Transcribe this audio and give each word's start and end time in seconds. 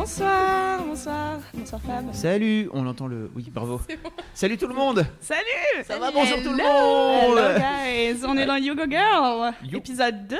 Bonsoir, 0.00 0.84
bonsoir, 0.86 1.38
bonsoir 1.54 1.80
Fab. 1.80 2.12
Salut, 2.12 2.68
on 2.74 2.86
entend 2.86 3.06
le. 3.06 3.30
Oui, 3.34 3.48
bravo. 3.50 3.80
Salut 4.34 4.58
tout 4.58 4.66
le 4.66 4.74
monde. 4.74 5.06
Salut 5.22 5.40
Ça 5.86 5.98
va, 5.98 6.10
bonjour 6.10 6.36
tout 6.42 6.50
le 6.52 6.60
Hello 6.60 7.34
monde. 7.34 7.56
guys, 7.56 8.22
on 8.26 8.36
est 8.36 8.44
dans 8.44 8.56
Yogo 8.56 8.82
Girl, 8.90 9.54
Yo. 9.64 9.78
épisode 9.78 10.26
2. 10.28 10.36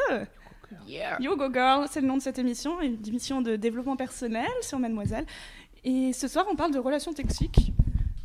Yogo 1.20 1.50
Girl, 1.50 1.86
c'est 1.90 2.02
le 2.02 2.06
nom 2.06 2.18
de 2.18 2.22
cette 2.22 2.38
émission, 2.38 2.82
une 2.82 2.98
émission 3.08 3.40
de 3.40 3.56
développement 3.56 3.96
personnel 3.96 4.46
sur 4.60 4.78
Mademoiselle. 4.78 5.24
Et 5.84 6.12
ce 6.12 6.28
soir, 6.28 6.44
on 6.52 6.54
parle 6.54 6.72
de 6.72 6.78
relations 6.78 7.14
toxiques. 7.14 7.72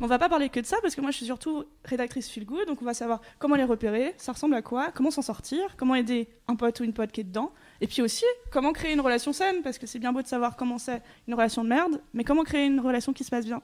On 0.02 0.06
va 0.06 0.18
pas 0.18 0.28
parler 0.28 0.50
que 0.50 0.60
de 0.60 0.66
ça 0.66 0.76
parce 0.82 0.94
que 0.94 1.00
moi 1.00 1.12
je 1.12 1.16
suis 1.16 1.26
surtout 1.26 1.64
rédactrice 1.86 2.28
feel 2.28 2.44
good, 2.44 2.66
donc 2.66 2.82
on 2.82 2.84
va 2.84 2.92
savoir 2.92 3.22
comment 3.38 3.54
les 3.54 3.64
repérer, 3.64 4.12
ça 4.18 4.32
ressemble 4.32 4.54
à 4.56 4.60
quoi, 4.60 4.90
comment 4.92 5.12
s'en 5.12 5.22
sortir, 5.22 5.76
comment 5.78 5.94
aider 5.94 6.28
un 6.46 6.56
pote 6.56 6.80
ou 6.80 6.84
une 6.84 6.92
pote 6.92 7.10
qui 7.10 7.20
est 7.22 7.24
dedans, 7.24 7.52
et 7.82 7.88
puis 7.88 8.00
aussi 8.00 8.24
comment 8.52 8.72
créer 8.72 8.92
une 8.92 9.00
relation 9.00 9.32
saine 9.32 9.56
parce 9.62 9.76
que 9.76 9.86
c'est 9.88 9.98
bien 9.98 10.12
beau 10.12 10.22
de 10.22 10.26
savoir 10.28 10.56
comment 10.56 10.78
c'est 10.78 11.02
une 11.26 11.34
relation 11.34 11.64
de 11.64 11.68
merde, 11.68 12.00
mais 12.14 12.22
comment 12.22 12.44
créer 12.44 12.64
une 12.66 12.78
relation 12.80 13.12
qui 13.12 13.24
se 13.24 13.30
passe 13.30 13.44
bien. 13.44 13.60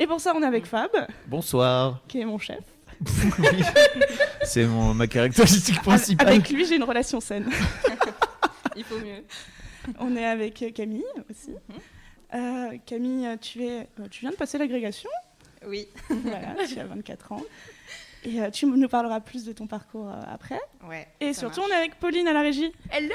Et 0.00 0.08
pour 0.08 0.20
ça, 0.20 0.32
on 0.34 0.42
est 0.42 0.46
avec 0.46 0.66
Fab, 0.66 0.90
Bonsoir. 1.28 2.02
qui 2.08 2.20
est 2.20 2.24
mon 2.24 2.38
chef. 2.38 2.58
Oui. 3.38 3.62
C'est 4.42 4.66
mon 4.66 4.92
ma 4.92 5.06
caractéristique 5.06 5.80
principale. 5.82 6.28
Avec 6.28 6.50
lui, 6.50 6.64
j'ai 6.66 6.76
une 6.76 6.82
relation 6.84 7.20
saine. 7.20 7.48
Il 8.76 8.82
faut 8.84 8.98
mieux. 8.98 9.22
On 10.00 10.16
est 10.16 10.26
avec 10.26 10.72
Camille 10.74 11.04
aussi. 11.30 11.54
Euh, 12.34 12.76
Camille, 12.86 13.28
tu, 13.40 13.64
es, 13.64 13.88
euh, 14.00 14.08
tu 14.10 14.22
viens 14.22 14.30
de 14.30 14.36
passer 14.36 14.58
l'agrégation? 14.58 15.10
Oui. 15.66 15.86
voilà, 16.10 16.54
tu 16.66 16.78
as 16.80 16.86
24 16.86 17.32
ans. 17.32 17.42
Et 18.26 18.40
euh, 18.40 18.50
tu 18.50 18.64
nous 18.66 18.88
parleras 18.88 19.20
plus 19.20 19.44
de 19.44 19.52
ton 19.52 19.66
parcours 19.66 20.08
euh, 20.08 20.20
après. 20.32 20.58
Ouais. 20.88 21.06
Et 21.20 21.32
surtout, 21.34 21.60
marche. 21.60 21.70
on 21.70 21.74
est 21.74 21.78
avec 21.78 21.94
Pauline 21.96 22.26
à 22.26 22.32
la 22.32 22.40
régie. 22.40 22.72
Hello 22.90 23.14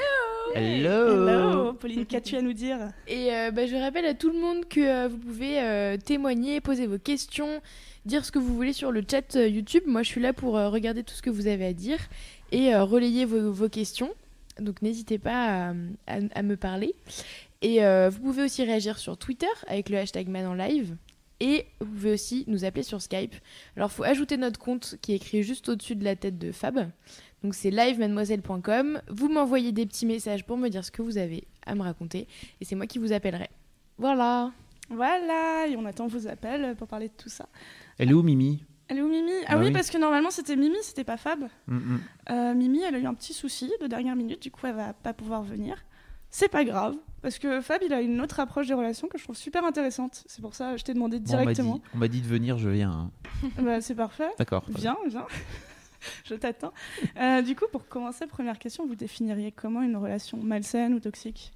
Hello. 0.54 1.28
Hello, 1.28 1.72
Pauline, 1.74 2.06
qu'as-tu 2.06 2.36
à 2.36 2.42
nous 2.42 2.52
dire? 2.52 2.78
Et 3.08 3.34
euh, 3.34 3.50
bah, 3.50 3.66
je 3.66 3.74
rappelle 3.76 4.06
à 4.06 4.14
tout 4.14 4.30
le 4.30 4.38
monde 4.38 4.66
que 4.68 4.80
euh, 4.80 5.08
vous 5.08 5.18
pouvez 5.18 5.60
euh, 5.60 5.96
témoigner, 5.96 6.60
poser 6.60 6.86
vos 6.86 6.98
questions, 6.98 7.60
dire 8.04 8.24
ce 8.24 8.30
que 8.32 8.38
vous 8.38 8.54
voulez 8.54 8.72
sur 8.72 8.92
le 8.92 9.02
chat 9.08 9.34
euh, 9.36 9.48
YouTube. 9.48 9.82
Moi, 9.86 10.02
je 10.04 10.08
suis 10.08 10.20
là 10.20 10.32
pour 10.32 10.56
euh, 10.56 10.68
regarder 10.68 11.02
tout 11.02 11.14
ce 11.14 11.22
que 11.22 11.30
vous 11.30 11.46
avez 11.48 11.66
à 11.66 11.72
dire 11.72 11.98
et 12.52 12.74
euh, 12.74 12.84
relayer 12.84 13.24
vos, 13.24 13.50
vos 13.52 13.68
questions. 13.68 14.10
Donc, 14.60 14.80
n'hésitez 14.82 15.18
pas 15.18 15.70
à, 15.70 15.74
à- 16.06 16.18
à 16.34 16.42
me 16.42 16.56
parler. 16.56 16.94
Et 17.62 17.84
euh, 17.84 18.10
vous 18.10 18.20
pouvez 18.20 18.42
aussi 18.44 18.64
réagir 18.64 18.98
sur 18.98 19.16
Twitter 19.18 19.46
avec 19.66 19.88
le 19.88 19.98
hashtag 19.98 20.28
Man 20.28 20.46
en 20.46 20.54
live. 20.54 20.96
Et 21.40 21.66
vous 21.80 21.86
pouvez 21.86 22.12
aussi 22.12 22.44
nous 22.46 22.64
appeler 22.64 22.82
sur 22.82 23.00
Skype. 23.00 23.34
Alors, 23.76 23.90
il 23.90 23.94
faut 23.94 24.04
ajouter 24.04 24.36
notre 24.36 24.58
compte 24.60 24.96
qui 25.00 25.12
est 25.12 25.16
écrit 25.16 25.42
juste 25.42 25.68
au-dessus 25.68 25.96
de 25.96 26.04
la 26.04 26.14
tête 26.16 26.38
de 26.38 26.52
Fab. 26.52 26.90
Donc, 27.42 27.54
c'est 27.54 27.70
livemademoiselle.com. 27.70 29.00
Vous 29.08 29.28
m'envoyez 29.28 29.72
des 29.72 29.86
petits 29.86 30.06
messages 30.06 30.44
pour 30.44 30.58
me 30.58 30.68
dire 30.68 30.84
ce 30.84 30.90
que 30.90 31.02
vous 31.02 31.16
avez 31.18 31.44
à 31.66 31.74
me 31.74 31.82
raconter 31.82 32.28
et 32.60 32.64
c'est 32.64 32.74
moi 32.76 32.86
qui 32.86 32.98
vous 32.98 33.12
appellerai. 33.12 33.48
Voilà. 33.98 34.52
Voilà, 34.90 35.66
et 35.68 35.76
on 35.76 35.84
attend 35.86 36.08
vos 36.08 36.26
appels 36.26 36.74
pour 36.76 36.88
parler 36.88 37.08
de 37.08 37.14
tout 37.16 37.28
ça. 37.28 37.48
Elle 37.96 38.10
est 38.10 38.12
où 38.12 38.22
Mimi? 38.22 38.64
Elle 38.88 38.98
est 38.98 39.02
où 39.02 39.08
Mimi? 39.08 39.30
Ah 39.46 39.54
Bah 39.54 39.60
oui, 39.60 39.66
oui. 39.68 39.72
parce 39.72 39.88
que 39.88 39.98
normalement, 39.98 40.32
c'était 40.32 40.56
Mimi, 40.56 40.78
c'était 40.82 41.04
pas 41.04 41.16
Fab. 41.16 41.44
Mm, 41.68 41.76
mm. 41.76 42.00
Euh, 42.30 42.54
Mimi, 42.54 42.82
elle 42.82 42.96
a 42.96 42.98
eu 42.98 43.06
un 43.06 43.14
petit 43.14 43.32
souci 43.32 43.70
de 43.80 43.86
dernière 43.86 44.16
minute, 44.16 44.42
du 44.42 44.50
coup, 44.50 44.66
elle 44.66 44.74
va 44.74 44.92
pas 44.92 45.12
pouvoir 45.14 45.44
venir. 45.44 45.76
C'est 46.32 46.48
pas 46.48 46.64
grave, 46.64 46.94
parce 47.22 47.38
que 47.38 47.60
Fab, 47.60 47.82
il 47.84 47.92
a 47.92 48.00
une 48.00 48.20
autre 48.20 48.38
approche 48.38 48.68
des 48.68 48.74
relations 48.74 49.08
que 49.08 49.18
je 49.18 49.24
trouve 49.24 49.36
super 49.36 49.64
intéressante. 49.64 50.22
C'est 50.26 50.40
pour 50.42 50.54
ça 50.54 50.72
que 50.72 50.78
je 50.78 50.84
t'ai 50.84 50.94
demandé 50.94 51.18
Bon, 51.18 51.24
on 51.32 51.36
m'a 51.36 51.42
directement. 51.42 51.74
dit, 51.76 51.82
on 51.94 51.98
m'a 51.98 52.08
dit 52.08 52.20
de 52.20 52.26
venir, 52.28 52.56
je 52.58 52.68
viens. 52.68 52.92
hein. 52.92 53.10
Bah, 53.62 53.80
c'est 53.80 53.94
parfait. 53.96 54.28
D'accord. 54.38 54.64
Viens, 54.68 54.96
viens. 55.08 55.26
je 56.24 56.34
t'attends. 56.36 56.72
Euh, 57.16 57.42
du 57.42 57.56
coup, 57.56 57.64
pour 57.72 57.88
commencer, 57.88 58.26
première 58.28 58.58
question, 58.60 58.86
vous 58.86 58.94
définiriez 58.94 59.50
comment 59.50 59.82
une 59.82 59.96
relation 59.96 60.38
malsaine 60.38 60.94
ou 60.94 61.00
toxique? 61.00 61.52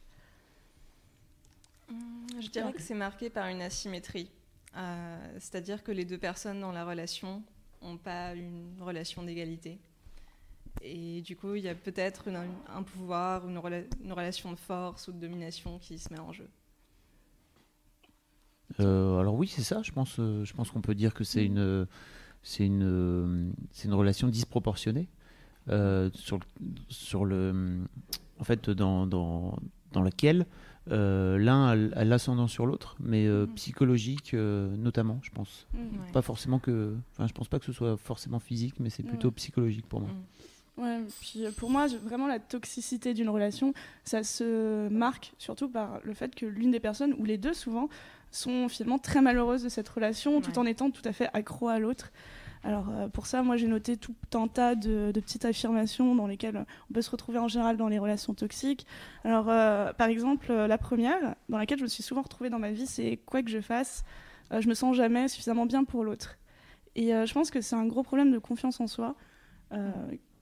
Je 2.41 2.49
dirais 2.49 2.73
que 2.73 2.83
c'est 2.83 2.95
marqué 2.95 3.31
par 3.31 3.47
une 3.47 3.63
asymétrie. 3.63 4.31
Euh, 4.77 5.17
C'est-à-dire 5.39 5.83
que 5.85 5.93
les 5.93 6.05
deux 6.05 6.19
personnes 6.19 6.61
dans 6.61 6.73
la 6.73 6.85
relation 6.85 7.43
n'ont 7.81 7.97
pas 7.97 8.35
une 8.35 8.75
relation 8.81 9.23
d'égalité. 9.23 9.79
Et 10.83 11.23
du 11.23 11.37
coup, 11.37 11.55
il 11.55 11.63
y 11.63 11.69
a 11.69 11.75
peut-être 11.75 12.25
un 12.69 12.83
pouvoir, 12.83 13.49
une, 13.49 13.57
rela- 13.59 13.85
une 14.03 14.13
relation 14.13 14.51
de 14.53 14.57
force 14.59 15.09
ou 15.09 15.13
de 15.13 15.19
domination 15.19 15.79
qui 15.79 15.99
se 15.99 16.13
met 16.13 16.19
en 16.19 16.33
jeu. 16.33 16.49
Euh, 18.81 19.19
alors 19.19 19.35
oui, 19.35 19.47
c'est 19.49 19.63
ça. 19.63 19.83
Je 19.83 19.93
pense, 19.93 20.17
euh, 20.19 20.45
je 20.45 20.53
pense 20.53 20.71
qu'on 20.71 20.81
peut 20.81 20.95
dire 20.95 21.15
que 21.15 21.25
c'est 21.25 21.45
une, 21.45 21.87
c'est 22.43 22.67
une, 22.67 23.53
c'est 23.73 23.89
une 23.89 23.95
relation 23.95 24.29
disproportionnée 24.29 25.09
euh, 25.69 26.11
sur, 26.15 26.41
sur 26.89 27.25
le, 27.25 27.79
en 28.39 28.45
fait, 28.45 28.69
dans, 28.71 29.07
dans, 29.07 29.57
dans 29.93 30.03
laquelle 30.03 30.45
euh, 30.91 31.39
l'un 31.39 31.69
a 31.93 32.05
l'ascendant 32.05 32.49
sur 32.49 32.67
l'autre, 32.67 32.97
mais 33.01 33.27
euh, 33.27 33.47
Mhm. 33.47 33.55
psychologique 33.55 34.35
euh, 34.35 34.77
notamment, 34.77 35.19
je 35.23 35.31
pense. 35.31 35.67
Ouais. 35.73 35.81
Pas 36.13 36.21
forcément 36.21 36.59
que, 36.59 36.95
enfin, 37.13 37.27
je 37.27 37.33
pense 37.33 37.49
pas 37.49 37.59
que 37.59 37.65
ce 37.65 37.73
soit 37.73 37.97
forcément 37.97 38.41
physique, 38.41 38.81
mais 38.81 38.91
c'est 38.91 39.03
plutôt 39.05 39.29
Ouais. 39.29 39.35
psychologique 39.35 39.87
pour 39.89 40.01
moi. 40.01 40.11
Ouais, 40.77 41.01
puis 41.21 41.45
euh, 41.45 41.53
pour 41.53 41.71
moi, 41.71 41.87
vraiment, 41.87 42.27
la 42.27 42.41
toxicité 42.41 43.15
d'une 43.15 43.29
relation, 43.29 43.75
ça 44.05 44.23
se 44.23 44.89
marque 44.89 45.33
surtout 45.39 45.69
par 45.69 46.01
le 46.03 46.15
fait 46.15 46.35
que 46.35 46.47
l'une 46.47 46.73
des 46.73 46.81
personnes, 46.81 47.15
ou 47.19 47.25
les 47.25 47.39
deux 47.39 47.55
souvent, 47.55 47.89
sont 48.33 48.69
finalement 48.69 48.99
très 48.99 49.21
malheureuses 49.21 49.63
de 49.63 49.69
cette 49.69 49.89
relation, 49.89 50.41
tout 50.41 50.59
en 50.59 50.67
étant 50.67 50.91
tout 50.91 51.03
à 51.05 51.13
fait 51.13 51.31
accro 51.33 51.69
à 51.69 51.79
l'autre. 51.79 52.11
Alors 52.65 52.89
euh, 52.91 53.09
pour 53.09 53.27
ça, 53.27 53.43
moi 53.43 53.57
j'ai 53.57 53.67
noté 53.67 53.97
tout 53.97 54.15
un 54.33 54.49
tas 54.49 54.75
de, 54.75 55.13
de 55.13 55.21
petites 55.21 55.45
affirmations 55.45 56.15
dans 56.15 56.27
lesquelles 56.27 56.65
on 56.91 56.95
peut 56.95 57.03
se 57.03 57.11
retrouver 57.11 57.39
en 57.39 57.47
général 57.47 57.77
dans 57.77 57.89
les 57.89 57.99
relations 57.99 58.33
toxiques. 58.33 58.87
Alors 59.23 59.51
euh, 59.51 59.93
par 59.93 60.09
exemple, 60.09 60.47
euh, 60.51 60.67
la 60.67 60.79
première, 60.79 61.37
dans 61.51 61.59
laquelle 61.59 61.79
je 61.79 61.85
me 61.85 61.89
suis 61.89 62.03
souvent 62.03 62.23
retrouvée 62.23 62.49
dans 62.49 62.59
ma 62.59 62.73
vie, 62.73 62.87
c'est 62.87 63.19
quoi 63.27 63.43
que 63.43 63.51
je 63.51 63.61
fasse, 63.61 64.03
je 64.51 64.67
me 64.67 64.75
sens 64.75 64.97
jamais 64.97 65.29
suffisamment 65.29 65.67
bien 65.67 65.85
pour 65.85 66.05
l'autre. 66.05 66.39
Et 66.97 67.09
je 67.09 67.33
pense 67.33 67.51
que 67.51 67.61
c'est 67.61 67.75
un 67.75 67.87
gros 67.87 68.05
problème 68.05 68.31
de 68.31 68.39
confiance 68.39 68.81
en 68.81 68.87
soi. 68.87 69.17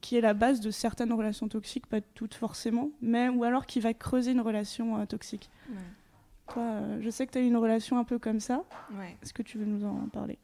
Qui 0.03 0.17
est 0.19 0.21
la 0.21 0.35
base 0.35 0.61
de 0.61 0.71
certaines 0.71 1.13
relations 1.15 1.49
toxiques, 1.49 1.87
pas 1.87 2.01
toutes 2.15 2.35
forcément, 2.35 2.91
mais 3.01 3.31
ou 3.31 3.45
alors 3.45 3.65
qui 3.65 3.81
va 3.81 3.95
creuser 3.95 4.33
une 4.33 4.41
relation 4.43 4.99
euh, 5.01 5.07
toxique. 5.07 5.49
Ouais. 5.71 5.77
Toi, 6.53 6.63
euh, 6.63 6.99
je 7.01 7.09
sais 7.09 7.27
que 7.27 7.33
tu 7.33 7.39
as 7.39 7.41
eu 7.41 7.47
une 7.47 7.57
relation 7.57 7.99
un 7.99 8.05
peu 8.05 8.19
comme 8.19 8.41
ça. 8.41 8.63
Ouais. 8.99 9.17
Est-ce 9.23 9.33
que 9.33 9.43
tu 9.43 9.57
veux 9.57 9.65
nous 9.65 9.87
en 9.87 10.09
parler? 10.13 10.37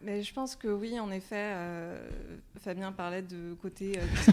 Mais 0.00 0.22
je 0.22 0.32
pense 0.32 0.56
que 0.56 0.68
oui, 0.68 0.98
en 0.98 1.10
effet, 1.10 1.34
euh, 1.54 2.08
Fabien 2.60 2.90
parlait 2.92 3.22
de 3.22 3.54
côté. 3.60 3.92
euh, 3.98 4.32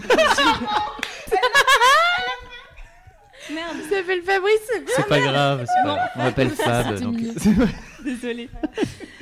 Merde 3.52 3.76
Ça 3.88 3.96
s'appelle 3.96 4.22
Fabrice. 4.22 4.70
C'est 4.94 5.06
pas 5.08 5.18
grave, 5.20 5.64
c'est 5.66 5.82
pas 5.82 5.94
grave. 5.94 6.08
on 6.14 6.18
m'appelle 6.22 6.50
Fab. 6.50 7.00
Donc-. 7.00 7.20
Désolée. 8.04 8.48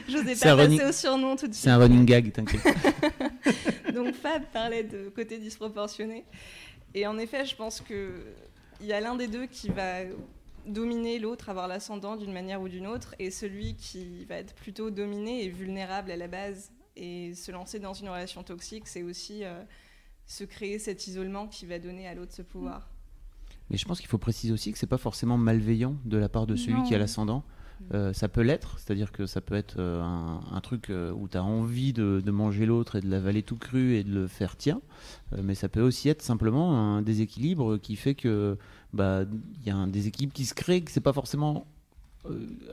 J'osais 0.09 0.35
pas 0.37 0.55
running- 0.55 0.79
passer 0.79 0.89
au 0.89 0.93
surnom 0.93 1.37
tout 1.37 1.47
de 1.47 1.53
suite. 1.55 1.65
C'est 1.65 1.71
un 1.71 1.79
running 1.79 2.05
gag, 2.05 2.33
t'inquiète. 2.33 2.61
Donc 4.05 4.15
Fab 4.15 4.45
parlait 4.53 4.85
de 4.85 5.09
côté 5.09 5.39
disproportionné. 5.39 6.25
Et 6.95 7.07
en 7.07 7.19
effet, 7.19 7.45
je 7.45 7.55
pense 7.57 7.81
qu'il 7.81 8.13
y 8.81 8.93
a 8.93 9.01
l'un 9.01 9.17
des 9.17 9.29
deux 9.29 9.47
qui 9.47 9.69
va 9.69 10.01
dominer 10.67 11.19
l'autre, 11.19 11.49
avoir 11.49 11.69
l'ascendant 11.69 12.17
d'une 12.17 12.33
manière 12.33 12.61
ou 12.61 12.69
d'une 12.69 12.87
autre, 12.87 13.15
et 13.19 13.31
celui 13.31 13.75
qui 13.75 14.25
va 14.27 14.37
être 14.37 14.55
plutôt 14.55 14.91
dominé 14.91 15.45
et 15.45 15.49
vulnérable 15.49 16.11
à 16.11 16.17
la 16.17 16.29
base. 16.29 16.71
Et 16.97 17.35
se 17.35 17.53
lancer 17.53 17.79
dans 17.79 17.93
une 17.93 18.09
relation 18.09 18.43
toxique, 18.43 18.89
c'est 18.89 19.03
aussi 19.05 19.45
euh, 19.45 19.63
se 20.27 20.43
créer 20.45 20.79
cet 20.81 21.07
isolement 21.07 21.47
qui 21.47 21.65
va 21.65 21.79
donner 21.79 22.09
à 22.09 22.15
l'autre 22.15 22.33
ce 22.35 22.43
pouvoir. 22.43 22.89
Mais 23.71 23.77
je 23.77 23.85
pense 23.85 24.01
qu'il 24.01 24.09
faut 24.09 24.19
préciser 24.19 24.53
aussi 24.53 24.73
que 24.73 24.79
c'est 24.79 24.87
pas 24.87 24.99
forcément 24.99 25.37
malveillant 25.39 25.97
de 26.05 26.17
la 26.19 26.29
part 26.29 26.47
de 26.47 26.57
celui 26.57 26.75
Non. 26.75 26.83
qui 26.85 26.95
a 26.95 26.99
l'ascendant. 26.99 27.45
Euh, 27.95 28.13
ça 28.13 28.29
peut 28.29 28.43
l'être, 28.43 28.79
c'est-à-dire 28.79 29.13
que 29.13 29.27
ça 29.27 29.41
peut 29.41 29.55
être 29.55 29.77
euh, 29.79 30.03
un, 30.03 30.61
truc 30.61 30.91
euh, 30.91 31.13
où 31.13 31.29
tu 31.29 31.37
as 31.37 31.45
envie 31.45 31.93
de, 31.93 32.31
manger 32.31 32.67
l'autre 32.67 32.97
et 32.97 33.01
de 33.01 33.09
l'avaler 33.09 33.43
tout 33.43 33.57
cru 33.57 33.95
et 33.95 34.05
de 34.05 34.13
le 34.13 34.27
faire 34.27 34.57
tien, 34.57 34.81
mais 35.37 35.55
ça 35.55 35.69
peut 35.69 35.81
aussi 35.81 36.09
être 36.09 36.23
simplement 36.23 36.79
un 36.79 37.03
déséquilibre 37.03 37.79
qui 37.79 37.97
fait 37.97 38.15
que 38.15 38.59
bah 38.93 39.23
il 39.61 39.67
y 39.67 39.71
a 39.71 39.77
un 39.77 39.89
déséquilibre 39.89 40.33
qui 40.33 40.45
se 40.45 40.55
crée, 40.55 40.83
que 40.83 40.91
c'est 40.91 41.01
pas 41.01 41.13
forcément 41.13 41.67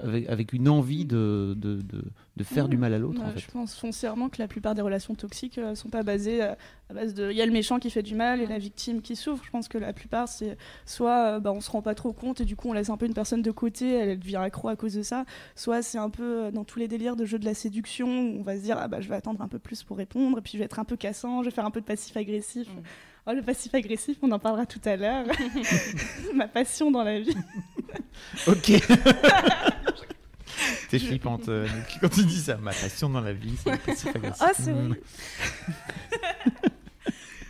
avec, 0.02 0.30
avec 0.30 0.54
une 0.54 0.70
envie 0.70 1.06
de, 1.06 1.54
de, 1.58 1.82
de, 1.82 2.04
de 2.38 2.44
faire 2.44 2.68
du 2.68 2.78
mal 2.78 2.94
à 2.94 3.00
l'autre. 3.00 3.22
Ouais, 3.22 3.28
en 3.28 3.32
fait. 3.32 3.40
Je 3.40 3.50
pense 3.50 3.76
foncièrement 3.76 4.30
que 4.30 4.42
la 4.42 4.48
plupart 4.48 4.76
des 4.76 4.82
relations 4.82 5.16
toxiques 5.16 5.58
ne 5.58 5.74
sont 5.76 5.90
pas 5.90 6.04
basées 6.04 6.44
euh, 6.44 6.54
à 6.90 6.94
base 6.94 7.14
de. 7.14 7.32
Il 7.32 7.38
y 7.38 7.42
a 7.42 7.46
le 7.46 7.52
méchant 7.52 7.80
qui 7.80 7.90
fait 7.90 8.04
du 8.04 8.16
mal 8.16 8.42
et 8.42 8.48
la 8.48 8.58
victime 8.58 9.02
qui 9.02 9.16
souffre. 9.16 9.44
Je 9.46 9.52
pense 9.52 9.68
que 9.68 9.78
la 9.78 9.94
plupart, 9.94 10.28
c'est 10.28 10.58
soit 10.86 11.36
euh, 11.36 11.40
bah, 11.40 11.52
on 11.54 11.62
se 11.62 11.72
rend 11.72 11.82
pas 11.82 11.96
trop 11.96 12.12
compte 12.14 12.42
et 12.42 12.46
du 12.46 12.56
coup 12.56 12.70
on 12.70 12.74
laisse 12.74 12.90
un 12.90 12.98
peu 12.98 13.06
une 13.06 13.14
personne 13.14 13.42
de 13.42 13.52
côté, 13.52 13.94
elle 13.94 14.20
devient 14.20 14.38
accro 14.38 14.68
à 14.68 14.76
cause 14.76 14.94
de 14.96 15.02
ça. 15.02 15.26
Soit 15.56 15.82
c'est 15.82 15.98
un 15.98 16.10
peu 16.10 16.46
euh, 16.46 16.52
dans 16.52 16.66
tous 16.66 16.80
les 16.80 16.88
délires 16.88 17.16
de 17.16 17.26
jeu 17.26 17.40
de 17.40 17.46
la 17.46 17.54
séduction 17.54 18.08
où 18.08 18.40
on 18.40 18.44
va 18.44 18.58
se 18.58 18.62
dire 18.62 18.78
ah 18.80 18.88
bah 18.88 19.00
je 19.00 19.08
vais 19.08 19.16
attendre 19.16 19.42
un 19.42 19.48
peu 19.48 19.60
plus 19.60 19.84
pour 19.84 19.98
répondre 19.98 20.38
et 20.38 20.42
puis 20.42 20.54
je 20.54 20.58
vais 20.58 20.66
être 20.66 20.80
un 20.80 20.86
peu 20.86 20.98
cassant, 20.98 21.42
je 21.42 21.50
vais 21.50 21.56
faire 21.56 21.66
un 21.66 21.72
peu 21.72 21.82
de 21.82 21.86
passif 21.86 22.16
agressif. 22.18 22.68
Mm. 22.68 22.82
Oh, 23.28 23.32
le 23.34 23.42
passif 23.42 23.74
agressif, 23.74 24.18
on 24.22 24.32
en 24.32 24.40
parlera 24.40 24.68
tout 24.68 24.82
à 24.86 24.96
l'heure. 24.98 25.26
Ma 26.36 26.48
passion 26.48 26.92
dans 26.92 27.04
la 27.04 27.20
vie. 27.20 27.36
Ok. 28.48 28.72
T'es 30.90 31.00
flippante 31.00 31.50
euh, 31.50 31.68
quand 32.00 32.10
tu 32.10 32.24
dis 32.26 32.40
ça. 32.40 32.58
Ma 32.58 32.72
passion 32.72 33.10
dans 33.10 33.22
la 33.22 33.34
vie, 33.34 33.56
c'est 33.62 33.72
le 33.72 33.78
passif 33.78 34.16
agressif. 34.16 34.42
Ah, 34.46 34.52
c'est 34.54 34.72
Mm. 34.74 34.88
vrai. 34.90 35.02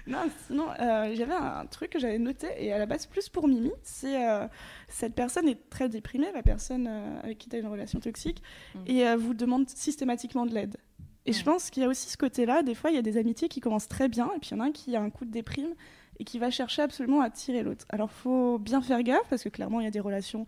non, 0.07 0.29
sinon, 0.47 0.67
euh, 0.79 1.13
j'avais 1.15 1.33
un 1.33 1.65
truc 1.65 1.89
que 1.91 1.99
j'avais 1.99 2.19
noté, 2.19 2.47
et 2.59 2.71
à 2.73 2.77
la 2.77 2.85
base, 2.85 3.05
plus 3.07 3.27
pour 3.29 3.47
Mimi, 3.47 3.71
c'est 3.83 4.23
euh, 4.27 4.47
cette 4.87 5.15
personne 5.15 5.47
est 5.49 5.69
très 5.69 5.89
déprimée, 5.89 6.27
la 6.33 6.43
personne 6.43 6.87
euh, 6.87 7.19
avec 7.23 7.37
qui 7.39 7.49
tu 7.49 7.55
as 7.55 7.59
une 7.59 7.67
relation 7.67 7.99
toxique, 7.99 8.41
Mm. 8.75 8.79
et 8.87 9.07
euh, 9.07 9.15
vous 9.17 9.33
demande 9.33 9.67
systématiquement 9.69 10.45
de 10.45 10.53
l'aide. 10.53 10.77
Et 11.25 11.33
je 11.33 11.39
Ouais. 11.39 11.43
pense 11.45 11.69
qu'il 11.71 11.81
y 11.83 11.85
a 11.85 11.89
aussi 11.89 12.07
ce 12.09 12.17
côté-là, 12.17 12.61
des 12.63 12.75
fois, 12.75 12.91
il 12.91 12.95
y 12.95 12.99
a 12.99 13.01
des 13.01 13.17
amitiés 13.17 13.49
qui 13.49 13.59
commencent 13.59 13.87
très 13.87 14.07
bien, 14.07 14.29
et 14.35 14.39
puis 14.39 14.49
il 14.51 14.57
y 14.57 14.61
en 14.61 14.63
a 14.63 14.67
un 14.67 14.71
qui 14.71 14.95
a 14.95 15.01
un 15.01 15.09
coup 15.09 15.25
de 15.25 15.31
déprime, 15.31 15.73
et 16.19 16.23
qui 16.23 16.39
va 16.39 16.49
chercher 16.49 16.81
absolument 16.81 17.21
à 17.21 17.29
tirer 17.29 17.63
l'autre. 17.63 17.85
Alors, 17.89 18.11
faut 18.11 18.57
bien 18.59 18.81
faire 18.81 19.01
gaffe, 19.03 19.27
parce 19.29 19.43
que 19.43 19.49
clairement, 19.49 19.79
il 19.79 19.83
y 19.83 19.87
a 19.87 19.91
des 19.91 19.99
relations 19.99 20.45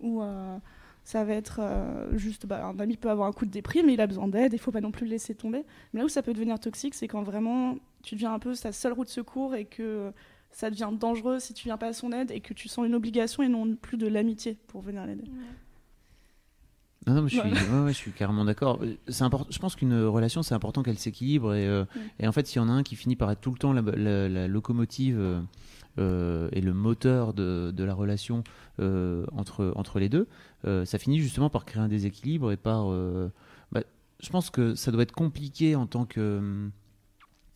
où... 0.00 0.22
euh, 0.22 0.58
ça 1.02 1.24
va 1.24 1.32
être 1.32 1.60
euh, 1.60 2.16
juste, 2.16 2.46
bah, 2.46 2.66
un 2.66 2.78
ami 2.78 2.96
peut 2.96 3.10
avoir 3.10 3.26
un 3.26 3.32
coup 3.32 3.46
de 3.46 3.50
déprime, 3.50 3.86
mais 3.86 3.94
il 3.94 4.00
a 4.00 4.06
besoin 4.06 4.28
d'aide, 4.28 4.52
il 4.52 4.58
faut 4.58 4.70
pas 4.70 4.82
non 4.82 4.90
plus 4.90 5.06
le 5.06 5.10
laisser 5.10 5.34
tomber. 5.34 5.64
Mais 5.92 6.00
là 6.00 6.06
où 6.06 6.08
ça 6.08 6.22
peut 6.22 6.32
devenir 6.32 6.60
toxique, 6.60 6.94
c'est 6.94 7.08
quand 7.08 7.22
vraiment 7.22 7.76
tu 8.02 8.14
deviens 8.14 8.32
un 8.34 8.38
peu 8.38 8.54
sa 8.54 8.70
seule 8.70 8.92
roue 8.92 9.04
de 9.04 9.08
secours 9.08 9.54
et 9.54 9.64
que 9.64 10.12
ça 10.52 10.70
devient 10.70 10.90
dangereux 10.92 11.38
si 11.38 11.54
tu 11.54 11.64
viens 11.64 11.78
pas 11.78 11.88
à 11.88 11.92
son 11.94 12.12
aide 12.12 12.30
et 12.30 12.40
que 12.40 12.54
tu 12.54 12.68
sens 12.68 12.86
une 12.86 12.94
obligation 12.94 13.42
et 13.42 13.48
non 13.48 13.74
plus 13.76 13.96
de 13.96 14.06
l'amitié 14.06 14.58
pour 14.68 14.82
venir 14.82 15.06
l'aider. 15.06 15.24
Non, 17.06 17.14
non, 17.14 17.22
mais 17.22 17.28
je 17.30 17.40
suis, 17.40 17.48
Voilà. 17.48 17.66
ouais, 17.78 17.84
ouais, 17.86 17.92
je 17.92 17.96
suis 17.96 18.12
carrément 18.12 18.44
d'accord. 18.44 18.78
C'est 19.08 19.24
important. 19.24 19.48
Je 19.50 19.58
pense 19.58 19.74
qu'une 19.74 19.94
relation, 20.04 20.42
c'est 20.42 20.54
important 20.54 20.82
qu'elle 20.82 20.98
s'équilibre 20.98 21.54
et, 21.54 21.66
euh, 21.66 21.84
Mm. 21.84 21.98
et 22.20 22.28
en 22.28 22.32
fait, 22.32 22.46
s'il 22.46 22.60
y 22.60 22.64
en 22.64 22.68
a 22.68 22.72
un 22.72 22.82
qui 22.82 22.94
finit 22.94 23.16
par 23.16 23.30
être 23.30 23.40
tout 23.40 23.50
le 23.50 23.56
temps 23.58 23.72
la, 23.72 23.80
la- 23.80 24.28
la 24.28 24.48
locomotive 24.48 25.16
euh, 25.18 25.40
euh, 25.98 26.48
et 26.52 26.60
le 26.60 26.74
moteur 26.74 27.32
de, 27.32 27.72
de 27.74 27.84
la 27.84 27.94
relation 27.94 28.44
euh, 28.80 29.24
entre 29.32 29.72
entre 29.76 29.98
les 29.98 30.08
deux, 30.10 30.28
ça 30.84 30.98
finit 30.98 31.20
justement 31.20 31.48
par 31.48 31.64
créer 31.64 31.82
un 31.82 31.88
déséquilibre 31.88 32.52
et 32.52 32.56
par. 32.58 32.88
bah, 33.72 33.80
je 34.22 34.28
pense 34.28 34.50
que 34.50 34.74
ça 34.74 34.92
doit 34.92 35.02
être 35.02 35.12
compliqué 35.12 35.74
en 35.76 35.86
tant 35.86 36.04
que 36.04 36.38
hum, 36.38 36.70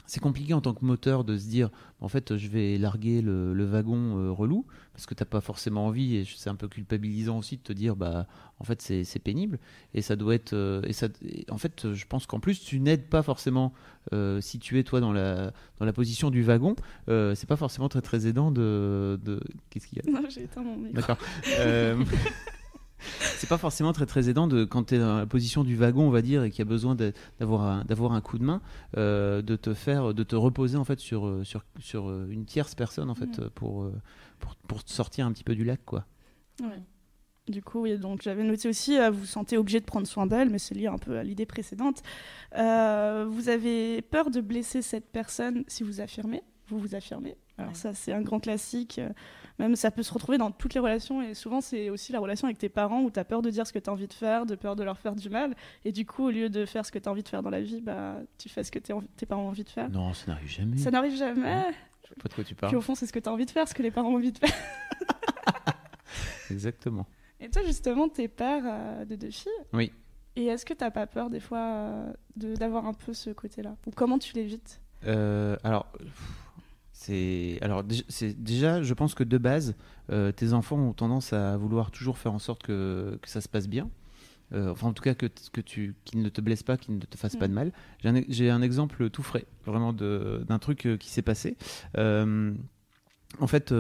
c'est 0.07 0.21
compliqué 0.21 0.55
en 0.55 0.61
tant 0.61 0.75
que 0.75 0.85
moteur 0.85 1.25
de 1.25 1.37
se 1.39 1.47
dire 1.49 1.71
en 2.01 2.09
fait 2.09 2.37
je 2.37 2.49
vais 2.49 2.77
larguer 2.79 3.23
le, 3.23 3.55
le 3.55 3.65
wagon 3.65 4.19
euh, 4.19 4.31
relou 4.31 4.67
parce 4.93 5.07
que 5.07 5.15
t'as 5.15 5.25
pas 5.25 5.41
forcément 5.41 5.87
envie 5.87 6.17
et 6.17 6.25
c'est 6.25 6.51
un 6.51 6.55
peu 6.55 6.69
culpabilisant 6.69 7.39
aussi 7.39 7.57
de 7.57 7.63
te 7.63 7.73
dire 7.73 7.97
bah 7.97 8.27
en 8.59 8.65
fait 8.65 8.81
c'est 8.83 9.19
pénible 9.19 9.59
et 9.95 10.03
ça 10.03 10.17
doit 10.17 10.35
être 10.35 10.53
euh, 10.53 10.83
et 10.85 10.93
ça 10.93 11.09
et 11.25 11.47
en 11.51 11.59
fait 11.59 11.93
je 11.93 12.07
pense 12.07 12.27
qu'en 12.27 12.41
plus 12.41 12.61
tu 12.61 12.81
n'aides 12.81 13.09
pas 13.09 13.23
forcément 13.23 13.73
euh, 14.13 14.41
si 14.41 14.59
tu 14.59 14.79
es 14.79 14.85
toi 14.85 15.01
dans 15.01 15.13
la 15.13 15.53
dans 15.79 15.87
la 15.87 15.93
position 15.93 16.31
du 16.31 16.43
wagon 16.43 16.77
euh, 17.09 17.35
c'est 17.35 17.49
pas 17.49 17.57
forcément 17.57 17.89
très 17.89 18.03
très 18.03 18.27
aidant 18.27 18.51
de, 18.51 19.19
de... 19.25 19.41
qu'est-ce 19.71 19.87
qu'il 19.87 19.99
y 19.99 20.09
a? 20.09 20.13
Non, 20.13 20.29
J'ai 20.29 20.45
éteint 20.45 20.63
mon 20.63 20.77
micro. 20.77 20.95
D'accord. 20.95 21.19
C'est 22.99 23.49
pas 23.49 23.59
forcément 23.59 23.93
très 23.93 24.07
très 24.07 24.29
aidant 24.31 24.47
de 24.47 24.65
quand 24.65 24.85
tu 24.85 24.95
es 24.95 24.99
dans 24.99 25.19
la 25.19 25.27
position 25.27 25.63
du 25.65 25.77
wagon, 25.77 26.07
on 26.07 26.11
va 26.11 26.23
dire, 26.23 26.43
et 26.45 26.51
qu'il 26.51 26.61
y 26.61 26.63
a 26.63 26.65
besoin 26.69 26.95
d'avoir 26.95 27.63
un, 27.63 27.85
d'avoir 27.85 28.13
un 28.13 28.21
coup 28.21 28.39
de 28.39 28.45
main, 28.45 28.63
euh, 28.97 29.43
de 29.43 29.57
te 29.57 29.75
faire, 29.75 30.15
de 30.15 30.23
te 30.23 30.37
reposer 30.37 30.77
en 30.79 30.85
fait 30.85 31.01
sur 31.01 31.27
euh, 31.27 31.45
sur 31.45 31.65
sur 31.81 32.09
euh, 32.09 32.27
une 32.31 32.45
tierce 32.47 32.75
personne 32.75 33.11
en 33.11 33.15
fait 33.15 33.39
Mm. 33.39 33.51
pour, 33.55 33.91
pour 34.41 34.55
pour 34.69 34.85
te 34.85 34.91
sortir 34.91 35.27
un 35.27 35.33
petit 35.33 35.45
peu 35.45 35.55
du 35.55 35.65
lac 35.65 35.81
quoi. 35.85 36.07
Ouais. 36.63 36.81
Du 37.47 37.61
coup, 37.63 37.81
oui, 37.83 37.99
donc 37.99 38.23
j'avais 38.23 38.43
noté 38.43 38.71
aussi, 38.71 38.99
euh, 38.99 39.11
vous 39.11 39.21
vous 39.21 39.27
sentez 39.27 39.59
obligé 39.59 39.79
de 39.79 39.85
prendre 39.85 40.07
soin 40.07 40.27
d'elle, 40.27 40.49
mais 40.49 40.59
c'est 40.59 40.75
lié 40.75 40.87
un 40.87 40.97
peu 40.97 41.19
à 41.19 41.23
l'idée 41.23 41.45
précédente. 41.45 42.03
Euh, 42.57 43.27
vous 43.29 43.51
avez 43.51 44.01
peur 44.01 44.31
de 44.31 44.41
blesser 44.41 44.81
cette 44.81 45.11
personne 45.11 45.63
si 45.69 45.83
vous 45.83 46.01
affirmez, 46.01 46.43
vous 46.69 46.79
vous 46.79 46.95
affirmez? 46.95 47.37
Alors 47.59 47.73
Ouais. 47.73 47.77
ça, 47.77 47.93
c'est 47.93 48.13
un 48.15 48.23
grand 48.23 48.41
classique. 48.41 48.99
euh, 48.99 49.11
Même 49.61 49.77
ça 49.77 49.93
peut 49.93 50.03
se 50.03 50.13
retrouver 50.13 50.37
dans 50.37 50.51
toutes 50.51 50.75
les 50.75 50.81
relations, 50.81 51.23
et 51.23 51.33
souvent 51.35 51.61
c'est 51.61 51.89
aussi 51.89 52.11
la 52.11 52.19
relation 52.19 52.49
avec 52.49 52.59
tes 52.59 52.69
parents 52.69 53.03
où 53.03 53.11
tu 53.11 53.21
as 53.21 53.25
peur 53.25 53.41
de 53.41 53.51
dire 53.51 53.67
ce 53.67 53.73
que 53.73 53.79
tu 53.79 53.89
as 53.89 53.93
envie 53.93 54.09
de 54.09 54.13
faire, 54.13 54.47
de 54.47 54.57
peur 54.57 54.75
de 54.75 54.83
leur 54.83 54.99
faire 54.99 55.15
du 55.15 55.31
mal, 55.31 55.55
et 55.85 55.93
du 55.93 56.05
coup, 56.05 56.25
au 56.25 56.31
lieu 56.31 56.49
de 56.49 56.67
faire 56.67 56.85
ce 56.85 56.91
que 56.91 56.99
tu 56.99 57.09
as 57.09 57.13
envie 57.13 57.23
de 57.23 57.29
faire 57.29 57.43
dans 57.43 57.51
la 57.51 57.61
vie, 57.61 57.81
bah, 57.81 58.17
tu 58.37 58.49
fais 58.49 58.65
ce 58.65 58.73
que 58.73 58.81
tes 58.81 59.27
parents 59.27 59.43
ont 59.43 59.49
envie 59.49 59.63
de 59.65 59.69
faire. 59.69 59.89
Non, 59.91 60.13
ça 60.13 60.33
n'arrive 60.33 60.49
jamais. 60.49 60.77
Ça 60.79 60.91
n'arrive 60.91 61.17
jamais. 61.17 61.67
Je 62.03 62.09
sais 62.09 62.15
pas 62.21 62.29
de 62.29 62.35
quoi 62.35 62.45
tu 62.45 62.55
Puis 62.55 62.61
parles. 62.63 62.77
au 62.77 62.81
fond, 62.81 62.95
c'est 62.97 63.07
ce 63.07 63.13
que 63.13 63.21
tu 63.21 63.29
as 63.29 63.33
envie 63.33 63.47
de 63.47 63.51
faire, 63.51 63.69
ce 63.69 63.75
que 63.75 63.83
les 63.83 63.91
parents 63.93 64.11
ont 64.11 64.17
envie 64.17 64.33
de 64.33 64.39
faire. 64.39 64.51
Exactement. 66.51 67.07
Et 67.41 67.49
toi, 67.49 67.63
justement, 67.65 68.09
t'es 68.09 68.29
père 68.29 68.63
euh, 68.67 69.05
de 69.05 69.15
deux 69.17 69.31
filles. 69.31 69.51
Oui. 69.73 69.93
Et 70.37 70.47
est-ce 70.47 70.65
que 70.67 70.75
t'as 70.75 70.91
pas 70.91 71.07
peur 71.07 71.31
des 71.31 71.41
fois 71.41 71.59
euh, 71.59 72.13
de- 72.37 72.55
d'avoir 72.57 72.87
un 72.87 72.93
peu 72.95 73.13
ce 73.13 73.31
côté-là? 73.31 73.77
Ou 73.87 73.91
comment 73.93 74.19
tu 74.19 74.35
l'évites? 74.35 74.81
Euh, 75.07 75.57
alors, 75.65 75.87
c'est 77.07 77.59
alors 77.61 77.85
déjà, 77.85 78.03
c'est 78.09 78.33
déjà, 78.43 78.83
je 78.83 78.95
pense 78.95 79.15
que 79.15 79.25
de 79.25 79.39
base, 79.39 79.75
euh, 80.11 80.33
tes 80.33 80.53
enfants 80.53 80.79
ont 80.79 80.93
tendance 80.93 81.33
à 81.33 81.57
vouloir 81.57 81.91
toujours 81.91 82.17
faire 82.19 82.33
en 82.33 82.39
sorte 82.39 82.63
que, 82.63 83.19
que 83.21 83.29
ça 83.29 83.41
se 83.41 83.49
passe 83.49 83.69
bien. 83.69 83.91
Euh, 84.53 84.71
enfin, 84.71 84.89
en 84.89 84.93
tout 84.93 85.03
cas, 85.03 85.15
que, 85.15 85.27
tu 85.27 85.95
qu'ils 86.05 86.23
ne 86.23 86.29
te 86.29 86.41
blessent 86.41 86.63
pas, 86.63 86.77
qu'ils 86.77 86.95
ne 86.97 87.01
te 87.01 87.17
fassent 87.17 87.37
pas 87.37 87.49
de 87.49 87.53
Mm. 87.53 87.57
mal. 87.57 87.73
J'ai 88.03 88.09
un, 88.09 88.17
e- 88.17 88.25
j'ai 88.29 88.51
un 88.51 88.63
exemple 88.63 89.11
tout 89.11 89.23
frais, 89.23 89.47
vraiment 89.67 89.93
d'un 89.93 90.59
truc 90.59 90.87
euh, 90.87 90.97
qui 90.97 91.09
s'est 91.11 91.23
passé. 91.23 91.57
Euh, 91.99 92.53
en 93.41 93.47
fait, 93.49 93.75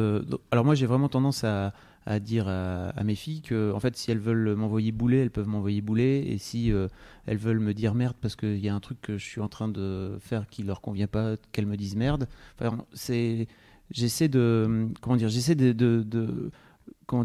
alors 0.50 0.64
moi, 0.64 0.74
j'ai 0.74 0.86
vraiment 0.86 1.08
tendance 1.08 1.44
à, 1.44 1.72
à 2.06 2.20
dire 2.20 2.48
à, 2.48 3.02
mes 3.04 3.14
filles 3.14 3.40
que, 3.40 3.72
en 3.72 3.80
fait, 3.80 3.96
si 3.96 4.10
elles 4.10 4.18
veulent 4.18 4.54
m'envoyer 4.54 4.92
bouler, 4.92 5.18
elles 5.18 5.30
peuvent 5.30 5.48
m'envoyer 5.48 5.80
bouler, 5.80 6.24
et 6.28 6.38
si 6.38 6.72
euh, 6.72 6.88
elles 7.26 7.38
veulent 7.38 7.60
me 7.60 7.72
dire 7.72 7.94
merde 7.94 8.16
parce 8.20 8.36
qu'il 8.36 8.58
y 8.58 8.68
a 8.68 8.74
un 8.74 8.80
truc 8.80 9.00
que 9.00 9.16
je 9.18 9.24
suis 9.24 9.40
en 9.40 9.48
train 9.48 9.68
de 9.68 10.16
faire 10.20 10.46
qui 10.48 10.62
leur 10.62 10.80
convient 10.80 11.06
pas, 11.06 11.36
qu'elles 11.52 11.66
me 11.66 11.76
disent 11.76 11.96
merde. 11.96 12.28
Enfin, 12.58 12.84
c'est, 12.92 13.48
j'essaie 13.90 14.28
de, 14.28 14.88
comment 15.00 15.16
dire, 15.16 15.28
j'essaie 15.28 15.54
de, 15.54 16.50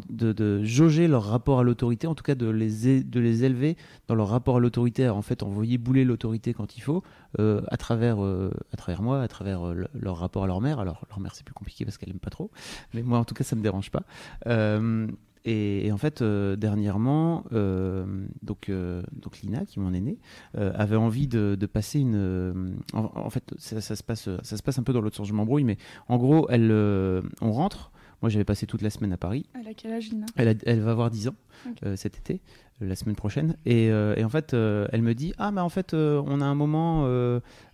de- 0.10 0.64
jauger 0.64 1.08
leur 1.08 1.24
rapport 1.24 1.60
à 1.60 1.64
l'autorité, 1.64 2.08
en 2.08 2.16
tout 2.16 2.24
cas 2.24 2.36
de 2.36 2.48
les, 2.50 3.04
de 3.04 3.20
les 3.20 3.44
élever 3.44 3.78
dans 4.08 4.16
leur 4.16 4.28
rapport 4.30 4.58
à 4.58 4.60
l'autorité, 4.60 5.08
en 5.10 5.22
fait 5.22 5.44
envoyer 5.44 5.78
bouler 5.78 6.06
l'autorité 6.06 6.54
quand 6.54 6.78
il 6.78 6.82
faut, 6.82 7.04
euh, 7.40 7.62
à 7.70 7.78
travers, 7.78 8.24
euh, 8.24 8.52
à 8.74 8.78
travers 8.78 9.02
moi, 9.02 9.22
à 9.22 9.28
travers 9.28 9.68
euh, 9.68 9.74
le- 9.74 9.88
leur 9.94 10.18
rapport 10.18 10.44
à 10.44 10.48
leur 10.48 10.62
mère. 10.62 10.80
Alors 10.80 11.06
leur 11.10 11.20
mère 11.20 11.36
c'est 11.36 11.44
plus 11.44 11.54
compliqué 11.54 11.86
parce 11.86 11.98
qu'elle 11.98 12.10
aime 12.10 12.20
pas 12.20 12.30
trop, 12.30 12.52
mais 12.94 13.02
moi 13.02 13.20
en 13.20 13.26
tout 13.26 13.34
cas 13.34 13.44
ça 13.44 13.56
me 13.56 13.62
dérange 13.62 13.92
pas. 13.92 14.04
Et, 15.46 15.90
en 15.92 15.98
fait, 15.98 16.22
dernièrement, 16.22 17.46
donc, 18.44 18.70
donc 18.70 19.42
Lina, 19.42 19.66
qui 19.66 19.80
est 19.80 19.82
mon 19.82 19.94
aînée, 19.94 20.20
avait 20.54 20.98
envie 20.98 21.28
de, 21.28 21.58
passer 21.66 22.00
une. 22.00 22.76
en, 22.94 23.30
fait, 23.30 23.44
ça, 23.58 23.80
se 23.82 24.04
passe, 24.04 24.30
ça 24.44 24.58
se 24.58 24.62
passe 24.62 24.78
un 24.78 24.84
peu 24.84 24.94
dans 24.94 25.02
l'autre 25.02 25.16
sens. 25.16 25.28
Je 25.28 25.34
m'embrouille, 25.34 25.64
mais 25.64 25.78
en 26.08 26.18
gros, 26.18 26.48
elle, 26.50 26.72
on 27.42 27.52
rentre. 27.52 27.92
Moi, 28.22 28.30
j'avais 28.30 28.44
passé 28.46 28.66
toute 28.68 28.82
la 28.82 28.90
semaine 28.90 29.14
à 29.14 29.18
Paris. 29.18 29.46
Elle 29.60 29.68
a 29.68 29.74
quel 29.74 29.94
âge, 29.94 30.10
Lina 30.10 30.26
Elle, 30.36 30.50
a- 30.50 30.54
elle 30.66 30.82
va 30.82 30.92
avoir 30.92 31.10
10 31.10 31.28
ans 31.30 31.36
euh, 31.86 31.96
cet 31.96 32.18
été, 32.18 32.42
euh, 32.82 32.88
la 32.88 32.96
semaine 32.96 33.16
prochaine. 33.16 33.56
Et, 33.66 33.90
euh, 33.92 34.14
et 34.18 34.24
en 34.24 34.30
fait, 34.30 34.54
elle 34.54 35.02
me 35.02 35.14
dit 35.14 35.34
Ah, 35.38 35.52
mais 35.52 35.62
en 35.62 35.70
fait, 35.70 35.94
on 35.94 36.42
a 36.42 36.46
un 36.46 36.56
moment 36.56 37.06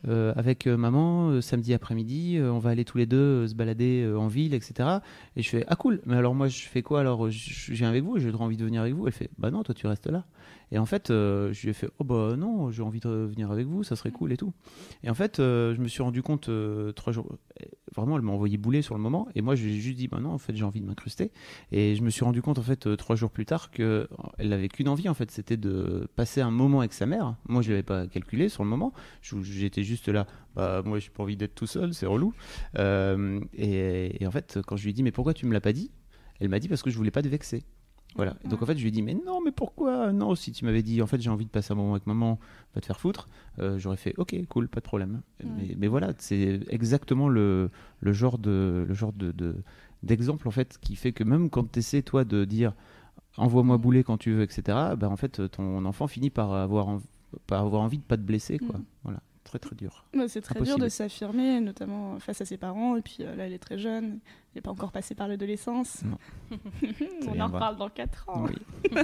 euh, 0.07 0.33
avec 0.35 0.67
euh, 0.67 0.77
maman, 0.77 1.29
euh, 1.29 1.41
samedi 1.41 1.73
après-midi, 1.73 2.39
on 2.41 2.59
va 2.59 2.69
aller 2.69 2.85
tous 2.85 2.97
les 2.97 3.05
deux 3.05 3.47
se 3.47 3.55
balader 3.55 4.11
en 4.15 4.27
ville, 4.27 4.53
etc. 4.53 4.99
Et 5.35 5.41
je 5.41 5.49
fais 5.49 5.65
Ah, 5.67 5.75
cool, 5.75 6.01
mais 6.05 6.15
alors 6.15 6.35
moi, 6.35 6.47
je 6.47 6.63
fais 6.63 6.81
quoi? 6.81 6.99
Alors, 6.99 7.29
je, 7.29 7.73
viens 7.73 7.89
avec 7.89 8.03
vous, 8.03 8.19
j'ai 8.19 8.31
trop 8.31 8.43
envie 8.43 8.57
de 8.57 8.65
venir 8.65 8.81
avec 8.81 8.93
vous. 8.93 9.07
Elle 9.07 9.13
fait 9.13 9.29
Bah 9.37 9.51
non, 9.51 9.63
toi, 9.63 9.73
tu 9.73 9.87
restes 9.87 10.07
là. 10.07 10.25
Et 10.71 10.79
en 10.79 10.85
fait, 10.85 11.07
je 11.09 11.61
lui 11.61 11.69
ai 11.69 11.73
fait 11.73 11.89
Oh, 11.99 12.03
bah 12.03 12.35
non, 12.37 12.71
j'ai 12.71 12.81
envie 12.81 12.99
de 12.99 13.09
venir 13.09 13.51
avec 13.51 13.67
vous, 13.67 13.83
ça 13.83 13.95
serait 13.95 14.11
cool 14.11 14.31
et 14.31 14.37
tout. 14.37 14.53
Et 15.03 15.09
en 15.09 15.13
fait, 15.13 15.37
je 15.37 15.79
me 15.79 15.87
suis 15.87 16.03
rendu 16.03 16.21
compte 16.21 16.49
trois 16.95 17.13
jours. 17.13 17.37
Vraiment, 17.95 18.17
elle 18.17 18.23
m'a 18.23 18.31
envoyé 18.31 18.57
bouler 18.57 18.81
sur 18.81 18.95
le 18.95 19.01
moment. 19.01 19.27
Et 19.35 19.41
moi, 19.41 19.55
je 19.55 19.63
lui 19.63 19.75
ai 19.75 19.79
juste 19.79 19.97
dit 19.97 20.07
Bah 20.07 20.19
non, 20.19 20.31
en 20.31 20.37
fait, 20.37 20.55
j'ai 20.55 20.65
envie 20.65 20.81
de 20.81 20.85
m'incruster. 20.85 21.31
Et 21.71 21.95
je 21.95 22.01
me 22.01 22.09
suis 22.09 22.25
rendu 22.25 22.41
compte 22.41 22.59
en 22.59 22.63
fait 22.63 22.95
trois 22.97 23.15
jours 23.15 23.29
plus 23.29 23.45
tard 23.45 23.71
que 23.71 24.07
elle 24.37 24.49
n'avait 24.49 24.67
qu'une 24.67 24.89
envie 24.89 25.07
en 25.07 25.13
fait, 25.13 25.31
c'était 25.31 25.57
de 25.57 26.07
passer 26.15 26.41
un 26.41 26.51
moment 26.51 26.79
avec 26.79 26.93
sa 26.93 27.05
mère. 27.05 27.35
Moi, 27.47 27.61
je 27.61 27.69
l'avais 27.69 27.83
pas 27.83 28.07
calculé 28.07 28.49
sur 28.49 28.63
le 28.63 28.69
moment. 28.69 28.91
J'étais 29.21 29.83
juste 29.83 29.94
là. 30.07 30.25
Bah 30.55 30.81
moi, 30.85 30.99
j'ai 30.99 31.09
pas 31.09 31.23
envie 31.23 31.37
d'être 31.37 31.55
tout 31.55 31.67
seul, 31.67 31.93
c'est 31.93 32.05
relou. 32.05 32.33
Euh, 32.77 33.39
et, 33.53 34.21
et 34.23 34.27
en 34.27 34.31
fait, 34.31 34.59
quand 34.65 34.75
je 34.77 34.83
lui 34.83 34.91
ai 34.91 34.93
dit 34.93 35.03
mais 35.03 35.11
pourquoi 35.11 35.33
tu 35.33 35.45
me 35.45 35.53
l'as 35.53 35.61
pas 35.61 35.73
dit? 35.73 35.91
Elle 36.39 36.49
m'a 36.49 36.59
dit 36.59 36.67
parce 36.67 36.81
que 36.83 36.89
je 36.89 36.97
voulais 36.97 37.11
pas 37.11 37.21
te 37.21 37.27
vexer. 37.27 37.63
Voilà. 38.15 38.37
Et 38.45 38.47
donc 38.47 38.61
en 38.61 38.65
fait, 38.65 38.77
je 38.77 38.81
lui 38.81 38.87
ai 38.87 38.91
dit 38.91 39.01
mais 39.01 39.13
non, 39.13 39.41
mais 39.43 39.51
pourquoi? 39.51 40.13
Non, 40.13 40.35
si 40.35 40.51
tu 40.53 40.63
m'avais 40.63 40.83
dit 40.83 41.01
en 41.01 41.07
fait 41.07 41.19
j'ai 41.19 41.29
envie 41.29 41.45
de 41.45 41.49
passer 41.49 41.73
un 41.73 41.75
moment 41.75 41.91
avec 41.93 42.07
maman, 42.07 42.39
va 42.73 42.79
te 42.81 42.85
faire 42.85 42.99
foutre. 42.99 43.27
euh, 43.59 43.77
J'aurais 43.77 43.97
fait 43.97 44.13
ok, 44.17 44.35
cool, 44.47 44.69
pas 44.69 44.79
de 44.79 44.85
problème. 44.85 45.21
Mais, 45.43 45.75
mais 45.77 45.87
voilà, 45.87 46.13
c'est 46.17 46.61
exactement 46.69 47.27
le, 47.27 47.69
le 47.99 48.13
genre 48.13 48.37
de 48.37 48.85
le 48.87 48.93
genre 48.93 49.11
de, 49.11 49.31
de- 49.33 49.55
d'exemple 50.03 50.47
en 50.47 50.51
fait 50.51 50.77
qui 50.79 50.95
fait 50.95 51.11
que 51.11 51.23
même 51.25 51.49
quand 51.49 51.69
tu 51.71 51.79
essaies 51.79 52.03
toi 52.03 52.23
de 52.23 52.45
dire 52.45 52.73
envoie-moi 53.37 53.77
bouler 53.77 54.03
quand 54.05 54.17
tu 54.17 54.31
veux, 54.31 54.43
etc., 54.43 54.61
bah, 54.97 55.09
en 55.09 55.17
fait, 55.17 55.49
ton 55.51 55.83
enfant 55.83 56.07
finit 56.07 56.29
par 56.29 56.53
avoir, 56.53 56.87
env- 56.87 57.03
par 57.47 57.61
avoir 57.63 57.81
envie 57.81 57.97
de 57.97 58.03
pas 58.03 58.15
te 58.15 58.21
blesser. 58.21 58.59
Quoi. 58.59 58.77
Mm. 58.79 58.85
Voilà, 59.03 59.19
très 59.59 59.69
très 59.69 59.75
dur. 59.75 60.05
Ouais, 60.13 60.27
c'est 60.27 60.41
très 60.41 60.61
dur 60.61 60.77
de 60.77 60.89
s'affirmer, 60.89 61.59
notamment 61.61 62.19
face 62.19 62.41
à 62.41 62.45
ses 62.45 62.57
parents. 62.57 62.95
Et 62.97 63.01
puis 63.01 63.17
euh, 63.21 63.35
là, 63.35 63.45
elle 63.47 63.53
est 63.53 63.59
très 63.59 63.77
jeune, 63.77 64.05
elle 64.05 64.19
n'est 64.55 64.61
pas 64.61 64.71
encore 64.71 64.91
passée 64.91 65.15
par 65.15 65.27
l'adolescence. 65.27 66.03
On 67.27 67.39
en 67.39 67.47
reparle 67.47 67.77
dans 67.77 67.89
4 67.89 68.29
ans. 68.29 68.45
Oui. 68.45 68.91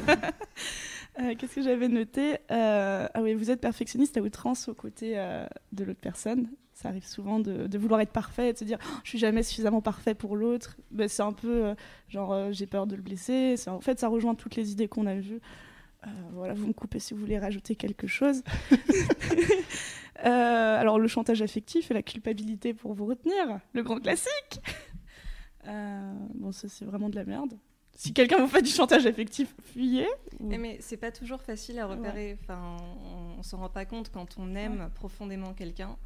Euh, 1.20 1.36
Qu'est-ce 1.38 1.56
que 1.56 1.62
j'avais 1.62 1.90
noté? 1.90 2.38
Euh, 2.52 3.06
Ah 3.14 3.22
oui, 3.22 3.34
vous 3.34 3.52
êtes 3.52 3.60
perfectionniste 3.60 4.16
à 4.16 4.22
outrance 4.22 4.70
aux 4.70 4.74
côtés 4.74 5.20
euh, 5.20 5.46
de 5.74 5.84
l'autre 5.84 6.00
personne. 6.00 6.48
Ça 6.74 6.88
arrive 6.88 7.06
souvent 7.06 7.40
de, 7.42 7.68
de 7.68 7.78
vouloir 7.78 8.00
être 8.00 8.14
parfait 8.14 8.48
et 8.50 8.54
de 8.54 8.58
se 8.58 8.64
dire 8.64 8.78
Oh, 8.82 8.98
je 9.04 9.10
suis 9.10 9.18
jamais 9.20 9.44
suffisamment 9.44 9.82
parfait 9.82 10.16
pour 10.16 10.38
l'autre. 10.38 10.78
Ben, 10.90 11.10
c'est 11.10 11.22
un 11.22 11.34
peu 11.34 11.66
euh, 11.66 11.76
genre 12.08 12.32
euh, 12.32 12.54
j'ai 12.54 12.66
peur 12.66 12.88
de 12.88 12.96
le 12.96 13.02
blesser. 13.02 13.56
En 13.68 13.82
fait, 13.82 14.00
ça 14.00 14.08
rejoint 14.08 14.36
toutes 14.36 14.56
les 14.56 14.72
idées 14.72 14.88
qu'on 14.88 15.06
a 15.06 15.16
vues. 15.16 15.42
Euh, 16.08 16.10
voilà, 16.32 16.54
vous 16.54 16.66
me 16.68 16.74
coupez 16.74 17.00
si 17.00 17.14
vous 17.14 17.20
voulez 17.20 17.38
rajouter 17.38 17.76
quelque 17.76 18.08
chose. 18.08 18.42
Euh, 20.26 20.80
alors, 20.80 21.00
le 21.00 21.08
chantage 21.08 21.42
affectif 21.42 21.90
et 21.92 21.94
la 21.94 22.04
culpabilité 22.04 22.74
pour 22.74 22.94
vous 22.94 23.06
retenir, 23.06 23.60
le 23.74 23.84
grand 23.84 24.00
classique. 24.00 24.62
Euh, 25.68 26.14
bon, 26.34 26.52
ça, 26.52 26.68
c'est 26.68 26.86
vraiment 26.86 27.08
de 27.08 27.16
la 27.16 27.24
merde. 27.24 27.54
Si 27.96 28.14
quelqu'un 28.14 28.40
vous 28.40 28.48
fait 28.48 28.64
du 28.64 28.72
chantage 28.72 29.06
affectif, 29.06 29.54
fuyez. 29.74 30.08
ou- 30.40 30.50
Eh, 30.52 30.58
Mais 30.58 30.78
c'est 30.82 30.98
pas 30.98 31.12
toujours 31.12 31.40
facile 31.44 31.78
à 31.78 31.86
repérer. 31.86 32.36
Enfin, 32.42 32.78
on, 32.82 33.38
on 33.38 33.44
s'en 33.44 33.58
rend 33.60 33.70
pas 33.70 33.86
compte 33.86 34.10
quand 34.12 34.38
on 34.40 34.56
aime 34.56 34.90
profondément 34.96 35.54
quelqu'un 35.54 35.98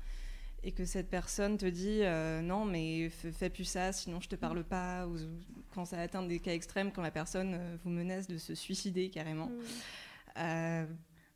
et 0.61 0.73
que 0.73 0.83
cette 0.83 1.09
personne 1.09 1.57
te 1.57 1.65
dit 1.65 1.99
euh, 2.01 2.41
non 2.41 2.65
mais 2.65 3.07
fais 3.09 3.49
plus 3.49 3.63
ça 3.63 3.93
sinon 3.93 4.19
je 4.19 4.27
te 4.27 4.35
parle 4.35 4.63
pas 4.63 5.07
ou 5.07 5.15
quand 5.73 5.85
ça 5.85 5.99
atteint 6.01 6.23
des 6.23 6.39
cas 6.39 6.51
extrêmes 6.53 6.91
quand 6.91 7.01
la 7.03 7.11
personne 7.11 7.57
vous 7.83 7.91
menace 7.91 8.27
de 8.27 8.37
se 8.37 8.55
suicider 8.55 9.09
carrément. 9.09 9.49
Euh, 10.37 10.85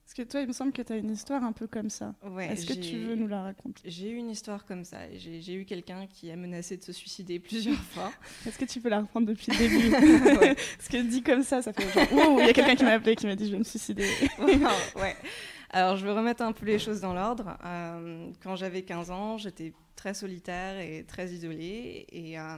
Parce 0.09 0.27
que 0.27 0.31
toi, 0.31 0.41
il 0.41 0.47
me 0.47 0.53
semble 0.53 0.71
que 0.71 0.81
tu 0.81 0.91
as 0.91 0.95
une 0.95 1.11
histoire 1.11 1.43
un 1.43 1.51
peu 1.51 1.67
comme 1.67 1.91
ça. 1.91 2.15
ouais, 2.31 2.47
Est-ce 2.47 2.65
que 2.65 2.73
tu 2.73 2.97
veux 2.97 3.13
nous 3.13 3.27
la 3.27 3.43
raconter? 3.43 3.83
J'ai 3.85 4.09
eu 4.09 4.15
une 4.15 4.31
histoire 4.31 4.65
comme 4.65 4.83
ça. 4.83 4.97
J'ai 5.13 5.53
eu 5.53 5.65
quelqu'un 5.65 6.07
qui 6.07 6.31
a 6.31 6.35
menacé 6.35 6.77
de 6.77 6.83
se 6.83 6.91
suicider 6.91 7.37
plusieurs 7.39 7.77
fois. 7.77 8.11
Est-ce 8.47 8.57
que 8.57 8.65
tu 8.65 8.81
peux 8.81 8.89
la 8.89 9.01
reprendre 9.01 9.27
depuis 9.27 9.51
le 9.51 9.57
début? 9.59 10.35
Ouais. 10.39 10.55
Parce 10.55 10.87
que 10.89 10.97
dit 11.03 11.21
comme 11.21 11.43
ça, 11.43 11.61
ça 11.61 11.73
fait 11.73 11.87
genre, 11.93 12.39
il 12.39 12.47
y 12.47 12.49
a 12.49 12.53
quelqu'un 12.53 12.75
qui 12.75 12.85
m'a 12.85 12.93
appelé 12.93 13.15
qui 13.15 13.27
m'a 13.27 13.35
dit 13.35 13.45
je 13.45 13.51
vais 13.51 13.59
me 13.59 13.63
suicider. 13.63 14.09
ouais. 14.95 15.15
Alors, 15.69 15.95
je 15.95 16.07
veux 16.07 16.13
remettre 16.13 16.41
un 16.41 16.53
peu 16.53 16.65
les 16.65 16.79
choses 16.79 17.01
dans 17.01 17.13
l'ordre. 17.13 17.55
Euh, 17.63 18.31
quand 18.41 18.55
j'avais 18.55 18.81
15 18.81 19.11
ans, 19.11 19.37
j'étais 19.37 19.73
très 19.95 20.15
solitaire 20.15 20.79
et 20.79 21.05
très 21.07 21.29
isolée. 21.29 22.07
Et 22.11 22.39
euh, 22.39 22.57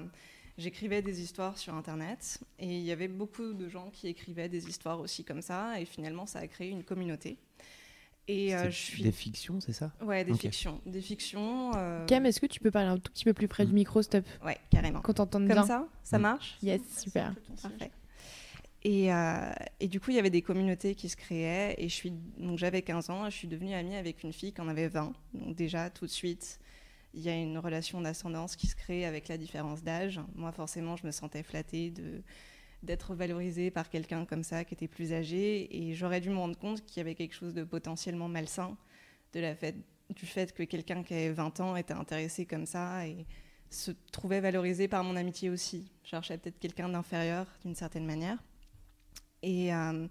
j'écrivais 0.61 1.01
des 1.01 1.21
histoires 1.21 1.57
sur 1.57 1.73
Internet. 1.73 2.39
Et 2.59 2.67
il 2.77 2.83
y 2.83 2.91
avait 2.91 3.07
beaucoup 3.07 3.53
de 3.53 3.67
gens 3.67 3.89
qui 3.91 4.07
écrivaient 4.07 4.49
des 4.49 4.67
histoires 4.69 4.99
aussi 4.99 5.23
comme 5.23 5.41
ça. 5.41 5.79
Et 5.81 5.85
finalement, 5.85 6.25
ça 6.25 6.39
a 6.39 6.47
créé 6.47 6.69
une 6.69 6.83
communauté. 6.83 7.37
Et 8.27 8.55
euh, 8.55 8.69
je 8.69 8.75
suis. 8.77 9.03
Des 9.03 9.11
fictions, 9.11 9.59
c'est 9.59 9.73
ça? 9.73 9.91
Ouais, 10.01 10.23
des 10.23 10.33
fictions. 10.35 10.79
Des 10.85 11.01
fictions. 11.01 11.71
euh, 11.75 12.05
Cam, 12.05 12.25
est-ce 12.25 12.39
que 12.39 12.45
tu 12.45 12.59
peux 12.59 12.71
parler 12.71 12.89
un 12.89 12.97
tout 12.99 13.11
petit 13.11 13.25
peu 13.25 13.33
plus 13.33 13.47
près 13.47 13.65
du 13.65 13.73
micro, 13.73 14.01
stop 14.01 14.23
Ouais, 14.45 14.57
carrément. 14.69 15.01
Qu'on 15.01 15.13
t'entende 15.13 15.47
Comme 15.47 15.55
bien. 15.55 15.65
ça? 15.67 15.87
Ça 16.03 16.17
Mm. 16.17 16.21
marche? 16.21 16.57
Yes, 16.61 16.81
super. 17.03 17.33
Parfait. 17.61 17.91
Et, 18.83 19.13
euh, 19.13 19.51
et 19.79 19.87
du 19.87 19.99
coup, 19.99 20.11
il 20.11 20.15
y 20.15 20.19
avait 20.19 20.29
des 20.31 20.41
communautés 20.41 20.95
qui 20.95 21.09
se 21.09 21.15
créaient. 21.15 21.75
Et 21.77 21.89
je 21.89 21.93
suis, 21.93 22.11
donc 22.37 22.57
j'avais 22.57 22.81
15 22.83 23.09
ans 23.09 23.25
et 23.27 23.31
je 23.31 23.35
suis 23.35 23.47
devenue 23.47 23.73
amie 23.73 23.95
avec 23.95 24.23
une 24.23 24.33
fille 24.33 24.53
qui 24.53 24.61
en 24.61 24.67
avait 24.67 24.87
20. 24.87 25.13
Donc 25.33 25.55
déjà, 25.55 25.89
tout 25.89 26.05
de 26.05 26.11
suite, 26.11 26.59
il 27.13 27.21
y 27.21 27.29
a 27.29 27.35
une 27.35 27.57
relation 27.57 28.01
d'ascendance 28.01 28.55
qui 28.55 28.67
se 28.67 28.75
crée 28.75 29.05
avec 29.05 29.27
la 29.27 29.37
différence 29.37 29.83
d'âge. 29.83 30.19
Moi, 30.35 30.51
forcément, 30.51 30.95
je 30.95 31.05
me 31.05 31.11
sentais 31.11 31.43
flattée 31.43 31.91
de 31.91 32.21
d'être 32.83 33.13
valorisée 33.13 33.69
par 33.69 33.89
quelqu'un 33.89 34.25
comme 34.25 34.43
ça 34.43 34.65
qui 34.65 34.73
était 34.73 34.87
plus 34.87 35.13
âgé. 35.13 35.67
Et 35.75 35.93
j'aurais 35.93 36.19
dû 36.19 36.29
me 36.29 36.37
rendre 36.37 36.57
compte 36.57 36.83
qu'il 36.85 36.97
y 36.97 37.01
avait 37.01 37.15
quelque 37.15 37.35
chose 37.35 37.53
de 37.53 37.63
potentiellement 37.63 38.27
malsain 38.27 38.75
du 39.33 40.25
fait 40.25 40.53
que 40.53 40.63
quelqu'un 40.63 41.03
qui 41.03 41.13
avait 41.13 41.31
20 41.31 41.59
ans 41.61 41.75
était 41.75 41.93
intéressé 41.93 42.45
comme 42.45 42.65
ça 42.65 43.07
et 43.07 43.25
se 43.69 43.91
trouvait 44.11 44.41
valorisé 44.41 44.87
par 44.87 45.03
mon 45.03 45.15
amitié 45.15 45.49
aussi. 45.49 45.89
Je 46.03 46.09
cherchais 46.09 46.37
peut-être 46.37 46.59
quelqu'un 46.59 46.89
d'inférieur 46.89 47.45
d'une 47.63 47.75
certaine 47.75 48.05
manière. 48.05 48.43
Et 49.41 49.73
euh, 49.73 50.07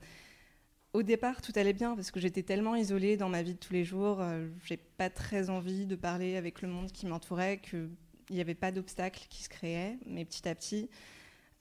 au 0.92 1.02
départ, 1.02 1.40
tout 1.40 1.52
allait 1.54 1.73
bien 1.73 1.94
parce 1.94 2.11
que 2.11 2.20
j'étais 2.20 2.42
tellement 2.42 2.75
isolée 2.75 3.16
dans 3.16 3.28
ma 3.28 3.42
vie 3.42 3.54
de 3.54 3.59
tous 3.59 3.73
les 3.73 3.85
jours. 3.85 4.20
euh, 4.20 4.49
j'ai 4.64 4.76
pas 4.76 5.11
très 5.11 5.50
envie 5.50 5.87
de 5.87 5.97
parler 5.97 6.37
avec 6.37 6.62
le 6.62 6.68
monde 6.68 6.90
qui 6.90 7.06
m'entourait, 7.06 7.59
qu'il 7.59 7.90
n'y 8.30 8.40
avait 8.40 8.54
pas 8.54 8.73
d'obstacles 8.73 9.26
qui 9.28 9.42
se 9.42 9.49
créaient. 9.49 9.99
Mais 10.06 10.25
petit 10.25 10.49
à 10.49 10.54
petit, 10.54 10.90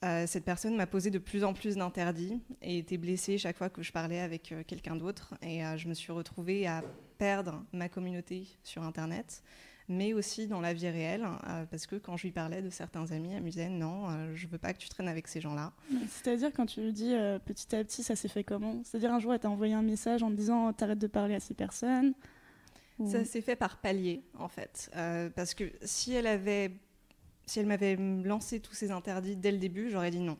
euh, 0.03 0.25
cette 0.25 0.45
personne 0.45 0.75
m'a 0.75 0.87
posé 0.87 1.11
de 1.11 1.19
plus 1.19 1.43
en 1.43 1.53
plus 1.53 1.75
d'interdits 1.75 2.41
et 2.61 2.79
était 2.79 2.97
blessée 2.97 3.37
chaque 3.37 3.57
fois 3.57 3.69
que 3.69 3.83
je 3.83 3.91
parlais 3.91 4.19
avec 4.19 4.51
euh, 4.51 4.63
quelqu'un 4.65 4.95
d'autre. 4.95 5.35
Et 5.43 5.61
je 5.77 5.87
me 5.87 5.93
suis 5.93 6.11
retrouvée 6.11 6.65
à 6.65 6.83
perdre 7.17 7.63
ma 7.71 7.89
communauté 7.89 8.47
sur 8.63 8.81
Internet, 8.81 9.43
mais 9.89 10.13
aussi 10.13 10.47
dans 10.47 10.61
la 10.61 10.73
vie 10.73 10.87
réelle, 10.87 11.27
euh, 11.47 11.65
parce 11.65 11.85
que 11.87 11.95
quand 11.97 12.15
je 12.15 12.23
lui 12.27 12.31
parlais 12.31 12.61
de 12.61 12.69
certains 12.69 13.11
amis, 13.11 13.33
elle 13.33 13.43
me 13.43 13.49
disait 13.49 13.67
non, 13.69 14.09
euh, 14.09 14.33
je 14.35 14.47
veux 14.47 14.57
pas 14.57 14.71
que 14.73 14.77
tu 14.77 14.87
traînes 14.87 15.07
avec 15.09 15.27
ces 15.27 15.41
gens-là. 15.41 15.73
C'est-à-dire, 16.07 16.51
quand 16.55 16.65
tu 16.67 16.81
lui 16.81 16.93
dis 16.93 17.13
euh, 17.13 17.39
petit 17.39 17.75
à 17.75 17.83
petit, 17.83 18.03
ça 18.03 18.15
s'est 18.15 18.27
fait 18.29 18.43
comment? 18.43 18.81
C'est-à-dire, 18.85 19.11
un 19.13 19.19
jour, 19.19 19.33
elle 19.33 19.39
t'a 19.39 19.49
envoyé 19.49 19.73
un 19.73 19.81
message 19.81 20.23
en 20.23 20.29
te 20.29 20.35
disant 20.35 20.71
t'arrêtes 20.73 20.99
de 20.99 21.07
parler 21.07 21.35
à 21.35 21.39
ces 21.39 21.53
personnes? 21.55 22.13
Ou- 22.99 23.09
Ça 23.11 23.25
s'est 23.25 23.41
fait 23.41 23.55
par 23.55 23.77
palier, 23.77 24.21
en 24.37 24.47
fait. 24.47 24.89
Euh, 24.95 25.29
parce 25.29 25.53
que 25.53 25.71
si 25.81 26.13
elle 26.13 26.27
avait, 26.27 26.71
si 27.45 27.59
elle 27.59 27.65
m'avait 27.65 27.95
lancé 27.95 28.59
tous 28.59 28.73
ces 28.75 28.91
interdits 28.91 29.35
dès 29.35 29.51
le 29.51 29.57
début, 29.57 29.89
j'aurais 29.89 30.11
dit 30.11 30.19
non. 30.19 30.37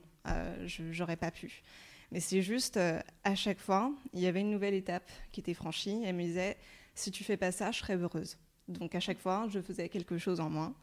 Je 0.66 0.92
j'aurais 0.92 1.16
pas 1.18 1.32
pu. 1.32 1.64
Mais 2.12 2.20
c'est 2.20 2.42
juste, 2.44 2.78
euh, 2.78 3.00
à 3.24 3.34
chaque 3.36 3.60
fois, 3.60 3.92
il 4.14 4.20
y 4.20 4.28
avait 4.28 4.42
une 4.42 4.52
nouvelle 4.52 4.74
étape 4.76 5.10
qui 5.32 5.40
était 5.40 5.54
franchie. 5.56 6.02
Elle 6.06 6.16
me 6.16 6.24
disait, 6.24 6.58
si 6.96 7.10
tu 7.12 7.24
fais 7.24 7.38
pas 7.38 7.52
ça, 7.52 7.72
je 7.72 7.80
serai 7.80 7.96
heureuse. 7.96 8.38
Donc 8.70 8.96
à 8.96 9.00
chaque 9.00 9.20
fois, 9.20 9.48
je 9.50 9.60
faisais 9.60 9.90
quelque 9.90 10.18
chose 10.18 10.40
en 10.40 10.50
moins. 10.50 10.74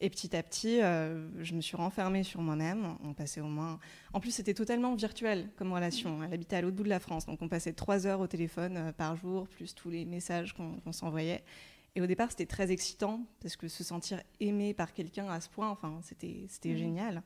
Et 0.00 0.10
petit 0.10 0.34
à 0.36 0.42
petit, 0.42 0.80
euh, 0.82 1.28
je 1.42 1.54
me 1.54 1.60
suis 1.60 1.76
renfermée 1.76 2.24
sur 2.24 2.40
moi-même. 2.40 2.96
On 3.04 3.14
passait 3.14 3.40
au 3.40 3.46
moins. 3.46 3.78
En 4.12 4.20
plus, 4.20 4.32
c'était 4.32 4.52
totalement 4.54 4.94
virtuel 4.96 5.50
comme 5.56 5.72
relation. 5.72 6.22
Elle 6.22 6.34
habitait 6.34 6.56
à 6.56 6.62
l'autre 6.62 6.76
bout 6.76 6.82
de 6.82 6.88
la 6.88 6.98
France, 7.00 7.26
donc 7.26 7.40
on 7.42 7.48
passait 7.48 7.72
trois 7.72 8.06
heures 8.06 8.20
au 8.20 8.26
téléphone 8.26 8.76
euh, 8.76 8.92
par 8.92 9.16
jour, 9.16 9.46
plus 9.48 9.74
tous 9.74 9.90
les 9.90 10.04
messages 10.04 10.52
qu'on 10.54 10.92
s'envoyait. 10.92 11.44
Et 11.96 12.02
au 12.02 12.06
départ, 12.06 12.30
c'était 12.30 12.46
très 12.46 12.72
excitant 12.72 13.20
parce 13.40 13.56
que 13.56 13.68
se 13.68 13.84
sentir 13.84 14.20
aimé 14.40 14.74
par 14.74 14.92
quelqu'un 14.92 15.28
à 15.28 15.40
ce 15.40 15.48
point, 15.48 15.70
enfin, 15.70 16.00
c'était 16.02 16.48
Mhm. 16.64 16.76
génial. 16.76 17.22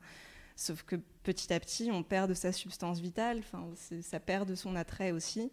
Sauf 0.55 0.83
que 0.83 0.97
petit 1.23 1.51
à 1.51 1.59
petit, 1.59 1.89
on 1.91 2.03
perd 2.03 2.29
de 2.29 2.33
sa 2.35 2.51
substance 2.51 2.99
vitale. 2.99 3.39
Enfin, 3.39 3.65
ça 4.01 4.19
perd 4.19 4.47
de 4.47 4.55
son 4.55 4.75
attrait 4.75 5.11
aussi. 5.11 5.51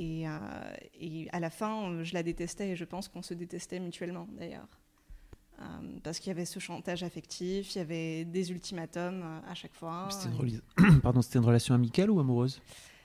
Et, 0.00 0.26
euh, 0.26 0.30
et 0.98 1.28
à 1.30 1.40
la 1.40 1.50
fin, 1.50 1.90
euh, 1.90 2.04
je 2.04 2.14
la 2.14 2.22
détestais 2.22 2.70
et 2.70 2.76
je 2.76 2.86
pense 2.86 3.08
qu'on 3.08 3.20
se 3.20 3.34
détestait 3.34 3.78
mutuellement 3.80 4.26
d'ailleurs. 4.32 4.66
Euh, 5.60 5.62
parce 6.02 6.18
qu'il 6.18 6.28
y 6.28 6.30
avait 6.30 6.46
ce 6.46 6.58
chantage 6.58 7.02
affectif, 7.02 7.74
il 7.74 7.78
y 7.78 7.80
avait 7.82 8.24
des 8.24 8.50
ultimatums 8.50 9.22
à 9.46 9.54
chaque 9.54 9.74
fois. 9.74 10.08
C'était 10.10 10.34
une, 10.34 11.00
Pardon, 11.02 11.20
c'était 11.20 11.38
une 11.38 11.44
relation 11.44 11.74
amicale 11.74 12.10
ou 12.10 12.18
amoureuse? 12.18 12.62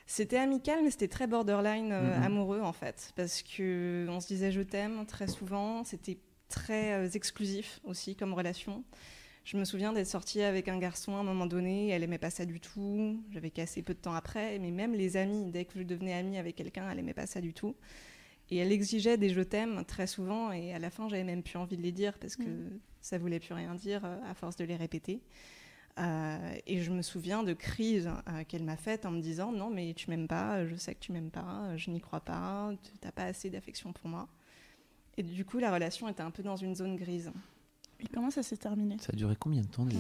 C'était 0.08 0.38
amical, 0.38 0.84
mais 0.84 0.92
c'était 0.92 1.10
très 1.10 1.28
borderline 1.28 1.92
euh, 1.92 2.22
amoureux 2.22 2.62
en 2.62 2.72
fait, 2.72 3.12
parce 3.18 3.42
que 3.42 4.08
on 4.10 4.22
se 4.22 4.28
disait 4.28 4.54
je 4.54 4.62
t'aime 4.62 5.06
très 5.06 5.28
souvent. 5.28 5.84
C'était 5.84 6.18
très 6.48 7.14
exclusif 7.18 7.82
aussi 7.84 8.16
comme 8.16 8.34
relation. 8.34 8.86
Je 9.46 9.58
me 9.58 9.64
souviens 9.64 9.94
d'être 9.94 10.08
sortie 10.08 10.42
avec 10.42 10.68
un 10.68 10.80
garçon 10.80 11.16
à 11.16 11.20
un 11.20 11.24
moment 11.24 11.46
donné, 11.46 11.90
elle 11.90 12.02
aimait 12.02 12.18
pas 12.18 12.32
ça 12.32 12.46
du 12.46 12.60
tout. 12.60 13.22
J'avais 13.30 13.52
cassé 13.52 13.84
peu 13.84 13.94
de 13.94 14.00
temps 14.00 14.16
après, 14.16 14.58
mais 14.58 14.72
même 14.72 14.94
les 14.96 15.18
amis, 15.18 15.46
dès 15.52 15.66
que 15.66 15.78
je 15.78 15.84
devenais 15.84 16.14
amie 16.14 16.38
avec 16.40 16.56
quelqu'un, 16.56 16.90
elle 16.90 16.98
aimait 16.98 17.14
pas 17.14 17.28
ça 17.28 17.42
du 17.42 17.54
tout. 17.54 17.76
Et 18.50 18.58
elle 18.58 18.72
exigeait 18.72 19.18
des 19.18 19.30
je 19.30 19.42
t'aime 19.42 19.86
très 19.86 20.08
souvent, 20.08 20.52
et 20.52 20.74
à 20.74 20.80
la 20.80 20.90
fin, 20.90 21.08
j'avais 21.10 21.24
même 21.24 21.44
plus 21.44 21.58
envie 21.58 21.78
de 21.78 21.84
les 21.84 21.92
dire 21.92 22.18
parce 22.18 22.36
que 22.36 22.44
Mhm. 22.44 22.80
ça 23.02 23.20
voulait 23.20 23.40
plus 23.40 23.54
rien 23.54 23.76
dire 23.76 24.04
euh, 24.04 24.18
à 24.30 24.34
force 24.34 24.56
de 24.56 24.66
les 24.66 24.76
répéter. 24.76 25.22
Euh, 26.00 26.56
et 26.66 26.82
je 26.82 26.92
me 26.92 27.04
souviens 27.04 27.44
de 27.44 27.54
crises 27.54 28.10
euh, 28.28 28.44
qu'elle 28.46 28.64
m'a 28.64 28.76
faites 28.78 29.06
en 29.06 29.12
me 29.12 29.22
disant 29.22 29.52
non 29.54 29.70
mais 29.70 29.94
tu 29.94 30.10
m'aimes 30.10 30.28
pas, 30.28 30.66
je 30.66 30.76
sais 30.76 30.94
que 30.94 31.00
tu 31.00 31.12
m'aimes 31.14 31.32
pas, 31.32 31.78
je 31.78 31.90
n'y 31.92 32.02
crois 32.02 32.20
pas, 32.20 32.74
tu 32.84 32.92
n'as 33.06 33.12
pas 33.14 33.24
assez 33.26 33.50
d'affection 33.50 33.94
pour 33.94 34.10
moi. 34.10 34.28
Et 35.18 35.24
du 35.24 35.46
coup 35.46 35.60
la 35.60 35.72
relation 35.72 36.10
était 36.10 36.22
un 36.22 36.32
peu 36.32 36.44
dans 36.44 36.58
une 36.58 36.76
zone 36.76 36.98
grise. 36.98 37.32
Et 38.00 38.08
comment 38.08 38.30
ça 38.30 38.44
s'est 38.44 38.58
terminé 38.58 38.98
Ça 39.00 39.12
a 39.14 39.16
duré 39.16 39.36
combien 39.40 39.62
de 39.62 39.68
temps 39.68 39.86
déjà 39.86 40.00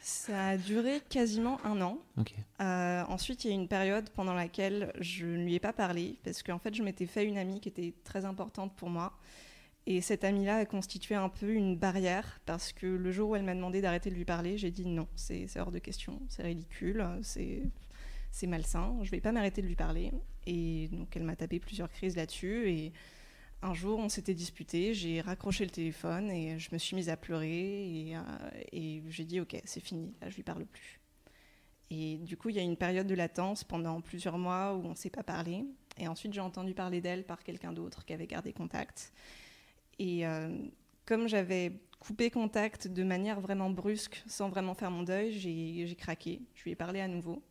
Ça 0.00 0.48
a 0.48 0.56
duré 0.56 1.02
quasiment 1.08 1.58
un 1.64 1.80
an. 1.82 1.98
Euh, 2.60 3.04
ensuite 3.08 3.44
il 3.44 3.48
y 3.48 3.50
a 3.50 3.56
eu 3.56 3.60
une 3.60 3.68
période 3.68 4.08
pendant 4.10 4.34
laquelle 4.34 4.92
je 5.00 5.26
ne 5.26 5.44
lui 5.44 5.54
ai 5.54 5.60
pas 5.60 5.72
parlé 5.72 6.18
parce 6.24 6.42
qu'en 6.42 6.58
fait 6.58 6.74
je 6.74 6.82
m'étais 6.82 7.06
fait 7.06 7.24
une 7.26 7.38
amie 7.38 7.60
qui 7.60 7.68
était 7.68 7.94
très 8.04 8.24
importante 8.24 8.74
pour 8.76 8.88
moi. 8.88 9.12
Et 9.86 10.00
cette 10.00 10.24
amie-là 10.24 10.56
a 10.56 10.64
constitué 10.64 11.14
un 11.14 11.28
peu 11.28 11.52
une 11.52 11.76
barrière 11.76 12.40
parce 12.46 12.72
que 12.72 12.86
le 12.86 13.12
jour 13.12 13.30
où 13.30 13.36
elle 13.36 13.42
m'a 13.42 13.54
demandé 13.54 13.82
d'arrêter 13.82 14.08
de 14.08 14.14
lui 14.14 14.24
parler, 14.24 14.56
j'ai 14.56 14.70
dit 14.70 14.86
non, 14.86 15.06
c'est 15.14 15.46
hors 15.58 15.70
de 15.70 15.78
question, 15.78 16.22
c'est 16.28 16.42
ridicule, 16.42 17.06
c'est 17.22 17.62
c'est 18.30 18.48
malsain, 18.48 18.96
je 19.02 19.10
vais 19.12 19.20
pas 19.20 19.30
m'arrêter 19.30 19.62
de 19.62 19.68
lui 19.68 19.76
parler. 19.76 20.10
Et 20.46 20.88
donc 20.88 21.14
elle 21.16 21.22
m'a 21.22 21.36
tapé 21.36 21.60
plusieurs 21.60 21.90
crises 21.90 22.16
là-dessus. 22.16 22.68
Et 22.68 22.92
un 23.64 23.72
jour, 23.72 23.98
on 23.98 24.10
s'était 24.10 24.34
disputé, 24.34 24.92
j'ai 24.92 25.22
raccroché 25.22 25.64
le 25.64 25.70
téléphone 25.70 26.30
et 26.30 26.58
je 26.58 26.68
me 26.72 26.78
suis 26.78 26.94
mise 26.94 27.08
à 27.08 27.16
pleurer. 27.16 28.08
Et, 28.08 28.16
euh, 28.16 28.20
et 28.72 29.02
j'ai 29.08 29.24
dit 29.24 29.40
ok, 29.40 29.56
c'est 29.64 29.80
fini, 29.80 30.12
là 30.20 30.28
je 30.28 30.36
lui 30.36 30.42
parle 30.42 30.66
plus. 30.66 31.00
Et 31.90 32.18
du 32.18 32.36
coup, 32.36 32.50
il 32.50 32.56
y 32.56 32.58
a 32.58 32.62
une 32.62 32.76
période 32.76 33.06
de 33.06 33.14
latence 33.14 33.64
pendant 33.64 34.00
plusieurs 34.00 34.36
mois 34.36 34.74
où 34.74 34.84
on 34.84 34.90
ne 34.90 34.94
s'est 34.94 35.10
pas 35.10 35.22
parlé. 35.22 35.64
Et 35.98 36.08
ensuite, 36.08 36.32
j'ai 36.32 36.40
entendu 36.40 36.74
parler 36.74 37.00
d'elle 37.00 37.24
par 37.24 37.42
quelqu'un 37.42 37.72
d'autre 37.72 38.04
qui 38.04 38.12
avait 38.12 38.26
gardé 38.26 38.52
contact. 38.52 39.12
Et 39.98 40.26
euh, 40.26 40.58
comme 41.06 41.28
j'avais 41.28 41.72
coupé 42.00 42.30
contact 42.30 42.88
de 42.88 43.02
manière 43.02 43.40
vraiment 43.40 43.70
brusque, 43.70 44.22
sans 44.26 44.48
vraiment 44.48 44.74
faire 44.74 44.90
mon 44.90 45.04
deuil, 45.04 45.32
j'ai 45.32 45.94
craqué. 45.96 46.42
Je 46.54 46.64
lui 46.64 46.72
ai 46.72 46.76
parlé 46.76 47.00
à 47.00 47.08
nouveau. 47.08 47.42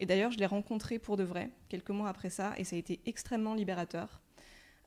Et 0.00 0.06
d'ailleurs, 0.06 0.32
je 0.32 0.38
l'ai 0.38 0.46
rencontré 0.46 0.98
pour 0.98 1.16
de 1.16 1.22
vrai, 1.22 1.50
quelques 1.68 1.90
mois 1.90 2.08
après 2.08 2.30
ça, 2.30 2.54
et 2.56 2.64
ça 2.64 2.74
a 2.74 2.78
été 2.78 3.00
extrêmement 3.06 3.54
libérateur. 3.54 4.21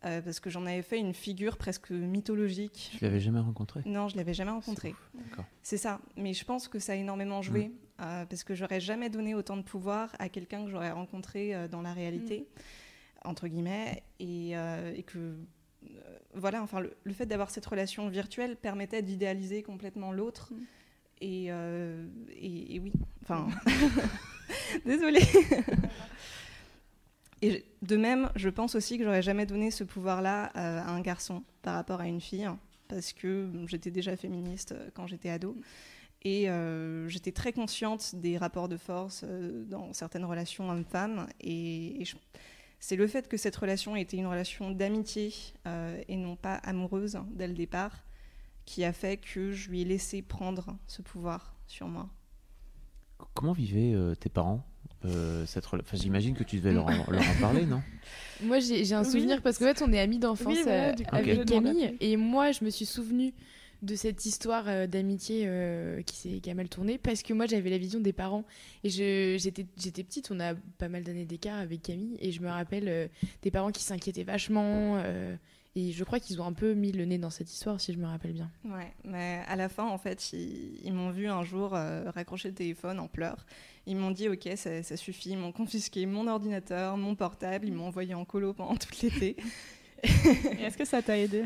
Euh, 0.04 0.22
parce 0.22 0.40
que 0.40 0.52
j'en 0.52 0.66
avais 0.68 0.84
fait 0.84 1.00
une 1.00 1.14
figure 1.14 1.58
presque 1.58 1.90
mythologique. 1.90 2.92
Tu 2.98 3.04
l'avais 3.04 3.20
jamais 3.20 3.40
rencontré 3.40 3.82
Non, 3.86 4.08
je 4.08 4.18
l'avais 4.18 4.36
jamais 4.36 4.52
rencontré. 4.52 4.94
C'est 5.64 5.78
ça. 5.78 6.00
Mais 6.16 6.34
je 6.34 6.46
pense 6.46 6.68
que 6.68 6.78
ça 6.78 6.94
a 6.94 6.96
énormément 6.96 7.42
joué, 7.42 7.70
mm. 7.70 7.74
euh, 8.02 8.26
parce 8.26 8.44
que 8.44 8.54
j'aurais 8.54 8.80
jamais 8.80 9.10
donné 9.10 9.34
autant 9.34 9.58
de 9.58 9.64
pouvoir 9.64 10.16
à 10.20 10.30
quelqu'un 10.30 10.64
que 10.64 10.70
j'aurais 10.70 10.92
rencontré 10.92 11.68
dans 11.70 11.82
la 11.82 11.94
réalité, 11.94 12.42
mm. 12.42 13.28
entre 13.28 13.48
guillemets, 13.48 14.04
et, 14.20 14.52
et 14.52 15.04
que 15.04 15.38
euh, 15.86 16.18
voilà, 16.34 16.62
enfin, 16.62 16.82
le, 16.82 17.14
fait 17.14 17.26
d'avoir 17.26 17.50
cette 17.50 17.66
relation 17.66 18.08
virtuelle 18.10 18.56
permettait 18.56 19.02
d'idéaliser 19.02 19.64
complètement 19.64 20.12
l'autre. 20.12 20.54
Mm. 20.54 20.58
Euh, 21.24 22.08
et, 22.30 22.76
et, 22.76 22.80
oui, 22.80 22.94
enfin, 23.24 23.48
désolée. 24.86 25.26
et 27.42 27.66
de 27.82 27.98
même, 27.98 28.32
je 28.36 28.50
pense 28.50 28.76
aussi 28.76 28.98
que 28.98 29.04
j'aurais 29.04 29.22
jamais 29.22 29.46
donné 29.46 29.72
ce 29.72 29.84
pouvoir-là 29.84 30.52
euh, 30.56 30.82
à 30.82 30.92
un 30.92 31.02
garçon 31.02 31.44
par 31.62 31.76
rapport 31.76 32.00
à 32.00 32.08
une 32.08 32.22
fille, 32.22 32.50
parce 32.88 33.14
que 33.14 33.50
j'étais 33.68 33.92
déjà 33.92 34.16
féministe 34.16 34.74
quand 34.94 35.08
j'étais 35.08 35.30
ado. 35.30 35.58
Et 36.28 36.48
j'étais 37.08 37.32
très 37.32 37.54
consciente 37.54 38.16
des 38.16 38.40
rapports 38.40 38.68
de 38.68 38.78
force 38.78 39.24
dans 39.24 39.94
certaines 39.94 40.26
relations 40.26 40.68
hommes-femmes. 40.68 41.28
Et, 41.40 42.04
c'est 42.80 42.96
le 42.96 43.08
fait 43.08 43.28
que 43.28 43.36
cette 43.36 43.56
relation 43.56 43.96
était 43.96 44.18
une 44.18 44.28
relation 44.28 44.70
d'amitié 44.70 45.34
euh, 45.66 46.00
et 46.08 46.16
non 46.16 46.36
pas 46.36 46.56
amoureuse 46.56 47.18
dès 47.32 47.48
le 47.48 47.56
départ 47.56 48.04
qui 48.66 48.84
a 48.84 48.94
fait 48.94 49.18
que 49.18 49.52
je 49.52 49.72
lui 49.72 49.82
ai 49.82 49.86
laissé 49.86 50.22
prendre 50.22 50.78
ce 50.86 51.02
pouvoir 51.02 51.56
sur 51.66 51.88
moi. 51.88 52.10
Comment 53.34 53.54
vivaient 53.54 53.94
euh, 53.94 54.14
tes 54.14 54.30
parents? 54.30 54.64
Euh, 55.06 55.46
cette 55.46 55.66
enfin, 55.66 55.82
J'imagine 55.94 56.36
que 56.36 56.44
tu 56.44 56.58
devais 56.58 56.74
leur, 56.74 56.86
en, 56.88 57.42
parler, 57.42 57.66
non? 57.66 57.82
Moi, 58.44 58.60
j'ai 58.60 58.94
un 58.94 59.04
souvenir 59.04 59.42
parce 59.42 59.58
qu'en 59.58 59.66
fait, 59.66 59.82
on 59.82 59.92
est 59.94 60.00
amis 60.00 60.20
d'enfance 60.20 60.58
avec 61.12 61.46
Camille. 61.46 61.96
et 62.00 62.18
moi, 62.18 62.52
je 62.52 62.66
me 62.66 62.70
suis 62.70 62.86
souvenue 62.86 63.34
de 63.82 63.96
cette 63.96 64.26
histoire 64.26 64.66
euh, 64.68 64.88
d'amitié 64.88 65.44
euh, 65.46 66.02
qui 66.02 66.16
s'est 66.16 66.54
mal 66.54 66.70
tournée 66.70 66.98
parce 66.98 67.22
que 67.22 67.34
moi 67.34 67.46
j'avais 67.46 67.70
la 67.70 67.78
vision 67.78 68.00
des 68.00 68.14
parents. 68.14 68.44
Et 68.84 68.90
j'étais 68.90 69.66
j'étais 69.78 70.04
petite. 70.04 70.32
On 70.32 70.40
a 70.40 70.56
pas 70.78 70.90
mal 70.90 71.04
d'années 71.04 71.26
d'écart 71.26 71.60
avec 71.60 71.84
Camille. 71.84 72.18
Et 72.20 72.32
je 72.32 72.42
me 72.42 72.50
rappelle 72.50 72.88
euh, 72.88 73.08
des 73.42 73.52
parents 73.52 73.72
qui 73.72 73.84
s'inquiétaient 73.84 74.24
vachement 74.24 75.02
et 75.78 75.92
je 75.92 76.04
crois 76.06 76.22
qu'ils 76.22 76.42
ont 76.42 76.46
un 76.46 76.54
peu 76.54 76.74
mis 76.74 76.94
le 76.94 77.04
nez 77.04 77.18
dans 77.18 77.30
cette 77.30 77.52
histoire 77.52 77.82
si 77.82 77.92
je 77.92 77.98
me 77.98 78.06
rappelle 78.06 78.32
bien. 78.32 78.50
Ouais 78.64 78.94
mais 79.04 79.42
à 79.48 79.56
la 79.56 79.68
fin 79.68 79.86
en 79.86 79.98
fait 79.98 80.32
ils, 80.32 80.94
m'ont 80.94 81.12
vu 81.12 81.28
un 81.28 81.44
jour 81.44 81.72
raccrocher 81.72 82.50
le 82.50 82.56
téléphone 82.56 83.00
en 83.00 83.08
pleurs 83.08 83.46
ils 83.88 83.96
m'ont 83.96 84.12
dit 84.12 84.30
ok 84.30 84.50
ça, 84.56 84.84
ça 84.84 84.98
suffit 84.98 85.32
ils 85.32 85.38
m'ont 85.38 85.52
confisqué 85.52 86.06
mon 86.06 86.28
ordinateur 86.28 86.98
mon 86.98 87.16
portable 87.16 87.68
ils 87.68 87.74
m'ont 87.74 87.88
envoyé 87.88 88.14
en 88.14 88.26
colo 88.26 88.54
pendant 88.54 88.76
toute 88.76 89.02
l'été 89.02 89.38
est-ce 90.04 90.78
que 90.78 90.86
ça 90.86 91.02
t'a 91.02 91.18
aidé? 91.18 91.46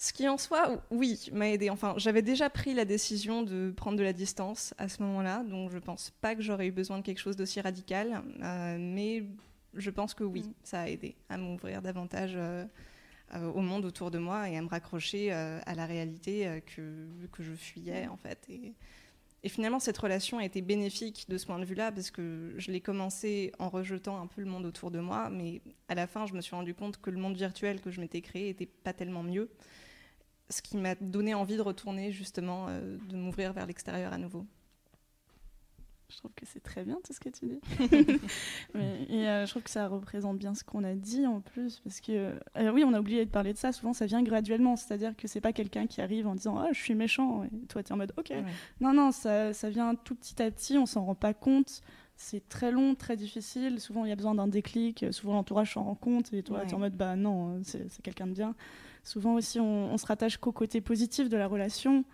Ce 0.00 0.12
qui 0.12 0.28
en 0.28 0.38
soi, 0.38 0.80
oui, 0.90 1.28
m'a 1.32 1.48
aidé. 1.48 1.70
Enfin, 1.70 1.94
j'avais 1.96 2.22
déjà 2.22 2.48
pris 2.48 2.72
la 2.72 2.84
décision 2.84 3.42
de 3.42 3.72
prendre 3.76 3.96
de 3.96 4.04
la 4.04 4.12
distance 4.12 4.72
à 4.78 4.88
ce 4.88 5.02
moment-là, 5.02 5.42
donc 5.42 5.72
je 5.72 5.78
pense 5.78 6.12
pas 6.20 6.36
que 6.36 6.42
j'aurais 6.42 6.68
eu 6.68 6.70
besoin 6.70 6.98
de 6.98 7.02
quelque 7.02 7.18
chose 7.18 7.36
d'aussi 7.36 7.60
radical, 7.60 8.22
euh, 8.42 8.76
mais 8.78 9.24
je 9.74 9.90
pense 9.90 10.14
que 10.14 10.22
oui, 10.22 10.42
mm. 10.42 10.52
ça 10.62 10.82
a 10.82 10.88
aidé 10.88 11.16
à 11.28 11.36
m'ouvrir 11.36 11.82
davantage 11.82 12.34
euh, 12.36 12.64
euh, 13.34 13.50
au 13.50 13.60
monde 13.60 13.84
autour 13.84 14.12
de 14.12 14.18
moi 14.18 14.48
et 14.48 14.56
à 14.56 14.62
me 14.62 14.68
raccrocher 14.68 15.32
à 15.32 15.74
la 15.74 15.84
réalité 15.84 16.62
que, 16.76 17.08
que 17.32 17.42
je 17.42 17.52
fuyais 17.52 18.06
mm. 18.06 18.10
en 18.12 18.16
fait. 18.16 18.38
Et, 18.48 18.74
et, 19.42 19.48
finalement, 19.48 19.78
cette 19.78 19.98
relation 19.98 20.38
a 20.38 20.44
été 20.44 20.62
bénéfique 20.62 21.26
de 21.28 21.38
ce 21.38 21.46
point 21.46 21.58
de 21.58 21.64
vue-là 21.64 21.92
parce 21.92 22.10
que 22.10 22.54
je 22.56 22.70
l'ai 22.70 22.80
commencé 22.80 23.52
en 23.58 23.68
rejetant 23.68 24.20
un 24.20 24.26
peu 24.26 24.40
le 24.40 24.48
monde 24.48 24.66
autour 24.66 24.90
de 24.90 24.98
moi, 24.98 25.30
mais 25.30 25.62
à 25.88 25.94
la 25.94 26.06
fin, 26.06 26.26
je 26.26 26.34
me 26.34 26.40
suis 26.40 26.54
rendu 26.54 26.74
compte 26.74 27.00
que 27.00 27.10
le 27.10 27.18
monde 27.18 27.36
virtuel 27.36 27.80
que 27.80 27.90
je 27.90 28.00
m'étais 28.00 28.20
créé 28.20 28.48
était 28.48 28.66
pas 28.66 28.92
tellement 28.92 29.22
mieux 29.22 29.48
ce 30.50 30.62
qui 30.62 30.76
m'a 30.76 30.94
donné 30.94 31.34
envie 31.34 31.56
de 31.56 31.62
retourner 31.62 32.12
justement, 32.12 32.66
euh, 32.68 32.96
de 33.08 33.16
m'ouvrir 33.16 33.52
vers 33.52 33.66
l'extérieur 33.66 34.12
à 34.12 34.18
nouveau. 34.18 34.46
Je 36.10 36.16
trouve 36.16 36.32
que 36.34 36.46
c'est 36.46 36.62
très 36.62 36.84
bien 36.84 36.98
tout 37.04 37.12
ce 37.12 37.20
que 37.20 37.28
tu 37.28 37.46
dis. 37.46 37.60
et 39.10 39.28
euh, 39.28 39.44
je 39.44 39.50
trouve 39.50 39.62
que 39.62 39.70
ça 39.70 39.88
représente 39.88 40.38
bien 40.38 40.54
ce 40.54 40.64
qu'on 40.64 40.82
a 40.82 40.94
dit 40.94 41.26
en 41.26 41.40
plus. 41.40 41.80
Parce 41.80 42.00
que, 42.00 42.34
euh, 42.56 42.72
oui, 42.72 42.82
on 42.86 42.94
a 42.94 43.00
oublié 43.00 43.26
de 43.26 43.30
parler 43.30 43.52
de 43.52 43.58
ça. 43.58 43.72
Souvent, 43.72 43.92
ça 43.92 44.06
vient 44.06 44.22
graduellement. 44.22 44.76
C'est-à-dire 44.76 45.14
que 45.16 45.28
c'est 45.28 45.42
pas 45.42 45.52
quelqu'un 45.52 45.86
qui 45.86 46.00
arrive 46.00 46.26
en 46.26 46.34
disant 46.34 46.58
Ah, 46.58 46.68
je 46.72 46.80
suis 46.80 46.94
méchant. 46.94 47.44
Et 47.44 47.66
toi, 47.66 47.82
tu 47.82 47.90
es 47.90 47.92
en 47.92 47.98
mode 47.98 48.14
Ok. 48.16 48.32
Non, 48.80 48.94
non, 48.94 49.12
ça, 49.12 49.52
ça, 49.52 49.68
vient 49.68 49.94
tout 49.96 50.14
petit 50.14 50.42
à 50.42 50.50
petit. 50.50 50.78
On 50.78 50.86
s'en 50.86 51.04
rend 51.04 51.14
pas 51.14 51.34
compte. 51.34 51.82
C'est 52.16 52.48
très 52.48 52.72
long, 52.72 52.94
très 52.94 53.16
difficile. 53.16 53.78
Souvent, 53.78 54.04
il 54.06 54.08
y 54.08 54.12
a 54.12 54.16
besoin 54.16 54.34
d'un 54.34 54.48
déclic. 54.48 55.04
Souvent, 55.10 55.34
l'entourage 55.34 55.74
s'en 55.74 55.84
rend 55.84 55.94
compte. 55.94 56.32
Et 56.32 56.42
toi, 56.42 56.62
tu 56.64 56.70
es 56.70 56.74
en 56.74 56.78
mode 56.78 56.96
Bah 56.96 57.16
non, 57.16 57.60
c'est 57.64 58.02
quelqu'un 58.02 58.26
de 58.26 58.32
bien. 58.32 58.54
Souvent 59.04 59.34
aussi, 59.34 59.60
on, 59.60 59.96
se 59.96 60.06
rattache 60.06 60.36
qu'au 60.36 60.52
côté 60.52 60.80
positif 60.80 61.28
de 61.28 61.36
la 61.36 61.46
relation. 61.46 62.04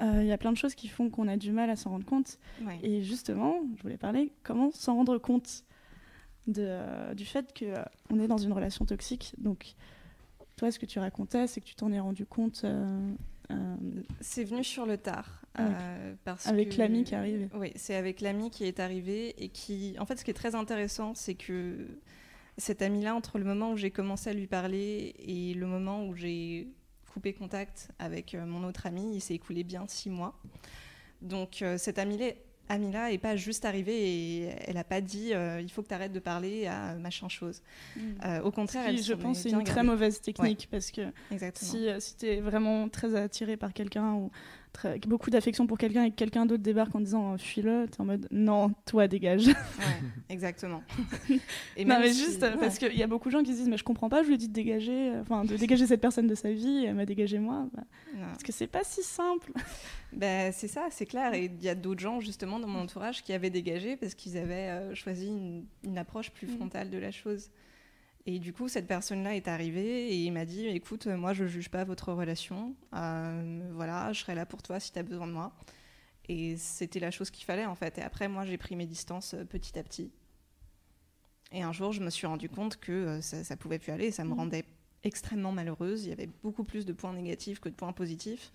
Euh, 0.00 0.20
il 0.20 0.26
y 0.26 0.32
a 0.32 0.38
plein 0.38 0.52
de 0.52 0.56
choses 0.56 0.74
qui 0.74 0.88
font 0.88 1.08
qu'on 1.10 1.28
a 1.28 1.36
du 1.36 1.52
mal 1.52 1.70
à 1.70 1.76
s'en 1.76 1.90
rendre 1.90 2.06
compte. 2.06 2.38
Et 2.82 3.02
justement, 3.02 3.60
je 3.76 3.82
voulais 3.82 3.96
parler 3.96 4.32
comment 4.42 4.70
s'en 4.72 4.94
rendre 4.94 5.18
compte 5.18 5.64
de, 6.46 6.64
euh, 6.66 7.14
du 7.14 7.24
fait 7.24 7.56
qu'on 7.58 8.18
euh, 8.18 8.22
est 8.22 8.28
dans 8.28 8.38
une 8.38 8.52
relation 8.52 8.84
toxique. 8.84 9.34
Donc, 9.38 9.74
toi, 10.56 10.70
ce 10.70 10.78
que 10.78 10.86
tu 10.86 10.98
racontais, 10.98 11.46
c'est 11.46 11.60
que 11.60 11.66
tu 11.66 11.74
t'en 11.74 11.92
es 11.92 12.00
rendu 12.00 12.26
compte. 12.26 12.64
c'est 14.20 14.44
venu 14.44 14.64
sur 14.64 14.86
le 14.86 14.98
tard. 14.98 15.40
Avec, 15.56 16.46
avec 16.46 16.76
l'ami 16.76 17.04
qui 17.04 17.14
est 17.14 17.18
arrivé. 17.18 17.48
Oui, 17.54 17.72
c'est 17.76 17.94
avec 17.94 18.20
l'ami 18.20 18.50
qui 18.50 18.64
est 18.64 18.80
arrivé 18.80 19.34
et 19.42 19.48
qui. 19.48 19.94
En 20.00 20.06
fait, 20.06 20.18
ce 20.18 20.24
qui 20.24 20.32
est 20.32 20.34
très 20.34 20.56
intéressant, 20.56 21.14
c'est 21.14 21.36
que 21.36 21.86
cet 22.56 22.82
ami-là, 22.82 23.14
entre 23.14 23.38
le 23.38 23.44
moment 23.44 23.72
où 23.72 23.76
j'ai 23.76 23.90
commencé 23.90 24.30
à 24.30 24.32
lui 24.32 24.46
parler 24.48 25.14
et 25.18 25.54
le 25.54 25.66
moment 25.66 26.06
où 26.06 26.14
j'ai 26.14 26.68
coupé 27.14 27.32
contact 27.32 27.90
avec 28.00 28.34
euh, 28.34 28.44
mon 28.44 28.66
autre 28.66 28.86
ami, 28.86 29.14
il 29.14 29.20
s'est 29.20 29.34
écoulé 29.34 29.62
bien 29.62 29.84
six 29.86 30.10
mois. 30.10 30.36
Donc 31.22 31.62
euh, 31.62 31.78
cet 31.78 31.98
ami-là 31.98 32.32
Amila 32.68 33.10
n'est 33.10 33.18
pas 33.18 33.36
juste 33.36 33.66
arrivée 33.66 33.92
et 33.94 34.42
elle 34.66 34.74
n'a 34.74 34.84
pas 34.84 35.02
dit 35.02 35.32
euh, 35.32 35.60
il 35.60 35.70
faut 35.70 35.82
que 35.82 35.88
tu 35.88 35.94
arrêtes 35.94 36.12
de 36.12 36.18
parler 36.18 36.66
à 36.66 36.94
machin 36.94 37.28
chose. 37.28 37.62
Mm. 37.94 38.40
au 38.42 38.50
contraire, 38.50 38.84
elle 38.88 39.02
je 39.02 39.12
pense 39.12 39.40
c'est 39.40 39.50
une 39.50 39.64
très 39.64 39.84
mauvaise 39.84 40.20
technique 40.20 40.66
parce 40.70 40.90
que 40.90 41.02
si, 41.54 41.86
si 41.98 42.16
tu 42.16 42.26
es 42.26 42.40
vraiment 42.40 42.88
très 42.88 43.14
attiré 43.14 43.56
par 43.56 43.74
quelqu'un 43.74 44.14
ou 44.14 44.30
beaucoup 45.06 45.30
d'affection 45.30 45.66
pour 45.66 45.78
quelqu'un 45.78 46.04
et 46.04 46.10
quelqu'un 46.10 46.46
d'autre 46.46 46.62
débarque 46.62 46.94
en 46.94 47.00
disant 47.00 47.38
fuis-le, 47.38 47.86
t'es 47.90 48.00
en 48.00 48.04
mode 48.04 48.26
non, 48.30 48.72
toi 48.86 49.08
dégage. 49.08 49.48
exactement. 50.28 50.82
et 51.76 51.84
non, 51.84 51.98
mais 52.00 52.12
juste 52.12 52.44
parce 52.58 52.78
qu'il 52.78 52.96
y 52.96 53.02
a 53.02 53.06
beaucoup 53.06 53.28
de 53.28 53.32
gens 53.32 53.42
qui 53.42 53.52
se 53.52 53.58
disent 53.58 53.68
mais 53.68 53.76
je 53.76 53.84
comprends 53.84 54.08
pas, 54.08 54.22
je 54.22 54.28
lui 54.28 54.34
ai 54.34 54.38
dit 54.38 54.48
de 54.48 54.52
dégager, 54.52 55.12
enfin 55.20 55.44
de 55.44 55.56
dégager 55.56 55.86
cette 55.86 56.00
personne 56.00 56.26
de 56.26 56.34
sa 56.34 56.52
vie, 56.52 56.84
et 56.84 56.86
elle 56.86 56.94
m'a 56.94 57.06
dégagé 57.06 57.38
moi. 57.38 57.66
Bah, 57.74 57.82
parce 58.30 58.42
que 58.42 58.52
c'est 58.52 58.66
pas 58.66 58.84
si 58.84 59.02
simple. 59.02 59.52
Ben, 60.14 60.52
c'est 60.52 60.68
ça, 60.68 60.86
c'est 60.90 61.06
clair. 61.06 61.34
Et 61.34 61.46
il 61.46 61.64
y 61.64 61.68
a 61.68 61.74
d'autres 61.74 62.00
gens 62.00 62.20
justement 62.20 62.60
dans 62.60 62.68
mon 62.68 62.82
entourage 62.82 63.24
qui 63.24 63.32
avaient 63.32 63.50
dégagé 63.50 63.96
parce 63.96 64.14
qu'ils 64.14 64.36
avaient 64.36 64.70
euh, 64.70 64.94
choisi 64.94 65.26
une, 65.82 65.98
approche 65.98 66.30
plus 66.30 66.46
mm. 66.46 66.56
frontale 66.56 66.90
de 66.90 66.98
la 66.98 67.10
chose. 67.10 67.50
Et 68.26 68.38
du 68.38 68.52
coup, 68.52 68.68
cette 68.68 68.86
personne-là 68.86 69.36
est 69.36 69.48
arrivée 69.48 70.08
et 70.08 70.16
il 70.16 70.32
m'a 70.32 70.46
dit 70.46 70.66
Écoute, 70.66 71.06
moi, 71.06 71.34
je 71.34 71.44
ne 71.44 71.48
juge 71.48 71.68
pas 71.68 71.84
votre 71.84 72.12
relation. 72.12 72.74
Euh, 72.94 73.68
voilà, 73.72 74.12
je 74.12 74.20
serai 74.20 74.34
là 74.34 74.46
pour 74.46 74.62
toi 74.62 74.80
si 74.80 74.92
tu 74.92 74.98
as 74.98 75.02
besoin 75.02 75.26
de 75.26 75.32
moi. 75.32 75.54
Et 76.28 76.56
c'était 76.56 77.00
la 77.00 77.10
chose 77.10 77.30
qu'il 77.30 77.44
fallait, 77.44 77.66
en 77.66 77.74
fait. 77.74 77.98
Et 77.98 78.02
après, 78.02 78.28
moi, 78.28 78.46
j'ai 78.46 78.56
pris 78.56 78.76
mes 78.76 78.86
distances 78.86 79.34
euh, 79.34 79.44
petit 79.44 79.78
à 79.78 79.82
petit. 79.82 80.10
Et 81.52 81.62
un 81.62 81.72
jour, 81.72 81.92
je 81.92 82.00
me 82.00 82.08
suis 82.08 82.26
rendu 82.26 82.48
compte 82.48 82.78
que 82.78 82.92
euh, 82.92 83.20
ça, 83.20 83.36
ne 83.54 83.58
pouvait 83.58 83.78
plus 83.78 83.92
aller. 83.92 84.10
Ça 84.10 84.24
me 84.24 84.30
mmh. 84.30 84.38
rendait 84.38 84.64
extrêmement 85.02 85.52
malheureuse. 85.52 86.06
Il 86.06 86.08
y 86.08 86.12
avait 86.12 86.30
beaucoup 86.42 86.64
plus 86.64 86.86
de 86.86 86.94
points 86.94 87.12
négatifs 87.12 87.60
que 87.60 87.68
de 87.68 87.74
points 87.74 87.92
positifs. 87.92 88.52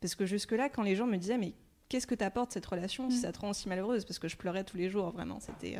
Parce 0.00 0.14
que 0.14 0.24
jusque-là, 0.24 0.70
quand 0.70 0.82
les 0.82 0.96
gens 0.96 1.06
me 1.06 1.18
disaient 1.18 1.36
Mais 1.36 1.52
qu'est-ce 1.90 2.06
que 2.06 2.14
t'apporte 2.14 2.52
cette 2.52 2.64
relation 2.64 3.10
si 3.10 3.18
mmh. 3.18 3.20
ça 3.20 3.32
te 3.32 3.40
rend 3.40 3.50
aussi 3.50 3.68
malheureuse? 3.68 4.06
Parce 4.06 4.18
que 4.18 4.28
je 4.28 4.38
pleurais 4.38 4.64
tous 4.64 4.78
les 4.78 4.88
jours, 4.88 5.10
vraiment. 5.10 5.40
C'était, 5.40 5.76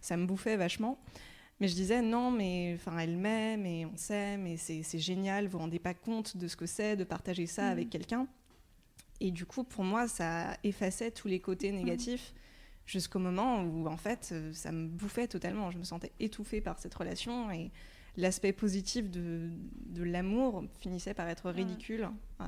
ça 0.00 0.16
me 0.16 0.24
bouffait 0.24 0.56
vachement. 0.56 0.98
Mais 1.60 1.68
je 1.68 1.74
disais 1.74 2.00
non, 2.00 2.30
mais 2.30 2.72
enfin, 2.74 2.98
elle 2.98 3.16
m'aime 3.16 3.66
et 3.66 3.84
on 3.84 3.96
s'aime 3.96 4.46
et 4.46 4.56
c'est 4.56 4.98
génial. 4.98 5.44
Vous 5.44 5.52
vous 5.52 5.58
rendez 5.58 5.78
pas 5.78 5.94
compte 5.94 6.36
de 6.36 6.48
ce 6.48 6.56
que 6.56 6.66
c'est 6.66 6.96
de 6.96 7.04
partager 7.04 7.46
ça 7.46 7.68
avec 7.68 7.88
mm. 7.88 7.90
quelqu'un. 7.90 8.26
Et 9.20 9.30
du 9.30 9.44
coup, 9.44 9.64
pour 9.64 9.84
moi, 9.84 10.08
ça 10.08 10.56
effaçait 10.64 11.10
tous 11.10 11.28
les 11.28 11.40
côtés 11.40 11.72
négatifs 11.72 12.32
jusqu'au 12.86 13.18
moment 13.18 13.62
où, 13.62 13.86
en 13.86 13.98
fait, 13.98 14.30
euh, 14.32 14.52
ça 14.54 14.72
me 14.72 14.88
bouffait 14.88 15.28
totalement. 15.28 15.70
Je 15.70 15.78
me 15.78 15.84
sentais 15.84 16.12
étouffée 16.18 16.62
par 16.62 16.78
cette 16.78 16.94
relation 16.94 17.50
et 17.50 17.70
l'aspect 18.16 18.52
positif 18.52 19.10
de, 19.10 19.50
de 19.86 20.02
l'amour 20.02 20.64
finissait 20.80 21.14
par 21.14 21.28
être 21.28 21.50
ridicule 21.50 22.08
euh, 22.40 22.44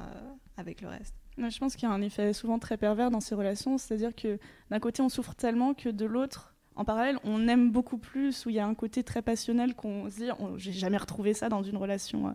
avec 0.57 0.81
le 0.81 0.89
reste. 0.89 1.15
Je 1.39 1.59
pense 1.59 1.77
qu'il 1.77 1.89
y 1.89 1.93
a 1.93 1.95
un 1.95 2.03
effet 2.03 2.33
souvent 2.33 2.59
très 2.59 2.77
pervers 2.77 3.11
dans 3.11 3.21
ces 3.21 3.35
relations, 3.35 3.79
c'est-à-dire 3.79 4.15
que 4.15 4.39
d'un 4.71 4.81
côté 4.81 5.03
on 5.03 5.09
souffre 5.09 5.35
tellement 5.35 5.73
que 5.75 5.89
de 5.89 6.05
l'autre, 6.05 6.52
en 6.77 6.85
parallèle, 6.85 7.19
on 7.25 7.49
aime 7.49 7.71
beaucoup 7.71 7.99
plus, 7.99 8.47
où 8.47 8.51
il 8.51 8.57
y 8.57 8.59
a 8.59 8.67
un 8.67 8.75
côté 8.75 9.03
très 9.03 9.23
passionnel 9.23 9.75
qu'on 9.75 10.09
se 10.11 10.17
dit, 10.17 10.29
j'ai 10.57 10.73
jamais 10.73 10.97
retrouvé 10.97 11.35
ça 11.35 11.49
dans 11.49 11.63
une 11.63 11.77
relation 11.77 12.29
euh, 12.29 12.33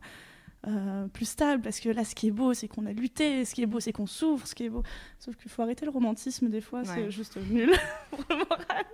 euh, 0.67 1.07
plus 1.07 1.25
stable, 1.25 1.61
parce 1.61 1.79
que 1.79 1.89
là 1.89 2.03
ce 2.03 2.15
qui 2.15 2.27
est 2.27 2.31
beau 2.31 2.53
c'est 2.53 2.67
qu'on 2.67 2.85
a 2.85 2.91
lutté, 2.91 3.45
ce 3.45 3.53
qui 3.55 3.63
est 3.63 3.67
beau 3.67 3.79
c'est 3.79 3.93
qu'on 3.93 4.07
souffre, 4.07 4.47
ce 4.47 4.55
qui 4.55 4.65
est 4.65 4.69
beau. 4.69 4.83
Sauf 5.19 5.35
qu'il 5.35 5.49
faut 5.49 5.61
arrêter 5.61 5.85
le 5.85 5.91
romantisme 5.91 6.49
des 6.49 6.61
fois, 6.61 6.83
c'est 6.83 7.09
juste 7.11 7.37
nul. 7.49 7.71
pour 8.11 8.23
le 8.29 8.37
moral. 8.37 8.85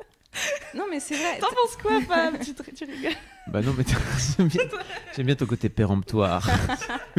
Non, 0.75 0.85
mais 0.89 0.99
c'est 0.99 1.15
vrai. 1.15 1.39
T'en 1.39 1.47
penses 1.49 1.75
quoi, 1.81 2.01
Fab 2.01 2.39
tu, 2.39 2.53
te- 2.53 2.71
tu 2.71 2.85
rigoles 2.85 3.11
Bah 3.47 3.61
non, 3.61 3.73
mais 3.77 3.83
j'aime 5.15 5.25
bien, 5.27 5.35
ton 5.35 5.45
côté 5.45 5.69
péremptoire. 5.69 6.49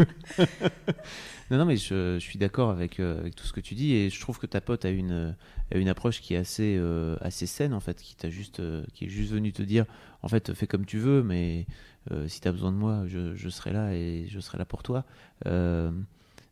non, 1.50 1.58
non, 1.58 1.64
mais 1.64 1.76
je, 1.76 2.14
je 2.18 2.24
suis 2.24 2.38
d'accord 2.38 2.70
avec, 2.70 2.98
euh, 3.00 3.20
avec 3.20 3.34
tout 3.36 3.44
ce 3.44 3.52
que 3.52 3.60
tu 3.60 3.74
dis 3.74 3.94
et 3.94 4.10
je 4.10 4.20
trouve 4.20 4.38
que 4.38 4.46
ta 4.46 4.60
pote 4.60 4.84
a 4.84 4.90
une, 4.90 5.36
a 5.72 5.76
une 5.76 5.88
approche 5.88 6.20
qui 6.20 6.34
est 6.34 6.38
assez, 6.38 6.76
euh, 6.78 7.16
assez 7.20 7.46
saine 7.46 7.74
en 7.74 7.80
fait, 7.80 8.00
qui, 8.02 8.16
t'a 8.16 8.30
juste, 8.30 8.60
euh, 8.60 8.84
qui 8.94 9.04
est 9.04 9.08
juste 9.08 9.32
venue 9.32 9.52
te 9.52 9.62
dire 9.62 9.84
en 10.22 10.28
fait, 10.28 10.54
fais 10.54 10.66
comme 10.66 10.86
tu 10.86 10.98
veux, 10.98 11.22
mais 11.22 11.66
euh, 12.10 12.26
si 12.28 12.40
tu 12.40 12.48
as 12.48 12.52
besoin 12.52 12.72
de 12.72 12.76
moi, 12.76 13.04
je, 13.06 13.34
je 13.34 13.48
serai 13.48 13.72
là 13.72 13.92
et 13.92 14.26
je 14.28 14.40
serai 14.40 14.58
là 14.58 14.64
pour 14.64 14.82
toi. 14.82 15.04
Euh, 15.46 15.90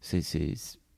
c'est- 0.01 0.23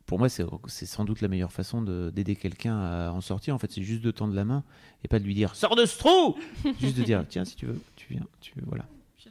pour 0.07 0.19
moi, 0.19 0.29
c'est, 0.29 0.45
sans 0.87 1.05
doute 1.05 1.21
la 1.21 1.29
meilleure 1.29 1.53
façon 1.53 1.83
de- 1.83 2.11
d'aider 2.15 2.37
quelqu'un 2.37 2.77
à 2.79 3.11
en 3.13 3.21
sortir. 3.21 3.55
En 3.55 3.59
fait, 3.59 3.73
c'est 3.73 3.83
juste 3.83 4.03
de 4.03 4.11
tendre 4.11 4.35
la 4.35 4.45
main 4.45 4.63
et 5.03 5.09
pas 5.09 5.19
de 5.19 5.25
lui 5.25 5.35
dire 5.35 5.55
sors 5.55 5.77
de 5.77 5.87
ce 5.87 5.99
trou 5.99 6.37
Juste 6.79 6.97
de 6.97 7.03
dire 7.03 7.25
tiens, 7.29 7.45
si 7.45 7.57
tu 7.57 7.67
veux, 7.67 7.81
tu 7.97 8.07
viens, 8.11 8.27
tu 8.41 8.53
voilà. 8.67 8.85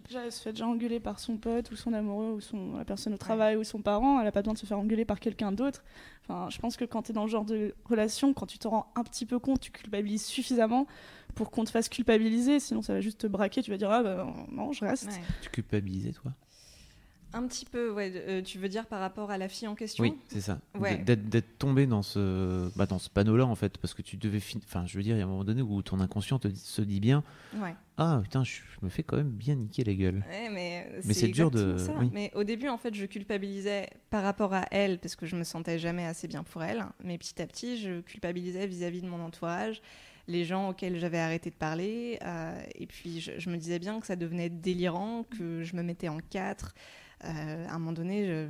Déjà, 0.07 0.25
elle 0.25 0.31
se 0.31 0.41
fait 0.41 0.51
déjà 0.51 0.67
engueuler 0.67 0.99
par 0.99 1.19
son 1.19 1.37
pote 1.37 1.71
ou 1.71 1.75
son 1.75 1.93
amoureux 1.93 2.33
ou 2.33 2.41
son, 2.41 2.75
la 2.77 2.83
personne 2.83 3.13
au 3.13 3.17
travail 3.17 3.55
ou 3.55 3.63
son 3.63 3.79
parent. 3.81 4.19
Elle 4.19 4.27
a 4.27 4.31
pas 4.31 4.41
besoin 4.41 4.53
de 4.53 4.57
se 4.59 4.65
faire 4.65 4.77
engueuler 4.77 5.05
par 5.05 5.19
quelqu'un 5.19 5.51
d'autre. 5.51 5.83
Enfin, 6.23 6.49
je 6.49 6.57
pense 6.59 6.77
que 6.77 6.83
quand 6.85 7.03
tu 7.03 7.11
es 7.11 7.13
dans 7.13 7.25
ce 7.25 7.31
genre 7.31 7.45
de 7.45 7.73
relation, 7.85 8.33
quand 8.33 8.45
tu 8.47 8.57
te 8.59 8.67
rends 8.67 8.91
un 8.95 9.03
petit 9.03 9.25
peu 9.25 9.39
compte, 9.39 9.61
tu 9.61 9.71
culpabilises 9.71 10.25
suffisamment 10.25 10.87
pour 11.35 11.51
qu'on 11.51 11.63
te 11.63 11.69
fasse 11.69 11.89
culpabiliser. 11.89 12.59
Sinon, 12.59 12.81
ça 12.81 12.93
va 12.93 13.01
juste 13.01 13.21
te 13.21 13.27
braquer. 13.27 13.61
Tu 13.61 13.71
vas 13.71 13.77
dire, 13.77 13.89
ah 13.91 14.03
bah 14.03 14.27
non, 14.51 14.71
je 14.73 14.83
reste. 14.83 15.05
Ouais. 15.11 15.21
Tu 15.41 15.49
culpabilisais, 15.51 16.11
toi? 16.11 16.33
Un 17.33 17.47
petit 17.47 17.65
peu, 17.65 17.91
ouais. 17.91 18.11
euh, 18.15 18.41
tu 18.43 18.59
veux 18.59 18.69
dire 18.69 18.85
par 18.85 18.99
rapport 18.99 19.31
à 19.31 19.37
la 19.37 19.47
fille 19.49 19.67
en 19.67 19.75
question 19.75 20.03
Oui, 20.03 20.13
c'est 20.27 20.41
ça. 20.41 20.59
Ouais. 20.77 20.97
D'être 20.97 21.57
tombé 21.57 21.87
dans 21.87 22.03
ce, 22.03 22.69
bah, 22.77 22.85
dans 22.85 22.99
ce 22.99 23.09
panneau-là, 23.09 23.45
en 23.45 23.55
fait, 23.55 23.77
parce 23.79 23.93
que 23.93 24.01
tu 24.03 24.17
devais. 24.17 24.39
fin- 24.39 24.59
Enfin, 24.65 24.85
je 24.85 24.95
veux 24.97 25.03
dire, 25.03 25.15
il 25.15 25.19
y 25.19 25.21
a 25.21 25.25
un 25.25 25.27
moment 25.29 25.43
donné 25.43 25.61
où 25.63 25.81
ton 25.81 25.99
inconscient 25.99 26.37
te 26.39 26.47
se 26.53 26.81
dit 26.81 26.99
bien 26.99 27.23
Ouais. 27.55 27.73
Ah, 27.97 28.19
putain, 28.23 28.43
je, 28.43 28.51
je 28.53 28.85
me 28.85 28.89
fais 28.89 29.03
quand 29.03 29.17
même 29.17 29.31
bien 29.31 29.55
niquer 29.55 29.83
la 29.83 29.93
gueule. 29.93 30.23
Ouais, 30.29 30.49
mais 30.51 30.87
Mais 31.05 31.13
c'est 31.13 31.27
dur 31.27 31.49
de- 31.51 31.71
exactement 31.73 31.99
ça. 31.99 32.03
oui. 32.05 32.09
Mais 32.13 32.31
au 32.35 32.43
début, 32.43 32.67
en 32.69 32.77
fait, 32.77 32.93
je 32.93 33.05
culpabilisais 33.05 33.89
par 34.09 34.23
rapport 34.23 34.53
à 34.53 34.65
elle 34.71 34.99
parce 34.99 35.15
que 35.15 35.25
je 35.25 35.35
me 35.35 35.43
sentais 35.43 35.79
jamais 35.79 36.05
assez 36.05 36.27
bien 36.27 36.43
pour 36.43 36.63
elle. 36.63 36.85
Mais 37.03 37.17
petit 37.17 37.41
à 37.41 37.47
petit, 37.47 37.77
je 37.81 38.01
culpabilisais 38.01 38.67
vis-à-vis 38.67 39.01
de 39.01 39.07
mon 39.07 39.19
entourage, 39.23 39.81
les 40.27 40.45
gens 40.45 40.69
auxquels 40.69 40.97
j'avais 40.99 41.19
arrêté 41.19 41.49
de 41.49 41.55
parler. 41.55 42.17
euh, 42.23 42.61
et 42.75 42.85
puis, 42.87 43.19
je, 43.21 43.31
je 43.39 43.49
me 43.49 43.57
disais 43.57 43.79
bien 43.79 43.99
que 43.99 44.05
ça 44.07 44.15
devenait 44.15 44.49
délirant, 44.49 45.23
que 45.37 45.63
je 45.63 45.75
me 45.75 45.81
mettais 45.83 46.09
en 46.09 46.19
quatre. 46.29 46.73
Euh, 47.23 47.67
à 47.67 47.73
un 47.73 47.79
moment 47.79 47.93
donné, 47.93 48.25
je, 48.25 48.47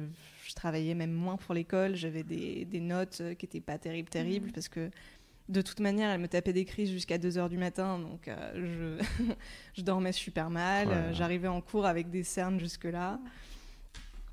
je 0.48 0.54
travaillais 0.54 0.96
même 0.96 1.12
moins 1.12 1.38
pour 1.38 1.54
l'école. 1.54 1.96
J'avais 1.96 2.24
des, 2.24 2.66
des 2.66 2.80
notes 2.80 3.20
euh, 3.22 3.34
qui 3.34 3.46
n'étaient 3.46 3.62
pas 3.62 3.78
terribles, 3.78 4.10
terribles 4.10 4.52
parce 4.52 4.70
que. 4.70 4.90
De 5.50 5.62
toute 5.62 5.82
manière, 5.82 6.10
elle 6.10 6.22
me 6.22 6.30
tapait 6.30 6.54
des 6.54 6.64
crises 6.64 6.90
jusqu'à 6.90 7.18
2h 7.18 7.50
du 7.50 7.58
matin, 7.58 8.00
donc 8.00 8.30
euh, 8.30 8.98
je, 8.98 9.34
je 9.76 9.82
dormais 9.82 10.14
super 10.14 10.50
mal. 10.50 10.88
Oh. 10.90 11.14
J'arrivais 11.14 11.50
en 11.50 11.60
cours 11.60 11.86
avec 11.86 12.10
des 12.10 12.24
cernes 12.24 12.60
jusque-là. 12.62 13.20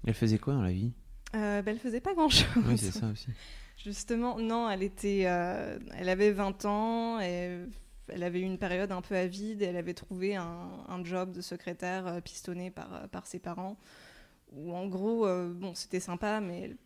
Elle 0.07 0.15
faisait 0.15 0.39
quoi 0.39 0.55
dans 0.55 0.63
la 0.63 0.71
vie? 0.71 0.93
Euh, 1.35 1.63
ben, 1.63 1.73
elle 1.73 1.81
faisait 1.81 2.01
pas 2.01 2.15
grand-chose. 2.15 2.47
Oui, 2.65 2.79
c'est 2.79 2.93
ça 2.93 3.09
aussi. 3.09 3.27
Justement, 3.77 4.39
non, 4.39 4.71
elle 4.71 4.83
était, 4.83 5.25
euh, 5.25 5.79
elle 5.97 6.09
avait 6.09 6.31
20 6.31 6.65
ans, 6.67 7.21
et 7.21 7.59
elle 8.09 8.23
avait 8.23 8.41
eu 8.41 8.45
une 8.45 8.59
période 8.59 8.93
un 8.93 9.01
peu 9.01 9.17
avide, 9.17 9.63
et 9.63 9.65
elle 9.65 9.77
avait 9.77 9.95
trouvé 9.95 10.37
un, 10.37 10.69
un 10.87 11.05
job 11.05 11.33
de 11.33 11.41
secrétaire 11.41 12.21
pistonné 12.23 12.71
par, 12.71 13.09
par 13.09 13.27
ses 13.27 13.39
parents, 13.41 13.79
où 14.53 14.75
en 14.75 14.87
gros, 14.87 15.27
euh, 15.27 15.53
bon, 15.53 15.75
c'était 15.75 16.01
sympa, 16.01 16.41
mais 16.41 16.77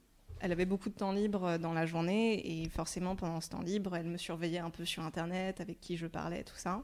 elle, 0.41 0.53
avait 0.53 0.67
beaucoup 0.67 0.89
de 0.89 0.95
temps 0.95 1.13
libre 1.13 1.45
euh, 1.45 1.59
dans 1.59 1.73
la 1.73 1.87
journée, 1.87 2.63
et 2.63 2.69
forcément, 2.69 3.17
pendant 3.17 3.41
ce 3.41 3.51
temps 3.51 3.63
libre, 3.63 3.97
elle 3.97 4.07
me 4.07 4.19
surveillait 4.19 4.59
un 4.59 4.71
peu 4.71 4.85
sur 4.85 5.03
Internet, 5.03 5.61
avec 5.61 5.81
qui 5.81 5.97
je 5.97 6.07
parlais, 6.07 6.45
tout 6.45 6.57
ça. 6.57 6.83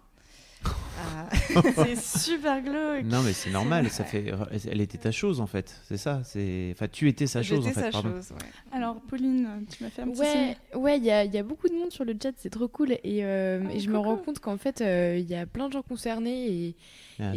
Euh, 0.66 1.60
C'est 1.74 1.96
super 1.96 2.60
glauque. 2.62 3.04
Non, 3.04 3.22
mais 3.22 3.32
c'est 3.32 3.50
normal. 3.50 3.88
Ça 3.90 4.04
fait. 4.04 4.32
Elle 4.70 4.80
était 4.80 4.98
ta 4.98 5.10
chose, 5.10 5.40
en 5.40 5.46
fait. 5.46 5.74
C'est 5.88 5.96
ça. 5.96 6.20
C'est. 6.24 6.70
Enfin, 6.72 6.86
tu 6.88 7.08
étais 7.08 7.26
sa 7.26 7.42
chose, 7.42 7.66
en 7.66 7.70
fait. 7.70 7.80
sa 7.80 7.90
pardon. 7.90 8.10
chose, 8.16 8.32
ouais. 8.32 8.46
Alors, 8.72 8.96
Pauline, 9.08 9.48
tu 9.70 9.82
m'as 9.82 9.90
fait 9.90 10.02
un 10.02 10.08
petit 10.08 10.20
Ouais, 10.20 10.56
signe. 10.72 10.80
ouais, 10.80 10.98
il 10.98 11.04
y 11.04 11.10
a, 11.10 11.24
il 11.24 11.32
y 11.34 11.38
a 11.38 11.42
beaucoup 11.42 11.68
de 11.68 11.74
monde 11.74 11.90
sur 11.90 12.04
le 12.04 12.14
chat, 12.22 12.32
c'est 12.36 12.50
trop 12.50 12.68
cool. 12.68 12.92
Et, 13.02 13.24
euh, 13.24 13.62
Oh, 13.64 13.70
et 13.72 13.80
je 13.80 13.90
me 13.90 13.98
rends 13.98 14.16
compte 14.16 14.38
qu'en 14.40 14.58
fait, 14.58 14.80
euh, 14.82 15.16
il 15.18 15.28
y 15.28 15.34
a 15.34 15.46
plein 15.46 15.68
de 15.68 15.72
gens 15.72 15.82
concernés. 15.82 16.46
Et, 16.48 16.76
Ah, 17.22 17.32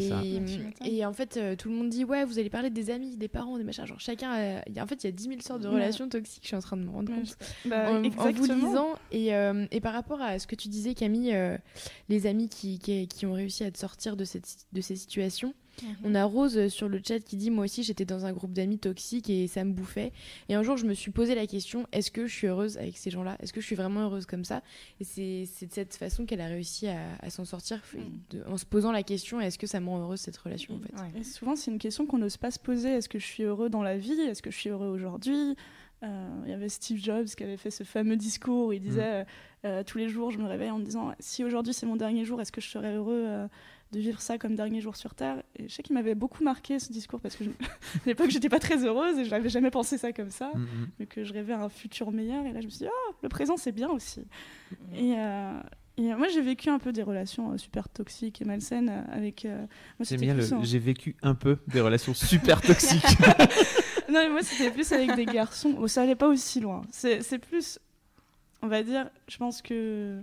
et, 0.85 1.05
en 1.05 1.11
fait, 1.13 1.35
euh, 1.37 1.55
tout 1.55 1.69
le 1.69 1.75
monde 1.75 1.89
dit 1.89 2.03
Ouais, 2.05 2.23
vous 2.25 2.39
allez 2.39 2.49
parler 2.49 2.69
des 2.69 2.89
amis, 2.89 3.15
des 3.17 3.27
parents, 3.27 3.57
des 3.57 3.63
machins. 3.63 3.85
Genre, 3.85 3.99
chacun. 3.99 4.31
a- 4.31 4.81
en 4.81 4.87
fait, 4.87 5.03
il 5.03 5.07
y 5.07 5.09
a 5.09 5.11
10 5.11 5.23
000 5.23 5.41
sortes 5.41 5.61
de 5.61 5.67
Ouais. 5.67 5.75
relations 5.75 6.07
toxiques, 6.09 6.43
je 6.43 6.47
suis 6.47 6.55
en 6.55 6.61
train 6.61 6.77
de 6.77 6.83
me 6.83 6.89
rendre 6.89 7.11
Ouais, 7.11 7.19
compte. 7.19 7.35
je- 7.63 7.69
bah, 7.69 7.89
en, 7.89 7.95
en 7.95 7.99
vous 8.01 8.05
exactement. 8.05 8.67
lisant. 8.69 8.87
Et, 9.11 9.33
euh, 9.35 9.65
et 9.71 9.79
par 9.81 9.93
rapport 9.93 10.21
à 10.21 10.39
ce 10.39 10.47
que 10.47 10.55
tu 10.55 10.67
disais, 10.69 10.93
Camille, 10.93 11.33
euh, 11.33 11.57
les 12.09 12.27
amis 12.27 12.47
qui, 12.49 12.79
qui, 12.79 13.07
qui 13.13 13.25
ont 13.25 13.33
réussi 13.33 13.63
à 13.63 13.71
te 13.71 13.77
sortir 13.77 14.15
de, 14.17 14.25
cette, 14.25 14.65
de 14.73 14.81
ces 14.81 14.95
situations. 14.95 15.53
On 16.03 16.13
a 16.13 16.23
Rose 16.23 16.55
euh, 16.55 16.69
sur 16.69 16.87
le 16.87 17.01
chat 17.03 17.19
qui 17.19 17.35
dit 17.35 17.49
Moi 17.49 17.65
aussi, 17.65 17.81
j'étais 17.81 18.05
dans 18.05 18.25
un 18.27 18.31
groupe 18.31 18.53
d'amis 18.53 18.77
toxiques 18.77 19.27
et 19.31 19.47
ça 19.47 19.63
me 19.63 19.73
bouffait. 19.73 20.11
Et 20.47 20.53
un 20.53 20.61
jour, 20.61 20.77
je 20.77 20.85
me 20.85 20.93
suis 20.93 21.09
posé 21.09 21.33
la 21.33 21.47
question 21.47 21.87
Est-ce 21.91 22.11
que 22.11 22.27
je 22.27 22.33
suis 22.33 22.45
heureuse 22.45 22.77
avec 22.77 22.95
ces 22.95 23.09
gens-là? 23.09 23.37
Est-ce 23.41 23.51
que 23.53 23.59
je 23.59 23.65
suis 23.65 23.75
vraiment 23.75 24.01
heureuse 24.01 24.27
comme 24.27 24.45
ça? 24.45 24.61
Et 24.99 25.03
c'est 25.03 25.47
c'est 25.51 25.65
de 25.65 25.73
cette 25.73 25.95
façon 25.95 26.25
qu'elle 26.27 26.41
a 26.41 26.47
réussi 26.47 26.87
à, 26.87 26.99
à 27.21 27.29
s'en 27.31 27.43
sortir, 27.43 27.81
de- 28.29 28.43
en 28.47 28.57
se 28.57 28.65
posant 28.65 28.91
la 28.91 29.01
question 29.01 29.41
Est-ce 29.41 29.57
que 29.57 29.65
ça 29.65 29.79
me 29.79 29.89
rend 29.89 29.99
heureuse 30.01 30.19
cette 30.19 30.37
relation 30.37 30.75
en 30.75 30.79
fait? 30.79 30.93
Ouais. 30.93 31.19
Et 31.21 31.23
souvent, 31.23 31.55
c'est 31.55 31.71
une 31.71 31.79
question 31.79 32.05
qu'on 32.05 32.19
n'ose 32.19 32.37
pas 32.37 32.51
se 32.51 32.59
poser. 32.59 32.89
Est-ce 32.89 33.09
que 33.09 33.17
je 33.17 33.25
suis 33.25 33.41
heureux 33.43 33.69
dans 33.69 33.81
la 33.81 33.97
vie? 33.97 34.11
Est-ce 34.21 34.43
que 34.43 34.51
je 34.51 34.57
suis 34.57 34.69
heureux 34.69 34.89
aujourd'hui? 34.89 35.55
Il 36.45 36.49
y 36.49 36.53
avait 36.53 36.69
Steve 36.69 36.97
Jobs 37.01 37.25
qui 37.27 37.43
avait 37.43 37.57
fait 37.57 37.71
ce 37.71 37.83
fameux 37.83 38.15
discours 38.17 38.67
où 38.67 38.71
il 38.73 38.81
disait 38.81 39.01
euh, 39.03 39.23
euh, 39.65 39.83
tous 39.83 39.97
les 39.97 40.09
jours, 40.09 40.31
je 40.31 40.37
me 40.37 40.47
réveille 40.47 40.69
en 40.71 40.77
me 40.79 40.83
disant 40.83 41.13
si 41.19 41.43
aujourd'hui 41.43 41.73
c'est 41.73 41.85
mon 41.85 41.95
dernier 41.95 42.25
jour, 42.25 42.41
est-ce 42.41 42.51
que 42.51 42.59
je 42.61 42.67
serais 42.67 42.93
heureux 42.95 43.23
euh, 43.27 43.47
de 43.93 43.99
vivre 43.99 44.19
ça 44.19 44.37
comme 44.37 44.55
dernier 44.55 44.81
jour 44.81 44.95
sur 44.97 45.15
Terre? 45.15 45.41
Et 45.57 45.69
je 45.69 45.73
sais 45.73 45.81
qu'il 45.83 45.93
m'avait 45.95 46.15
beaucoup 46.15 46.43
marqué 46.43 46.79
ce 46.79 46.91
discours 46.91 47.21
parce 47.21 47.35
que 47.37 47.45
je- 47.45 47.49
à 47.95 48.05
l'époque, 48.05 48.29
j'étais 48.31 48.49
pas 48.49 48.59
très 48.59 48.83
heureuse 48.85 49.17
et 49.19 49.23
je 49.25 49.31
n'avais 49.31 49.49
jamais 49.49 49.71
pensé 49.71 49.97
ça 49.97 50.11
comme 50.11 50.29
ça, 50.31 50.51
Mm, 50.53 50.59
mm. 50.61 50.87
mais 50.99 51.05
que 51.05 51.23
je 51.23 51.31
rêvais 51.33 51.53
un 51.53 51.69
futur 51.69 52.11
meilleur. 52.11 52.45
Et 52.45 52.51
là, 52.51 52.59
je 52.59 52.65
me 52.65 52.69
suis 52.71 52.79
dit 52.79 52.87
ah, 52.87 53.11
le 53.21 53.29
présent 53.29 53.55
c'est 53.55 53.71
bien 53.71 53.89
aussi. 53.89 54.25
Et, 54.93 55.13
euh, 55.17 55.53
et, 55.95 56.11
euh, 56.11 56.17
moi, 56.17 56.27
j'ai 56.27 56.41
vécu 56.41 56.69
un 56.69 56.79
peu 56.79 56.91
des 56.91 57.03
relations 57.03 57.51
euh, 57.53 57.57
super 57.57 57.87
toxiques 57.87 58.41
et 58.41 58.45
malsaines 58.45 58.89
euh, 58.89 59.15
avec. 59.15 59.45
euh, 59.45 59.65
J'aime 60.01 60.19
bien 60.21 60.33
le. 60.33 60.43
J'ai 60.63 60.79
vécu 60.79 61.15
un 61.21 61.35
peu 61.35 61.59
des 61.67 61.79
relations 61.81 62.13
super 62.13 62.59
toxiques. 62.61 63.03
Non, 64.09 64.19
mais 64.23 64.29
moi, 64.29 64.41
c'était 64.43 64.71
plus 64.71 64.91
avec 64.91 65.15
des 65.15 65.25
garçons. 65.25 65.71
Bon, 65.71 65.87
ça 65.87 66.01
allait 66.01 66.15
pas 66.15 66.27
aussi 66.27 66.59
loin. 66.59 66.81
C'est 66.91 67.21
c'est 67.21 67.39
plus, 67.39 67.79
on 68.61 68.67
va 68.67 68.83
dire, 68.83 69.09
je 69.27 69.37
pense 69.37 69.61
que 69.61 70.21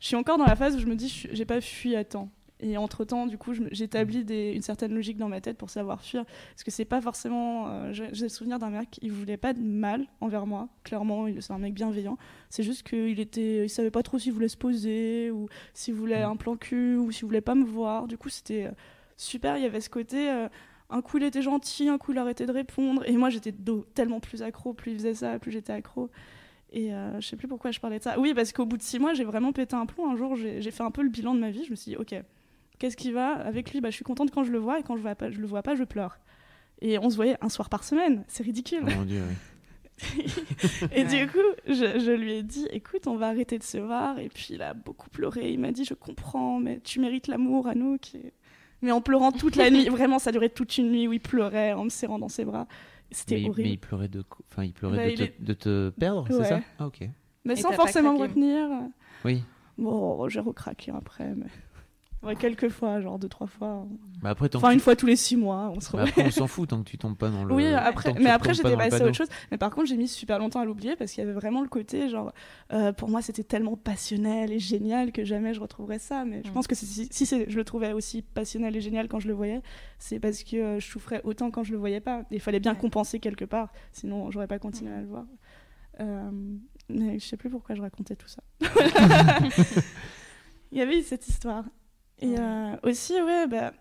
je 0.00 0.06
suis 0.06 0.16
encore 0.16 0.38
dans 0.38 0.46
la 0.46 0.56
phase 0.56 0.76
où 0.76 0.78
je 0.78 0.86
me 0.86 0.94
dis, 0.96 1.26
j'ai 1.30 1.44
pas 1.44 1.60
fui 1.60 1.96
à 1.96 2.04
temps. 2.04 2.28
Et 2.60 2.76
entre 2.78 3.04
temps, 3.04 3.26
du 3.26 3.36
coup, 3.36 3.52
j'établis 3.72 4.20
une 4.54 4.62
certaine 4.62 4.94
logique 4.94 5.18
dans 5.18 5.28
ma 5.28 5.40
tête 5.40 5.58
pour 5.58 5.68
savoir 5.70 6.00
fuir. 6.02 6.24
Parce 6.24 6.62
que 6.64 6.70
c'est 6.70 6.84
pas 6.84 7.00
forcément. 7.00 7.68
euh, 7.68 7.92
J'ai 7.92 8.08
le 8.22 8.28
souvenir 8.28 8.58
d'un 8.58 8.70
mec, 8.70 8.98
il 9.02 9.12
voulait 9.12 9.36
pas 9.36 9.52
de 9.52 9.60
mal 9.60 10.06
envers 10.20 10.46
moi. 10.46 10.68
Clairement, 10.84 11.26
c'est 11.40 11.52
un 11.52 11.58
mec 11.58 11.74
bienveillant. 11.74 12.16
C'est 12.48 12.62
juste 12.62 12.88
qu'il 12.88 13.18
était, 13.20 13.64
il 13.64 13.68
savait 13.68 13.90
pas 13.90 14.02
trop 14.02 14.18
s'il 14.18 14.32
voulait 14.32 14.48
se 14.48 14.56
poser 14.56 15.30
ou 15.30 15.48
s'il 15.74 15.94
voulait 15.94 16.24
Mm. 16.24 16.30
un 16.30 16.36
plan 16.36 16.56
cul 16.56 16.96
ou 16.96 17.10
s'il 17.12 17.26
voulait 17.26 17.40
pas 17.42 17.54
me 17.56 17.64
voir. 17.64 18.06
Du 18.06 18.16
coup, 18.16 18.28
c'était 18.30 18.66
euh, 18.66 18.70
super. 19.16 19.58
Il 19.58 19.62
y 19.62 19.66
avait 19.66 19.80
ce 19.82 19.90
côté. 19.90 20.30
euh, 20.30 20.48
un 20.90 21.00
coup, 21.02 21.16
il 21.18 21.24
était 21.24 21.42
gentil, 21.42 21.88
un 21.88 21.98
coup, 21.98 22.12
il 22.12 22.18
arrêtait 22.18 22.46
de 22.46 22.52
répondre. 22.52 23.02
Et 23.06 23.12
moi, 23.16 23.30
j'étais 23.30 23.54
tellement 23.94 24.20
plus 24.20 24.42
accro. 24.42 24.74
Plus 24.74 24.92
il 24.92 24.98
faisait 24.98 25.14
ça, 25.14 25.38
plus 25.38 25.50
j'étais 25.50 25.72
accro. 25.72 26.10
Et 26.72 26.92
euh, 26.92 27.20
je 27.20 27.26
sais 27.26 27.36
plus 27.36 27.48
pourquoi 27.48 27.70
je 27.70 27.80
parlais 27.80 27.98
de 27.98 28.02
ça. 28.04 28.18
Oui, 28.18 28.34
parce 28.34 28.52
qu'au 28.52 28.66
bout 28.66 28.76
de 28.76 28.82
six 28.82 28.98
mois, 28.98 29.14
j'ai 29.14 29.24
vraiment 29.24 29.52
pété 29.52 29.74
un 29.76 29.86
plomb. 29.86 30.10
Un 30.10 30.16
jour, 30.16 30.36
j'ai 30.36 30.60
fait 30.70 30.82
un 30.82 30.90
peu 30.90 31.02
le 31.02 31.08
bilan 31.08 31.34
de 31.34 31.40
ma 31.40 31.50
vie. 31.50 31.64
Je 31.64 31.70
me 31.70 31.76
suis 31.76 31.90
dit, 31.92 31.96
OK, 31.96 32.14
qu'est-ce 32.78 32.96
qui 32.96 33.12
va 33.12 33.32
Avec 33.32 33.72
lui, 33.72 33.80
bah, 33.80 33.90
je 33.90 33.94
suis 33.94 34.04
contente 34.04 34.30
quand 34.30 34.44
je 34.44 34.52
le 34.52 34.58
vois. 34.58 34.78
Et 34.80 34.82
quand 34.82 34.96
je, 34.96 35.02
je 35.30 35.40
le 35.40 35.46
vois 35.46 35.62
pas, 35.62 35.74
je 35.74 35.84
pleure. 35.84 36.18
Et 36.80 36.98
on 36.98 37.08
se 37.10 37.16
voyait 37.16 37.36
un 37.40 37.48
soir 37.48 37.68
par 37.70 37.84
semaine. 37.84 38.24
C'est 38.28 38.42
ridicule. 38.42 38.82
Oh 38.86 38.90
mon 38.96 39.04
dieu, 39.04 39.22
oui. 39.28 39.34
Et 40.92 41.04
Ouais. 41.04 41.24
du 41.26 41.30
coup, 41.30 41.38
je, 41.68 42.00
je 42.00 42.10
lui 42.10 42.32
ai 42.34 42.42
dit, 42.42 42.66
écoute, 42.72 43.06
on 43.06 43.14
va 43.16 43.28
arrêter 43.28 43.58
de 43.58 43.62
se 43.62 43.78
voir. 43.78 44.18
Et 44.18 44.28
puis 44.28 44.48
il 44.50 44.60
a 44.62 44.74
beaucoup 44.74 45.08
pleuré. 45.08 45.52
Il 45.52 45.60
m'a 45.60 45.70
dit, 45.70 45.84
je 45.84 45.94
comprends, 45.94 46.58
mais 46.58 46.80
tu 46.80 46.98
mérites 47.00 47.28
l'amour, 47.28 47.68
Anouk. 47.68 48.16
Et... 48.16 48.32
Mais 48.84 48.92
en 48.92 49.00
pleurant 49.00 49.32
toute 49.32 49.56
la 49.56 49.70
nuit, 49.70 49.88
vraiment, 49.88 50.18
ça 50.18 50.30
durait 50.30 50.50
toute 50.50 50.76
une 50.78 50.90
nuit 50.92 51.08
où 51.08 51.12
il 51.14 51.20
pleurait 51.20 51.72
en 51.72 51.84
me 51.84 51.88
serrant 51.88 52.18
dans 52.18 52.28
ses 52.28 52.44
bras. 52.44 52.66
C'était 53.10 53.36
Mais, 53.36 53.40
mais 53.42 53.48
horrible. 53.48 53.68
il 53.70 53.78
pleurait 53.78 54.08
de, 54.08 54.22
enfin, 54.50 54.64
il 54.64 54.72
pleurait 54.74 54.96
Bah, 54.98 55.04
de, 55.06 55.10
il 55.10 55.16
te, 55.18 55.22
est- 55.22 55.34
de 55.42 55.52
te 55.54 55.90
perdre, 55.90 56.26
c'est 56.28 56.44
ça? 56.44 56.60
Ah 56.78 56.86
ok. 56.86 57.08
Mais 57.46 57.54
Et 57.54 57.56
sans 57.56 57.72
forcément 57.72 58.12
me 58.14 58.18
retenir. 58.20 58.68
Oui. 59.24 59.42
Bon, 59.78 60.28
j'ai 60.28 60.40
recraqué 60.40 60.92
après. 60.92 61.34
Mais... 61.34 61.46
Ouais, 62.24 62.36
quelques 62.36 62.70
fois, 62.70 63.00
genre 63.00 63.18
deux, 63.18 63.28
trois 63.28 63.46
fois. 63.46 63.86
Après, 64.24 64.48
tant 64.48 64.58
Enfin, 64.58 64.68
que 64.68 64.72
une 64.72 64.78
tu- 64.78 64.84
fois 64.84 64.96
tous 64.96 65.06
les 65.06 65.16
six 65.16 65.36
mois, 65.36 65.70
on 65.74 65.80
se 65.80 65.94
après, 65.96 66.26
on 66.26 66.30
s'en 66.30 66.46
fout 66.46 66.68
tant 66.70 66.82
que 66.82 66.88
tu 66.88 66.96
tombes 66.96 67.16
pas 67.16 67.28
dans 67.28 67.44
le. 67.44 67.54
Oui, 67.54 67.66
après, 67.66 68.14
mais 68.14 68.30
après 68.30 68.54
j'étais 68.54 68.74
passée 68.76 69.02
à 69.02 69.06
autre 69.06 69.16
chose. 69.16 69.28
Mais 69.50 69.58
par 69.58 69.70
contre, 69.70 69.88
j'ai 69.88 69.96
mis 69.98 70.08
super 70.08 70.38
longtemps 70.38 70.60
à 70.60 70.64
l'oublier 70.64 70.96
parce 70.96 71.12
qu'il 71.12 71.22
y 71.22 71.26
avait 71.26 71.34
vraiment 71.34 71.60
le 71.60 71.68
côté, 71.68 72.08
genre, 72.08 72.32
euh, 72.72 72.92
pour 72.92 73.10
moi, 73.10 73.20
c'était 73.20 73.44
tellement 73.44 73.76
passionnel 73.76 74.52
et 74.52 74.58
génial 74.58 75.12
que 75.12 75.24
jamais 75.24 75.52
je 75.52 75.60
retrouverais 75.60 75.98
ça. 75.98 76.24
Mais 76.24 76.40
je 76.44 76.50
Mm. 76.50 76.54
pense 76.54 76.66
que 76.66 76.74
si, 76.74 77.26
je 77.26 77.56
le 77.56 77.64
trouvais 77.64 77.92
aussi 77.92 78.22
passionnel 78.22 78.74
et 78.76 78.80
génial 78.80 79.08
quand 79.08 79.20
je 79.20 79.28
le 79.28 79.34
voyais, 79.34 79.60
c'est 79.98 80.18
parce 80.20 80.42
que 80.42 80.56
euh, 80.56 80.80
je 80.80 80.86
souffrais 80.86 81.20
autant 81.24 81.50
quand 81.50 81.64
je 81.64 81.72
le 81.72 81.78
voyais 81.78 82.00
pas. 82.00 82.22
Il 82.30 82.40
fallait 82.40 82.60
bien 82.60 82.72
Ouais. 82.72 82.78
compenser 82.80 83.20
quelque 83.20 83.44
part, 83.44 83.70
sinon 83.92 84.30
j'aurais 84.30 84.46
pas 84.48 84.58
continué 84.58 84.90
Mm. 84.90 84.94
à 84.96 85.00
le 85.00 85.06
voir. 85.06 85.24
Euh, 86.00 86.30
mais 86.88 87.18
je 87.18 87.26
sais 87.26 87.36
plus 87.36 87.50
pourquoi 87.50 87.74
je 87.74 87.82
racontais 87.82 88.16
tout 88.16 88.28
ça. 88.28 88.42
Il 90.72 90.78
y 90.78 90.80
avait 90.80 91.02
cette 91.02 91.28
histoire. 91.28 91.64
Et 92.20 92.28
Ouais. 92.30 92.36
euh, 92.38 92.76
aussi, 92.82 93.14
ouais, 93.20 93.46
bah, 93.46 93.72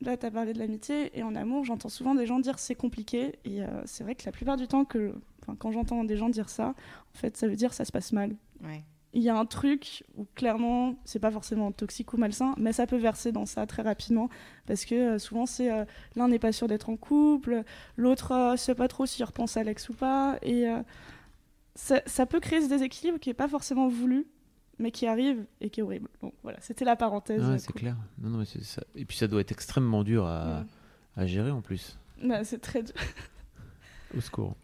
là, 0.00 0.16
tu 0.16 0.26
as 0.26 0.30
parlé 0.30 0.52
de 0.52 0.58
l'amitié. 0.58 1.16
Et 1.18 1.22
en 1.22 1.34
amour, 1.34 1.64
j'entends 1.64 1.88
souvent 1.88 2.14
des 2.14 2.26
gens 2.26 2.40
dire 2.40 2.58
c'est 2.58 2.74
compliqué. 2.74 3.38
Et 3.44 3.62
euh, 3.62 3.66
c'est 3.84 4.04
vrai 4.04 4.14
que 4.14 4.24
la 4.26 4.32
plupart 4.32 4.56
du 4.56 4.66
temps, 4.66 4.84
que, 4.84 5.14
quand 5.58 5.72
j'entends 5.72 6.04
des 6.04 6.16
gens 6.16 6.28
dire 6.28 6.48
ça, 6.48 6.68
en 7.14 7.18
fait, 7.18 7.36
ça 7.36 7.46
veut 7.48 7.56
dire 7.56 7.72
ça 7.72 7.84
se 7.84 7.92
passe 7.92 8.12
mal. 8.12 8.36
Ouais. 8.62 8.82
Il 9.12 9.22
y 9.22 9.28
a 9.28 9.36
un 9.36 9.44
truc 9.46 10.04
où 10.16 10.24
clairement, 10.36 10.94
c'est 11.04 11.18
pas 11.18 11.32
forcément 11.32 11.72
toxique 11.72 12.12
ou 12.12 12.16
malsain, 12.16 12.54
mais 12.58 12.72
ça 12.72 12.86
peut 12.86 12.96
verser 12.96 13.32
dans 13.32 13.44
ça 13.44 13.66
très 13.66 13.82
rapidement. 13.82 14.28
Parce 14.66 14.84
que 14.84 14.94
euh, 14.94 15.18
souvent, 15.18 15.46
c'est 15.46 15.68
l'un 16.14 16.28
n'est 16.28 16.38
pas 16.38 16.52
sûr 16.52 16.68
d'être 16.68 16.90
en 16.90 16.96
couple, 16.96 17.64
l'autre 17.96 18.54
sait 18.56 18.76
pas 18.76 18.86
trop 18.86 19.06
s'il 19.06 19.24
repense 19.24 19.56
à 19.56 19.64
l'ex 19.64 19.88
ou 19.88 19.94
pas. 19.94 20.38
Et 20.42 20.66
ça, 21.74 22.02
ça 22.06 22.24
peut 22.26 22.38
créer 22.38 22.60
ce 22.62 22.68
déséquilibre 22.68 23.18
qui 23.18 23.30
est 23.30 23.34
pas 23.34 23.48
forcément 23.48 23.88
voulu, 23.88 24.28
mais 24.80 24.90
qui 24.90 25.06
arrive 25.06 25.44
et 25.60 25.70
qui 25.70 25.80
est 25.80 25.82
horrible. 25.82 26.08
Donc 26.22 26.32
voilà, 26.42 26.58
c'était 26.60 26.84
la 26.84 26.96
parenthèse. 26.96 27.42
Ouais, 27.42 27.54
euh, 27.54 27.58
c'est 27.58 27.72
clair. 27.72 27.96
Non, 28.20 28.30
non, 28.30 28.38
mais 28.38 28.44
c'est 28.46 28.64
ça. 28.64 28.82
Et 28.96 29.04
puis 29.04 29.16
ça 29.16 29.28
doit 29.28 29.40
être 29.40 29.52
extrêmement 29.52 30.02
dur 30.02 30.26
à, 30.26 30.60
Ouais. 31.16 31.22
à 31.22 31.26
gérer 31.26 31.50
en 31.50 31.60
plus. 31.60 31.98
Bah, 32.22 32.42
c'est 32.44 32.58
très 32.60 32.82
dur. 32.82 32.94
Au 34.16 34.20
secours. 34.20 34.56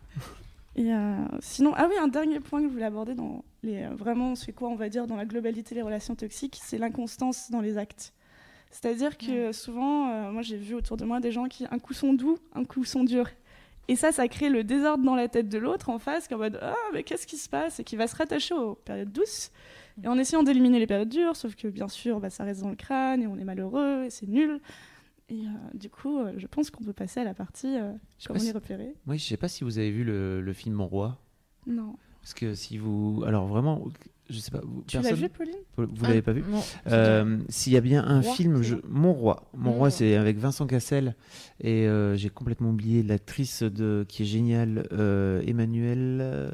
Et 0.75 0.93
euh, 0.93 1.15
sinon, 1.41 1.73
ah 1.77 1.87
oui, 1.89 1.95
un 2.01 2.09
dernier 2.09 2.41
point 2.41 2.61
que 2.61 2.69
je 2.69 2.73
voulais 2.73 2.85
aborder 2.85 3.15
dans 3.15 3.45
les 3.63 3.85
euh, 3.85 3.95
vraiment 3.95 4.35
c'est 4.35 4.53
quoi 4.53 4.69
on 4.69 4.75
va 4.75 4.89
dire 4.91 5.07
dans 5.07 5.17
la 5.17 5.25
globalité 5.25 5.75
des 5.75 5.81
relations 5.83 6.15
toxiques, 6.15 6.59
c'est 6.63 6.77
l'inconstance 6.79 7.51
dans 7.51 7.61
les 7.61 7.79
actes. 7.79 8.13
C'est-à-dire 8.71 9.17
que 9.17 9.53
souvent, 9.53 10.11
euh, 10.11 10.31
moi 10.33 10.43
j'ai 10.43 10.59
vu 10.59 10.75
autour 10.75 10.97
de 10.99 11.05
moi 11.07 11.21
des 11.21 11.33
gens 11.33 11.47
qui 11.47 11.65
un 11.71 11.79
coup 11.79 11.95
sont 11.95 12.13
doux, 12.13 12.39
un 12.55 12.65
coup 12.65 12.85
sont 12.85 13.05
durs. 13.05 13.31
Et 13.89 13.95
ça, 13.97 14.11
ça 14.13 14.27
crée 14.29 14.51
le 14.51 14.65
désordre 14.65 15.05
dans 15.05 15.15
la 15.15 15.29
tête 15.29 15.49
de 15.49 15.59
l'autre 15.59 15.89
en 15.89 15.99
face, 16.01 16.27
qui 16.27 16.35
est 16.35 16.37
en 16.37 16.41
mode 16.41 16.59
ah 16.61 16.75
mais 16.93 17.05
qu'est-ce 17.05 17.27
qui 17.27 17.37
se 17.39 17.49
passe? 17.49 17.81
Et 17.81 17.85
qui 17.85 17.97
va 17.97 18.07
se 18.07 18.17
rattacher 18.17 18.53
aux 18.55 18.75
périodes 18.75 19.13
douces. 19.13 19.51
Et 20.05 20.09
en 20.09 20.19
essayant 20.19 20.43
d'éliminer 20.43 20.79
les 20.79 20.87
périodes 20.87 21.09
dures, 21.09 21.37
sauf 21.37 21.55
que 21.57 21.69
bien 21.69 21.89
sûr, 21.89 22.21
bah, 22.21 22.29
ça 22.31 22.45
reste 22.45 22.61
dans 22.63 22.69
le 22.71 22.77
crâne 22.77 23.23
et 23.23 23.27
on 23.27 23.37
est 23.39 23.45
malheureux 23.45 24.05
et 24.05 24.11
c'est 24.11 24.27
nul. 24.29 24.61
Et 25.29 25.41
euh, 25.41 25.49
du 25.75 25.89
coup, 25.91 26.19
euh, 26.19 26.33
je 26.37 26.47
pense 26.47 26.71
qu'on 26.71 26.85
peut 26.85 26.93
passer 26.93 27.21
à 27.21 27.25
la 27.25 27.35
partie 27.35 27.77
euh, 27.79 27.93
comment 28.27 28.39
les 28.39 28.47
si- 28.47 28.53
repérer. 28.53 28.95
Oui, 29.07 29.19
je 29.19 29.25
sais 29.25 29.37
pas 29.37 29.49
si 29.49 29.65
vous 29.65 29.79
avez 29.79 29.91
vu 29.91 30.05
le, 30.05 30.41
le 30.41 30.53
film 30.53 30.75
Mon 30.77 30.87
Roi. 30.87 31.19
Non. 31.67 31.97
Parce 32.21 32.35
que 32.35 32.55
si 32.55 32.77
vous. 32.79 33.25
Alors 33.27 33.47
vraiment, 33.47 33.85
je 34.29 34.39
sais 34.39 34.51
pas. 34.51 34.61
Vous, 34.65 34.83
Tu 34.87 34.99
l'as 35.01 35.13
vu, 35.13 35.29
Pauline? 35.29 35.55
Vous, 35.77 35.87
vous 35.93 36.05
l'avez 36.05 36.23
pas 36.23 36.33
vu. 36.33 36.43
Euh, 36.89 37.39
S'il 37.49 37.73
y 37.73 37.77
a 37.77 37.81
bien 37.81 38.05
un 38.05 38.21
Roi, 38.21 38.33
film, 38.35 38.63
je... 38.63 38.77
Mon 38.89 39.13
Roi. 39.13 39.49
Mon 39.55 39.65
Mon 39.65 39.71
Roi, 39.71 39.79
Roi. 39.79 39.91
c'est 39.91 40.17
avec 40.17 40.39
Vincent 40.39 40.67
Cassel. 40.67 41.15
Et 41.61 41.87
euh, 41.87 42.17
j'ai 42.17 42.29
complètement 42.29 42.71
oublié 42.71 43.03
l'actrice 43.03 43.63
de... 43.63 44.05
qui 44.09 44.23
est 44.23 44.27
géniale, 44.27 44.87
euh, 44.93 45.43
Emmanuelle. 45.47 46.19
euh, 46.21 46.51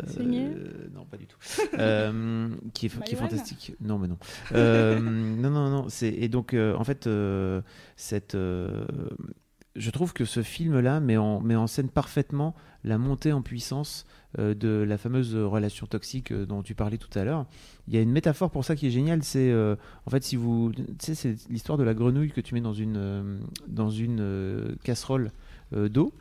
Non, 0.94 1.04
pas 1.06 1.16
du 1.16 1.26
tout. 1.26 1.38
Euh, 1.78 2.48
qui, 2.74 2.86
est, 2.86 2.88
qui 2.88 3.14
est 3.14 3.18
Maïwenn 3.20 3.30
fantastique. 3.30 3.74
Non, 3.80 3.98
mais 3.98 4.08
non. 4.08 4.18
Non, 4.52 5.50
non, 5.50 5.70
non. 5.70 5.88
c'est- 5.88 6.08
Et 6.14 6.28
donc, 6.28 6.54
en 6.54 6.84
fait, 6.84 7.08
cette. 7.96 8.36
Je 9.74 9.90
trouve 9.90 10.12
que 10.12 10.24
ce 10.24 10.42
film-là 10.42 11.00
met 11.00 11.16
en, 11.16 11.66
scène 11.66 11.88
parfaitement 11.88 12.54
la 12.84 12.98
montée 12.98 13.32
en 13.32 13.40
puissance 13.40 14.04
euh, 14.38 14.54
de 14.54 14.68
la 14.68 14.98
fameuse 14.98 15.34
relation 15.34 15.86
toxique 15.86 16.32
euh, 16.32 16.44
dont 16.44 16.62
tu 16.62 16.74
parlais 16.74 16.98
tout 16.98 17.16
à 17.18 17.24
l'heure. 17.24 17.46
Il 17.88 17.94
y 17.94 17.96
a 17.96 18.02
une 18.02 18.10
métaphore 18.10 18.50
pour 18.50 18.64
ça 18.64 18.76
qui 18.76 18.86
est 18.86 18.90
géniale, 18.90 19.22
c'est 19.22 19.50
euh, 19.50 19.76
en 20.04 20.10
fait 20.10 20.24
si 20.24 20.36
vous, 20.36 20.72
c'est 20.98 21.36
l'histoire 21.48 21.78
de 21.78 21.84
la 21.84 21.94
grenouille 21.94 22.32
que 22.32 22.40
tu 22.40 22.54
mets 22.54 22.60
dans 22.60 22.74
une 22.74 24.76
casserole 24.82 25.30
d'eau. 25.72 26.12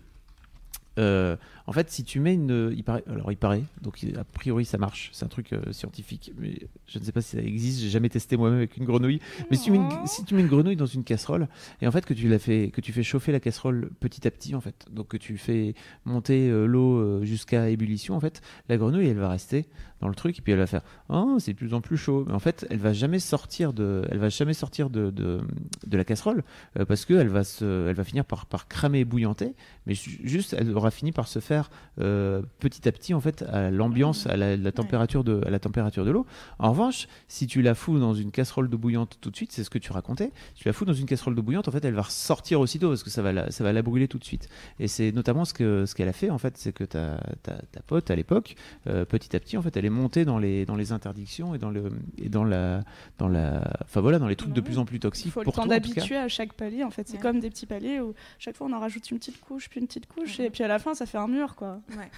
Euh, 0.99 1.37
en 1.67 1.71
fait, 1.71 1.89
si 1.89 2.03
tu 2.03 2.19
mets 2.19 2.33
une, 2.33 2.73
il 2.75 2.83
paraît, 2.83 3.03
alors 3.07 3.31
il 3.31 3.37
paraît, 3.37 3.63
donc 3.81 4.03
a 4.17 4.23
priori 4.23 4.65
ça 4.65 4.77
marche, 4.77 5.09
c'est 5.13 5.23
un 5.23 5.29
truc 5.29 5.53
euh, 5.53 5.71
scientifique, 5.71 6.33
mais 6.37 6.55
je 6.87 6.99
ne 6.99 7.03
sais 7.03 7.13
pas 7.13 7.21
si 7.21 7.37
ça 7.37 7.41
existe, 7.41 7.79
j'ai 7.79 7.89
jamais 7.89 8.09
testé 8.09 8.35
moi-même 8.35 8.57
avec 8.57 8.75
une 8.75 8.85
grenouille. 8.85 9.21
Mais 9.49 9.57
si 9.57 9.65
tu, 9.65 9.71
mets 9.71 9.77
une, 9.77 9.89
si 10.05 10.25
tu 10.25 10.35
mets 10.35 10.41
une 10.41 10.47
grenouille 10.47 10.75
dans 10.75 10.85
une 10.85 11.03
casserole 11.03 11.47
et 11.81 11.87
en 11.87 11.91
fait 11.91 12.05
que 12.05 12.13
tu 12.13 12.27
la 12.27 12.39
fais, 12.39 12.71
que 12.71 12.81
tu 12.81 12.91
fais 12.91 13.03
chauffer 13.03 13.31
la 13.31 13.39
casserole 13.39 13.89
petit 13.99 14.27
à 14.27 14.31
petit 14.31 14.53
en 14.53 14.61
fait, 14.61 14.85
donc 14.91 15.07
que 15.07 15.17
tu 15.17 15.37
fais 15.37 15.75
monter 16.03 16.49
euh, 16.49 16.65
l'eau 16.65 17.23
jusqu'à 17.23 17.69
ébullition 17.69 18.15
en 18.15 18.19
fait, 18.19 18.41
la 18.67 18.77
grenouille 18.77 19.07
elle 19.07 19.19
va 19.19 19.29
rester 19.29 19.67
dans 20.01 20.07
le 20.09 20.15
truc 20.15 20.37
et 20.39 20.41
puis 20.41 20.51
elle 20.51 20.59
va 20.59 20.67
faire 20.67 20.81
oh 21.09 21.37
c'est 21.39 21.53
de 21.53 21.57
plus 21.57 21.73
en 21.73 21.81
plus 21.81 21.97
chaud, 21.97 22.25
mais 22.27 22.33
en 22.33 22.39
fait 22.39 22.65
elle 22.69 22.79
va 22.79 22.93
jamais 22.93 23.19
sortir 23.19 23.71
de, 23.73 24.03
elle 24.09 24.17
va 24.17 24.29
jamais 24.29 24.53
sortir 24.53 24.89
de, 24.89 25.09
de, 25.11 25.39
de 25.87 25.97
la 25.97 26.03
casserole 26.03 26.43
euh, 26.77 26.85
parce 26.85 27.05
que 27.05 27.13
elle 27.13 27.29
va 27.29 27.43
se, 27.43 27.87
elle 27.87 27.95
va 27.95 28.03
finir 28.03 28.25
par, 28.25 28.45
par 28.45 28.67
cramer 28.67 28.99
et 28.99 29.05
bouillanter, 29.05 29.53
mais 29.85 29.93
ju- 29.93 30.19
juste 30.23 30.55
elle 30.57 30.75
aura 30.75 30.91
fini 30.91 31.11
par 31.11 31.27
se 31.27 31.39
faire 31.39 31.69
euh, 31.99 32.41
petit 32.59 32.87
à 32.87 32.91
petit 32.91 33.13
en 33.13 33.21
fait 33.21 33.43
à 33.43 33.71
l'ambiance, 33.71 34.27
à 34.27 34.35
la, 34.35 34.57
la 34.57 34.71
température 34.71 35.23
de, 35.23 35.41
à 35.45 35.49
la 35.49 35.59
température 35.59 36.05
de 36.05 36.11
l'eau. 36.11 36.25
En 36.59 36.71
revanche, 36.71 37.07
si 37.27 37.47
tu 37.47 37.61
la 37.61 37.75
fous 37.75 37.99
dans 37.99 38.13
une 38.13 38.31
casserole 38.31 38.69
d'eau 38.69 38.77
bouillante 38.77 39.17
tout 39.21 39.29
de 39.29 39.35
suite, 39.35 39.51
c'est 39.51 39.63
ce 39.63 39.69
que 39.69 39.77
tu 39.77 39.91
racontais, 39.91 40.31
tu 40.55 40.67
la 40.67 40.73
fous 40.73 40.85
dans 40.85 40.93
une 40.93 41.05
casserole 41.05 41.35
d'eau 41.35 41.43
bouillante, 41.43 41.67
en 41.67 41.71
fait, 41.71 41.85
elle 41.85 41.93
va 41.93 42.01
ressortir 42.01 42.59
aussitôt 42.59 42.89
parce 42.89 43.03
que 43.03 43.09
ça 43.09 43.21
va 43.21 43.31
la, 43.31 43.51
ça 43.51 43.63
va 43.63 43.71
la 43.71 43.81
brûler 43.81 44.07
tout 44.07 44.17
de 44.17 44.23
suite. 44.23 44.49
Et 44.79 44.87
c'est 44.87 45.11
notamment 45.11 45.45
ce 45.45 45.53
que 45.53 45.85
ce 45.85 45.93
qu'elle 45.93 46.09
a 46.09 46.13
fait 46.13 46.29
en 46.31 46.37
fait, 46.39 46.57
c'est 46.57 46.73
que 46.73 46.83
ta, 46.83 47.17
ta, 47.43 47.53
ta 47.71 47.81
pote 47.81 48.09
à 48.09 48.15
l'époque, 48.15 48.55
euh, 48.87 49.05
petit 49.05 49.35
à 49.35 49.39
petit, 49.39 49.57
en 49.57 49.61
fait, 49.61 49.77
elle 49.77 49.85
est 49.85 49.90
montée 49.91 50.25
dans 50.25 50.39
les 50.39 50.65
dans 50.65 50.75
les 50.75 50.91
interdictions 50.91 51.53
et 51.53 51.59
dans 51.59 51.69
le 51.69 51.91
et 52.17 52.29
dans 52.29 52.43
la 52.43 52.83
dans 53.19 53.27
la, 53.27 53.71
enfin 53.83 54.01
voilà, 54.01 54.17
dans 54.17 54.27
les 54.27 54.35
trucs 54.35 54.53
de 54.53 54.59
Ouais. 54.61 54.65
plus 54.65 54.77
en 54.79 54.85
plus 54.85 54.95
Il 54.97 55.01
toxiques 55.01 55.31
faut 55.31 55.41
le 55.41 55.45
pour 55.45 55.53
temps 55.53 55.63
tout 55.63 55.69
cas. 55.69 55.79
d'habituer 55.79 56.17
à 56.17 56.27
chaque 56.27 56.53
palier. 56.53 56.83
En 56.83 56.89
fait, 56.91 57.07
c'est 57.07 57.17
Ouais. 57.17 57.21
comme 57.21 57.39
des 57.39 57.49
petits 57.51 57.65
paliers 57.67 57.99
où 57.99 58.13
chaque 58.39 58.55
fois 58.55 58.65
on 58.67 58.73
en 58.73 58.79
rajoute 58.79 59.11
une 59.11 59.19
petite 59.19 59.39
couche, 59.39 59.69
puis 59.69 59.79
une 59.79 59.85
petite 59.87 60.07
couche, 60.07 60.39
Ouais. 60.39 60.45
et 60.45 60.49
puis 60.49 60.63
à 60.63 60.67
la 60.67 60.79
fin 60.79 60.95
ça 60.95 61.05
fait 61.05 61.17
un 61.19 61.27
mur, 61.27 61.55
quoi. 61.55 61.79
Ouais. 61.91 62.09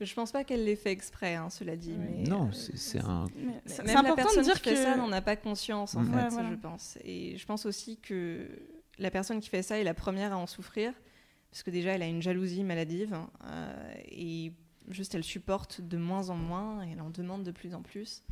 Je 0.00 0.12
pense 0.14 0.32
pas 0.32 0.42
qu'elle 0.42 0.64
l'ait 0.64 0.74
fait 0.74 0.90
exprès, 0.90 1.36
hein, 1.36 1.50
cela 1.50 1.76
dit. 1.76 1.94
Mais, 1.96 2.24
Non, 2.28 2.46
euh, 2.48 2.52
c'est 2.52 2.76
c'est 2.76 2.98
un 3.00 3.26
Mais 3.36 3.44
Même 3.44 3.60
c'est 3.66 3.84
la 3.84 3.92
important 4.00 4.14
personne 4.16 4.38
de 4.40 4.44
dire 4.44 4.60
qui 4.60 4.70
fait 4.70 4.74
que 4.74 4.82
ça 4.82 4.96
n'en 4.96 5.12
a 5.12 5.20
pas 5.20 5.36
conscience, 5.36 5.94
en 5.94 6.00
Mhm. 6.00 6.10
fait, 6.14 6.16
Ouais, 6.24 6.28
voilà. 6.30 6.50
je 6.50 6.54
pense. 6.56 6.98
Et 7.04 7.36
je 7.36 7.46
pense 7.46 7.64
aussi 7.64 7.96
que 7.98 8.48
la 8.98 9.10
personne 9.12 9.38
qui 9.38 9.48
fait 9.48 9.62
ça 9.62 9.78
est 9.78 9.84
la 9.84 9.94
première 9.94 10.32
à 10.32 10.36
en 10.36 10.48
souffrir, 10.48 10.92
parce 11.52 11.62
que 11.62 11.70
déjà, 11.70 11.92
elle 11.92 12.02
a 12.02 12.06
une 12.08 12.20
jalousie 12.22 12.64
maladive, 12.64 13.14
hein, 13.14 13.30
euh, 13.46 13.92
et 14.10 14.52
juste, 14.90 15.14
elle 15.14 15.24
supporte 15.24 15.80
de 15.80 15.96
moins 15.98 16.30
en 16.30 16.36
moins, 16.36 16.84
et 16.86 16.90
elle 16.92 17.00
en 17.00 17.10
demande 17.10 17.42
de 17.44 17.50
plus 17.50 17.74
en 17.74 17.82
plus. 17.82 18.22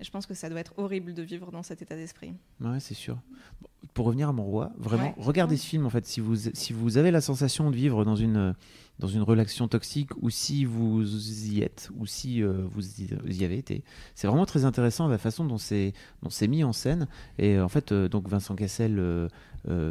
Et 0.00 0.04
je 0.04 0.10
pense 0.10 0.26
que 0.26 0.34
ça 0.34 0.48
doit 0.48 0.60
être 0.60 0.74
horrible 0.76 1.12
de 1.14 1.22
vivre 1.22 1.50
dans 1.50 1.62
cet 1.64 1.82
état 1.82 1.96
d'esprit. 1.96 2.32
Ouais, 2.60 2.78
c'est 2.78 2.94
sûr. 2.94 3.18
Bon, 3.60 3.68
Pour 3.94 4.06
revenir 4.06 4.28
à 4.28 4.32
mon 4.32 4.44
roi, 4.44 4.70
vraiment, 4.76 5.04
Ouais. 5.08 5.14
regardez 5.16 5.56
ce 5.56 5.66
film 5.66 5.86
en 5.86 5.90
fait. 5.90 6.06
Si 6.06 6.20
vous, 6.20 6.36
si 6.36 6.72
vous 6.72 6.98
avez 6.98 7.10
la 7.10 7.20
sensation 7.20 7.70
de 7.70 7.74
vivre 7.74 8.04
dans 8.04 8.14
une, 8.14 8.54
dans 9.00 9.08
une 9.08 9.22
relation 9.22 9.66
toxique 9.66 10.10
ou 10.20 10.30
si 10.30 10.64
vous 10.64 11.02
y 11.50 11.62
êtes 11.62 11.90
ou 11.98 12.06
si 12.06 12.42
euh, 12.42 12.64
vous, 12.70 13.00
y, 13.00 13.06
vous 13.24 13.40
y 13.40 13.44
avez 13.44 13.56
été, 13.58 13.82
c'est 14.14 14.28
vraiment 14.28 14.46
très 14.46 14.64
intéressant 14.64 15.08
la 15.08 15.18
façon 15.18 15.44
dont 15.46 15.58
c'est 15.58 15.94
dont 16.22 16.30
c'est 16.30 16.46
mis 16.48 16.62
en 16.62 16.72
scène. 16.72 17.08
Et 17.38 17.56
euh, 17.56 17.64
en 17.64 17.68
fait, 17.68 17.90
euh, 17.90 18.08
donc 18.08 18.28
Vincent 18.28 18.54
Cassel 18.54 18.98
euh, 19.00 19.28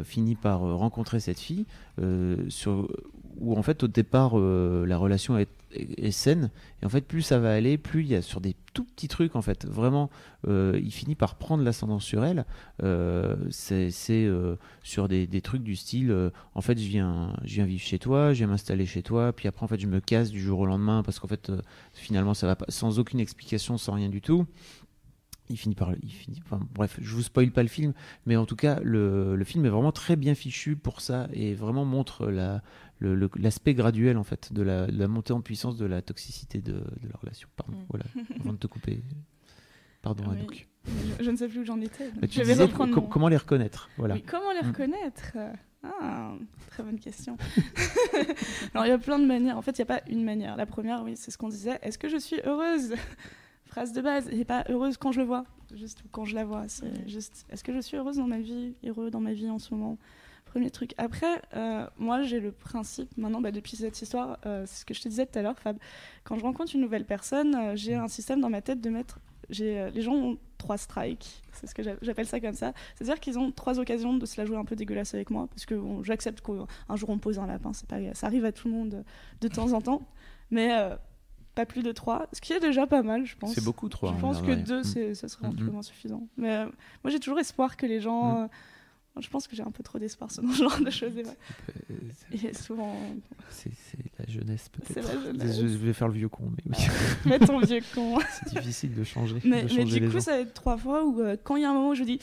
finit 0.04 0.36
par 0.36 0.60
rencontrer 0.60 1.20
cette 1.20 1.40
fille 1.40 1.66
sur 2.48 2.88
où 3.40 3.56
en 3.56 3.62
fait 3.62 3.82
au 3.82 3.88
départ 3.88 4.38
la 4.38 4.96
relation 4.96 5.36
est, 5.36 5.48
est- 5.72 6.10
saine. 6.10 6.50
Et 6.82 6.86
en 6.86 6.88
fait 6.88 7.02
plus 7.02 7.22
ça 7.22 7.38
va 7.38 7.52
aller 7.52 7.78
plus 7.78 8.02
il 8.02 8.08
y 8.08 8.14
a 8.14 8.22
sur 8.22 8.40
des 8.40 8.54
tout 8.74 8.84
petits 8.84 9.08
trucs 9.08 9.36
en 9.36 9.42
fait. 9.42 9.66
Vraiment 9.66 10.10
euh, 10.46 10.78
il 10.82 10.92
finit 10.92 11.14
par 11.14 11.36
prendre 11.36 11.62
l'ascendant 11.64 11.98
sur 12.00 12.24
elle. 12.24 12.44
Euh, 12.82 13.36
c'est 13.50 13.90
euh, 14.10 14.56
sur 14.82 15.08
des, 15.08 15.26
des 15.26 15.40
trucs 15.40 15.62
du 15.62 15.76
style 15.76 16.30
en 16.54 16.60
fait 16.60 16.78
je 16.78 16.88
viens 16.88 17.34
je 17.44 17.54
viens 17.54 17.64
vivre 17.66 17.82
chez 17.82 17.98
toi 17.98 18.32
je 18.32 18.38
viens 18.38 18.46
m'installer 18.46 18.86
chez 18.86 19.02
toi 19.02 19.32
puis 19.32 19.48
après 19.48 19.64
en 19.64 19.68
fait 19.68 19.80
je 19.80 19.86
me 19.86 20.00
casse 20.00 20.30
du 20.30 20.40
jour 20.40 20.60
au 20.60 20.66
lendemain 20.66 21.02
parce 21.02 21.18
qu'en 21.18 21.28
fait 21.28 21.52
finalement 21.92 22.34
ça 22.34 22.46
va 22.46 22.56
pas 22.56 22.66
sans 22.68 22.98
aucune 22.98 23.20
explication 23.20 23.78
sans 23.78 23.92
rien 23.94 24.08
du 24.08 24.20
tout. 24.20 24.46
Il 25.50 25.56
finit 25.56 25.74
par 25.74 25.92
bref 26.74 26.98
je 27.00 27.14
vous 27.14 27.22
spoil 27.22 27.50
pas 27.50 27.62
le 27.62 27.70
film 27.70 27.94
mais 28.26 28.36
en 28.36 28.44
tout 28.44 28.54
cas 28.56 28.80
le, 28.82 29.34
le 29.34 29.44
film 29.44 29.64
est 29.64 29.70
vraiment 29.70 29.92
très 29.92 30.14
bien 30.14 30.34
fichu 30.34 30.76
pour 30.76 31.00
ça 31.00 31.26
et 31.32 31.54
vraiment 31.54 31.86
montre 31.86 32.26
la 32.26 32.62
l'aspect 33.00 33.74
graduel 33.74 34.16
en 34.16 34.24
fait 34.24 34.52
de 34.52 34.62
la, 34.62 34.86
de 34.86 34.98
la 34.98 35.08
montée 35.08 35.32
en 35.32 35.40
puissance 35.40 35.76
de 35.76 35.86
la 35.86 36.02
toxicité 36.02 36.60
de, 36.60 36.72
de 36.72 37.08
la 37.10 37.16
relation 37.20 37.48
pardon 37.56 37.76
Mm. 37.78 37.84
voilà 37.88 38.04
avant 38.40 38.52
de 38.52 38.58
te 38.58 38.66
couper 38.66 39.02
pardon 40.02 40.24
Oui. 40.28 40.36
Anouk 40.38 40.68
je, 41.18 41.24
je 41.24 41.30
ne 41.30 41.36
sais 41.36 41.48
plus 41.48 41.60
où 41.60 41.64
j'en 41.64 41.80
étais. 41.80 42.10
mais 42.20 42.28
tu 42.28 42.38
je 42.38 42.44
vais 42.44 42.52
disais 42.52 42.64
reprendre 42.64 42.94
mon- 43.00 43.06
comment 43.08 43.28
les 43.28 43.36
reconnaître 43.36 43.88
voilà 43.98 44.14
Oui, 44.14 44.22
comment 44.26 44.52
les 44.52 44.62
Mm. 44.66 44.70
reconnaître? 44.70 45.36
Ah, 45.84 46.32
très 46.70 46.82
bonne 46.82 46.98
question. 46.98 47.36
Alors, 48.74 48.84
il 48.86 48.88
y 48.88 48.92
a 48.92 48.98
plein 48.98 49.18
de 49.20 49.26
manières. 49.26 49.56
En 49.56 49.62
fait, 49.62 49.78
il 49.78 49.80
n'y 49.80 49.82
a 49.82 49.86
pas 49.86 50.00
une 50.10 50.24
manière. 50.24 50.56
La 50.56 50.66
première, 50.66 51.04
oui, 51.04 51.12
c'est 51.16 51.30
ce 51.30 51.38
qu'on 51.38 51.48
disait. 51.48 51.78
Est-ce 51.82 51.98
que 51.98 52.08
je 52.08 52.16
suis 52.16 52.40
heureuse? 52.44 52.94
Phrase 53.66 53.92
de 53.92 54.00
base. 54.02 54.28
Et 54.30 54.44
pas 54.44 54.64
heureuse 54.68 54.96
quand 54.96 55.12
je 55.12 55.20
le 55.20 55.26
vois. 55.26 55.44
juste 55.72 56.02
quand 56.10 56.24
je 56.24 56.34
la 56.34 56.44
vois. 56.44 56.66
C'est 56.66 57.08
juste, 57.08 57.46
est-ce 57.50 57.62
que 57.62 57.72
je 57.72 57.78
suis 57.78 57.96
heureuse 57.96 58.16
dans 58.16 58.26
ma 58.26 58.40
vie, 58.40 58.74
heureux 58.84 59.10
dans 59.12 59.20
ma 59.20 59.32
vie 59.32 59.50
en 59.50 59.60
ce 59.60 59.72
moment? 59.72 59.98
Premier 60.48 60.70
truc. 60.70 60.94
Après, 60.98 61.42
euh, 61.54 61.86
moi, 61.98 62.22
j'ai 62.22 62.40
le 62.40 62.52
principe, 62.52 63.16
maintenant, 63.18 63.40
bah, 63.40 63.52
depuis 63.52 63.76
cette 63.76 64.00
histoire, 64.00 64.38
euh, 64.46 64.64
c'est 64.66 64.80
ce 64.80 64.84
que 64.84 64.94
je 64.94 65.02
te 65.02 65.08
disais 65.08 65.26
tout 65.26 65.38
à 65.38 65.42
l'heure, 65.42 65.58
Fab. 65.58 65.76
Quand 66.24 66.36
je 66.38 66.42
rencontre 66.42 66.74
une 66.74 66.80
nouvelle 66.80 67.04
personne, 67.04 67.54
euh, 67.54 67.76
j'ai 67.76 67.94
un 67.94 68.08
système 68.08 68.40
dans 68.40 68.48
ma 68.48 68.62
tête 68.62 68.80
de 68.80 68.90
mettre. 68.90 69.20
J'ai, 69.50 69.90
les 69.92 70.02
gens 70.02 70.14
ont 70.14 70.38
trois 70.58 70.76
strikes, 70.76 71.42
c'est 71.52 71.66
ce 71.66 71.74
que 71.74 71.82
j'appelle 72.02 72.26
ça 72.26 72.38
comme 72.38 72.54
ça. 72.54 72.74
C'est-à-dire 72.94 73.18
qu'ils 73.18 73.38
ont 73.38 73.50
trois 73.50 73.78
occasions 73.78 74.14
de 74.14 74.26
se 74.26 74.38
la 74.38 74.46
jouer 74.46 74.58
un 74.58 74.64
peu 74.64 74.76
dégueulasse 74.76 75.14
avec 75.14 75.30
moi, 75.30 75.46
parce 75.48 75.64
que 75.64 75.74
bon, 75.74 76.02
j'accepte 76.02 76.42
qu'un 76.42 76.96
jour 76.96 77.08
on 77.08 77.18
pose 77.18 77.38
un 77.38 77.46
lapin, 77.46 77.72
c'est 77.72 77.86
pas, 77.86 77.96
ça 78.12 78.26
arrive 78.26 78.44
à 78.44 78.52
tout 78.52 78.68
le 78.68 78.74
monde 78.74 79.04
de 79.40 79.48
temps 79.48 79.72
en 79.72 79.80
temps. 79.80 80.06
Mais 80.50 80.70
pas 81.54 81.64
plus 81.64 81.82
de 81.82 81.92
trois, 81.92 82.26
ce 82.34 82.42
qui 82.42 82.52
est 82.52 82.60
déjà 82.60 82.86
pas 82.86 83.02
mal, 83.02 83.24
je 83.24 83.36
pense. 83.36 83.54
C'est 83.54 83.64
beaucoup 83.64 83.88
trois. 83.88 84.12
Je 84.14 84.20
pense 84.20 84.42
que 84.42 84.52
deux, 84.52 84.80
mm. 84.80 85.14
ça 85.14 85.28
serait 85.28 85.46
amplement 85.46 85.78
mm, 85.78 85.78
mm. 85.78 85.82
suffisant. 85.82 86.28
Mais 86.36 86.64
moi, 86.66 87.10
j'ai 87.10 87.18
toujours 87.18 87.38
espoir 87.38 87.78
que 87.78 87.86
les 87.86 88.00
gens 88.00 88.50
je 89.20 89.28
pense 89.28 89.46
que 89.48 89.56
j'ai 89.56 89.62
un 89.62 89.70
peu 89.70 89.82
trop 89.82 89.98
d'espoir 89.98 90.30
sur 90.30 90.42
ce 90.52 90.58
genre 90.58 90.80
de 90.80 90.90
choses. 90.90 91.12
Et, 92.32 92.54
souvent. 92.54 92.96
C'est 93.50 93.70
la 94.18 94.26
jeunesse 94.26 94.68
peut-être. 94.68 95.08
Je 95.34 95.66
vais 95.66 95.92
faire 95.92 96.08
le 96.08 96.14
vieux 96.14 96.28
con, 96.28 96.50
mais 96.50 96.76
oui. 96.76 96.86
Mets 97.24 97.38
ton 97.38 97.58
vieux 97.60 97.80
con. 97.94 98.18
c'est 98.44 98.58
difficile 98.58 98.94
de 98.94 99.04
changer. 99.04 99.36
Mais, 99.44 99.64
de 99.64 99.68
changer 99.68 99.84
mais 99.84 100.06
du 100.06 100.10
coup, 100.10 100.20
ça 100.20 100.32
va 100.32 100.40
être 100.40 100.54
trois 100.54 100.76
fois 100.76 101.04
où 101.04 101.20
euh, 101.20 101.36
quand 101.42 101.56
il 101.56 101.62
y 101.62 101.64
a 101.64 101.70
un 101.70 101.74
moment 101.74 101.90
où 101.90 101.94
je 101.94 102.04
dis 102.04 102.18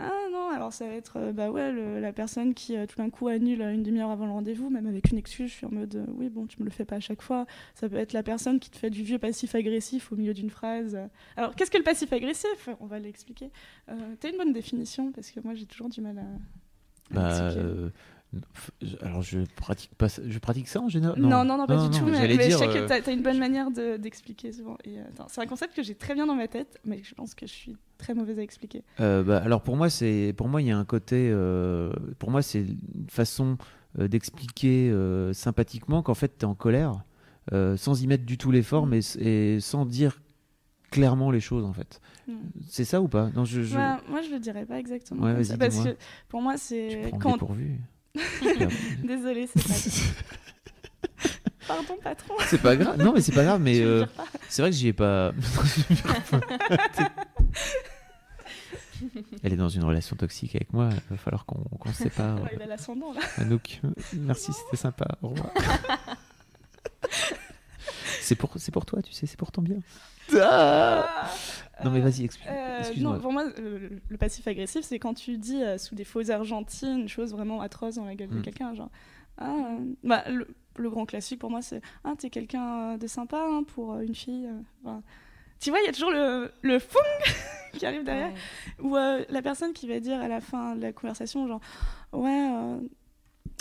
ah 0.00 0.28
non, 0.32 0.50
alors 0.50 0.72
ça 0.72 0.86
va 0.86 0.94
être 0.94 1.18
euh, 1.18 1.32
bah 1.32 1.50
ouais, 1.50 2.00
la 2.00 2.12
personne 2.12 2.54
qui 2.54 2.76
euh, 2.76 2.86
tout 2.86 2.96
d'un 2.96 3.10
coup 3.10 3.28
annule 3.28 3.60
une 3.60 3.82
demi-heure 3.82 4.10
avant 4.10 4.26
le 4.26 4.32
rendez-vous, 4.32 4.70
même 4.70 4.86
avec 4.86 5.10
une 5.10 5.18
excuse, 5.18 5.50
je 5.50 5.54
suis 5.56 5.66
en 5.66 5.70
mode 5.70 5.94
euh, 5.94 6.04
oui, 6.16 6.28
bon, 6.28 6.46
tu 6.46 6.58
me 6.60 6.64
le 6.64 6.70
fais 6.70 6.84
pas 6.84 6.96
à 6.96 7.00
chaque 7.00 7.22
fois. 7.22 7.46
Ça 7.74 7.88
peut 7.88 7.96
être 7.96 8.12
la 8.12 8.22
personne 8.22 8.58
qui 8.60 8.70
te 8.70 8.78
fait 8.78 8.90
du 8.90 9.02
vieux 9.02 9.18
passif-agressif 9.18 10.12
au 10.12 10.16
milieu 10.16 10.34
d'une 10.34 10.50
phrase. 10.50 10.98
Alors 11.36 11.54
qu'est-ce 11.54 11.70
que 11.70 11.78
le 11.78 11.84
passif-agressif 11.84 12.68
On 12.80 12.86
va 12.86 12.98
l'expliquer. 12.98 13.50
T'as 13.86 14.30
une 14.30 14.36
bonne 14.36 14.52
définition 14.52 15.12
parce 15.12 15.30
que 15.30 15.40
moi 15.40 15.54
j'ai 15.54 15.66
toujours 15.66 15.88
du 15.88 16.00
mal 16.00 16.18
à. 16.18 17.14
bah, 17.14 17.50
alors 19.02 19.22
je 19.22 19.40
pratique 19.56 19.94
pas 19.96 20.06
je 20.06 20.38
pratique 20.38 20.68
ça 20.68 20.80
en 20.80 20.88
général? 20.88 21.18
Non 21.18 21.44
non 21.44 21.58
non, 21.58 21.66
pas 21.66 21.88
du 21.88 21.98
tout 21.98 22.04
mais, 22.06 22.50
je 22.50 22.56
sais 22.56 22.68
que 22.68 22.86
tu 22.86 23.10
as, 23.10 23.12
une 23.12 23.22
bonne 23.22 23.38
manière 23.38 23.70
d'expliquer 23.70 24.52
souvent 24.52 24.76
c'est 25.28 25.40
un 25.40 25.46
concept 25.46 25.74
que 25.74 25.82
j'ai 25.82 25.94
très 25.94 26.14
bien 26.14 26.26
dans 26.26 26.36
ma 26.36 26.48
tête 26.48 26.78
mais 26.84 27.02
je 27.02 27.14
pense 27.14 27.34
que 27.34 27.46
je 27.46 27.52
suis 27.52 27.76
très 28.00 28.14
mauvaise 28.14 28.38
à 28.38 28.42
expliquer 28.42 28.82
euh, 28.98 29.22
bah, 29.22 29.40
Alors 29.44 29.62
pour 29.62 29.76
moi, 29.76 29.90
c'est 29.90 30.34
pour 30.36 30.48
moi 30.48 30.60
il 30.60 30.68
y 30.68 30.70
a 30.70 30.78
un 30.78 30.84
côté, 30.84 31.30
euh, 31.30 31.92
pour 32.18 32.30
moi 32.30 32.42
c'est 32.42 32.60
une 32.60 33.08
façon 33.08 33.58
euh, 33.98 34.08
d'expliquer 34.08 34.92
sympathiquement 35.32 36.02
qu'en 36.02 36.14
fait 36.14 36.38
tu 36.38 36.44
es 36.44 36.48
en 36.48 36.54
colère, 36.54 37.04
sans 37.52 38.02
y 38.02 38.06
mettre 38.06 38.24
du 38.24 38.38
tout 38.38 38.50
l'effort, 38.50 38.86
mm. 38.86 38.90
mais 38.90 39.00
et 39.18 39.60
sans 39.60 39.86
dire 39.86 40.20
clairement 40.90 41.30
les 41.30 41.40
choses 41.40 41.64
en 41.64 41.72
fait. 41.72 42.00
Mm. 42.26 42.32
C'est 42.66 42.84
ça 42.84 43.00
ou 43.00 43.08
pas? 43.08 43.30
Non, 43.36 43.44
je, 43.44 43.60
bah, 43.74 44.00
Moi 44.08 44.22
je 44.22 44.30
le 44.30 44.40
dirais 44.40 44.66
pas 44.66 44.78
exactement. 44.78 45.34
parce 45.58 45.84
que 45.84 45.96
pour 46.28 46.42
moi 46.42 46.56
c'est 46.56 47.12
quand. 47.20 47.38
Désolée, 49.04 49.48
c'est 49.52 49.62
pas. 49.62 49.74
Pardon, 51.68 51.96
patron. 52.02 52.34
C'est 52.46 52.60
pas 52.60 52.74
grave. 52.76 52.98
Non, 52.98 53.12
mais 53.12 53.20
c'est 53.20 53.32
pas 53.32 53.44
grave. 53.44 53.60
Mais 53.60 53.80
c'est 54.48 54.62
vrai 54.62 54.70
que 54.70 54.76
j'y 54.76 54.88
ai 54.88 54.92
pas. 54.92 55.32
Elle 59.42 59.52
est 59.52 59.56
dans 59.56 59.68
une 59.68 59.84
relation 59.84 60.16
toxique 60.16 60.56
avec 60.56 60.72
moi. 60.72 60.88
Il 60.92 61.00
va 61.10 61.16
falloir 61.16 61.44
qu'on 61.46 61.92
se 61.92 62.02
sépare. 62.02 62.38
Il 62.52 62.60
a 62.62 62.66
l'ascendant 62.66 63.12
là. 63.12 63.20
Anouk, 63.36 63.80
merci, 64.14 64.52
c'était 64.52 64.76
sympa. 64.76 65.06
Au 65.22 65.28
revoir. 65.28 65.50
C'est 68.30 68.36
pour, 68.36 68.50
pour 68.72 68.86
toi, 68.86 69.02
tu 69.02 69.12
sais, 69.12 69.26
c'est 69.26 69.36
pour 69.36 69.50
ton 69.50 69.62
bien. 69.62 69.78
Ah 70.40 71.28
non 71.82 71.90
mais 71.90 72.00
vas-y, 72.00 72.24
explique. 72.24 72.48
Euh, 72.48 72.82
non, 72.98 73.18
pour 73.18 73.32
moi, 73.32 73.44
le, 73.56 74.16
passif 74.18 74.46
agressif, 74.46 74.84
c'est 74.84 74.98
quand 75.00 75.14
tu 75.14 75.38
dis 75.38 75.62
euh, 75.62 75.78
sous 75.78 75.94
des 75.96 76.04
fausses 76.04 76.30
argentines 76.30 77.00
une 77.00 77.08
chose 77.08 77.32
vraiment 77.32 77.60
atroce 77.60 77.96
dans 77.96 78.04
la 78.04 78.14
gueule 78.14 78.28
de 78.28 78.38
mm. 78.38 78.42
quelqu'un, 78.42 78.74
genre. 78.74 78.90
Ah, 79.38 79.50
euh, 79.50 79.94
bah, 80.04 80.24
le, 80.28 80.90
grand 80.90 81.06
classique 81.06 81.40
pour 81.40 81.50
moi, 81.50 81.62
c'est 81.62 81.80
Ah, 82.04 82.12
t'es 82.16 82.30
quelqu'un 82.30 82.98
de 82.98 83.06
sympa 83.06 83.38
hein, 83.40 83.64
pour 83.64 83.98
une 83.98 84.14
fille 84.14 84.48
tu 85.60 85.70
vois, 85.70 85.80
il 85.80 85.86
y 85.86 85.88
a 85.88 85.92
toujours 85.92 86.10
le, 86.10 86.50
le 86.62 86.78
fung 86.78 86.98
qui 87.74 87.84
arrive 87.84 88.02
derrière, 88.02 88.32
ou 88.80 88.96
euh, 88.96 89.24
la 89.28 89.42
personne 89.42 89.72
qui 89.72 89.86
va 89.86 90.00
dire 90.00 90.20
à 90.20 90.26
la 90.26 90.40
fin 90.40 90.74
de 90.74 90.80
la 90.80 90.92
conversation, 90.92 91.46
genre, 91.46 91.60
ouais, 92.12 92.50
euh, 92.50 92.78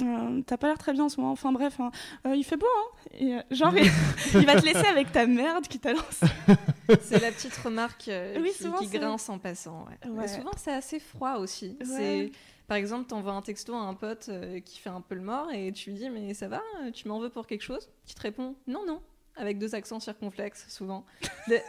euh, 0.02 0.42
t'as 0.46 0.58
pas 0.58 0.68
l'air 0.68 0.78
très 0.78 0.94
bien 0.94 1.06
en 1.06 1.10
ce 1.10 1.20
moment, 1.20 1.32
enfin 1.32 1.52
bref, 1.52 1.80
hein, 1.80 1.92
il 2.34 2.44
fait 2.44 2.58
beau, 2.58 2.68
hein, 2.68 3.08
et 3.20 3.56
genre, 3.56 3.74
il, 3.76 4.46
va 4.46 4.60
te 4.60 4.66
laisser 4.66 4.86
avec 4.88 5.12
ta 5.12 5.26
merde 5.26 5.68
qui 5.68 5.80
t'a 5.80 5.94
lancé. 5.94 6.26
C'est 7.02 7.22
la 7.22 7.32
petite 7.32 7.56
remarque 7.58 8.10
qui, 8.10 8.88
grince 8.88 9.30
en 9.30 9.38
passant. 9.38 9.86
Ouais. 10.08 10.28
souvent, 10.28 10.52
c'est 10.58 10.74
assez 10.74 11.00
froid 11.00 11.36
aussi. 11.36 11.78
C'est 11.84 12.32
par 12.68 12.78
exemple, 12.78 13.08
t'envoies 13.08 13.34
un 13.34 13.42
texto 13.42 13.74
à 13.74 13.80
un 13.80 13.96
pote 13.96 14.30
qui 14.64 14.80
fait 14.80 14.90
un 14.90 15.02
peu 15.02 15.16
le 15.16 15.22
mort 15.22 15.52
et 15.52 15.72
tu 15.72 15.90
lui 15.90 15.98
dis 15.98 16.10
mais 16.10 16.34
ça 16.34 16.48
va, 16.48 16.62
tu 16.94 17.08
m'en 17.08 17.20
veux 17.20 17.30
pour 17.30 17.48
quelque 17.48 17.64
chose? 17.64 17.90
Qui 18.06 18.16
te 18.16 18.22
répond 18.22 18.56
non 18.68 18.86
non 18.86 19.02
avec 19.40 19.58
deux 19.58 19.74
accents 19.74 20.00
circonflexes 20.00 20.66
souvent. 20.70 21.06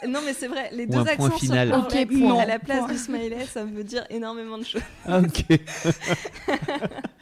Non 0.07 0.21
mais 0.27 0.35
c'est 0.35 0.49
vrai, 0.49 0.69
les 0.73 0.87
deux 0.87 0.99
accents 0.99 1.39
circonflexes 1.39 2.15
à 2.39 2.45
la 2.45 2.59
place 2.59 2.87
du 2.87 2.99
smiley, 2.99 3.47
ça 3.47 3.65
veut 3.65 3.85
dire 3.85 4.05
énormément 4.11 4.59
de 4.59 4.65
choses. 4.65 4.83
Ah, 5.07 5.21
ok. 5.21 5.47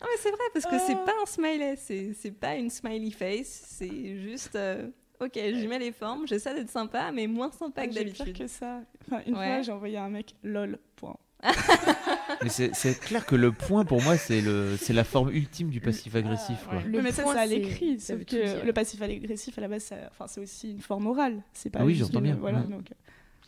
Ah 0.00 0.06
mais 0.10 0.16
c'est 0.18 0.30
vrai 0.30 0.44
parce 0.54 0.66
que 0.66 0.78
c'est 0.78 0.94
pas 1.04 1.12
un 1.22 1.26
smiley, 1.26 1.76
c'est 1.76 2.30
pas 2.30 2.56
une 2.56 2.70
smiley 2.70 3.10
face, 3.10 3.64
c'est 3.66 4.18
juste 4.18 4.56
euh, 4.56 4.88
ok, 5.20 5.32
j'y 5.34 5.66
mets 5.66 5.78
les 5.78 5.92
formes, 5.92 6.26
j'essaie 6.26 6.54
d'être 6.54 6.70
sympa 6.70 7.12
mais 7.12 7.26
moins 7.26 7.50
sympa 7.52 7.86
que 7.86 7.94
d'habitude. 7.94 8.36
que 8.36 8.46
ça. 8.46 8.80
Enfin, 9.06 9.22
une 9.26 9.34
fois 9.34 9.62
j'ai 9.62 9.72
envoyé 9.72 9.98
un 9.98 10.08
mec 10.08 10.34
lol 10.42 10.78
point. 10.96 11.16
mais 12.42 12.48
c'est 12.50 13.00
clair 13.00 13.24
que 13.24 13.34
le 13.34 13.50
point 13.52 13.84
pour 13.84 14.02
moi 14.02 14.16
c'est 14.18 14.40
le 14.42 14.76
c'est 14.78 14.92
la 14.92 15.04
forme 15.04 15.30
ultime 15.30 15.70
du 15.70 15.80
passif 15.80 16.14
agressif. 16.14 16.66
Ah, 16.70 16.76
le 16.84 17.02
mais 17.02 17.12
ça, 17.12 17.30
à 17.30 17.46
l'écrit. 17.46 17.96
que 18.26 18.64
le 18.64 18.72
passif 18.72 19.00
agressif 19.02 19.56
à 19.58 19.60
la 19.62 19.68
base, 19.68 19.90
enfin 20.10 20.26
c'est 20.28 20.40
aussi 20.40 20.70
une 20.70 20.80
forme 20.80 21.06
orale. 21.06 21.42
C'est 21.52 21.70
pas. 21.70 21.80
Ah 21.80 21.84
oui, 21.84 21.94
j'entends 21.94 22.20
bien. 22.20 22.36
Voilà, 22.38 22.60
donc, 22.60 22.90
euh, 22.90 22.94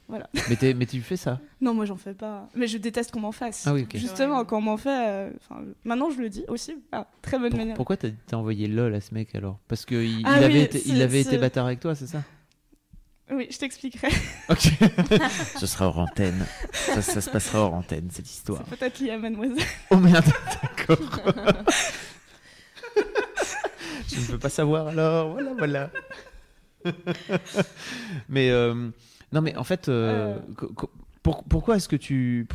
voilà. 0.08 0.28
Mais, 0.50 0.74
mais 0.74 0.86
tu 0.86 1.00
fais 1.00 1.16
ça 1.16 1.40
Non, 1.60 1.72
moi 1.74 1.86
j'en 1.86 1.96
fais 1.96 2.12
pas. 2.12 2.48
Mais 2.54 2.66
je 2.66 2.76
déteste 2.76 3.12
qu'on 3.12 3.20
m'en 3.20 3.32
fasse. 3.32 3.66
Ah 3.66 3.72
oui, 3.72 3.86
Justement, 3.94 4.44
quand 4.44 4.58
on 4.58 4.62
m'en 4.62 4.76
fait. 4.76 5.08
Euh, 5.08 5.30
maintenant 5.84 6.10
je 6.10 6.20
le 6.20 6.28
dis 6.28 6.44
aussi. 6.48 6.76
Ah, 6.92 7.06
très 7.22 7.38
bonne 7.38 7.56
manière. 7.56 7.76
Pourquoi 7.76 7.96
t'as 7.96 8.08
as 8.30 8.36
envoyé 8.36 8.66
lol 8.68 8.94
à 8.94 9.00
ce 9.00 9.14
mec 9.14 9.34
alors? 9.34 9.58
Parce 9.68 9.86
qu'il 9.86 10.20
il 10.20 10.26
avait, 10.26 10.62
été, 10.62 10.82
il 10.86 11.00
avait 11.00 11.20
été 11.20 11.38
bâtard 11.38 11.66
avec 11.66 11.80
toi, 11.80 11.94
c'est 11.94 12.06
ça? 12.06 12.22
Oui, 13.30 13.48
je 13.50 13.58
t'expliquerai. 13.58 14.08
Ok. 14.48 14.72
Ce 15.58 15.66
sera 15.66 15.86
hors 15.86 15.98
antenne. 15.98 16.44
Ça, 16.72 17.20
se 17.20 17.30
passera 17.30 17.60
hors 17.60 17.74
antenne, 17.74 18.08
cette 18.10 18.28
histoire. 18.28 18.62
C'est 18.68 18.76
peut-être 18.76 18.98
lié 18.98 19.10
à 19.12 19.18
mademoiselle. 19.18 19.64
Oh 19.90 19.96
merde, 19.96 20.26
d'accord. 20.62 20.98
je 24.08 24.16
ne 24.16 24.20
veux 24.26 24.38
pas 24.38 24.50
savoir 24.50 24.88
alors. 24.88 25.32
Voilà, 25.32 25.54
voilà. 25.54 25.90
mais 28.28 28.50
euh, 28.50 28.90
non, 29.32 29.40
mais 29.40 29.56
en 29.56 29.64
fait, 29.64 29.88
euh, 29.88 30.38
euh. 30.62 30.66
pourquoi 31.22 31.76
est-ce 31.76 31.88
que 31.88 31.96
tu. 31.96 32.46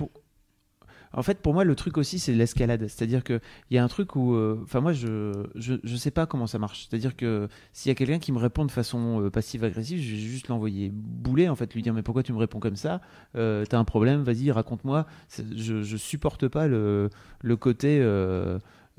En 1.14 1.24
fait, 1.24 1.40
pour 1.40 1.54
moi, 1.54 1.64
le 1.64 1.74
truc 1.76 1.98
aussi, 1.98 2.20
c'est 2.20 2.34
l'escalade. 2.34 2.88
C'est-à-dire 2.88 3.24
qu'il 3.24 3.40
y 3.72 3.78
a 3.78 3.84
un 3.84 3.88
truc 3.88 4.16
où. 4.16 4.36
Euh, 4.36 4.60
enfin, 4.64 4.82
moi, 4.82 4.94
je, 4.94 5.32
je, 5.56 5.96
sais 5.96 6.12
pas 6.12 6.26
comment 6.26 6.48
ça 6.48 6.60
marche. 6.60 6.88
C'est-à-dire 6.88 7.16
que 7.16 7.48
s'il 7.74 7.90
y 7.90 7.92
a 7.92 7.96
quelqu'un 7.96 8.20
qui 8.20 8.32
me 8.32 8.38
répond 8.38 8.66
de 8.66 8.72
façon 8.72 9.22
euh, 9.22 9.30
passive-agressive, 9.30 10.00
je 10.00 10.12
vais 10.12 10.22
juste 10.22 10.50
l'envoyer 10.50 10.92
bouler, 10.94 11.50
en 11.50 11.56
fait, 11.56 11.74
lui 11.74 11.82
dire 11.82 11.94
Mais 11.94 12.04
pourquoi 12.04 12.24
tu 12.24 12.34
me 12.34 12.38
réponds 12.38 12.60
comme 12.60 12.76
ça? 12.76 13.02
Euh, 13.36 13.66
T'as 13.66 13.80
un 13.80 13.86
problème, 13.86 14.22
vas-y, 14.24 14.52
raconte-moi. 14.52 15.08
Je, 15.30 15.82
je 15.82 15.98
supporte 15.98 16.48
pas 16.48 16.68
le, 16.68 17.10
le 17.42 17.56
côté. 17.56 18.00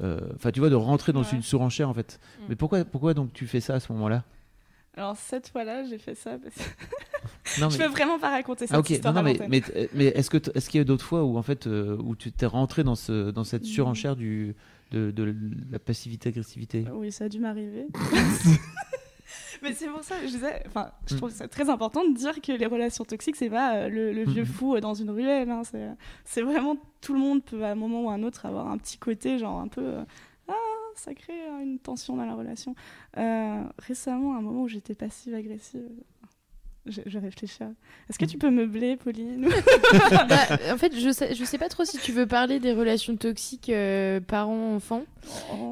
Enfin, 0.01 0.51
tu 0.53 0.61
vois, 0.61 0.71
de 0.71 0.77
rentrer 0.77 1.13
dans 1.13 1.25
une 1.25 1.43
surenchère, 1.43 1.89
en 1.89 1.95
fait. 1.95 2.19
Mm. 2.41 2.45
Mais 2.49 2.57
pourquoi, 2.57 2.85
pourquoi 2.85 3.15
donc 3.15 3.33
tu 3.33 3.47
fais 3.47 3.61
ça 3.61 3.75
à 3.75 3.81
ce 3.81 3.93
moment-là? 3.93 4.25
Alors 4.99 5.17
cette 5.17 5.49
fois-là, 5.49 5.85
j'ai 5.85 5.99
fait 5.99 6.17
ça 6.17 6.39
parce 6.39 6.57
que 6.57 7.61
non, 7.61 7.69
mais... 7.71 7.71
je 7.71 7.79
veux 7.79 7.89
vraiment 7.89 8.19
pas 8.19 8.31
raconter 8.31 8.67
ça. 8.67 8.81
Ah, 9.05 9.13
non, 9.13 9.23
mais, 9.23 9.39
mais, 9.49 9.63
mais 9.95 10.07
est-ce 10.07 10.29
que 10.29 10.39
est-ce 10.57 10.69
qu'il 10.69 10.79
y 10.79 10.81
a 10.81 10.85
d'autres 10.85 11.05
fois 11.05 11.23
où 11.23 11.39
en 11.39 11.43
fait 11.43 11.69
euh, 11.69 11.97
où 12.03 12.17
tu 12.17 12.33
t'es 12.33 12.47
rentré 12.47 12.83
dans 12.83 12.97
ce 12.97 13.31
dans 13.31 13.45
cette 13.45 13.63
mm. 13.63 13.67
surenchère 13.67 14.17
du 14.17 14.57
de, 14.91 15.13
de 15.13 15.35
la 15.71 15.79
passivité 15.79 16.31
agressivité 16.31 16.85
Oui, 16.93 17.13
ça 17.13 17.25
a 17.25 17.29
dû 17.29 17.39
m'arriver. 17.39 17.87
mais 19.63 19.73
c'est 19.73 19.87
pour 19.87 20.03
ça 20.03 20.17
je 20.23 20.31
disais, 20.31 20.65
enfin, 20.67 20.91
je 21.07 21.15
trouve 21.15 21.31
ça 21.31 21.47
très 21.47 21.71
important 21.71 22.05
de 22.09 22.17
dire 22.17 22.41
que 22.41 22.51
les 22.51 22.67
relations 22.67 23.05
toxiques, 23.05 23.37
c'est 23.37 23.51
pas 23.51 23.77
euh, 23.77 23.89
le, 23.89 24.25
vieux 24.25 24.43
mm. 24.43 24.47
fou 24.47 24.81
dans 24.81 24.95
une 24.95 25.11
ruelle. 25.11 25.49
Hein, 25.49 25.63
c'est 26.25 26.43
vraiment 26.43 26.77
tout 27.01 27.13
le 27.13 27.21
monde 27.21 27.45
peut 27.45 27.63
à 27.65 27.71
un 27.71 27.77
moment 27.77 28.03
ou 28.03 28.11
à 28.11 28.15
un 28.15 28.25
autre 28.25 28.47
avoir 28.47 28.67
un 28.67 28.79
petit 28.79 28.99
côté 28.99 29.39
genre 29.39 29.61
un 29.61 29.69
peu 29.69 29.85
euh, 29.85 30.05
ah 30.49 30.55
ça 30.99 31.15
crée 31.15 31.33
euh, 31.33 31.63
une 31.63 31.79
tension 31.79 32.17
dans 32.17 32.25
la 32.25 32.35
relation. 32.35 32.75
Euh, 33.17 33.63
récemment, 33.79 34.35
à 34.35 34.39
un 34.39 34.43
moment 34.43 34.63
où 34.63 34.69
j'étais 34.69 34.95
passive-agressive, 34.95 35.83
je, 36.87 37.03
je 37.05 37.19
réfléchis. 37.19 37.59
Est-ce 38.09 38.19
que 38.19 38.25
tu 38.25 38.39
peux 38.39 38.49
meubler, 38.51 38.97
Pauline 38.97 39.47
Bah, 40.29 40.47
en 40.73 40.79
fait, 40.79 40.99
je 40.99 41.11
sais, 41.13 41.35
je 41.35 41.45
sais 41.45 41.59
pas 41.59 41.69
trop 41.69 41.85
si 41.85 41.99
tu 41.99 42.13
veux 42.13 42.27
parler 42.27 42.61
des 42.61 42.73
relations 42.73 43.15
toxiques 43.17 43.69
euh, 43.69 44.21
parents-enfants. 44.21 45.03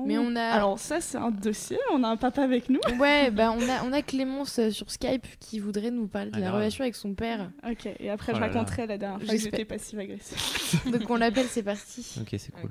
Mais 0.05 0.19
on 0.19 0.37
a- 0.37 0.43
Alors 0.43 0.79
ça, 0.79 1.01
c'est 1.01 1.17
un 1.17 1.31
dossier. 1.31 1.79
On 1.95 2.03
a 2.05 2.09
un 2.09 2.19
papa 2.19 2.43
avec 2.43 2.69
nous. 2.69 2.81
Ouais, 2.99 3.31
bah 3.33 3.51
on 3.57 3.63
a, 3.67 3.83
on 3.85 3.93
a 3.95 4.03
Clémence 4.03 4.59
euh, 4.59 4.71
sur 4.71 4.91
Skype 4.91 5.27
qui 5.41 5.59
voudrait 5.59 5.91
nous 5.91 6.07
parler 6.07 6.31
de 6.33 6.37
Ah, 6.37 6.41
la 6.41 6.47
grave. 6.49 6.59
relation 6.61 6.83
avec 6.83 6.97
son 6.97 7.15
père. 7.15 7.51
Ok. 7.67 7.89
Et 7.99 8.11
après, 8.11 8.33
Oh 8.35 8.37
je 8.37 8.41
raconterai 8.43 8.87
la 8.87 8.99
dernière 8.99 9.23
fois 9.23 9.35
que 9.35 9.41
j'étais 9.41 9.65
passive-agressive. 9.65 10.91
Donc 10.93 11.09
on 11.09 11.17
l'appelle, 11.17 11.47
c'est 11.49 11.63
parti. 11.63 12.15
Ok, 12.21 12.29
c'est 12.39 12.53
cool. 12.53 12.71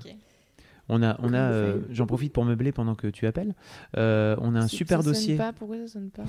On 0.87 1.01
a, 1.01 1.17
on 1.23 1.33
a, 1.33 1.37
euh, 1.51 1.79
j'en 1.89 2.05
profite 2.05 2.31
pour 2.31 2.45
meubler 2.45 2.71
pendant 2.71 2.93
que 2.93 3.07
tu 3.07 3.25
appelles. 3.25 3.55
Euh, 3.97 4.35
on 4.39 4.53
a 4.55 4.59
un 4.59 4.67
super 4.67 4.99
ça 4.99 5.03
sonne 5.03 5.13
dossier. 5.13 5.35
Pas. 5.35 5.51
Pourquoi 5.51 5.77
ça 5.77 5.93
sonne 5.93 6.11
pas 6.11 6.23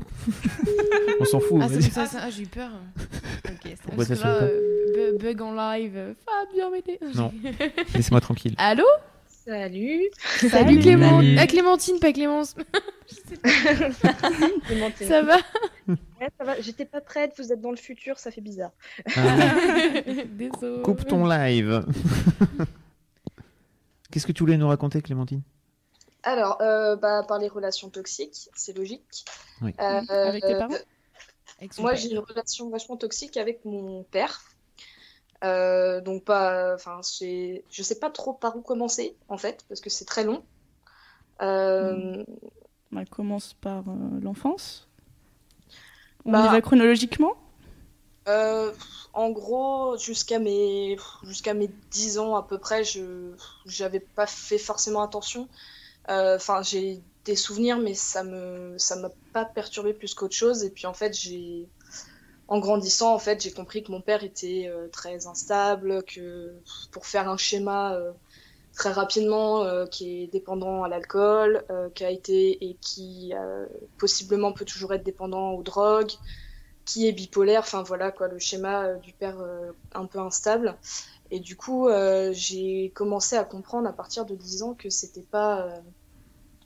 On 1.21 1.25
s'en 1.27 1.41
fout. 1.41 1.61
Ah, 1.63 1.69
ça- 1.69 2.07
ça- 2.07 2.19
ah, 2.23 2.31
j'ai 2.31 2.45
eu 2.45 2.47
peur. 2.47 2.71
Ok, 3.47 3.53
ça 3.65 3.77
Pourquoi 3.85 4.05
Parce 4.07 4.09
ça 4.09 4.15
que 4.15 4.21
sonne 4.21 4.31
là, 4.33 4.39
pas 4.39 4.45
euh, 4.47 5.13
bu- 5.13 5.25
bug 5.25 5.43
en 5.43 5.55
live. 5.55 6.15
Fabien 6.25 6.71
m'aider. 6.71 6.99
Non. 7.15 7.33
Laissez-moi 7.95 8.21
tranquille. 8.21 8.55
Allô 8.59 8.85
Salut. 9.29 10.03
Salut, 10.51 10.79
Clément. 10.81 11.19
Salut. 11.21 11.37
Ah, 11.39 11.47
Clémentine, 11.47 12.01
pas 12.01 12.13
Clémence. 12.13 12.57
Clémentine. 14.67 15.07
ça 15.07 15.23
va 15.23 15.37
Ouais, 15.87 16.29
ça 16.39 16.45
va. 16.45 16.61
J'étais 16.61 16.85
pas 16.85 17.01
prête, 17.01 17.33
vous 17.39 17.53
êtes 17.53 17.61
dans 17.61 17.71
le 17.71 17.77
futur, 17.77 18.19
ça 18.19 18.31
fait 18.33 18.41
bizarre. 18.41 18.73
Ah, 19.15 19.21
Désolé. 20.33 20.83
coupe 20.83 21.07
ton 21.07 21.27
live. 21.27 21.85
Qu'est-ce 24.17 24.27
que 24.27 24.33
tu 24.33 24.45
voulais 24.45 24.57
nous 24.57 24.69
raconter, 24.69 25.03
Clémentine? 25.03 25.43
Alors, 26.23 26.63
euh, 26.63 26.97
bah, 26.97 27.23
par 27.29 27.39
les 27.39 27.49
relations 27.49 27.91
toxiques, 27.91 28.49
c'est 28.55 28.75
logique. 28.75 29.27
Oui. 29.61 29.75
Euh, 29.79 30.01
Avec 30.09 30.43
tes 30.43 30.55
parents? 30.55 30.75
Avec 31.59 31.75
son 31.75 31.83
Moi, 31.83 31.97
j'ai 31.97 32.13
une 32.13 32.21
relation 32.21 32.71
vachement 32.71 32.97
toxique 32.97 33.37
avec 33.37 33.63
mon 33.67 34.05
père. 34.05 34.41
Euh, 35.45 36.01
donc 36.01 36.25
pas, 36.25 36.75
enfin, 36.75 37.01
c'est, 37.03 37.63
je 37.71 37.83
sais 37.83 37.99
pas 37.99 38.09
trop 38.09 38.33
par 38.33 38.57
où 38.57 38.63
commencer 38.63 39.19
en 39.29 39.37
fait, 39.37 39.67
parce 39.69 39.83
que 39.83 39.91
c'est 39.91 40.07
très 40.07 40.25
long. 40.25 40.43
Euh, 41.43 42.25
On 42.93 43.05
commence 43.05 43.53
par 43.53 43.87
euh, 43.87 44.21
l'enfance. 44.23 44.89
On 46.25 46.33
Bah- 46.33 46.47
y 46.47 46.49
va 46.49 46.63
chronologiquement? 46.63 47.35
Euh, 48.29 48.73
en 49.13 49.31
gros, 49.31 49.97
jusqu'à 49.99 50.39
mes, 50.39 50.97
jusqu'à 51.23 51.55
mes 51.55 51.69
10 51.91 52.19
ans 52.19 52.35
à 52.37 52.43
peu 52.43 52.59
près, 52.59 52.85
je 52.85 53.35
j'avais 53.67 54.01
pas 54.01 54.27
fait 54.27 54.59
forcément 54.59 55.03
attention. 55.03 55.49
Euh, 56.11 56.37
Enfin, 56.37 56.63
j'ai 56.63 57.03
des 57.25 57.37
souvenirs, 57.37 57.79
mais 57.79 57.95
ça 57.95 58.25
me 58.25 58.77
ça 58.79 58.97
m'a 58.97 59.11
pas 59.33 59.45
perturbé 59.45 59.95
plus 59.95 60.15
qu'autre 60.15 60.35
chose. 60.37 60.65
Et 60.65 60.71
puis 60.71 60.87
en 60.87 60.95
fait, 60.95 61.15
en 62.49 62.59
grandissant, 62.61 63.15
en 63.15 63.19
fait, 63.19 63.43
j'ai 63.43 63.53
compris 63.53 63.83
que 63.83 63.91
mon 63.91 64.01
père 64.01 64.23
était 64.25 64.67
euh, 64.69 64.89
très 64.89 65.27
instable, 65.27 66.03
que 66.05 66.55
pour 66.93 67.07
faire 67.07 67.29
un 67.29 67.37
schéma 67.37 67.95
euh, 67.95 68.13
très 68.75 68.93
rapidement, 68.93 69.63
euh, 69.65 69.87
qui 69.87 70.23
est 70.25 70.27
dépendant 70.29 70.85
à 70.85 70.89
l'alcool, 70.89 71.65
euh, 71.71 71.91
qui 71.91 72.05
a 72.05 72.11
été 72.11 72.65
et 72.65 72.77
qui 72.81 73.33
euh, 73.35 73.67
possiblement 73.99 74.53
peut 74.53 74.65
toujours 74.65 74.95
être 74.95 75.05
dépendant 75.05 75.53
aux 75.53 75.63
drogues 75.63 76.13
qui 76.87 77.07
est 77.07 77.13
bipolaire, 77.13 77.61
enfin 77.61 77.83
voilà 77.83 78.11
quoi, 78.11 78.29
le 78.29 78.39
schéma 78.39 78.85
euh, 78.85 78.97
du 78.97 79.13
père 79.13 79.39
euh, 79.41 79.73
un 79.95 80.07
peu 80.07 80.19
instable. 80.21 80.77
Et 81.31 81.41
du 81.41 81.57
coup, 81.57 81.89
euh, 81.89 82.31
j'ai 82.33 82.93
commencé 82.95 83.37
à 83.37 83.45
comprendre 83.45 83.89
à 83.89 83.93
partir 83.93 84.25
de 84.25 84.35
10 84.35 84.63
ans 84.63 84.75
que 84.75 84.89
c'était 84.91 85.23
pas, 85.29 85.63
euh, 85.63 85.79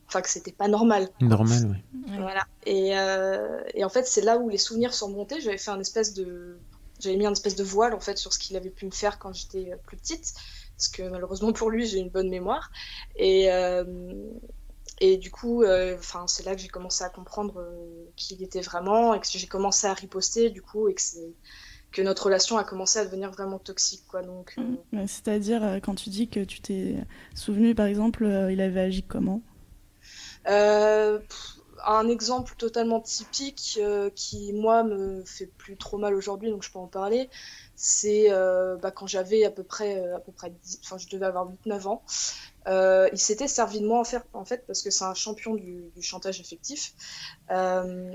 enfin 0.07 0.21
que 0.21 0.29
c'était 0.29 0.53
pas 0.53 0.69
normal. 0.69 1.09
Normal, 1.21 1.71
oui. 1.71 2.03
Voilà. 2.19 2.47
Et, 2.67 2.99
euh, 2.99 3.63
et 3.75 3.85
en 3.85 3.89
fait, 3.89 4.07
c'est 4.07 4.21
là 4.21 4.37
où 4.37 4.49
les 4.49 4.59
souvenirs 4.59 4.93
sont 4.93 5.11
montés. 5.11 5.41
J'avais 5.41 5.57
fait 5.57 5.71
un 5.71 5.81
espèce 5.81 6.13
de, 6.13 6.59
j'avais 7.01 7.17
mis 7.17 7.27
un 7.27 7.33
espèce 7.33 7.57
de 7.57 7.65
voile 7.65 7.95
en 7.95 8.01
fait 8.01 8.19
sur 8.19 8.33
ce 8.33 8.39
qu'il 8.39 8.57
avait 8.57 8.71
pu 8.71 8.85
me 8.85 8.91
faire 8.91 9.19
quand 9.19 9.33
j'étais 9.33 9.73
plus 9.87 9.97
petite, 9.97 10.35
parce 10.77 10.89
que 10.89 11.09
malheureusement 11.09 11.53
pour 11.53 11.71
lui, 11.71 11.87
j'ai 11.87 11.99
une 11.99 12.11
bonne 12.11 12.29
mémoire. 12.29 12.71
Et 13.17 13.51
euh, 13.51 13.85
et 15.01 15.17
du 15.17 15.31
coup, 15.31 15.63
euh, 15.63 15.97
c'est 16.27 16.45
là 16.45 16.55
que 16.55 16.61
j'ai 16.61 16.69
commencé 16.69 17.03
à 17.03 17.09
comprendre 17.09 17.59
euh, 17.59 18.05
qui 18.17 18.35
il 18.35 18.43
était 18.43 18.61
vraiment 18.61 19.15
et 19.15 19.21
que 19.21 19.27
j'ai 19.27 19.47
commencé 19.47 19.87
à 19.87 19.95
riposter 19.95 20.51
du 20.51 20.61
coup 20.61 20.89
et 20.89 20.95
que 20.95 21.01
c'est 21.01 21.33
que 21.91 22.03
notre 22.03 22.27
relation 22.27 22.59
a 22.59 22.65
commencé 22.65 22.99
à 22.99 23.05
devenir 23.07 23.31
vraiment 23.31 23.59
toxique 23.59 24.05
quoi. 24.09 24.23
Donc 24.23 24.55
euh, 24.59 24.63
Ouais, 24.93 25.07
C'est-à-dire, 25.07 25.65
euh, 25.65 25.79
quand 25.81 25.95
tu 25.95 26.11
dis 26.11 26.29
que 26.29 26.45
tu 26.45 26.61
t'es 26.61 26.97
souvenu, 27.35 27.75
par 27.75 27.87
exemple, 27.87 28.25
il 28.51 28.61
avait 28.61 28.81
agi 28.81 29.03
comment? 29.03 29.41
Pff, 30.45 31.57
un 31.87 32.07
exemple 32.09 32.55
totalement 32.59 33.01
typique 33.01 33.81
qui, 34.15 34.53
moi, 34.53 34.85
me 34.85 35.25
fait 35.25 35.47
plus 35.47 35.79
trop 35.79 35.97
mal 35.97 36.15
aujourd'hui, 36.15 36.51
donc 36.51 36.63
je 36.63 36.71
peux 36.71 36.79
en 36.79 36.87
parler, 36.87 37.31
c'est 37.75 38.29
bah, 38.83 38.91
quand 38.91 39.07
j'avais 39.07 39.45
à 39.45 39.51
peu 39.51 39.63
près, 39.63 39.99
à 40.13 40.21
peu 40.21 40.31
près 40.31 40.51
10, 40.51 40.81
enfin, 40.85 40.99
je 40.99 41.09
devais 41.09 41.25
avoir 41.25 41.49
8-9 41.49 41.89
ans. 41.89 42.03
Euh, 42.69 43.09
il 43.13 43.19
s'était 43.19 43.49
servi 43.49 43.81
de 43.81 43.87
moi 43.87 44.03
en 44.33 44.45
fait, 44.45 44.67
parce 44.67 44.83
que 44.83 44.91
c'est 44.91 45.05
un 45.05 45.15
champion 45.15 45.55
du, 45.55 45.91
chantage 46.01 46.41
affectif. 46.41 46.95
Euh, 47.51 48.13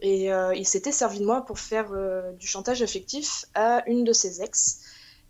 et 0.00 0.32
euh, 0.32 0.54
il 0.54 0.66
s'était 0.66 0.92
servi 0.92 1.20
de 1.20 1.24
moi 1.24 1.44
pour 1.44 1.58
faire 1.58 1.90
du 2.38 2.46
chantage 2.46 2.82
affectif 2.82 3.46
à 3.54 3.82
une 3.88 4.04
de 4.04 4.12
ses 4.12 4.42
ex. 4.42 4.80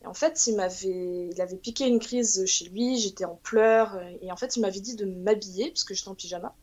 Et 0.03 0.07
en 0.07 0.15
fait, 0.15 0.47
il 0.47 0.57
m'avait, 0.57 1.31
il 1.33 1.41
avait 1.41 1.57
piqué 1.57 1.87
une 1.87 1.99
crise 1.99 2.45
chez 2.47 2.67
lui, 2.67 2.99
j'étais 2.99 3.25
en 3.25 3.37
pleurs, 3.37 3.99
et 4.21 4.31
en 4.31 4.37
fait, 4.37 4.57
il 4.57 4.61
m'avait 4.61 4.81
dit 4.81 4.97
de 4.97 5.07
m'habiller, 5.07 5.71
parce 5.71 5.85
que 5.85 5.95
j'étais 5.95 6.09
en 6.09 6.15
pyjama. 6.15 6.55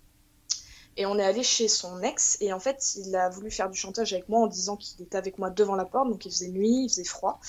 Et 0.98 1.06
on 1.06 1.18
est 1.18 1.24
allé 1.24 1.42
chez 1.42 1.68
son 1.68 2.02
ex, 2.02 2.38
et 2.42 2.54
en 2.54 2.60
fait, 2.60 2.96
il 2.98 3.16
a 3.16 3.30
voulu 3.30 3.50
faire 3.50 3.70
du 3.70 3.78
chantage 3.78 4.14
avec 4.14 4.30
moi 4.30 4.42
en 4.42 4.48
disant 4.48 4.76
qu'il 4.76 5.02
était 5.02 5.18
avec 5.18 5.40
moi 5.40 5.50
devant 5.50 5.76
la 5.76 5.86
porte, 5.86 6.10
donc 6.10 6.26
il 6.26 6.32
faisait 6.32 6.50
nuit, 6.50 6.84
il 6.84 6.90
faisait 6.90 7.04
froid. 7.06 7.40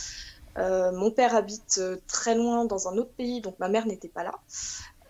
Euh, 0.59 0.93
mon 0.93 1.11
père 1.11 1.35
habite 1.35 1.79
euh, 1.79 1.97
très 2.07 2.35
loin 2.35 2.65
dans 2.65 2.89
un 2.89 2.97
autre 2.99 3.15
pays, 3.17 3.41
donc 3.41 3.59
ma 3.59 3.69
mère 3.69 3.87
n'était 3.87 4.09
pas 4.09 4.25
là. 4.25 4.35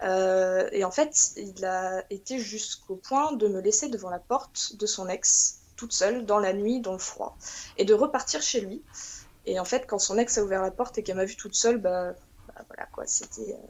Euh, 0.05 0.69
et 0.73 0.85
en 0.85 0.91
fait, 0.91 1.15
il 1.37 1.65
a 1.65 2.05
été 2.11 2.39
jusqu'au 2.39 2.97
point 2.97 3.33
de 3.33 3.49
me 3.49 3.61
laisser 3.61 3.89
devant 3.89 4.11
la 4.11 4.19
porte 4.19 4.77
de 4.77 4.87
son 4.87 5.09
ex, 5.09 5.61
toute 5.77 5.93
seule, 5.93 6.27
dans 6.27 6.39
la 6.39 6.53
nuit, 6.53 6.81
dans 6.81 6.93
le 6.93 6.99
froid, 6.99 7.37
et 7.77 7.85
de 7.85 7.95
repartir 7.95 8.43
chez 8.43 8.61
lui. 8.61 8.85
Et 9.45 9.59
en 9.59 9.65
fait, 9.65 9.87
quand 9.87 9.99
son 9.99 10.19
ex 10.19 10.39
a 10.39 10.45
ouvert 10.45 10.63
la 10.63 10.71
porte 10.71 10.99
et 10.99 11.03
qu'elle 11.03 11.17
m'a 11.17 11.25
vue 11.25 11.37
toute 11.37 11.55
seule, 11.55 11.79
bah, 11.79 12.15
bah, 12.49 12.65
voilà 12.69 12.87
quoi, 12.93 13.07
c'était. 13.07 13.55
euh, 13.55 13.67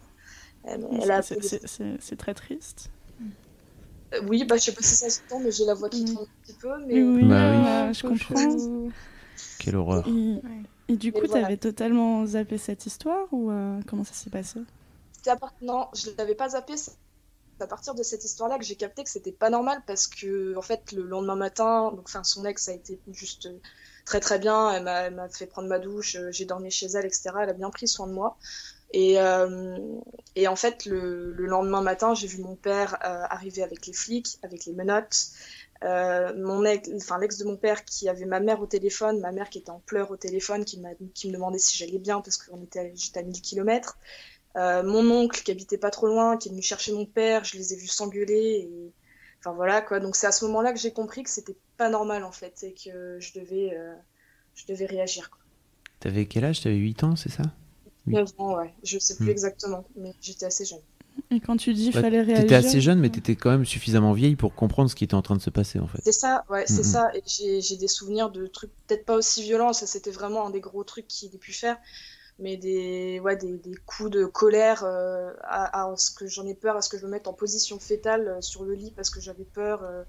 elle, 0.65 0.87
elle 1.01 1.11
a 1.11 1.23
C'est- 1.23 2.17
très 2.17 2.35
triste. 2.35 2.91
Euh, 4.15 4.21
Oui, 4.29 4.45
bah 4.45 4.57
je 4.57 4.65
sais 4.65 4.73
pas 4.73 4.83
si 4.83 4.95
ça 4.97 5.09
se 5.11 5.21
sent, 5.29 5.39
mais 5.43 5.51
j'ai 5.51 5.65
la 5.65 5.75
voix 5.75 5.89
qui 5.89 6.03
Mm. 6.03 6.07
tremble 6.07 6.27
un 6.31 6.43
petit 6.47 6.59
peu. 6.59 6.87
Mais 6.87 7.03
Oui, 7.03 7.13
oui, 7.23 7.29
Bah 7.29 7.51
oui. 7.51 7.67
euh, 7.67 7.93
je 7.93 8.03
comprends. 8.03 8.91
Quelle 9.59 9.77
horreur. 9.77 10.09
Et, 10.09 10.41
et 10.89 10.97
du 10.97 11.13
coup, 11.13 11.27
voilà. 11.27 11.29
t'avais 11.29 11.57
totalement 11.57 12.27
zappé 12.27 12.59
cette 12.59 12.87
histoire 12.87 13.27
ou 13.33 13.51
euh, 13.51 13.81
comment 13.87 14.05
ça 14.05 14.15
s'est 14.15 14.31
passé? 14.31 14.61
Part- 15.25 15.55
non, 15.61 15.89
je 15.95 16.11
l'avais 16.19 16.35
pas 16.35 16.51
zappé. 16.51 16.77
C'est 16.77 16.93
à 17.61 17.67
partir 17.69 17.95
de 17.95 18.03
cette 18.03 18.25
histoire-là 18.25 18.59
que 18.59 18.65
j'ai 18.65 18.77
capté 18.77 19.05
que 19.05 19.11
c'était 19.11 19.33
pas 19.33 19.51
normal 19.51 19.83
parce 19.87 20.09
que 20.09 20.57
en 20.57 20.63
fait 20.63 20.93
le 20.93 21.03
lendemain 21.05 21.37
matin, 21.37 21.93
donc 21.93 22.05
enfin 22.09 22.25
son 22.25 22.45
ex 22.47 22.69
a 22.69 22.75
été 22.75 23.01
juste 23.13 23.49
très 24.07 24.21
très 24.21 24.39
bien. 24.39 24.73
Elle 24.73 25.15
m'a 25.15 25.29
fait 25.31 25.47
prendre 25.47 25.69
ma 25.69 25.79
douche, 25.79 26.17
euh, 26.17 26.31
j'ai 26.33 26.47
dormi 26.47 26.71
chez 26.71 26.87
elle, 26.89 27.07
etc. 27.07 27.45
Elle 27.45 27.51
a 27.51 27.55
bien 27.55 27.71
pris 27.71 27.89
soin 27.89 28.07
de 28.09 28.13
moi. 28.13 28.39
Et, 28.93 29.21
euh, 29.21 29.79
et 30.37 30.49
en 30.49 30.57
fait, 30.57 30.87
le, 30.87 31.33
le 31.33 31.47
lendemain 31.47 31.83
matin, 31.83 32.15
j'ai 32.15 32.27
vu 32.29 32.39
mon 32.43 32.57
père 32.57 32.95
euh, 33.05 33.25
arriver 33.31 33.63
avec 33.63 33.87
les 33.87 33.93
flics, 33.95 34.39
avec 34.43 34.67
les 34.67 34.75
menottes. 34.75 35.29
Euh, 35.85 36.33
mon 36.37 36.65
ex, 36.65 36.89
enfin 36.97 37.19
l'ex 37.19 37.39
de 37.39 37.45
mon 37.45 37.57
père 37.57 37.85
qui 37.85 38.09
avait 38.09 38.25
ma 38.25 38.41
mère 38.41 38.61
au 38.61 38.67
téléphone, 38.67 39.21
ma 39.21 39.33
mère 39.33 39.51
qui 39.51 39.59
était 39.59 39.71
en 39.71 39.81
pleurs 39.81 40.11
au 40.11 40.17
téléphone, 40.17 40.65
qui, 40.65 40.79
me 40.79 41.33
demandait 41.33 41.59
si 41.59 41.77
j'allais 41.77 41.99
bien 41.99 42.21
parce 42.21 42.39
était, 42.63 42.93
j'étais 42.95 43.21
à 43.21 43.23
1000 43.23 43.41
km. 43.41 43.99
Euh, 44.57 44.83
mon 44.83 45.11
oncle 45.11 45.43
qui 45.43 45.51
habitait 45.51 45.79
pas 45.79 45.91
trop 45.91 46.07
loin, 46.07 46.37
qui 46.37 46.49
est 46.49 46.53
venu 46.53 46.63
chercher 46.63 46.93
mon 46.93 47.07
père, 47.07 47.43
je 47.45 47.57
les 47.57 47.73
ai 47.73 47.77
vus 47.77 47.89
s'engueuler. 47.89 48.69
Et... 48.71 48.93
Enfin 49.41 49.53
voilà 49.53 49.83
quoi. 49.83 49.99
Donc 49.99 50.15
c'est 50.15 50.27
à 50.27 50.33
ce 50.33 50.45
moment-là 50.45 50.73
que 50.73 50.79
j'ai 50.79 50.93
compris 50.93 51.25
que 51.25 51.31
c'était 51.31 51.57
pas 51.77 51.89
normal 51.89 52.23
en 52.23 52.33
fait 52.33 52.63
et 52.63 52.75
que 52.75 53.19
je 53.19 53.33
devais, 53.41 53.75
euh, 53.75 53.95
je 54.55 54.67
devais 54.67 54.87
réagir. 54.87 55.31
T'avais 55.99 56.27
quel 56.27 56.45
âge? 56.45 56.61
T'avais 56.61 56.77
8 56.77 57.05
ans, 57.05 57.17
c'est 57.17 57.31
ça? 57.31 57.43
Oui. 58.07 58.15
9 58.15 58.29
ans, 58.39 58.57
ouais. 58.59 58.73
Je 58.85 58.99
sais 58.99 59.17
plus 59.17 59.27
Hmm. 59.27 59.31
exactement, 59.31 59.85
mais 59.97 60.13
j'étais 60.21 60.47
assez 60.47 60.65
jeune. 60.65 60.81
Et 61.31 61.41
quand 61.41 61.57
tu 61.57 61.73
dis 61.73 61.91
Bah, 61.91 62.01
fallait 62.01 62.21
réagir, 62.23 62.45
T'étais 62.45 62.55
assez 62.55 62.81
jeune, 62.81 62.99
mais 63.01 63.11
t'étais 63.11 63.37
quand 63.37 63.51
même 63.51 63.65
suffisamment 63.65 64.13
vieille 64.13 64.37
pour 64.37 64.55
comprendre 64.55 64.91
ce 64.91 64.95
qui 64.95 65.05
était 65.05 65.15
en 65.15 65.23
train 65.23 65.37
de 65.37 65.43
se 65.43 65.51
passer, 65.51 65.79
en 65.79 65.87
fait. 65.87 66.03
C'est 66.05 66.13
ça, 66.13 66.45
ouais, 66.49 66.67
c'est 66.67 66.83
Mhm. 66.83 66.93
ça. 66.93 67.11
Et 67.15 67.23
j'ai 67.61 67.77
des 67.77 67.89
souvenirs 67.89 68.31
de 68.31 68.47
trucs 68.47 68.73
peut-être 68.87 69.05
pas 69.05 69.17
aussi 69.17 69.43
violents, 69.43 69.73
ça 69.73 69.87
c'était 69.87 70.11
vraiment 70.11 70.47
un 70.47 70.51
des 70.51 70.61
gros 70.61 70.83
trucs 70.85 71.07
qu'il 71.07 71.35
ait 71.35 71.39
pu 71.39 71.53
faire, 71.53 71.77
mais 72.39 72.57
des, 72.57 73.21
ouais, 73.21 73.37
des, 73.37 73.59
des 73.59 73.75
coups 73.87 74.11
de 74.11 74.27
colère 74.27 74.85
euh, 74.85 75.33
à, 75.45 75.85
à 75.91 75.97
ce 75.97 76.11
que 76.13 76.27
j'en 76.29 76.47
ai 76.47 76.55
peur, 76.57 76.77
à 76.77 76.83
ce 76.83 76.89
que 76.91 76.99
je 76.99 77.07
me 77.07 77.11
mette 77.13 77.29
en 77.29 77.35
position 77.35 77.79
fétale 77.81 78.29
euh, 78.29 78.41
sur 78.43 78.65
le 78.65 78.75
lit 78.75 78.93
parce 78.97 79.11
que 79.11 79.21
j'avais 79.21 79.45
peur. 79.47 79.83
euh, 79.85 80.05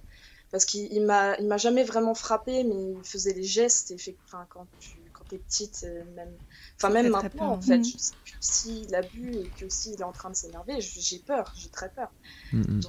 parce 0.52 0.66
qu'il 0.66 0.92
il 0.94 1.06
m'a 1.06 1.38
il 1.40 1.48
m'a 1.48 1.58
jamais 1.58 1.84
vraiment 1.84 2.16
frappé, 2.16 2.64
mais 2.66 2.76
il 2.76 3.06
faisait 3.06 3.34
les 3.34 3.44
gestes. 3.44 3.92
Et 3.92 3.98
fait, 4.00 4.18
enfin, 4.26 4.48
quand 4.50 4.68
tu 4.80 5.03
petite, 5.38 5.86
euh, 5.88 6.04
même, 6.16 6.32
enfin 6.78 6.90
même 6.90 7.10
maintenant, 7.10 7.30
peur. 7.30 7.52
en 7.52 7.62
fait, 7.62 7.78
Mhm. 7.78 7.84
je 7.86 7.98
sais 7.98 8.14
que 8.26 8.32
s'il 8.40 8.96
a 8.96 9.02
bu 9.02 9.36
et 9.36 9.50
que 9.60 9.70
s'il 9.70 9.94
est 9.94 10.04
en 10.04 10.12
train 10.12 10.30
de 10.30 10.36
s'énerver, 10.36 10.80
j'ai 10.80 11.20
peur, 11.20 11.54
j'ai 11.56 11.70
très 11.70 11.90
peur. 11.90 12.10
Mm, 12.52 12.62
mm. 12.62 12.82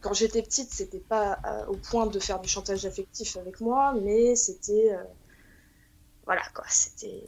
quand 0.00 0.12
j'étais 0.12 0.42
petite, 0.42 0.70
c'était 0.72 0.98
pas 0.98 1.38
au 1.68 1.76
point 1.76 2.06
de 2.06 2.18
faire 2.18 2.40
du 2.40 2.48
chantage 2.48 2.84
affectif 2.84 3.36
avec 3.36 3.60
moi, 3.60 3.94
mais 4.02 4.36
c'était. 4.36 4.96
voilà, 6.26 6.42
quoi, 6.54 6.64
c'était. 6.68 7.22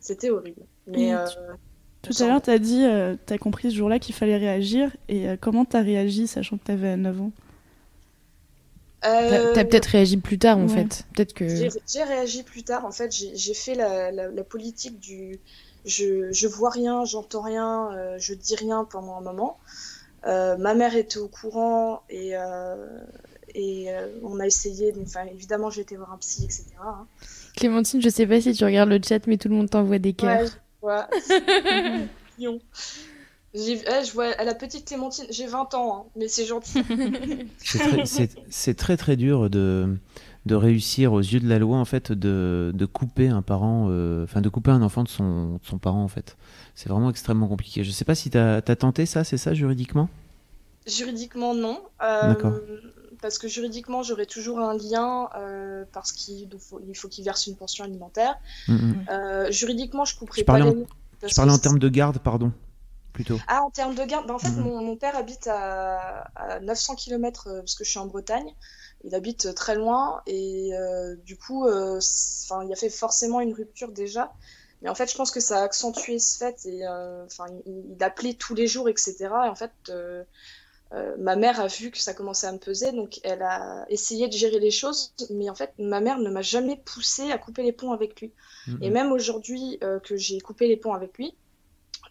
C'était 0.00 0.30
horrible. 0.30 0.62
Mais. 0.86 1.12
Tout 2.02 2.12
à 2.20 2.26
l'heure, 2.26 2.42
tu 2.42 2.50
as 2.50 2.58
dit, 2.58 2.84
tu 3.26 3.32
as 3.32 3.38
compris 3.38 3.70
ce 3.70 3.76
jour-là 3.76 3.98
qu'il 4.00 4.14
fallait 4.14 4.36
réagir. 4.36 4.90
Et 5.08 5.26
comment 5.40 5.64
tu 5.64 5.76
as 5.76 5.82
réagi, 5.82 6.26
sachant 6.26 6.58
que 6.58 6.64
tu 6.64 6.72
avais 6.72 6.96
9 6.96 7.20
ans? 7.20 7.32
Euh, 9.04 9.52
T'as 9.54 9.64
peut-être 9.64 9.86
réagi 9.86 10.16
plus 10.16 10.38
tard 10.38 10.58
en 10.58 10.68
fait. 10.68 11.04
Peut-être 11.14 11.34
que. 11.34 11.46
J'ai 11.48 12.02
réagi 12.02 12.42
plus 12.42 12.62
tard. 12.62 12.84
En 12.84 12.92
fait, 12.92 13.12
j'ai 13.12 13.54
fait 13.54 13.74
la, 13.74 14.10
la, 14.10 14.44
politique 14.44 15.00
du 15.00 15.40
je, 15.84 16.30
je 16.30 16.46
vois 16.46 16.70
rien, 16.70 17.04
j'entends 17.04 17.42
rien, 17.42 17.92
euh, 17.92 18.16
je 18.18 18.34
dis 18.34 18.54
rien 18.54 18.84
pendant 18.84 19.16
un 19.16 19.20
moment. 19.20 19.58
Euh, 20.24 20.56
ma 20.56 20.74
mère 20.74 20.94
était 20.94 21.18
au 21.18 21.26
courant 21.26 22.02
et, 22.08 22.34
et 23.54 23.88
on 24.22 24.38
a 24.40 24.46
essayé. 24.46 24.94
Évidemment, 25.32 25.70
j'ai 25.70 25.82
été 25.82 25.96
voir 25.96 26.12
un 26.12 26.18
psy, 26.18 26.44
etc. 26.44 26.66
Hein. 26.84 27.06
Clémentine, 27.56 28.00
je 28.00 28.08
sais 28.08 28.26
pas 28.26 28.40
si 28.40 28.52
tu 28.52 28.64
regardes 28.64 28.88
le 28.88 29.00
chat, 29.02 29.26
mais 29.26 29.36
tout 29.36 29.48
le 29.48 29.56
monde 29.56 29.70
t'envoie 29.70 29.98
des 29.98 30.12
cœurs. 30.12 30.48
Ouais, 30.82 31.00
ouais. 31.10 32.08
Eh, 33.54 33.78
je 34.04 34.12
vois 34.12 34.30
à 34.38 34.44
la 34.44 34.54
petite 34.54 34.86
Clémentine, 34.86 35.26
j'ai 35.30 35.46
20 35.46 35.74
ans, 35.74 35.96
hein, 35.96 36.10
mais 36.16 36.28
c'est 36.28 36.46
gentil. 36.46 36.82
c'est 38.48 38.74
très, 38.74 38.96
très, 38.96 39.16
dur 39.16 39.50
de, 39.50 39.94
de 40.46 40.54
réussir 40.54 41.12
aux 41.12 41.20
yeux 41.20 41.40
de 41.40 41.48
la 41.48 41.58
loi 41.58 41.76
en 41.76 41.84
fait 41.84 42.12
de, 42.12 42.72
de 42.74 42.86
couper 42.86 43.28
un 43.28 43.42
parent, 43.42 43.88
euh, 43.90 44.24
enfin 44.24 44.40
de 44.40 44.48
couper 44.48 44.70
un 44.70 44.80
enfant 44.80 45.04
de 45.04 45.08
son, 45.08 45.60
son 45.62 45.76
parent 45.76 46.02
en 46.02 46.08
fait. 46.08 46.36
C'est 46.74 46.88
vraiment 46.88 47.10
extrêmement 47.10 47.46
compliqué. 47.46 47.84
Je 47.84 47.90
sais 47.90 48.06
pas 48.06 48.14
si 48.14 48.30
tu 48.30 48.38
as, 48.38 48.62
tenté 48.62 49.04
ça, 49.04 49.22
c'est 49.22 49.36
ça 49.36 49.52
juridiquement? 49.52 50.08
Juridiquement 50.86 51.54
non. 51.54 51.78
Euh, 52.02 52.34
parce 53.20 53.36
que 53.36 53.48
juridiquement 53.48 54.02
j'aurais 54.02 54.26
toujours 54.26 54.60
un 54.60 54.74
lien 54.74 55.28
euh, 55.36 55.84
parce 55.92 56.12
qu'il 56.12 56.48
faut, 56.58 56.80
il 56.88 56.96
faut 56.96 57.08
qu'il 57.08 57.24
verse 57.24 57.46
une 57.46 57.56
pension 57.56 57.84
alimentaire. 57.84 58.34
Mm, 58.66 58.74
mm. 58.74 59.52
juridiquement 59.52 60.06
je 60.06 60.16
couperais 60.16 60.42
pas 60.42 60.58
les... 60.58 60.86
Je 61.24 61.34
parlais 61.34 61.52
en 61.52 61.58
termes 61.58 61.78
de 61.78 61.88
garde, 61.88 62.18
pardon 62.18 62.50
plutôt 63.12 63.38
Ah, 63.48 63.62
en 63.62 63.70
termes 63.70 63.94
de 63.94 64.04
garde, 64.04 64.26
bah, 64.26 64.34
en 64.34 64.38
fait, 64.38 64.50
mhm. 64.50 64.62
mon, 64.62 64.96
père 64.96 65.16
habite 65.16 65.46
à, 65.46 66.24
900 66.62 66.96
km 66.96 67.48
euh, 67.48 67.58
parce 67.60 67.74
que 67.74 67.84
je 67.84 67.90
suis 67.90 67.98
en 67.98 68.06
Bretagne. 68.06 68.54
Il 69.04 69.14
habite 69.14 69.46
euh, 69.46 69.52
très 69.52 69.74
loin 69.74 70.22
et 70.26 70.70
euh, 70.74 71.16
du 71.24 71.36
coup, 71.36 71.68
enfin, 71.68 72.64
il 72.64 72.72
a 72.72 72.76
fait 72.76 72.90
forcément 72.90 73.40
une 73.40 73.52
rupture 73.52 73.92
déjà. 73.92 74.32
Mais 74.80 74.88
en 74.88 74.94
fait, 74.94 75.10
je 75.10 75.16
pense 75.16 75.30
que 75.30 75.40
ça 75.40 75.60
a 75.60 75.62
accentué 75.62 76.18
ce 76.18 76.38
fait 76.38 76.66
et 76.66 76.86
enfin, 76.88 77.46
il, 77.66 78.02
appelait 78.02 78.34
tous 78.34 78.54
les 78.54 78.66
jours, 78.66 78.88
etc. 78.88 79.14
Et 79.20 79.48
en 79.48 79.54
fait, 79.54 79.70
ma 81.18 81.36
mère 81.36 81.60
a 81.60 81.68
vu 81.68 81.92
que 81.92 81.98
ça 81.98 82.14
commençait 82.14 82.48
à 82.48 82.52
me 82.52 82.58
peser, 82.58 82.90
donc 82.90 83.20
elle 83.22 83.42
a 83.42 83.86
essayé 83.90 84.26
de 84.26 84.32
gérer 84.32 84.58
les 84.58 84.72
choses. 84.72 85.14
Mais 85.30 85.48
en 85.48 85.54
fait, 85.54 85.72
ma 85.78 86.00
mère 86.00 86.18
ne 86.18 86.28
m'a 86.30 86.42
jamais 86.42 86.82
poussé 86.84 87.30
à 87.30 87.38
couper 87.38 87.62
les 87.62 87.70
ponts 87.70 87.92
avec 87.92 88.20
lui. 88.20 88.32
Et 88.80 88.88
mhm. 88.88 88.92
même 88.92 89.12
aujourd'hui 89.12 89.78
que 90.02 90.16
j'ai 90.16 90.40
coupé 90.40 90.66
les 90.66 90.76
ponts 90.76 90.94
avec 90.94 91.16
lui, 91.16 91.36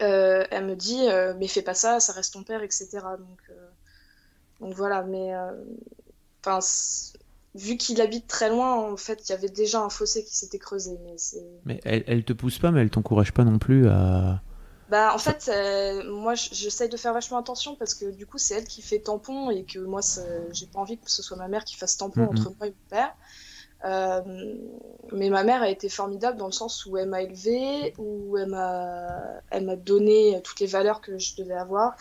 euh, 0.01 0.45
elle 0.51 0.65
me 0.65 0.75
dit 0.75 1.07
euh, 1.07 1.33
mais 1.37 1.47
fais 1.47 1.61
pas 1.61 1.73
ça, 1.73 1.99
ça 1.99 2.13
reste 2.13 2.33
ton 2.33 2.43
père, 2.43 2.63
etc. 2.63 2.87
Donc, 3.19 3.39
euh, 3.49 3.67
donc 4.59 4.73
voilà, 4.73 5.03
mais 5.03 5.31
enfin 6.43 6.59
vu 7.53 7.75
qu'il 7.75 7.99
habite 7.99 8.27
très 8.27 8.49
loin, 8.49 8.75
en 8.75 8.95
fait, 8.95 9.27
il 9.27 9.31
y 9.31 9.35
avait 9.35 9.49
déjà 9.49 9.81
un 9.81 9.89
fossé 9.89 10.23
qui 10.23 10.35
s'était 10.35 10.59
creusé. 10.59 10.97
Mais, 11.03 11.15
mais 11.65 11.81
elle, 11.83 12.03
elle, 12.07 12.23
te 12.23 12.31
pousse 12.31 12.59
pas, 12.59 12.71
mais 12.71 12.81
elle 12.81 12.89
t'encourage 12.89 13.33
pas 13.33 13.43
non 13.43 13.59
plus 13.59 13.89
à. 13.89 14.41
Bah, 14.89 15.13
en 15.13 15.17
fait, 15.17 15.49
moi, 16.07 16.33
j'essaye 16.35 16.89
de 16.89 16.97
faire 16.97 17.13
vachement 17.13 17.37
attention 17.37 17.75
parce 17.75 17.93
que 17.93 18.11
du 18.11 18.25
coup, 18.25 18.37
c'est 18.37 18.55
elle 18.55 18.65
qui 18.65 18.81
fait 18.81 18.99
tampon 18.99 19.49
et 19.49 19.63
que 19.63 19.79
moi, 19.79 20.01
j'ai 20.51 20.67
pas 20.67 20.79
envie 20.79 20.97
que 20.97 21.11
ce 21.11 21.21
soit 21.21 21.37
ma 21.37 21.47
mère 21.47 21.65
qui 21.65 21.75
fasse 21.75 21.97
tampon 21.97 22.23
entre 22.23 22.53
moi 22.57 22.67
et 22.67 22.71
mon 22.71 22.89
père. 22.89 23.15
Euh, 23.83 24.21
mais 25.11 25.29
ma 25.29 25.43
mère 25.43 25.61
a 25.61 25.69
été 25.69 25.89
formidable 25.89 26.37
dans 26.37 26.45
le 26.45 26.51
sens 26.51 26.85
où 26.85 26.97
elle 26.97 27.09
m'a 27.09 27.21
élevée, 27.21 27.93
où 27.97 28.37
elle 28.37 28.47
m'a, 28.47 29.75
donné 29.77 30.39
toutes 30.43 30.59
les 30.59 30.67
valeurs 30.67 31.01
que 31.01 31.17
je 31.17 31.35
devais 31.35 31.55
avoir. 31.55 31.95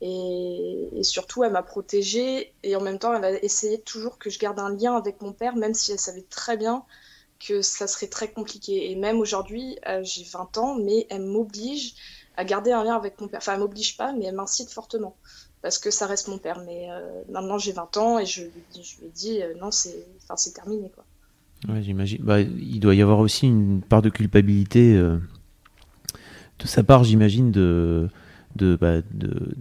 Et, 0.00 0.90
surtout, 1.02 1.44
elle 1.44 1.52
m'a 1.52 1.62
protégée. 1.62 2.52
Et 2.62 2.76
en 2.76 2.80
même 2.80 2.98
temps, 2.98 3.14
elle 3.14 3.24
a 3.24 3.42
essayé 3.42 3.80
toujours 3.80 4.18
que 4.18 4.30
je 4.30 4.38
garde 4.38 4.58
un 4.58 4.74
lien 4.74 4.96
avec 4.96 5.20
mon 5.22 5.32
père, 5.32 5.56
même 5.56 5.74
si 5.74 5.92
elle 5.92 5.98
savait 5.98 6.26
très 6.28 6.56
bien 6.56 6.84
que 7.38 7.62
ça 7.62 7.86
serait 7.86 8.08
très 8.08 8.32
compliqué. 8.32 8.90
Et 8.90 8.96
même 8.96 9.18
aujourd'hui, 9.20 9.78
euh, 9.88 10.02
j'ai 10.02 10.24
20 10.24 10.58
ans, 10.58 10.74
mais 10.76 11.06
elle 11.10 11.22
m'oblige 11.22 11.94
à 12.36 12.44
garder 12.44 12.72
un 12.72 12.84
lien 12.84 12.96
avec 12.96 13.20
mon 13.20 13.28
père. 13.28 13.38
Enfin, 13.38 13.54
elle 13.54 13.60
m'oblige 13.60 13.96
pas, 13.96 14.12
mais 14.12 14.26
elle 14.26 14.34
m'incite 14.34 14.70
fortement. 14.70 15.16
Parce 15.62 15.78
que 15.78 15.90
ça 15.90 16.06
reste 16.06 16.28
mon 16.28 16.38
père. 16.38 16.60
Mais 16.60 16.90
euh, 16.90 17.22
maintenant, 17.28 17.58
j'ai 17.58 17.72
20 17.72 17.96
ans 17.98 18.18
et 18.18 18.26
je, 18.26 18.42
je 18.74 18.98
lui 18.98 19.06
ai 19.06 19.10
dit, 19.10 19.40
non, 19.60 19.70
c'est 19.70 20.06
terminé. 20.54 20.90
quoi. 20.90 21.04
Ouais, 21.68 21.82
j'imagine. 21.82 22.22
Bah, 22.22 22.40
il 22.40 22.80
doit 22.80 22.94
y 22.94 23.02
avoir 23.02 23.18
aussi 23.18 23.46
une 23.46 23.82
part 23.82 24.02
de 24.02 24.10
culpabilité 24.10 24.94
euh, 24.94 25.18
de 26.58 26.66
sa 26.66 26.82
part, 26.82 27.04
j'imagine, 27.04 27.50
de 27.50 28.08
de, 28.54 28.76
bah, 28.76 29.02
de 29.10 29.54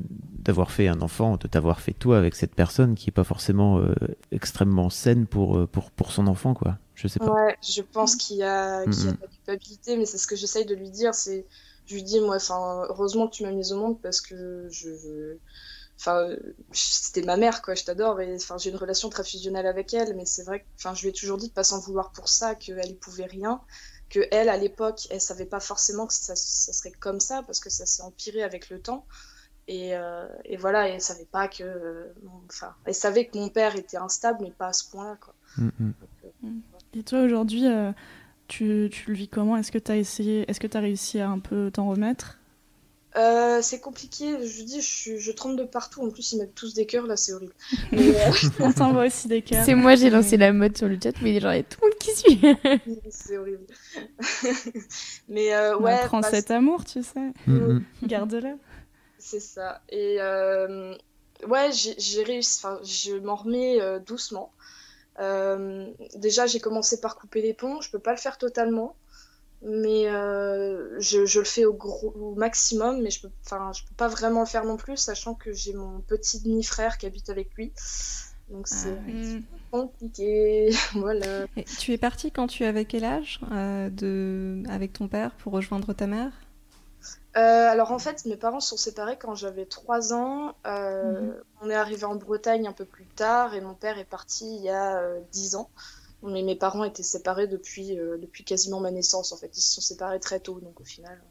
d'avoir 0.45 0.71
fait 0.71 0.87
un 0.87 1.01
enfant, 1.01 1.37
de 1.37 1.47
t'avoir 1.47 1.81
fait 1.81 1.93
toi 1.93 2.19
avec 2.19 2.35
cette 2.35 2.53
personne 2.53 2.93
qui 2.93 3.09
est 3.09 3.11
pas 3.11 3.23
forcément 3.23 3.79
euh, 3.79 3.93
extrêmement 4.31 4.91
saine 4.91 5.25
pour, 5.25 5.57
euh, 5.57 5.65
pour, 5.65 5.89
pour 5.89 6.11
son 6.11 6.27
enfant, 6.27 6.53
quoi. 6.53 6.77
Je 6.93 7.07
sais 7.07 7.19
pas. 7.19 7.31
Ouais, 7.31 7.57
je 7.63 7.81
pense 7.81 8.15
qu'il 8.15 8.37
y 8.37 8.43
a, 8.43 8.85
qu'il 8.85 9.05
y 9.05 9.07
a 9.07 9.11
de 9.11 9.17
la 9.21 9.27
culpabilité, 9.27 9.97
mais 9.97 10.05
c'est 10.05 10.19
ce 10.19 10.27
que 10.27 10.35
j'essaye 10.35 10.65
de 10.65 10.75
lui 10.75 10.91
dire. 10.91 11.15
C'est, 11.15 11.45
je 11.87 11.95
lui 11.95 12.03
dis, 12.03 12.19
moi, 12.21 12.35
enfin, 12.35 12.83
heureusement 12.89 13.27
que 13.27 13.33
tu 13.33 13.43
m'as 13.43 13.51
mise 13.51 13.73
au 13.73 13.79
monde 13.79 13.99
parce 14.01 14.21
que 14.21 14.67
je, 14.69 14.89
enfin 15.97 16.29
c'était 16.71 17.21
ma 17.21 17.37
mère 17.37 17.61
quoi 17.61 17.73
je 17.73 17.83
t'adore 17.83 18.19
et 18.19 18.35
enfin 18.35 18.57
j'ai 18.57 18.69
une 18.69 18.75
relation 18.75 19.09
très 19.09 19.23
fusionnelle 19.23 19.65
avec 19.65 19.93
elle 19.93 20.15
mais 20.15 20.25
c'est 20.25 20.43
vrai 20.43 20.59
que 20.59 20.65
enfin 20.77 20.93
je 20.93 21.03
lui 21.03 21.09
ai 21.09 21.13
toujours 21.13 21.37
dit 21.37 21.47
de 21.47 21.53
pas 21.53 21.63
s'en 21.63 21.79
vouloir 21.79 22.11
pour 22.11 22.27
ça 22.29 22.55
qu'elle 22.55 22.89
y 22.89 22.95
pouvait 22.95 23.25
rien 23.25 23.61
que 24.09 24.19
elle 24.31 24.49
à 24.49 24.57
l'époque 24.57 25.07
elle 25.09 25.21
savait 25.21 25.45
pas 25.45 25.59
forcément 25.59 26.07
que 26.07 26.13
ça, 26.13 26.35
serait 26.35 26.91
comme 26.91 27.19
ça 27.19 27.43
parce 27.43 27.59
que 27.59 27.69
ça 27.69 27.85
s'est 27.85 28.03
empiré 28.03 28.43
avec 28.43 28.69
le 28.69 28.79
temps. 28.79 29.05
Et, 29.67 29.95
euh, 29.95 30.27
et 30.43 30.57
voilà 30.57 30.87
elle 30.89 31.01
savait 31.01 31.25
pas 31.25 31.47
que 31.47 32.13
enfin 32.47 32.75
elle 32.85 32.93
savait 32.93 33.25
que 33.25 33.35
mon 33.35 33.49
père 33.49 33.75
était 33.75 33.97
instable 33.97 34.37
mais 34.43 34.51
pas 34.51 34.67
à 34.67 34.73
ce 34.73 34.87
point 34.91 35.05
là 35.05 35.17
quoi. 35.19 35.33
Mm, 35.57 35.69
mm. 35.79 35.93
Euh, 36.23 36.27
mm. 36.43 36.61
et 36.93 37.03
toi 37.03 37.21
aujourd'hui 37.23 37.65
euh, 37.65 37.91
tu, 38.47 38.89
tu, 38.91 39.09
le 39.09 39.15
vis 39.15 39.27
comment? 39.27 39.57
Est-ce 39.57 39.71
que 39.71 39.79
tu 39.79 39.91
as 39.91 39.97
essayé 39.97 40.45
est-ce 40.47 40.59
que 40.59 40.67
tu 40.67 40.77
as 40.77 40.81
réussi 40.81 41.19
à 41.19 41.29
un 41.29 41.39
peu 41.39 41.71
t'en 41.71 41.89
remettre? 41.89 42.37
Euh, 43.17 43.61
c'est 43.61 43.79
compliqué, 43.79 44.45
je 44.45 44.63
dis, 44.63 44.81
je, 44.81 45.17
je, 45.17 45.31
tremble 45.31 45.55
de 45.55 45.63
partout. 45.63 46.01
En 46.01 46.09
plus, 46.09 46.33
ils 46.33 46.39
mettent 46.39 46.55
tous 46.55 46.73
des 46.73 46.85
cœurs, 46.85 47.07
là, 47.07 47.15
c'est 47.15 47.33
horrible. 47.33 47.53
Mais, 47.91 48.15
euh... 48.15 48.31
On 48.59 48.73
t'envoie 48.73 49.05
aussi 49.05 49.27
des 49.27 49.41
cœurs. 49.41 49.63
C'est 49.65 49.75
moi, 49.75 49.95
j'ai 49.95 50.09
lancé 50.09 50.37
la 50.37 50.51
mode 50.51 50.77
sur 50.77 50.87
le 50.87 50.97
chat, 51.01 51.13
mais 51.21 51.39
genre, 51.39 51.53
il 51.53 51.57
y 51.57 51.59
a 51.59 51.63
tout 51.63 51.79
le 51.81 51.87
monde 51.87 51.97
qui 51.99 52.11
suit. 52.15 52.41
c'est 53.09 53.37
horrible. 53.37 53.65
mais 55.29 55.53
euh, 55.53 55.77
ouais. 55.77 55.99
prends 56.05 56.19
bah, 56.19 56.29
cet 56.29 56.51
amour, 56.51 56.83
tu 56.83 57.03
sais. 57.03 57.33
Mm 57.47 57.79
Garde-le. 58.03 58.57
C'est 59.17 59.39
ça. 59.39 59.81
Et 59.89 60.17
euh, 60.19 60.93
ouais, 61.47 61.71
j'ai 61.71 62.23
réussi, 62.23 62.59
enfin, 62.63 62.79
je 62.83 63.15
m'en 63.15 63.35
remets 63.35 63.81
euh, 63.81 63.99
doucement. 63.99 64.51
Euh, 65.19 65.87
déjà, 66.15 66.45
j'ai 66.45 66.59
commencé 66.59 66.99
par 66.99 67.15
couper 67.15 67.41
les 67.41 67.53
ponts. 67.53 67.81
Je 67.81 67.89
peux 67.89 67.99
pas 67.99 68.11
le 68.11 68.17
faire 68.17 68.37
totalement 68.37 68.95
mais 69.61 70.07
euh, 70.07 70.99
je, 70.99 71.25
je, 71.25 71.39
le 71.39 71.45
fais 71.45 71.65
au, 71.65 71.73
gros, 71.73 72.13
au 72.15 72.35
maximum, 72.35 73.01
mais 73.01 73.09
je 73.09 73.21
peux, 73.21 73.31
je 73.43 73.83
peux 73.83 73.95
pas 73.97 74.07
vraiment 74.07 74.41
le 74.41 74.45
faire 74.45 74.65
non 74.65 74.77
plus, 74.77 74.97
sachant 74.97 75.33
que 75.33 75.53
j'ai 75.53 75.73
mon 75.73 76.01
petit 76.01 76.41
demi-frère 76.41 76.97
qui 76.97 77.05
habite 77.05 77.29
avec 77.29 77.53
lui. 77.55 77.71
Donc 78.49 78.67
c'est 78.67 78.95
ah, 78.95 79.39
compliqué. 79.71 80.71
voilà. 80.93 81.47
tu 81.79 81.93
es 81.93 81.97
partie 81.97 82.31
quand 82.31 82.47
tu 82.47 82.63
avais 82.63 82.85
quel 82.85 83.03
âge 83.03 83.39
euh, 83.51 83.89
de... 83.89 84.61
avec 84.69 84.93
ton 84.93 85.07
père 85.07 85.31
pour 85.31 85.53
rejoindre 85.53 85.93
ta 85.93 86.05
mère? 86.05 86.31
Euh, 87.37 87.39
alors 87.39 87.91
en 87.91 87.99
fait, 87.99 88.25
mes 88.25 88.37
parents 88.37 88.59
sont 88.59 88.77
séparés 88.77 89.17
quand 89.17 89.35
j'avais 89.35 89.65
3 89.65 90.13
ans. 90.13 90.55
Mhm. 90.63 91.33
On 91.61 91.69
est 91.69 91.75
arrivé 91.75 92.03
en 92.05 92.15
Bretagne 92.15 92.67
un 92.67 92.71
peu 92.71 92.85
plus 92.85 93.07
tard 93.07 93.55
et 93.55 93.61
mon 93.61 93.73
père 93.73 93.97
est 93.97 94.05
parti 94.05 94.57
il 94.57 94.61
y 94.61 94.69
a 94.69 95.01
10 95.31 95.55
ans. 95.55 95.69
Mais 96.25 96.41
mes 96.41 96.55
parents 96.55 96.83
étaient 96.83 97.03
séparés 97.03 97.47
depuis, 97.47 97.97
euh, 97.97 98.17
depuis 98.17 98.43
quasiment 98.43 98.79
ma 98.79 98.91
naissance, 98.91 99.31
en 99.31 99.37
fait. 99.37 99.51
Ils 99.55 99.61
se 99.61 99.75
sont 99.75 99.81
séparés 99.81 100.19
très 100.19 100.39
tôt, 100.39 100.59
donc 100.59 100.79
au 100.79 100.83
final, 100.83 101.21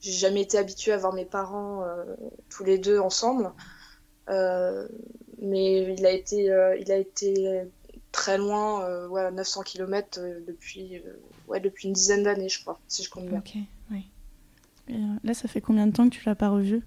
j'ai 0.00 0.12
jamais 0.12 0.42
été 0.42 0.58
habituée 0.58 0.92
à 0.92 0.96
voir 0.96 1.12
mes 1.12 1.24
parents 1.24 1.82
euh, 1.84 2.04
tous 2.48 2.64
les 2.64 2.78
deux 2.78 2.98
ensemble. 2.98 3.50
Euh, 4.28 4.86
mais 5.40 5.94
il 5.94 6.04
a 6.04 6.12
été, 6.12 6.44
il 6.80 6.92
a 6.92 6.96
été 6.96 7.62
très 8.12 8.38
loin, 8.38 9.06
ouais, 9.08 9.30
900 9.30 9.62
km 9.62 10.20
depuis, 10.46 11.02
ouais, 11.46 11.60
depuis 11.60 11.88
une 11.88 11.94
dizaine 11.94 12.24
d'années, 12.24 12.48
je 12.48 12.60
crois, 12.60 12.80
si 12.88 13.02
je 13.02 13.10
compte 13.10 13.26
bien. 13.26 13.38
Ok, 13.38 13.54
oui. 13.90 14.04
là, 15.22 15.34
ça 15.34 15.48
fait 15.48 15.60
combien 15.60 15.86
de 15.86 15.92
temps 15.92 16.08
que 16.08 16.14
tu 16.14 16.22
l'as 16.26 16.34
pas 16.34 16.48
revu? 16.48 16.82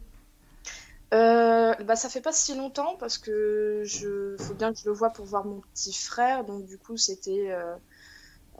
Euh, 1.14 1.74
bah, 1.84 1.96
ça 1.96 2.10
fait 2.10 2.22
pas 2.22 2.32
si 2.32 2.56
longtemps 2.56 2.96
parce 3.00 3.18
que 3.18 3.82
je 3.86 4.36
faut 4.40 4.54
bien 4.54 4.74
que 4.74 4.80
je 4.80 4.86
le 4.86 4.94
vois 4.94 5.10
pour 5.10 5.26
voir 5.26 5.46
mon 5.46 5.62
petit 5.74 5.94
frère. 5.94 6.46
Donc 6.46 6.66
du 6.66 6.78
coup, 6.78 6.98
c'était 6.98 7.52
euh, 7.52 7.76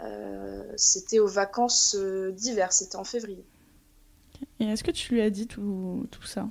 euh, 0.04 0.74
c'était 0.76 1.20
aux 1.20 1.28
vacances 1.28 1.96
d'hiver, 1.96 2.74
c'était 2.74 2.98
en 2.98 3.04
février. 3.04 3.46
Et 4.60 4.66
est-ce 4.66 4.84
que 4.84 4.92
tu 4.92 5.14
lui 5.14 5.22
as 5.22 5.30
dit 5.30 5.48
tout, 5.48 6.08
tout 6.12 6.24
ça? 6.24 6.48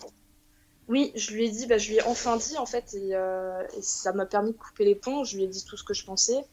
Oui, 0.89 1.13
je 1.15 1.33
lui 1.33 1.45
ai 1.45 1.51
dit, 1.51 1.67
bah, 1.67 1.79
je 1.79 1.89
lui 1.89 1.99
ai 1.99 2.03
enfin 2.03 2.37
dit 2.37 2.59
en 2.59 2.67
fait, 2.67 2.95
et, 2.95 3.15
euh, 3.15 3.63
et 3.77 3.83
ça 3.83 4.13
m'a 4.13 4.27
permis 4.27 4.51
de 4.53 4.57
couper 4.57 4.85
les 4.85 4.97
ponts. 4.97 5.23
Je 5.23 5.37
lui 5.37 5.45
ai 5.45 5.47
dit 5.47 5.65
tout 5.65 5.77
ce 5.77 5.85
que 5.85 5.95
je 5.95 6.05
pensais. 6.05 6.45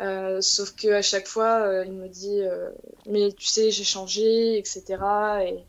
Euh, 0.00 0.40
sauf 0.40 0.74
que 0.74 0.88
à 0.92 1.02
chaque 1.02 1.26
fois, 1.26 1.62
euh, 1.62 1.84
il 1.84 1.92
me 1.92 2.08
dit, 2.08 2.40
euh, 2.40 2.70
mais 3.06 3.32
tu 3.32 3.46
sais, 3.46 3.70
j'ai 3.70 3.84
changé, 3.84 4.58
etc. 4.58 4.84
Et, 5.46 5.64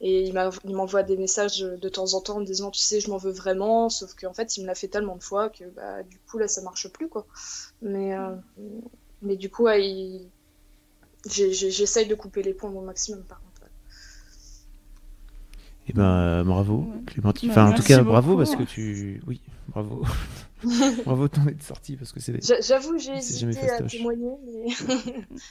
et 0.00 0.22
il 0.22 0.74
m'envoie 0.74 1.02
des 1.02 1.16
messages 1.18 1.60
de 1.60 1.88
temps 1.90 2.14
en 2.14 2.20
temps 2.20 2.36
en 2.36 2.40
me 2.40 2.46
disant, 2.46 2.70
tu 2.70 2.80
sais, 2.80 3.00
je 3.00 3.10
m'en 3.10 3.18
veux 3.18 3.32
vraiment. 3.32 3.88
Sauf 3.90 4.14
qu'en 4.14 4.32
fait, 4.32 4.56
il 4.56 4.62
me 4.62 4.66
l'a 4.66 4.74
fait 4.74 4.88
tellement 4.88 5.16
de 5.16 5.22
fois 5.22 5.50
que 5.50 5.64
bah, 5.76 6.02
du 6.02 6.18
coup, 6.20 6.38
là, 6.38 6.48
ça 6.48 6.62
marche 6.62 6.88
plus, 6.88 7.08
quoi. 7.08 7.26
Mais, 7.82 8.14
euh, 8.14 8.34
mais 9.22 9.36
du 9.36 9.50
coup, 9.50 9.64
ouais, 9.64 9.86
il- 9.86 10.30
j'essaye 11.26 12.06
de 12.08 12.14
couper 12.14 12.42
les 12.42 12.54
ponts 12.54 12.70
au 12.70 12.80
maximum, 12.82 13.22
par 13.24 13.40
contre. 13.42 13.62
ouais. 13.62 13.68
Eh 15.88 15.92
ben, 15.92 16.02
euh, 16.04 16.44
bravo. 16.44 16.86
Clémentine. 17.06 17.48
Bah, 17.48 17.64
Enfin, 17.64 17.72
en 17.72 17.74
tout 17.74 17.82
cas, 17.82 18.02
bravo 18.02 18.36
parce 18.36 18.54
que 18.56 18.62
tu. 18.62 19.20
Oui, 19.26 19.40
bravo. 19.68 20.04
bravo 21.04 21.22
de 21.28 21.32
ton 21.34 21.46
être 21.48 21.62
sorti 21.62 21.96
parce 21.96 22.12
que 22.12 22.20
c'est. 22.20 22.42
J'a- 22.44 22.60
J'avoue, 22.60 22.98
j'ai 22.98 23.12
hésité 23.16 23.68
à 23.70 23.82
témoigner, 23.82 24.30
mais 24.46 24.66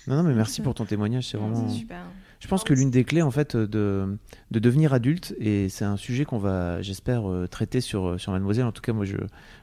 Non, 0.07 0.17
non, 0.17 0.23
mais 0.23 0.33
merci 0.35 0.61
pour 0.61 0.73
ton 0.75 0.85
témoignage. 0.85 1.27
C'est 1.29 1.37
vraiment. 1.37 1.67
C'est 1.69 1.79
super. 1.79 2.03
Je 2.39 2.47
pense 2.47 2.63
que 2.63 2.73
l'une 2.73 2.89
des 2.89 3.03
clés, 3.03 3.21
en 3.21 3.31
fait, 3.31 3.57
de, 3.57 4.17
de 4.51 4.59
devenir 4.59 4.93
adulte, 4.93 5.35
et 5.39 5.67
c'est 5.67 5.83
un 5.83 5.97
sujet 5.97 6.23
qu'on 6.23 6.37
va, 6.37 6.81
j'espère, 6.81 7.29
euh, 7.29 7.47
traiter 7.47 7.81
sur, 7.81 8.17
sur 8.19 8.31
Mademoiselle. 8.31 8.65
En 8.65 8.71
tout 8.71 8.81
cas, 8.81 8.93
moi, 8.93 9.03
je, 9.03 9.17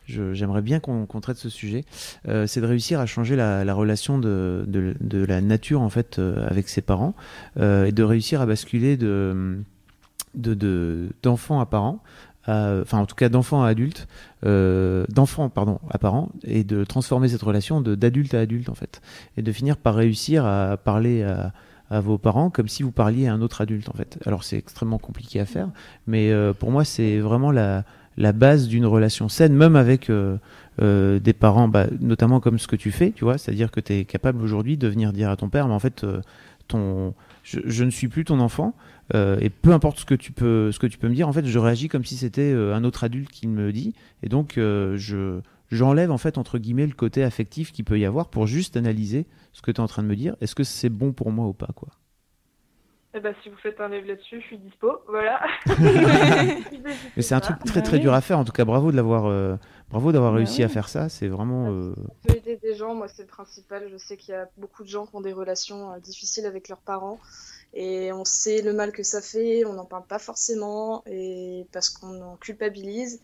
je- 0.05 0.35
j'aimerais 0.35 0.61
bien 0.61 0.79
qu'on, 0.79 1.07
traite 1.21 1.39
ce 1.39 1.49
sujet. 1.49 1.85
Euh, 2.29 2.47
c'est 2.47 2.61
de 2.61 2.67
réussir 2.67 3.01
à 3.01 3.07
changer 3.07 3.35
la, 3.35 3.65
la 3.65 3.73
relation 3.73 4.19
de, 4.19 4.65
de, 4.69 5.25
la 5.25 5.41
nature, 5.41 5.81
en 5.81 5.89
fait, 5.89 6.19
euh, 6.19 6.47
avec 6.49 6.69
ses 6.69 6.83
parents, 6.83 7.15
euh, 7.59 7.87
et 7.87 7.93
de 7.93 8.03
réussir 8.03 8.43
à 8.43 8.47
basculer 8.47 8.99
de, 8.99 9.59
de, 10.35 10.53
de- 10.53 11.09
d'enfant 11.23 11.61
à 11.61 11.67
parent. 11.67 12.03
Enfin, 12.49 12.99
en 12.99 13.07
tout 13.07 13.17
cas, 13.17 13.29
d'enfant 13.29 13.65
à 13.65 13.69
adulte, 13.71 14.07
euh, 14.45 15.05
d'enfant, 15.09 15.49
pardon, 15.49 15.81
à 15.91 15.99
parent, 15.99 16.29
et 16.45 16.63
de 16.63 16.85
transformer 16.85 17.27
cette 17.29 17.43
relation 17.43 17.81
d'adulte 17.81 18.35
à 18.35 18.41
adulte, 18.41 18.69
en 18.69 18.77
fait, 18.77 19.01
et 19.37 19.43
de 19.43 19.51
finir 19.51 19.77
par 19.77 19.97
réussir 19.97 20.45
à 20.47 20.77
parler 20.77 21.25
à, 21.25 21.53
à 21.91 22.01
vos 22.01 22.19
parents 22.19 22.51
comme 22.51 22.69
si 22.69 22.83
vous 22.83 22.93
parliez 22.93 23.27
à 23.27 23.35
un 23.35 23.41
autre 23.41 23.61
adulte 23.61 23.89
en 23.89 23.95
fait. 23.95 24.19
Alors 24.27 24.45
c'est 24.45 24.59
extrêmement 24.59 24.99
compliqué 24.99 25.41
à 25.41 25.47
faire, 25.47 25.69
mais 26.07 26.31
euh, 26.31 26.53
pour 26.53 26.71
moi 26.71 26.85
c'est 26.85 27.19
vraiment 27.19 27.53
la, 27.53 27.85
la 28.17 28.33
base 28.33 28.69
d'une 28.69 28.87
relation 28.87 29.29
saine, 29.29 29.55
même 29.55 29.77
avec 29.77 30.11
euh, 30.11 30.39
euh, 30.81 31.19
des 31.19 31.33
parents, 31.33 31.69
bah, 31.69 31.87
notamment 32.01 32.41
comme 32.41 32.59
ce 32.59 32.67
que 32.67 32.77
tu 32.77 32.91
fais, 32.91 33.13
tu 33.13 33.25
vois, 33.25 33.39
c'est-à-dire 33.39 33.71
que 33.71 33.81
tu 33.81 33.93
es 33.93 34.05
capable 34.05 34.43
aujourd'hui 34.43 34.77
de 34.77 34.89
venir 34.89 35.13
dire 35.13 35.31
à 35.31 35.37
ton 35.37 35.49
père, 35.49 35.69
mais 35.69 35.75
en 35.75 35.79
fait, 35.79 36.05
euh, 36.05 36.21
ton, 36.69 37.15
je, 37.43 37.61
je 37.65 37.85
ne 37.85 37.91
suis 37.91 38.09
plus 38.09 38.25
ton 38.25 38.41
enfant, 38.41 38.75
euh, 39.15 39.39
et 39.41 39.51
peu 39.51 39.73
importe 39.73 40.01
ce 40.01 40.05
que 40.05 40.15
tu 40.15 40.33
peux, 40.33 40.73
ce 40.73 40.79
que 40.79 40.87
tu 40.87 40.99
peux 40.99 41.09
me 41.09 41.15
dire, 41.15 41.29
en 41.29 41.33
fait, 41.33 41.47
je 41.47 41.59
réagis 41.59 41.89
comme 41.89 42.05
si 42.05 42.17
c'était 42.17 42.53
euh, 42.53 42.75
un 42.75 42.85
autre 42.85 43.05
adulte 43.05 43.31
qui 43.31 43.47
me 43.47 43.73
dit, 43.73 43.95
et 44.23 44.29
donc 44.29 44.55
je 44.57 45.41
j'enlève 45.71 46.11
en 46.11 46.19
fait 46.19 46.39
entre 46.39 46.59
guillemets 46.59 46.87
le 46.87 46.95
côté 46.95 47.23
affectif 47.25 47.73
qu'il 47.73 47.85
peut 47.85 47.99
y 47.99 48.05
avoir 48.05 48.29
pour 48.29 48.47
juste 48.47 48.77
analyser 48.77 49.27
ce 49.53 49.63
que 49.63 49.71
tu 49.71 49.77
es 49.77 49.81
en 49.81 49.87
train 49.89 50.03
de 50.03 50.09
me 50.09 50.17
dire. 50.17 50.37
Est-ce 50.41 50.55
que 50.55 50.65
c'est 50.65 50.89
bon 50.91 51.13
pour 51.13 51.31
moi 51.33 51.47
ou 51.47 51.53
pas 51.53 51.69
quoi? 51.75 51.89
Eh 53.15 53.21
ben, 53.21 53.35
si 53.43 53.49
vous 53.49 53.57
faites 53.57 53.81
un 53.81 53.89
live 53.89 54.05
là-dessus, 54.05 54.43
je 54.43 54.47
suis 54.47 54.59
dispo. 54.59 54.93
Voilà. 55.09 55.41
Mais 57.17 57.23
c'est 57.23 57.35
un 57.35 57.41
truc 57.41 57.57
très 57.65 57.83
très 57.83 57.99
dur 57.99 58.13
à 58.13 58.21
faire. 58.21 58.39
En 58.39 58.45
tout 58.45 58.53
cas, 58.53 58.67
bravo 58.67 58.91
de 58.91 58.97
l'avoir, 58.97 59.25
euh, 59.27 59.57
bravo 59.91 60.13
d'avoir 60.13 60.33
Bah 60.33 60.37
réussi 60.37 60.59
oui. 60.59 60.65
à 60.65 60.69
faire 60.69 60.89
ça. 60.89 61.09
C'est 61.09 61.29
vraiment. 61.29 61.71
euh, 61.71 61.95
peut 62.27 62.37
aider 62.37 62.59
des 62.63 62.75
gens, 62.75 62.95
moi 62.95 63.09
c'est 63.09 63.23
le 63.23 63.29
principal. 63.29 63.89
Je 63.91 63.97
sais 63.97 64.19
qu'il 64.19 64.33
y 64.33 64.37
a 64.37 64.49
beaucoup 64.59 64.83
de 64.83 64.89
gens 64.89 65.07
qui 65.07 65.17
ont 65.17 65.23
des 65.23 65.33
relations 65.33 65.93
euh, 65.95 65.99
difficiles 65.99 66.45
avec 66.45 66.69
leurs 66.69 66.81
parents 66.81 67.19
et 67.73 68.13
on 68.13 68.25
sait 68.27 68.61
le 68.63 68.73
mal 68.75 68.93
que 68.93 69.03
ça 69.03 69.23
fait, 69.23 69.65
on 69.65 69.73
n'en 69.73 69.85
parle 69.87 70.05
pas 70.07 70.19
forcément 70.19 71.03
et 71.07 71.67
parce 71.73 71.89
qu'on 71.91 72.21
en 72.23 72.37
culpabilise 72.37 73.23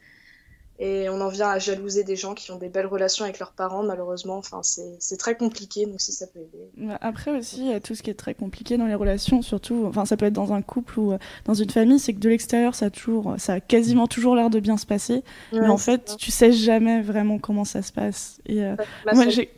et 0.85 1.09
on 1.09 1.21
en 1.21 1.29
vient 1.29 1.49
à 1.49 1.61
jalouser 1.61 2.03
des 2.03 2.17
gens 2.17 2.35
qui 2.35 2.51
ont 2.51 2.59
des 2.59 2.69
belles 2.69 2.87
relations 2.87 3.25
avec 3.25 3.39
leurs 3.39 3.53
parents 3.53 3.85
malheureusement. 3.85 4.37
Enfin 4.37 4.63
c'est 4.63 5.17
très 5.17 5.37
compliqué 5.37 5.87
donc 5.87 6.01
si 6.01 6.11
ça 6.11 6.27
peut 6.27 6.41
aider. 6.41 6.97
Après 7.01 7.31
aussi, 7.31 7.61
il 7.61 7.71
y 7.71 7.73
a 7.73 7.79
tout 7.79 7.95
ce 7.95 8.03
qui 8.03 8.11
est 8.11 8.15
très 8.15 8.35
compliqué 8.35 8.77
dans 8.77 8.87
les 8.87 8.97
relations, 8.97 9.43
surtout, 9.43 9.85
enfin 9.87 10.05
ça 10.07 10.17
peut 10.17 10.27
être 10.27 10.33
dans 10.33 10.53
un 10.53 10.61
couple 10.61 10.99
ou 10.99 11.13
euh, 11.13 11.19
dans 11.45 11.55
une 11.55 11.71
famille, 11.71 12.01
c'est 12.01 12.13
que 12.13 12.19
de 12.19 12.29
l'extérieur, 12.29 12.75
ça 12.75 12.87
a 12.87 12.91
toujours, 12.91 13.37
ça 13.39 13.55
a 13.55 13.61
quasiment 13.61 14.09
toujours 14.09 14.35
l'air 14.35 14.51
de 14.51 14.59
bien 14.59 14.77
se 14.77 14.87
passer, 14.87 15.23
mais 15.53 15.69
en 15.69 15.79
fait, 15.79 16.17
tu 16.19 16.33
sais 16.33 16.51
jamais 16.51 17.01
vraiment 17.01 17.39
comment 17.39 17.65
ça 17.65 17.83
se 17.83 17.93
passe. 17.93 18.41
Et 18.47 18.65
euh, 18.65 18.75
moi, 19.13 19.29
j'ai, 19.29 19.51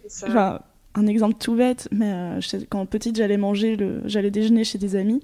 un 0.97 1.07
exemple 1.07 1.37
tout 1.41 1.55
bête, 1.55 1.89
mais 1.91 2.13
euh, 2.13 2.41
quand 2.69 2.85
petite, 2.87 3.17
j'allais 3.17 3.39
manger, 3.39 3.77
le, 3.77 4.03
j'allais 4.05 4.31
déjeuner 4.31 4.65
chez 4.65 4.79
des 4.79 4.95
amis. 4.95 5.23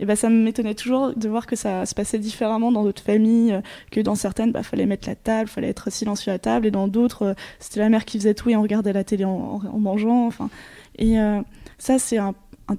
Et 0.00 0.04
ben 0.04 0.16
ça 0.16 0.28
m'étonnait 0.28 0.74
toujours 0.74 1.12
de 1.14 1.28
voir 1.28 1.46
que 1.46 1.56
ça 1.56 1.86
se 1.86 1.94
passait 1.94 2.18
différemment 2.18 2.72
dans 2.72 2.82
d'autres 2.82 3.02
familles, 3.02 3.52
euh, 3.52 3.60
que 3.90 4.00
dans 4.00 4.14
certaines, 4.14 4.52
bah, 4.52 4.62
fallait 4.62 4.86
mettre 4.86 5.08
la 5.08 5.14
table, 5.14 5.48
fallait 5.48 5.68
être 5.68 5.90
silencieux 5.90 6.32
à 6.32 6.38
table, 6.38 6.66
et 6.66 6.70
dans 6.70 6.88
d'autres, 6.88 7.22
euh, 7.22 7.34
c'était 7.60 7.80
la 7.80 7.88
mère 7.88 8.04
qui 8.04 8.18
faisait 8.18 8.34
tout 8.34 8.50
et 8.50 8.56
on 8.56 8.62
regardait 8.62 8.92
la 8.92 9.04
télé 9.04 9.24
en, 9.24 9.60
mangeant. 9.78 10.26
Enfin, 10.26 10.50
et 10.98 11.20
euh, 11.20 11.40
ça, 11.78 11.98
c'est 11.98 12.18
un, 12.18 12.34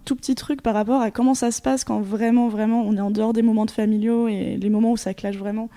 tout 0.05 0.15
petit 0.15 0.33
truc 0.33 0.63
par 0.63 0.73
rapport 0.73 1.01
à 1.01 1.11
comment 1.11 1.35
ça 1.35 1.51
se 1.51 1.61
passe 1.61 1.83
quand 1.83 1.99
vraiment, 2.01 2.47
vraiment, 2.47 2.81
on 2.81 2.97
est 2.97 3.01
en 3.01 3.11
dehors 3.11 3.31
des 3.31 3.43
moments 3.43 3.67
familiaux 3.67 4.27
et 4.27 4.57
les 4.59 4.69
moments 4.69 4.91
où 4.91 4.97
ça 4.97 5.13
clash 5.13 5.37
vraiment. 5.37 5.69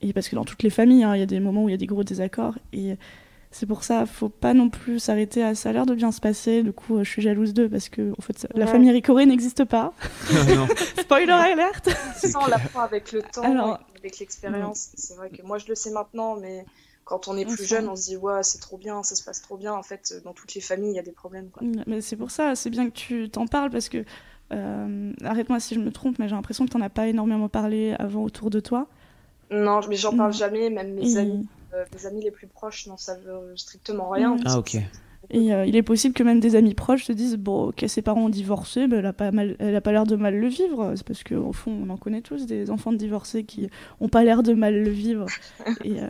Et 0.00 0.14
parce 0.14 0.28
que 0.28 0.36
dans 0.36 0.44
toutes 0.46 0.62
les 0.62 0.70
familles, 0.70 1.04
hein, 1.04 1.14
il 1.14 1.18
y 1.18 1.22
a 1.22 1.26
des 1.26 1.38
moments 1.38 1.64
où 1.64 1.68
il 1.68 1.72
y 1.72 1.74
a 1.74 1.78
des 1.78 1.86
gros 1.86 2.02
désaccords. 2.02 2.54
Et 2.72 2.94
c'est 3.50 3.66
pour 3.66 3.82
ça, 3.82 4.04
faut 4.06 4.28
pas 4.28 4.52
non 4.54 4.68
plus 4.70 4.98
s'arrêter 4.98 5.42
à 5.42 5.54
ça 5.54 5.70
a 5.70 5.72
l'air 5.72 5.86
de 5.86 5.94
bien 5.94 6.12
se 6.12 6.20
passer. 6.20 6.62
Du 6.62 6.72
coup, 6.72 6.98
euh, 6.98 7.04
je 7.04 7.10
suis 7.10 7.22
jalouse 7.22 7.54
d'eux 7.54 7.68
parce 7.68 7.88
que 7.88 8.12
en 8.18 8.22
fait, 8.22 8.38
ça- 8.38 8.48
la 8.54 8.66
famille 8.66 8.90
Ricoré 8.90 9.24
n'existe 9.26 9.64
pas. 9.64 9.92
Spoiler 11.00 11.32
alert 11.32 11.88
Ça, 12.16 12.38
on 12.42 12.46
l'apprend 12.46 12.80
avec 12.80 13.12
le 13.12 13.22
temps, 13.22 13.42
Alors- 13.42 13.80
avec 13.98 14.18
l'expérience. 14.18 14.90
C'est 14.94 15.16
vrai 15.16 15.30
que 15.30 15.42
moi, 15.42 15.58
je 15.58 15.66
le 15.68 15.74
sais 15.74 15.90
maintenant, 15.90 16.36
mais 16.36 16.64
quand 17.04 17.26
on 17.28 17.36
est 17.38 17.46
plus 17.46 17.64
jeune, 17.66 17.88
on 17.88 17.96
se 17.96 18.04
dit, 18.10 18.16
ouais, 18.18 18.42
c'est 18.42 18.58
trop 18.60 18.76
bien, 18.76 19.02
ça 19.02 19.14
se 19.14 19.24
passe 19.24 19.40
trop 19.40 19.56
bien. 19.56 19.72
En 19.72 19.82
fait, 19.82 20.14
dans 20.24 20.34
toutes 20.34 20.54
les 20.54 20.60
familles, 20.60 20.90
il 20.92 20.96
y 20.96 21.00
a 21.00 21.02
des 21.02 21.10
problèmes. 21.12 21.48
Quoi. 21.48 21.62
Mais 21.86 22.00
c'est 22.02 22.16
pour 22.16 22.30
ça, 22.30 22.54
c'est 22.54 22.68
bien 22.70 22.86
que 22.90 22.94
tu 22.94 23.30
t'en 23.30 23.46
parles 23.46 23.70
parce 23.70 23.88
que, 23.88 24.04
euh, 24.52 25.12
arrête-moi 25.24 25.58
si 25.58 25.74
je 25.74 25.80
me 25.80 25.90
trompe, 25.90 26.18
mais 26.18 26.28
j'ai 26.28 26.34
l'impression 26.34 26.66
que 26.66 26.70
tu 26.70 26.76
n'en 26.76 26.84
as 26.84 26.90
pas 26.90 27.06
énormément 27.06 27.48
parlé 27.48 27.94
avant 27.98 28.22
autour 28.24 28.50
de 28.50 28.60
toi. 28.60 28.86
Non, 29.50 29.80
mais 29.88 29.96
j'en 29.96 30.14
parle 30.14 30.30
Mm. 30.30 30.34
jamais, 30.34 30.68
même 30.70 30.92
mes 30.92 31.16
amis, 31.16 31.48
euh, 31.78 31.84
mes 31.94 32.06
amis 32.06 32.22
les 32.22 32.30
plus 32.30 32.46
proches 32.46 32.86
n'en 32.86 32.96
savent 32.96 33.28
euh, 33.28 33.56
strictement 33.56 34.10
rien. 34.10 34.36
Mm. 34.36 34.44
Ah 34.46 34.58
ok. 34.58 34.76
Et 35.30 35.52
euh, 35.52 35.66
il 35.66 35.76
est 35.76 35.82
possible 35.82 36.14
que 36.14 36.22
même 36.22 36.40
des 36.40 36.56
amis 36.56 36.74
proches 36.74 37.04
se 37.04 37.12
disent 37.12 37.36
bon, 37.36 37.68
ok, 37.68 37.84
ses 37.86 38.02
parents 38.02 38.24
ont 38.24 38.28
divorcé, 38.28 38.86
ben, 38.86 39.00
elle 39.00 39.06
a 39.06 39.12
pas 39.12 39.30
mal, 39.30 39.56
elle 39.58 39.76
a 39.76 39.80
pas 39.80 39.92
l'air 39.92 40.04
de 40.04 40.16
mal 40.16 40.36
le 40.36 40.48
vivre. 40.48 40.94
C'est 40.96 41.06
parce 41.06 41.22
qu'au 41.22 41.52
fond, 41.52 41.72
on 41.84 41.90
en 41.90 41.96
connaît 41.96 42.22
tous 42.22 42.46
des 42.46 42.70
enfants 42.70 42.92
de 42.92 42.96
divorcés 42.96 43.44
qui 43.44 43.68
ont 44.00 44.08
pas 44.08 44.24
l'air 44.24 44.42
de 44.42 44.54
mal 44.54 44.82
le 44.82 44.90
vivre. 44.90 45.26
et 45.84 46.00
euh, 46.00 46.08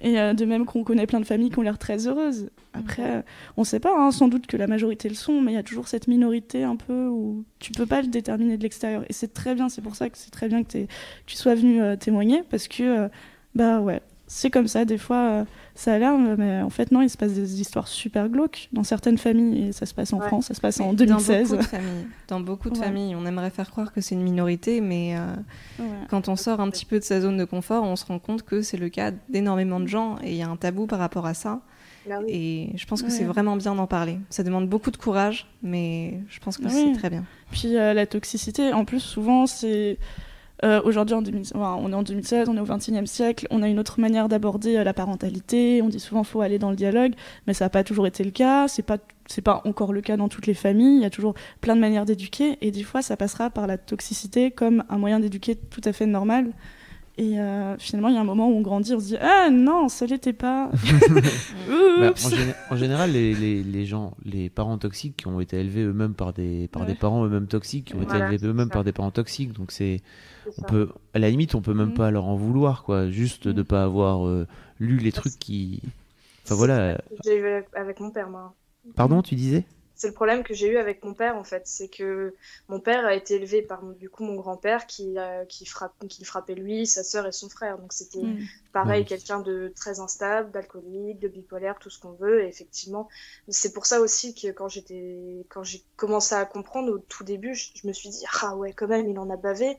et 0.00 0.18
euh, 0.18 0.34
de 0.34 0.44
même 0.44 0.66
qu'on 0.66 0.84
connaît 0.84 1.06
plein 1.06 1.20
de 1.20 1.24
familles 1.24 1.50
qui 1.50 1.58
ont 1.58 1.62
l'air 1.62 1.78
très 1.78 2.06
heureuses. 2.06 2.50
Après, 2.74 3.16
euh, 3.16 3.22
on 3.56 3.64
sait 3.64 3.80
pas, 3.80 3.94
hein, 3.96 4.10
sans 4.10 4.28
doute 4.28 4.46
que 4.46 4.56
la 4.56 4.66
majorité 4.66 5.08
le 5.08 5.14
sont, 5.14 5.40
mais 5.40 5.52
il 5.52 5.54
y 5.54 5.58
a 5.58 5.62
toujours 5.62 5.88
cette 5.88 6.08
minorité 6.08 6.64
un 6.64 6.76
peu 6.76 7.06
où 7.06 7.44
tu 7.58 7.72
peux 7.72 7.86
pas 7.86 8.02
le 8.02 8.08
déterminer 8.08 8.56
de 8.58 8.62
l'extérieur. 8.62 9.04
Et 9.08 9.12
c'est 9.12 9.32
très 9.32 9.54
bien, 9.54 9.68
c'est 9.68 9.82
pour 9.82 9.96
ça 9.96 10.10
que 10.10 10.18
c'est 10.18 10.30
très 10.30 10.48
bien 10.48 10.62
que, 10.64 10.86
tu 11.26 11.36
sois 11.36 11.54
venu 11.54 11.80
euh, 11.80 11.96
témoigner, 11.96 12.42
parce 12.50 12.68
que 12.68 12.82
euh, 12.82 13.08
bah 13.54 13.80
ouais, 13.80 14.02
c'est 14.26 14.50
comme 14.50 14.66
ça. 14.68 14.84
Des 14.84 14.98
fois, 14.98 15.16
euh, 15.16 15.44
ça 15.74 15.94
a 15.94 15.98
l'air, 15.98 16.16
mais 16.16 16.60
en 16.62 16.70
fait, 16.70 16.90
non, 16.92 17.02
il 17.02 17.10
se 17.10 17.16
passe 17.16 17.32
des 17.32 17.60
histoires 17.60 17.86
super 17.88 18.28
glauques 18.28 18.68
dans 18.72 18.84
certaines 18.84 19.18
familles, 19.18 19.68
et 19.68 19.72
ça 19.72 19.86
se 19.86 19.94
passe 19.94 20.12
en 20.12 20.18
Ouais. 20.20 20.26
France, 20.26 20.46
ça 20.46 20.54
se 20.54 20.60
passe 20.60 20.80
en 20.80 20.88
Dans 20.88 20.94
2016. 20.94 21.50
beaucoup 21.50 21.62
de 21.62 21.66
familles, 21.68 22.06
dans 22.28 22.40
beaucoup 22.40 22.70
de 22.70 22.78
Ouais. 22.78 22.84
familles, 22.84 23.14
on 23.16 23.24
aimerait 23.26 23.50
faire 23.50 23.70
croire 23.70 23.92
que 23.92 24.00
c'est 24.00 24.14
une 24.14 24.22
minorité, 24.22 24.80
mais 24.80 25.16
euh, 25.16 25.34
Ouais. 25.78 25.86
quand 26.10 26.28
on 26.28 26.36
sort 26.36 26.60
un 26.60 26.70
petit 26.70 26.84
peu 26.86 26.98
de 26.98 27.04
sa 27.04 27.20
zone 27.20 27.36
de 27.36 27.44
confort, 27.44 27.84
on 27.84 27.96
se 27.96 28.04
rend 28.06 28.18
compte 28.18 28.42
que 28.42 28.62
c'est 28.62 28.76
le 28.78 28.88
cas 28.88 29.12
d'énormément 29.28 29.80
de 29.80 29.86
gens 29.86 30.16
et 30.22 30.30
il 30.32 30.36
y 30.36 30.42
a 30.42 30.48
un 30.48 30.56
tabou 30.56 30.86
par 30.86 30.98
rapport 30.98 31.26
à 31.26 31.34
ça. 31.34 31.60
Ah 32.08 32.18
oui. 32.24 32.30
Et 32.72 32.78
je 32.78 32.86
pense 32.86 33.02
que 33.02 33.08
Ouais. 33.08 33.12
c'est 33.12 33.24
vraiment 33.24 33.56
bien 33.56 33.74
d'en 33.74 33.88
parler. 33.88 34.18
Ça 34.30 34.44
demande 34.44 34.68
beaucoup 34.68 34.92
de 34.92 34.96
courage, 34.96 35.48
mais 35.62 36.20
je 36.28 36.38
pense 36.38 36.56
que 36.56 36.64
Oui. 36.64 36.70
c'est 36.72 36.98
très 36.98 37.10
bien. 37.10 37.24
Puis 37.50 37.76
euh, 37.76 37.94
la 37.94 38.06
toxicité, 38.06 38.72
en 38.72 38.84
plus, 38.84 39.00
souvent, 39.00 39.46
c'est. 39.46 39.98
Euh, 40.64 40.80
Aujourd'hui, 40.84 41.14
en 41.14 41.22
2000 41.22 41.42
enfin, 41.54 41.78
on 41.80 41.92
est 41.92 41.94
en 41.94 42.02
2016, 42.02 42.48
on 42.48 42.56
est 42.56 42.60
au 42.60 42.64
XXIe 42.64 43.06
siècle, 43.06 43.46
on 43.50 43.62
a 43.62 43.68
une 43.68 43.78
autre 43.78 44.00
manière 44.00 44.28
d'aborder 44.28 44.76
euh, 44.76 44.84
la 44.84 44.94
parentalité. 44.94 45.82
On 45.82 45.88
dit 45.88 46.00
souvent 46.00 46.24
faut 46.24 46.40
aller 46.40 46.58
dans 46.58 46.70
le 46.70 46.76
dialogue, 46.76 47.12
mais 47.46 47.54
ça 47.54 47.66
n'a 47.66 47.70
pas 47.70 47.84
toujours 47.84 48.06
été 48.06 48.24
le 48.24 48.30
cas. 48.30 48.68
C'est 48.68 48.82
pas 48.82 48.98
c'est 49.28 49.42
pas 49.42 49.62
encore 49.64 49.92
le 49.92 50.00
cas 50.00 50.16
dans 50.16 50.28
toutes 50.28 50.46
les 50.46 50.54
familles. 50.54 50.96
Il 50.96 51.02
y 51.02 51.06
a 51.06 51.10
toujours 51.10 51.34
plein 51.60 51.74
de 51.74 51.80
manières 51.80 52.04
d'éduquer, 52.04 52.58
et 52.60 52.70
des 52.70 52.84
fois, 52.84 53.02
ça 53.02 53.16
passera 53.16 53.50
par 53.50 53.66
la 53.66 53.76
toxicité 53.76 54.50
comme 54.50 54.84
un 54.88 54.98
moyen 54.98 55.20
d'éduquer 55.20 55.56
tout 55.56 55.80
à 55.84 55.92
fait 55.92 56.06
normal. 56.06 56.52
Et 57.18 57.40
euh, 57.40 57.76
finalement, 57.78 58.08
il 58.08 58.14
y 58.14 58.18
a 58.18 58.20
un 58.20 58.24
moment 58.24 58.48
où 58.50 58.52
on 58.56 58.60
grandit, 58.60 58.92
on 58.94 59.00
se 59.00 59.06
dit 59.06 59.16
ah 59.20 59.48
non, 59.50 59.88
ça 59.88 60.04
l'était 60.06 60.32
pas. 60.34 60.70
Bah, 61.98 62.10
en, 62.10 62.28
géné- 62.28 62.54
en 62.70 62.76
général, 62.76 63.12
les, 63.12 63.34
les, 63.34 63.62
les 63.62 63.86
gens, 63.86 64.12
les 64.22 64.50
parents 64.50 64.76
toxiques 64.76 65.16
qui 65.16 65.26
ont 65.28 65.40
été 65.40 65.56
élevés 65.58 65.82
eux-mêmes 65.82 66.12
par 66.12 66.34
des 66.34 66.68
par 66.68 66.82
Ouais. 66.82 66.88
des 66.88 66.94
parents 66.94 67.24
eux-mêmes 67.24 67.46
toxiques, 67.46 67.86
qui 67.86 67.94
ont 67.94 68.00
Voilà, 68.02 68.26
été 68.26 68.34
élevés 68.34 68.48
eux-mêmes 68.48 68.68
par 68.68 68.84
des 68.84 68.92
parents 68.92 69.10
toxiques, 69.10 69.54
donc 69.54 69.72
c'est 69.72 70.02
on 70.58 70.62
peut 70.62 70.90
à 71.14 71.18
la 71.18 71.30
limite 71.30 71.54
on 71.54 71.62
peut 71.62 71.72
même 71.72 71.88
Mm. 71.92 71.94
pas 71.94 72.10
leur 72.10 72.26
en 72.26 72.36
vouloir 72.36 72.82
quoi, 72.82 73.08
juste 73.10 73.48
de 73.48 73.62
Mm. 73.62 73.64
pas 73.64 73.82
avoir 73.84 74.26
euh, 74.26 74.46
lu 74.78 74.98
les 74.98 75.10
trucs 75.12 75.38
qui. 75.38 75.80
Enfin 76.44 76.54
voilà. 76.54 77.00
J'ai 77.24 77.38
eu 77.38 77.64
avec 77.74 77.98
mon 77.98 78.10
père, 78.10 78.28
moi. 78.28 78.54
Pardon, 78.94 79.22
tu 79.22 79.34
disais? 79.34 79.64
C'est 79.96 80.08
le 80.08 80.14
problème 80.14 80.44
que 80.44 80.54
j'ai 80.54 80.68
eu 80.68 80.78
avec 80.78 81.04
mon 81.04 81.14
père 81.14 81.36
en 81.36 81.44
fait, 81.44 81.62
c'est 81.66 81.88
que 81.88 82.36
mon 82.68 82.80
père 82.80 83.04
a 83.06 83.14
été 83.14 83.34
élevé 83.36 83.62
par 83.62 83.82
du 83.94 84.10
coup 84.10 84.24
mon 84.24 84.36
grand-père 84.36 84.86
qui 84.86 85.16
qui 85.48 85.66
frappe 85.66 85.94
qui 86.08 86.24
frappait 86.24 86.54
lui, 86.54 86.86
sa 86.86 87.02
sœur 87.04 87.26
et 87.26 87.32
son 87.32 87.48
frère. 87.48 87.78
Donc 87.78 87.92
c'était 87.92 88.18
Mm. 88.22 88.46
pareil 88.72 89.04
Ouais. 89.04 89.06
quelqu'un 89.06 89.40
de 89.40 89.72
très 89.76 90.00
instable, 90.00 90.50
d'alcoolique, 90.52 91.18
de 91.20 91.28
bipolaire, 91.28 91.78
tout 91.78 91.90
ce 91.90 91.98
qu'on 91.98 92.12
veut. 92.12 92.44
Et 92.44 92.48
effectivement, 92.48 93.08
c'est 93.48 93.72
pour 93.72 93.86
ça 93.86 94.00
aussi 94.00 94.34
que 94.34 94.48
quand 94.52 94.68
j'étais 94.68 95.46
quand 95.48 95.62
j'ai 95.62 95.84
commencé 95.96 96.34
à 96.34 96.44
comprendre 96.46 96.92
au 96.92 96.98
tout 96.98 97.24
début, 97.24 97.54
je, 97.54 97.70
je 97.74 97.86
me 97.88 97.92
suis 97.92 98.10
dit 98.10 98.24
ah 98.42 98.56
ouais 98.56 98.72
quand 98.72 98.88
même 98.88 99.08
il 99.08 99.18
en 99.18 99.30
a 99.30 99.36
bavé. 99.36 99.78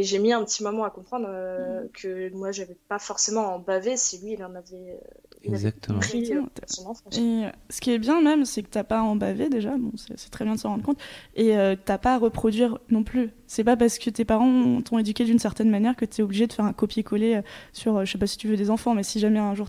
Et 0.00 0.04
j'ai 0.04 0.20
mis 0.20 0.32
un 0.32 0.44
petit 0.44 0.62
moment 0.62 0.84
à 0.84 0.90
comprendre 0.90 1.26
euh, 1.28 1.82
Mm. 1.82 1.88
que 1.92 2.32
moi 2.32 2.52
j'avais 2.52 2.76
pas 2.88 3.00
forcément 3.00 3.52
en 3.54 3.58
baver 3.58 3.96
si 3.96 4.18
lui 4.22 4.34
il 4.34 4.44
en 4.44 4.54
avait, 4.54 4.62
euh, 4.74 4.96
il 5.42 5.48
avait 5.48 5.56
Exactement. 5.56 5.98
pris 5.98 6.18
euh, 6.32 6.42
Exactement. 6.42 6.66
son 6.68 6.86
enfance. 6.86 7.18
Et 7.18 7.42
ce 7.68 7.80
qui 7.80 7.90
est 7.90 7.98
bien 7.98 8.20
même, 8.20 8.44
c'est 8.44 8.62
que 8.62 8.68
t'as 8.68 8.84
pas 8.84 9.02
en 9.02 9.16
baver 9.16 9.48
déjà, 9.48 9.76
bon, 9.76 9.90
c'est 9.96 10.30
très 10.30 10.44
bien 10.44 10.54
de 10.54 10.60
s'en 10.60 10.68
rendre 10.70 10.84
compte, 10.84 11.00
et 11.34 11.56
euh, 11.56 11.74
t'as 11.84 11.98
pas 11.98 12.14
à 12.14 12.18
reproduire 12.18 12.78
non 12.90 13.02
plus. 13.02 13.30
C'est 13.48 13.64
pas 13.64 13.76
parce 13.76 13.98
que 13.98 14.08
tes 14.10 14.24
parents 14.24 14.80
t'ont 14.82 14.98
éduqué 14.98 15.24
d'une 15.24 15.40
certaine 15.40 15.68
manière 15.70 15.96
que 15.96 16.04
t'es 16.04 16.22
obligé 16.22 16.46
de 16.46 16.52
faire 16.52 16.64
un 16.66 16.72
copier-coller 16.72 17.40
sur, 17.72 17.96
euh, 17.96 18.04
je 18.04 18.12
sais 18.12 18.18
pas 18.18 18.28
si 18.28 18.36
tu 18.38 18.46
veux 18.46 18.56
des 18.56 18.70
enfants, 18.70 18.94
mais 18.94 19.02
si 19.02 19.18
jamais 19.18 19.40
un 19.40 19.54
jour 19.56 19.68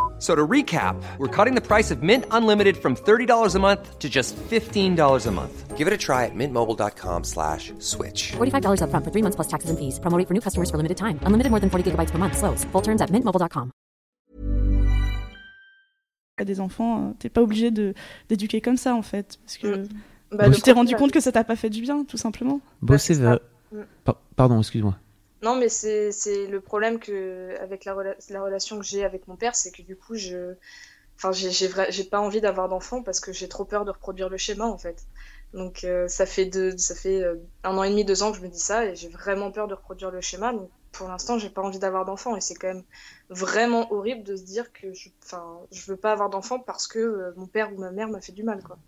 F- 0.21 0.23
So 0.23 0.35
to 0.35 0.47
recap, 0.47 0.95
we're 1.17 1.27
cutting 1.27 1.55
the 1.55 1.65
price 1.67 1.89
of 1.89 2.03
Mint 2.03 2.25
Unlimited 2.29 2.77
from 2.77 2.95
$30 2.95 3.55
a 3.55 3.59
month 3.59 3.97
to 3.97 4.07
just 4.07 4.35
$15 4.51 5.25
a 5.27 5.31
month. 5.31 5.75
Give 5.75 5.87
it 5.87 5.93
a 5.93 5.97
try 5.97 6.25
at 6.25 6.35
mintmobile.com 6.35 7.23
slash 7.23 7.73
switch. 7.79 8.33
$45 8.37 8.81
upfront 8.83 9.03
for 9.03 9.09
three 9.11 9.23
months 9.23 9.35
plus 9.35 9.47
taxes 9.47 9.71
and 9.71 9.79
fees. 9.79 9.99
Promo 9.99 10.23
for 10.27 10.35
new 10.35 10.39
customers 10.41 10.69
for 10.69 10.77
limited 10.77 10.97
time. 10.97 11.17
Unlimited 11.25 11.49
more 11.49 11.59
than 11.59 11.71
40 11.71 11.83
gigabytes 11.89 12.11
per 12.11 12.19
month. 12.19 12.37
Slows. 12.37 12.63
Full 12.71 12.83
terms 12.83 13.01
at 13.01 13.09
mintmobile.com. 13.09 13.71
des 16.43 16.59
enfants, 16.59 17.09
euh, 17.09 17.13
t'es 17.19 17.29
pas 17.29 17.41
obligé 17.43 17.69
de 17.69 17.93
d'éduquer 18.27 18.61
comme 18.61 18.77
ça 18.77 18.95
en 18.95 19.03
fait, 19.03 19.37
parce 19.45 19.57
que 19.57 19.67
mm. 19.77 19.87
Bah, 20.31 20.49
tu 20.49 20.61
t'es 20.61 20.71
rendu 20.71 20.95
compte 20.95 21.11
que 21.11 21.19
ça 21.19 21.31
t'a 21.31 21.43
pas 21.43 21.55
fait 21.55 21.69
du 21.69 21.81
bien, 21.81 22.03
tout 22.03 22.17
simplement. 22.17 22.61
Bosser 22.81 23.13
c'est 23.13 23.21
ça. 23.21 23.39
Pa- 24.05 24.17
Pardon, 24.35 24.57
excuse-moi. 24.59 24.95
Non, 25.41 25.55
mais 25.55 25.69
c'est 25.69 26.11
le 26.47 26.61
problème 26.61 26.99
avec 27.59 27.85
la, 27.85 27.93
rela- 27.95 28.15
la 28.29 28.43
relation 28.43 28.77
que 28.79 28.85
j'ai 28.85 29.03
avec 29.03 29.27
mon 29.27 29.37
père, 29.37 29.55
c'est 29.55 29.71
que 29.71 29.81
du 29.81 29.97
coup, 29.97 30.15
je, 30.15 30.55
enfin, 31.17 31.31
j'ai 31.33 32.03
pas 32.05 32.19
envie 32.21 32.41
d'avoir 32.41 32.69
d'enfant 32.69 33.03
parce 33.03 33.19
que 33.19 33.33
j'ai 33.33 33.49
trop 33.49 33.65
peur 33.65 33.85
de 33.85 33.91
reproduire 33.91 34.29
le 34.29 34.37
schéma 34.37 34.65
en 34.65 34.77
fait. 34.77 35.07
Donc 35.53 35.83
euh, 35.85 36.07
ça 36.07 36.25
fait 36.27 36.45
deux, 36.45 36.77
ça 36.77 36.95
fait 36.95 37.23
euh, 37.23 37.37
un 37.63 37.77
an 37.77 37.83
et 37.83 37.89
demi, 37.91 38.05
deux 38.05 38.23
ans 38.23 38.31
que 38.31 38.37
je 38.39 38.43
me 38.43 38.49
dis 38.49 38.59
ça 38.59 38.85
et 38.85 38.95
j'ai 38.95 39.09
vraiment 39.09 39.51
peur 39.51 39.67
de 39.67 39.75
reproduire 39.75 40.11
le 40.11 40.21
schéma. 40.21 40.53
Donc 40.53 40.71
pour 40.93 41.07
l'instant, 41.09 41.37
j'ai 41.39 41.49
pas 41.51 41.61
envie 41.63 41.79
d'avoir 41.79 42.05
d'enfant 42.05 42.35
et 42.37 42.41
c'est 42.41 42.55
quand 42.55 42.69
même 42.69 42.83
vraiment 43.29 43.91
horrible 43.93 44.23
de 44.23 44.35
se 44.35 44.43
dire 44.43 44.71
que 44.73 44.93
je, 44.93 45.09
enfin, 45.25 45.61
veux 45.87 45.97
pas 45.97 46.13
avoir 46.13 46.29
d'enfant 46.29 46.59
parce 46.59 46.87
que 46.87 46.99
euh, 46.99 47.33
mon 47.37 47.47
père 47.47 47.73
ou 47.73 47.79
ma 47.79 47.91
mère 47.91 48.09
m'a 48.09 48.21
fait 48.21 48.33
du 48.33 48.43
mal 48.43 48.63
quoi. 48.63 48.79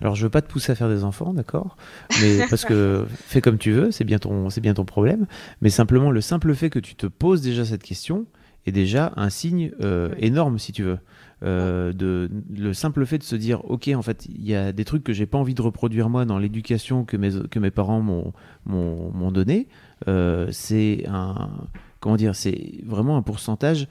Alors, 0.00 0.14
je 0.14 0.22
veux 0.22 0.30
pas 0.30 0.42
te 0.42 0.50
pousser 0.50 0.72
à 0.72 0.74
faire 0.74 0.88
des 0.88 1.04
enfants, 1.04 1.32
d'accord 1.32 1.76
Mais 2.20 2.46
parce 2.50 2.64
que 2.64 3.06
fais 3.10 3.40
comme 3.40 3.58
tu 3.58 3.72
veux, 3.72 3.90
c'est 3.90 4.04
bien 4.04 4.18
ton, 4.18 4.50
c'est 4.50 4.60
bien 4.60 4.74
ton 4.74 4.84
problème. 4.84 5.26
Mais 5.62 5.70
simplement, 5.70 6.10
le 6.10 6.20
simple 6.20 6.54
fait 6.54 6.70
que 6.70 6.78
tu 6.78 6.94
te 6.94 7.06
poses 7.06 7.40
déjà 7.42 7.64
cette 7.64 7.82
question 7.82 8.26
est 8.66 8.72
déjà 8.72 9.12
un 9.16 9.30
signe 9.30 9.70
euh, 9.80 10.10
énorme, 10.18 10.58
si 10.58 10.72
tu 10.72 10.82
veux. 10.82 10.98
Euh, 11.42 11.92
de 11.92 12.30
le 12.50 12.72
simple 12.72 13.04
fait 13.04 13.18
de 13.18 13.22
se 13.22 13.36
dire, 13.36 13.64
ok, 13.70 13.88
en 13.94 14.02
fait, 14.02 14.26
il 14.26 14.44
y 14.46 14.54
a 14.54 14.72
des 14.72 14.84
trucs 14.84 15.04
que 15.04 15.12
j'ai 15.12 15.26
pas 15.26 15.38
envie 15.38 15.54
de 15.54 15.62
reproduire 15.62 16.08
moi 16.08 16.24
dans 16.24 16.38
l'éducation 16.38 17.04
que 17.04 17.16
mes 17.16 17.30
que 17.50 17.58
mes 17.58 17.70
parents 17.70 18.02
m'ont 18.02 19.30
donné. 19.30 19.68
euh, 20.08 20.48
c'est 20.50 21.04
un 21.06 21.50
comment 22.00 22.16
dire, 22.16 22.34
c'est 22.34 22.80
vraiment 22.84 23.16
un 23.16 23.22
pourcentage, 23.22 23.86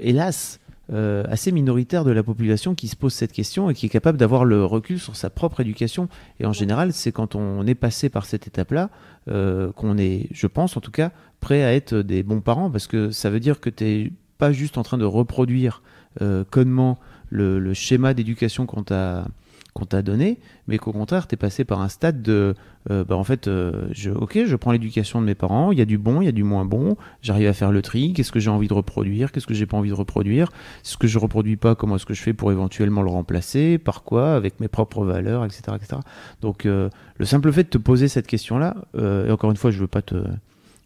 hélas, 0.00 0.60
euh, 0.92 1.24
assez 1.28 1.50
minoritaire 1.50 2.04
de 2.04 2.10
la 2.10 2.22
population 2.22 2.74
qui 2.74 2.88
se 2.88 2.96
pose 2.96 3.14
cette 3.14 3.32
question 3.32 3.70
et 3.70 3.74
qui 3.74 3.86
est 3.86 3.90
capable 3.90 4.18
d'avoir 4.18 4.44
le 4.44 4.64
recul 4.64 4.98
sur 4.98 5.16
sa 5.16 5.30
propre 5.30 5.60
éducation. 5.60 6.08
Et 6.40 6.46
en 6.46 6.52
général, 6.52 6.92
c'est 6.92 7.10
quand 7.10 7.34
on 7.34 7.66
est 7.66 7.74
passé 7.74 8.10
par 8.10 8.26
cette 8.26 8.46
étape-là 8.46 8.90
euh, 9.28 9.72
qu'on 9.72 9.96
est, 9.96 10.28
je 10.30 10.46
pense 10.46 10.76
en 10.76 10.80
tout 10.80 10.90
cas, 10.90 11.10
prêt 11.40 11.62
à 11.62 11.74
être 11.74 11.96
des 11.96 12.22
bons 12.22 12.40
parents 12.40 12.70
parce 12.70 12.86
que 12.86 13.10
ça 13.10 13.30
veut 13.30 13.40
dire 13.40 13.60
que 13.60 13.70
tu 13.70 13.84
n'es 13.84 14.12
pas 14.36 14.52
juste 14.52 14.76
en 14.76 14.82
train 14.82 14.98
de 14.98 15.04
reproduire 15.04 15.82
euh, 16.20 16.44
connement 16.50 16.98
le, 17.30 17.58
le 17.58 17.74
schéma 17.74 18.12
d'éducation 18.12 18.66
qu'on 18.66 18.82
t'a 18.82 19.26
qu'on 19.74 19.84
t'a 19.84 20.02
donné, 20.02 20.38
mais 20.68 20.78
qu'au 20.78 20.92
contraire, 20.92 21.26
tu 21.26 21.34
es 21.34 21.36
passé 21.36 21.64
par 21.64 21.80
un 21.80 21.88
stade 21.88 22.22
de, 22.22 22.54
euh, 22.90 23.04
bah, 23.04 23.16
en 23.16 23.24
fait, 23.24 23.48
euh, 23.48 23.88
je, 23.90 24.10
ok, 24.10 24.44
je 24.46 24.56
prends 24.56 24.70
l'éducation 24.70 25.20
de 25.20 25.26
mes 25.26 25.34
parents, 25.34 25.72
il 25.72 25.78
y 25.78 25.82
a 25.82 25.84
du 25.84 25.98
bon, 25.98 26.22
il 26.22 26.26
y 26.26 26.28
a 26.28 26.32
du 26.32 26.44
moins 26.44 26.64
bon, 26.64 26.96
j'arrive 27.22 27.48
à 27.48 27.52
faire 27.52 27.72
le 27.72 27.82
tri, 27.82 28.12
qu'est-ce 28.12 28.30
que 28.30 28.38
j'ai 28.38 28.50
envie 28.50 28.68
de 28.68 28.74
reproduire, 28.74 29.32
qu'est-ce 29.32 29.48
que 29.48 29.54
j'ai 29.54 29.66
pas 29.66 29.76
envie 29.76 29.90
de 29.90 29.94
reproduire, 29.94 30.50
ce 30.84 30.96
que 30.96 31.08
je 31.08 31.18
reproduis 31.18 31.56
pas, 31.56 31.74
comment 31.74 31.96
est-ce 31.96 32.06
que 32.06 32.14
je 32.14 32.22
fais 32.22 32.32
pour 32.32 32.52
éventuellement 32.52 33.02
le 33.02 33.10
remplacer, 33.10 33.78
par 33.78 34.04
quoi, 34.04 34.34
avec 34.34 34.60
mes 34.60 34.68
propres 34.68 35.04
valeurs, 35.04 35.44
etc. 35.44 35.62
etc. 35.74 36.00
Donc, 36.40 36.66
euh, 36.66 36.88
le 37.18 37.24
simple 37.24 37.50
fait 37.52 37.64
de 37.64 37.68
te 37.68 37.78
poser 37.78 38.06
cette 38.06 38.28
question-là, 38.28 38.76
euh, 38.96 39.26
et 39.26 39.32
encore 39.32 39.50
une 39.50 39.56
fois, 39.56 39.72
je 39.72 39.80
veux 39.80 39.88
pas 39.88 40.02
te, 40.02 40.14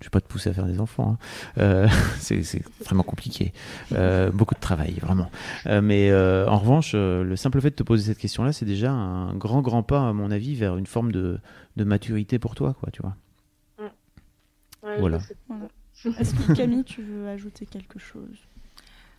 je 0.00 0.06
vais 0.06 0.10
pas 0.10 0.20
te 0.20 0.28
pousser 0.28 0.50
à 0.50 0.52
faire 0.52 0.66
des 0.66 0.80
enfants. 0.80 1.12
hein. 1.12 1.18
Euh, 1.58 1.88
c'est 2.18 2.42
vraiment 2.84 3.02
compliqué. 3.02 3.52
Euh, 3.92 4.30
beaucoup 4.30 4.54
de 4.54 4.60
travail, 4.60 4.94
vraiment. 5.00 5.30
Euh, 5.66 5.80
mais 5.80 6.10
euh, 6.10 6.46
en 6.48 6.58
revanche, 6.58 6.92
euh, 6.94 7.24
le 7.24 7.36
simple 7.36 7.60
fait 7.60 7.70
de 7.70 7.74
te 7.76 7.82
poser 7.82 8.04
cette 8.04 8.18
question-là, 8.18 8.52
c'est 8.52 8.64
déjà 8.66 8.92
un 8.92 9.34
grand, 9.34 9.60
grand 9.62 9.82
pas, 9.82 10.08
à 10.08 10.12
mon 10.12 10.30
avis, 10.30 10.54
vers 10.54 10.76
une 10.76 10.86
forme 10.86 11.12
de, 11.12 11.38
de 11.76 11.84
maturité 11.84 12.38
pour 12.38 12.54
toi, 12.54 12.74
quoi, 12.78 12.90
tu 12.92 13.02
vois. 13.02 13.16
Ouais, 14.84 14.98
Voilà. 15.00 15.18
Est-ce 16.18 16.34
que 16.34 16.52
Camille, 16.56 16.84
tu 16.84 17.02
veux 17.02 17.28
ajouter 17.28 17.66
quelque 17.66 17.98
chose? 17.98 18.38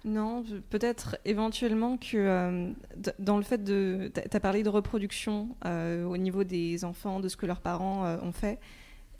Non, 0.05 0.45
peut-être 0.69 1.17
éventuellement 1.25 1.97
que 1.97 2.15
euh, 2.15 2.71
dans 3.19 3.35
le 3.35 3.43
fait 3.43 3.61
de... 3.61 4.09
Tu 4.15 4.37
as 4.37 4.39
parlé 4.39 4.63
de 4.63 4.69
reproduction 4.69 5.49
euh, 5.65 6.05
au 6.05 6.15
niveau 6.15 6.45
des 6.45 6.85
enfants, 6.85 7.19
de 7.19 7.27
ce 7.27 7.35
que 7.35 7.45
leurs 7.45 7.59
parents 7.59 8.05
euh, 8.05 8.17
ont 8.21 8.31
fait. 8.31 8.59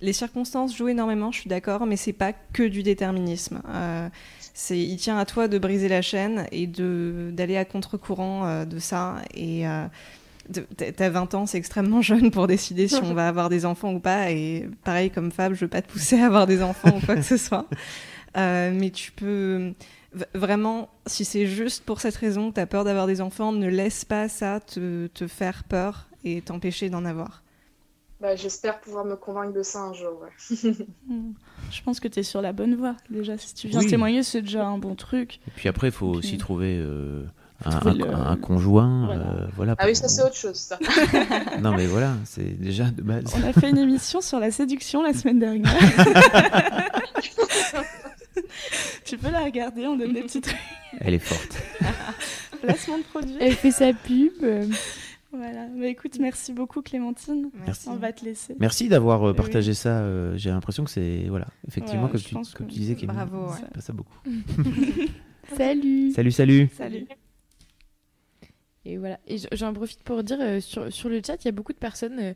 Les 0.02 0.14
circonstances 0.14 0.78
jouent 0.78 0.88
énormément, 0.88 1.32
je 1.32 1.42
suis 1.42 1.50
d'accord, 1.50 1.86
mais 1.86 1.98
c'est 1.98 2.14
pas 2.14 2.32
que 2.32 2.64
du 2.64 2.84
déterminisme. 2.84 3.62
Euh, 3.68 4.08
il 4.70 4.98
tient 4.98 5.18
à 5.18 5.26
toi 5.26 5.48
de 5.48 5.58
briser 5.58 5.90
la 5.90 6.02
chaîne 6.02 6.48
et 6.52 6.68
d'aller 6.68 7.58
à 7.58 7.66
contre-courant 7.66 8.46
euh, 8.46 8.66
de 8.66 8.80
ça. 8.80 9.18
Et 9.34 9.68
euh, 9.68 9.86
t'as 10.78 10.92
t'as 10.94 11.10
20 11.10 11.34
ans, 11.36 11.46
c'est 11.46 11.58
extrêmement 11.58 12.02
jeune 12.02 12.32
pour 12.32 12.48
décider 12.48 12.88
si 12.88 12.96
on 12.96 13.14
va 13.14 13.28
avoir 13.28 13.50
des 13.50 13.66
enfants 13.66 13.94
ou 13.94 14.00
pas. 14.00 14.32
Et 14.32 14.70
pareil, 14.84 15.12
comme 15.12 15.32
Fab, 15.32 15.54
je 15.54 15.62
veux 15.62 15.70
pas 15.70 15.82
te 15.82 15.92
pousser 15.92 16.20
à 16.20 16.28
avoir 16.28 16.48
des 16.48 16.64
enfants 16.64 16.98
ou 16.98 17.06
quoi 17.06 17.16
que 17.16 17.22
ce 17.22 17.38
soit. 17.38 17.66
Euh, 18.38 18.72
mais 18.74 18.92
tu 18.92 19.12
peux 19.12 19.74
vraiment, 20.34 20.90
si 21.08 21.26
c'est 21.26 21.46
juste 21.46 21.84
pour 21.84 22.00
cette 22.00 22.16
raison 22.16 22.50
que 22.50 22.56
tu 22.56 22.62
as 22.62 22.68
peur 22.68 22.84
d'avoir 22.84 23.06
des 23.06 23.22
enfants, 23.22 23.52
ne 23.52 23.68
laisse 23.68 24.06
pas 24.06 24.30
ça 24.30 24.60
te 24.60 25.10
faire 25.28 25.64
peur 25.66 26.08
et 26.24 26.42
t'empêcher 26.42 26.90
d'en 26.90 27.06
avoir. 27.06 27.42
Bah, 28.22 28.36
j'espère 28.36 28.80
pouvoir 28.82 29.06
me 29.06 29.16
convaincre 29.16 29.54
de 29.54 29.64
ça 29.64 29.80
un 29.80 29.94
jour. 29.94 30.22
Ouais. 30.22 30.30
Je 31.72 31.82
pense 31.84 32.00
que 32.02 32.08
tu 32.10 32.20
es 32.20 32.24
sur 32.24 32.42
la 32.42 32.52
bonne 32.52 32.76
voie. 32.76 32.96
Déjà, 33.10 33.38
si 33.38 33.54
tu 33.54 33.68
viens 33.70 33.80
Oui. 33.80 33.88
témoigner, 33.88 34.24
c'est 34.24 34.42
déjà 34.42 34.66
un 34.66 34.78
bon 34.78 34.96
truc. 34.96 35.40
Et 35.48 35.52
puis 35.56 35.70
après, 35.70 35.88
il 35.88 35.94
faut 35.94 36.08
aussi 36.08 36.38
trouver 36.38 36.78
euh, 36.80 37.24
un, 37.64 37.70
trouver 37.80 37.92
un- 38.04 38.08
le- 38.08 38.14
un 38.14 38.36
conjoint. 38.36 39.06
Voilà. 39.06 39.22
euh, 39.22 39.48
voilà, 39.56 39.76
Ah 39.78 39.86
oui, 39.88 39.96
ça 39.96 40.10
c'est 40.10 40.22
autre 40.24 40.36
chose. 40.36 40.56
Ça. 40.58 40.78
Non, 41.62 41.72
mais 41.76 41.86
voilà, 41.86 42.14
c'est 42.26 42.60
déjà 42.60 42.86
de 42.86 43.02
base. 43.02 43.24
On 43.38 43.48
a 43.48 43.54
fait 43.54 43.70
une 43.70 43.78
émission 43.78 44.20
sur 44.20 44.40
la 44.40 44.52
séduction 44.52 45.02
la 45.02 45.14
semaine 45.14 45.40
dernière. 45.40 45.74
tu 49.06 49.18
peux 49.18 49.30
la 49.32 49.44
regarder, 49.46 49.88
on 49.88 49.96
donne 49.96 50.14
des 50.14 50.22
petits 50.24 50.42
trucs. 50.42 50.58
Elle 51.00 51.14
est 51.14 51.20
forte. 51.20 51.58
Placement 52.62 52.98
de 52.98 53.04
produit. 53.04 53.36
Elle 53.40 53.54
fait 53.56 53.72
sa 53.72 53.94
pub. 53.94 54.34
Voilà. 55.32 55.68
Bah, 55.68 55.88
écoute, 55.88 56.18
merci 56.20 56.54
beaucoup 56.54 56.82
Clémentine. 56.82 57.52
Merci. 57.66 57.88
On 57.90 57.96
va 57.98 58.12
te 58.14 58.26
laisser. 58.26 58.56
Merci 58.60 58.90
d'avoir 58.90 59.24
euh, 59.24 59.32
Oui. 59.32 59.38
partagé 59.38 59.74
ça. 59.76 60.00
euh, 60.02 60.36
J'ai 60.38 60.50
l'impression 60.50 60.84
que 60.84 60.90
c'est. 60.90 61.26
Voilà, 61.30 61.48
effectivement, 61.68 62.08
comme, 62.08 62.20
tu, 62.20 62.34
pense 62.34 62.54
comme 62.54 62.66
que- 62.68 62.72
tu 62.74 62.80
disais, 62.80 62.96
Camille, 62.96 63.16
Bravo, 63.16 63.48
c'est 63.56 63.64
ouais. 63.64 63.70
pas 63.74 63.82
ça 63.82 63.94
beaucoup. 63.94 64.18
Salut. 65.58 66.12
Salut, 66.12 66.32
salut. 66.32 66.70
Salut. 66.78 67.08
Et 68.86 68.98
voilà. 68.98 69.20
Et 69.28 69.38
j'en 69.52 69.74
profite 69.74 70.02
pour 70.04 70.24
dire 70.24 70.38
euh, 70.42 70.60
sur, 70.60 70.92
sur 70.92 71.10
le 71.10 71.22
chat, 71.26 71.44
il 71.44 71.46
y 71.46 71.50
a 71.50 71.52
beaucoup 71.52 71.74
de 71.74 71.78
personnes 71.78 72.20
euh, 72.20 72.34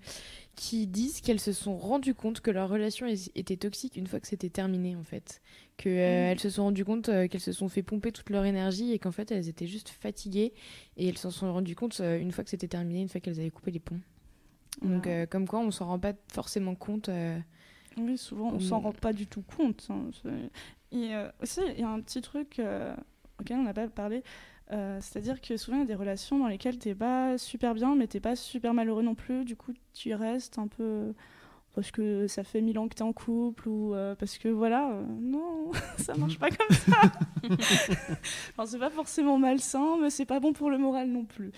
qui 0.55 0.85
disent 0.87 1.21
qu'elles 1.21 1.39
se 1.39 1.51
sont 1.51 1.75
rendues 1.77 2.13
compte 2.13 2.39
que 2.41 2.51
leur 2.51 2.69
relation 2.69 3.07
était 3.07 3.57
toxique 3.57 3.97
une 3.97 4.05
fois 4.07 4.19
que 4.19 4.27
c'était 4.27 4.49
terminé 4.49 4.95
en 4.95 5.03
fait. 5.03 5.41
Que 5.77 5.89
euh, 5.89 6.31
elles 6.31 6.39
se 6.39 6.49
sont 6.51 6.63
rendues 6.63 6.85
compte 6.85 7.09
euh, 7.09 7.27
qu'elles 7.27 7.41
se 7.41 7.51
sont 7.51 7.69
fait 7.69 7.81
pomper 7.81 8.11
toute 8.11 8.29
leur 8.29 8.45
énergie 8.45 8.91
et 8.93 8.99
qu'en 8.99 9.11
fait 9.11 9.31
elles 9.31 9.49
étaient 9.49 9.65
juste 9.67 9.89
fatiguées 9.89 10.53
et 10.97 11.07
elles 11.07 11.17
s'en 11.17 11.31
sont 11.31 11.51
rendues 11.51 11.75
compte 11.75 11.99
euh, 12.01 12.19
une 12.19 12.31
fois 12.31 12.43
que 12.43 12.51
c'était 12.51 12.67
terminé, 12.67 13.01
une 13.01 13.09
fois 13.09 13.19
qu'elles 13.19 13.39
avaient 13.39 13.49
coupé 13.49 13.71
les 13.71 13.79
ponts. 13.79 13.99
Donc 14.81 15.07
comme 15.29 15.47
quoi 15.47 15.59
on 15.59 15.69
s'en 15.71 15.85
rend 15.87 15.99
pas 15.99 16.13
forcément 16.31 16.73
compte. 16.75 17.09
Oui, 17.95 18.17
souvent, 18.17 18.49
on 18.49 18.55
Mm. 18.57 18.61
s'en 18.61 18.79
rend 18.79 18.91
pas 18.91 19.13
du 19.13 19.27
tout 19.27 19.43
compte. 19.43 19.87
hein. 19.91 20.09
Et 20.91 21.11
aussi, 21.41 21.61
il 21.75 21.79
y 21.79 21.83
a 21.83 21.89
un 21.89 22.01
petit 22.01 22.21
truc 22.21 22.59
auquel 23.39 23.57
on 23.57 23.63
n'a 23.63 23.73
pas 23.73 23.87
parlé. 23.87 24.23
Euh, 24.73 24.97
C'est-à-dire 25.01 25.39
que 25.41 25.55
souvent, 25.57 25.77
il 25.77 25.81
y 25.81 25.83
a 25.83 25.87
des 25.87 25.95
relations 25.95 26.39
dans 26.39 26.47
lesquelles 26.47 26.77
t'es 26.79 26.95
pas 26.95 27.37
super 27.37 27.73
bien, 27.75 27.95
mais 27.95 28.07
t'es 28.07 28.19
pas 28.19 28.35
super 28.35 28.73
malheureux 28.73 29.03
non 29.03 29.15
plus. 29.15 29.45
Du 29.45 29.55
coup, 29.55 29.73
tu 29.93 30.09
y 30.09 30.13
restes 30.15 30.57
un 30.57 30.67
peu 30.67 31.13
parce 31.75 31.89
que 31.91 32.27
ça 32.27 32.43
fait 32.43 32.61
mille 32.61 32.77
ans 32.77 32.87
que 32.87 32.93
t'es 32.95 33.01
en 33.03 33.13
couple 33.13 33.67
ou 33.67 33.95
euh, 33.95 34.13
parce 34.15 34.37
que 34.37 34.47
voilà, 34.47 34.91
euh, 34.93 35.03
non, 35.19 35.71
ça 35.97 36.15
marche 36.15 36.37
pas 36.39 36.49
comme 36.49 36.75
ça. 36.75 37.01
enfin, 38.51 38.65
c'est 38.65 38.79
pas 38.79 38.89
forcément 38.89 39.37
malsain, 39.37 39.97
mais 40.01 40.09
c'est 40.09 40.25
pas 40.25 40.39
bon 40.39 40.53
pour 40.53 40.69
le 40.69 40.77
moral 40.77 41.09
non 41.09 41.25
plus. 41.25 41.51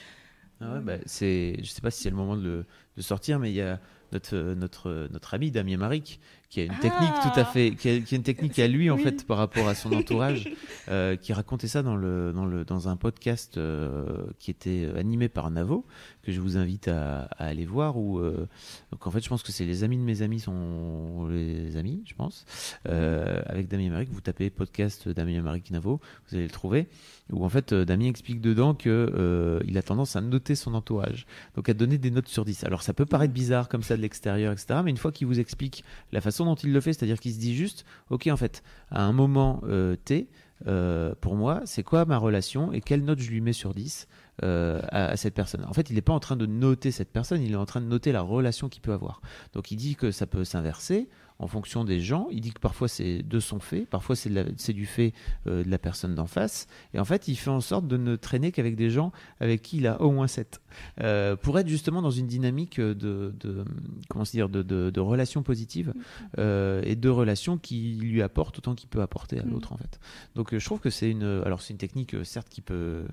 Ah 0.62 0.74
ouais, 0.76 0.80
bah, 0.80 0.94
c'est, 1.06 1.58
je 1.62 1.66
sais 1.70 1.82
pas 1.82 1.92
si 1.92 2.02
c'est 2.04 2.10
le 2.10 2.16
moment 2.16 2.38
de, 2.38 2.42
le- 2.44 2.66
de 2.96 3.02
sortir, 3.02 3.40
mais 3.40 3.52
il 3.52 3.56
y 3.56 3.62
a 3.62 3.80
notre, 4.14 4.38
notre, 4.54 5.10
notre 5.12 5.34
ami 5.34 5.52
Damien 5.52 5.76
Maric 5.78 6.22
qui 6.50 6.62
a 6.62 6.64
une 6.66 6.72
Ah 6.78 6.82
technique 6.82 7.14
tout 7.24 7.40
à 7.40 7.46
fait, 7.46 7.72
qui 7.72 7.90
a, 7.90 8.00
qui 8.00 8.16
a 8.16 8.18
une 8.18 8.24
technique 8.24 8.58
à 8.60 8.68
lui 8.68 8.90
en 8.90 8.96
Oui. 8.96 9.04
fait 9.04 9.26
par 9.26 9.38
rapport 9.38 9.68
à 9.68 9.76
son 9.76 9.92
entourage, 9.94 10.50
euh, 10.90 11.16
qui 11.16 11.34
racontait 11.34 11.68
ça 11.68 11.84
dans 11.84 11.96
le, 11.96 12.32
dans 12.34 12.46
le, 12.46 12.64
dans 12.66 12.88
un 12.88 12.96
podcast 12.96 13.58
euh, 13.58 14.26
qui 14.40 14.52
était 14.52 14.90
animé 14.98 15.28
par 15.30 15.50
Navo 15.52 15.86
que 16.24 16.32
je 16.32 16.42
vous 16.42 16.58
invite 16.58 16.88
à, 16.88 17.24
à 17.38 17.46
aller 17.46 17.66
voir. 17.66 17.98
Où, 17.98 18.20
euh, 18.20 18.48
donc 18.92 19.06
en 19.06 19.12
fait, 19.12 19.24
je 19.24 19.30
pense 19.30 19.44
que 19.44 19.52
c'est 19.52 19.66
les 19.66 19.84
amis 19.84 19.98
de 19.98 20.02
mes 20.02 20.22
amis 20.24 20.40
sont 20.40 21.28
les 21.30 21.78
amis, 21.78 22.04
je 22.06 22.16
pense. 22.16 22.46
Euh, 22.90 23.42
avec 23.46 23.68
Damien 23.68 23.90
Maric, 23.92 24.10
vous 24.12 24.22
tapez 24.22 24.50
podcast 24.50 25.08
Damien 25.10 25.42
Maric 25.42 25.70
Navo, 25.72 26.00
vous 26.30 26.36
allez 26.36 26.46
le 26.46 26.52
trouver. 26.52 26.88
Où 27.32 27.44
en 27.44 27.50
fait, 27.50 27.74
Damien 27.74 28.06
explique 28.08 28.40
dedans 28.42 28.74
que 28.76 29.60
il 29.68 29.78
a 29.78 29.82
tendance 29.84 30.16
à 30.16 30.22
noter 30.22 30.56
son 30.56 30.74
entourage, 30.76 31.26
donc 31.56 31.70
à 31.70 31.74
donner 31.74 31.98
des 31.98 32.12
notes 32.12 32.28
sur 32.28 32.46
10. 32.46 32.64
Alors 32.66 32.82
ça 32.84 32.94
peut 32.94 33.06
paraître 33.06 33.34
bizarre 33.34 33.68
comme 33.70 33.82
ça 33.84 33.98
de 33.98 34.02
l'extérieur, 34.02 34.52
etc. 34.54 34.82
Mais 34.84 34.92
une 34.92 34.98
fois 34.98 35.12
qu'il 35.12 35.26
vous 35.28 35.40
explique 35.40 35.84
la 36.12 36.22
façon 36.22 36.35
dont 36.44 36.56
il 36.56 36.74
le 36.74 36.82
fait, 36.82 36.92
c'est-à-dire 36.92 37.20
qu'il 37.20 37.34
se 37.34 37.40
dit 37.40 37.56
juste, 37.56 37.86
ok, 38.10 38.28
en 38.28 38.36
fait, 38.36 38.64
à 38.92 39.04
un 39.04 39.14
moment 39.14 39.62
euh, 39.64 39.96
T, 39.96 40.28
euh, 40.68 41.14
pour 41.22 41.36
moi, 41.36 41.62
c'est 41.66 41.84
quoi 41.84 42.06
ma 42.06 42.18
relation 42.18 42.72
et 42.72 42.82
quelle 42.82 43.04
note 43.04 43.20
je 43.20 43.30
lui 43.30 43.42
mets 43.42 43.54
sur 43.54 43.74
10 43.74 44.08
euh, 44.44 44.82
à 44.90 45.16
cette 45.16 45.34
personne? 45.34 45.64
En 45.66 45.74
fait, 45.74 45.90
il 45.90 45.96
n'est 45.96 46.02
pas 46.02 46.14
en 46.14 46.20
train 46.20 46.36
de 46.36 46.46
noter 46.46 46.92
cette 46.92 47.12
personne, 47.12 47.42
il 47.42 47.52
est 47.52 47.58
en 47.58 47.66
train 47.66 47.82
de 47.82 47.86
noter 47.86 48.12
la 48.12 48.22
relation 48.22 48.70
qu'il 48.70 48.82
peut 48.82 48.94
avoir. 48.94 49.22
Donc 49.54 49.72
il 49.72 49.76
dit 49.76 49.96
que 49.96 50.12
ça 50.12 50.26
peut 50.26 50.44
s'inverser 50.44 51.08
en 51.40 51.48
fonction 51.48 51.84
des 51.84 52.00
gens. 52.00 52.28
Il 52.32 52.42
dit 52.42 52.52
que 52.52 52.60
parfois 52.60 52.88
c'est 52.88 53.22
de 53.22 53.40
son 53.40 53.60
fait, 53.60 53.86
parfois 53.86 54.16
c'est 54.16 54.74
du 54.74 54.86
fait 54.86 55.14
euh, 55.48 55.64
de 55.64 55.70
la 55.70 55.78
personne 55.78 56.16
d'en 56.16 56.28
face. 56.28 56.68
Et 56.94 57.00
en 57.00 57.06
fait, 57.06 57.28
il 57.28 57.36
fait 57.36 57.50
en 57.50 57.62
sorte 57.62 57.88
de 57.88 57.98
ne 57.98 58.16
traîner 58.16 58.52
qu'avec 58.52 58.76
des 58.76 58.90
gens 58.90 59.12
avec 59.40 59.62
qui 59.62 59.78
il 59.78 59.88
a 59.88 60.02
au 60.02 60.12
moins 60.12 60.28
7. 60.28 60.62
Euh, 61.02 61.36
pour 61.36 61.58
être 61.60 61.68
justement 61.68 62.02
dans 62.02 62.12
une 62.12 62.28
dynamique 62.28 62.80
de, 62.80 63.34
de 63.40 63.66
comment 64.10 64.26
se 64.26 64.32
dire, 64.32 64.50
de, 64.50 64.62
de, 64.62 64.90
de 64.90 65.00
relations 65.00 65.44
positives 65.44 65.94
euh, 66.38 66.82
et 66.84 66.96
de 66.96 67.10
relations 67.10 67.58
qui 67.58 67.98
lui 68.02 68.22
apportent 68.22 68.58
autant 68.58 68.76
qu'il 68.76 68.90
peut 68.90 69.02
apporter 69.02 69.40
à 69.40 69.46
Mm. 69.46 69.52
l'autre 69.52 69.74
en 69.74 69.78
fait. 69.78 70.00
Donc 70.36 70.58
je 70.58 70.66
trouve 70.66 70.80
que 70.80 70.90
c'est 70.90 71.10
une, 71.10 71.42
alors 71.46 71.62
c'est 71.62 71.74
une 71.74 71.78
technique 71.78 72.16
certes 72.26 72.50
qui 72.50 72.62
peut 72.62 73.06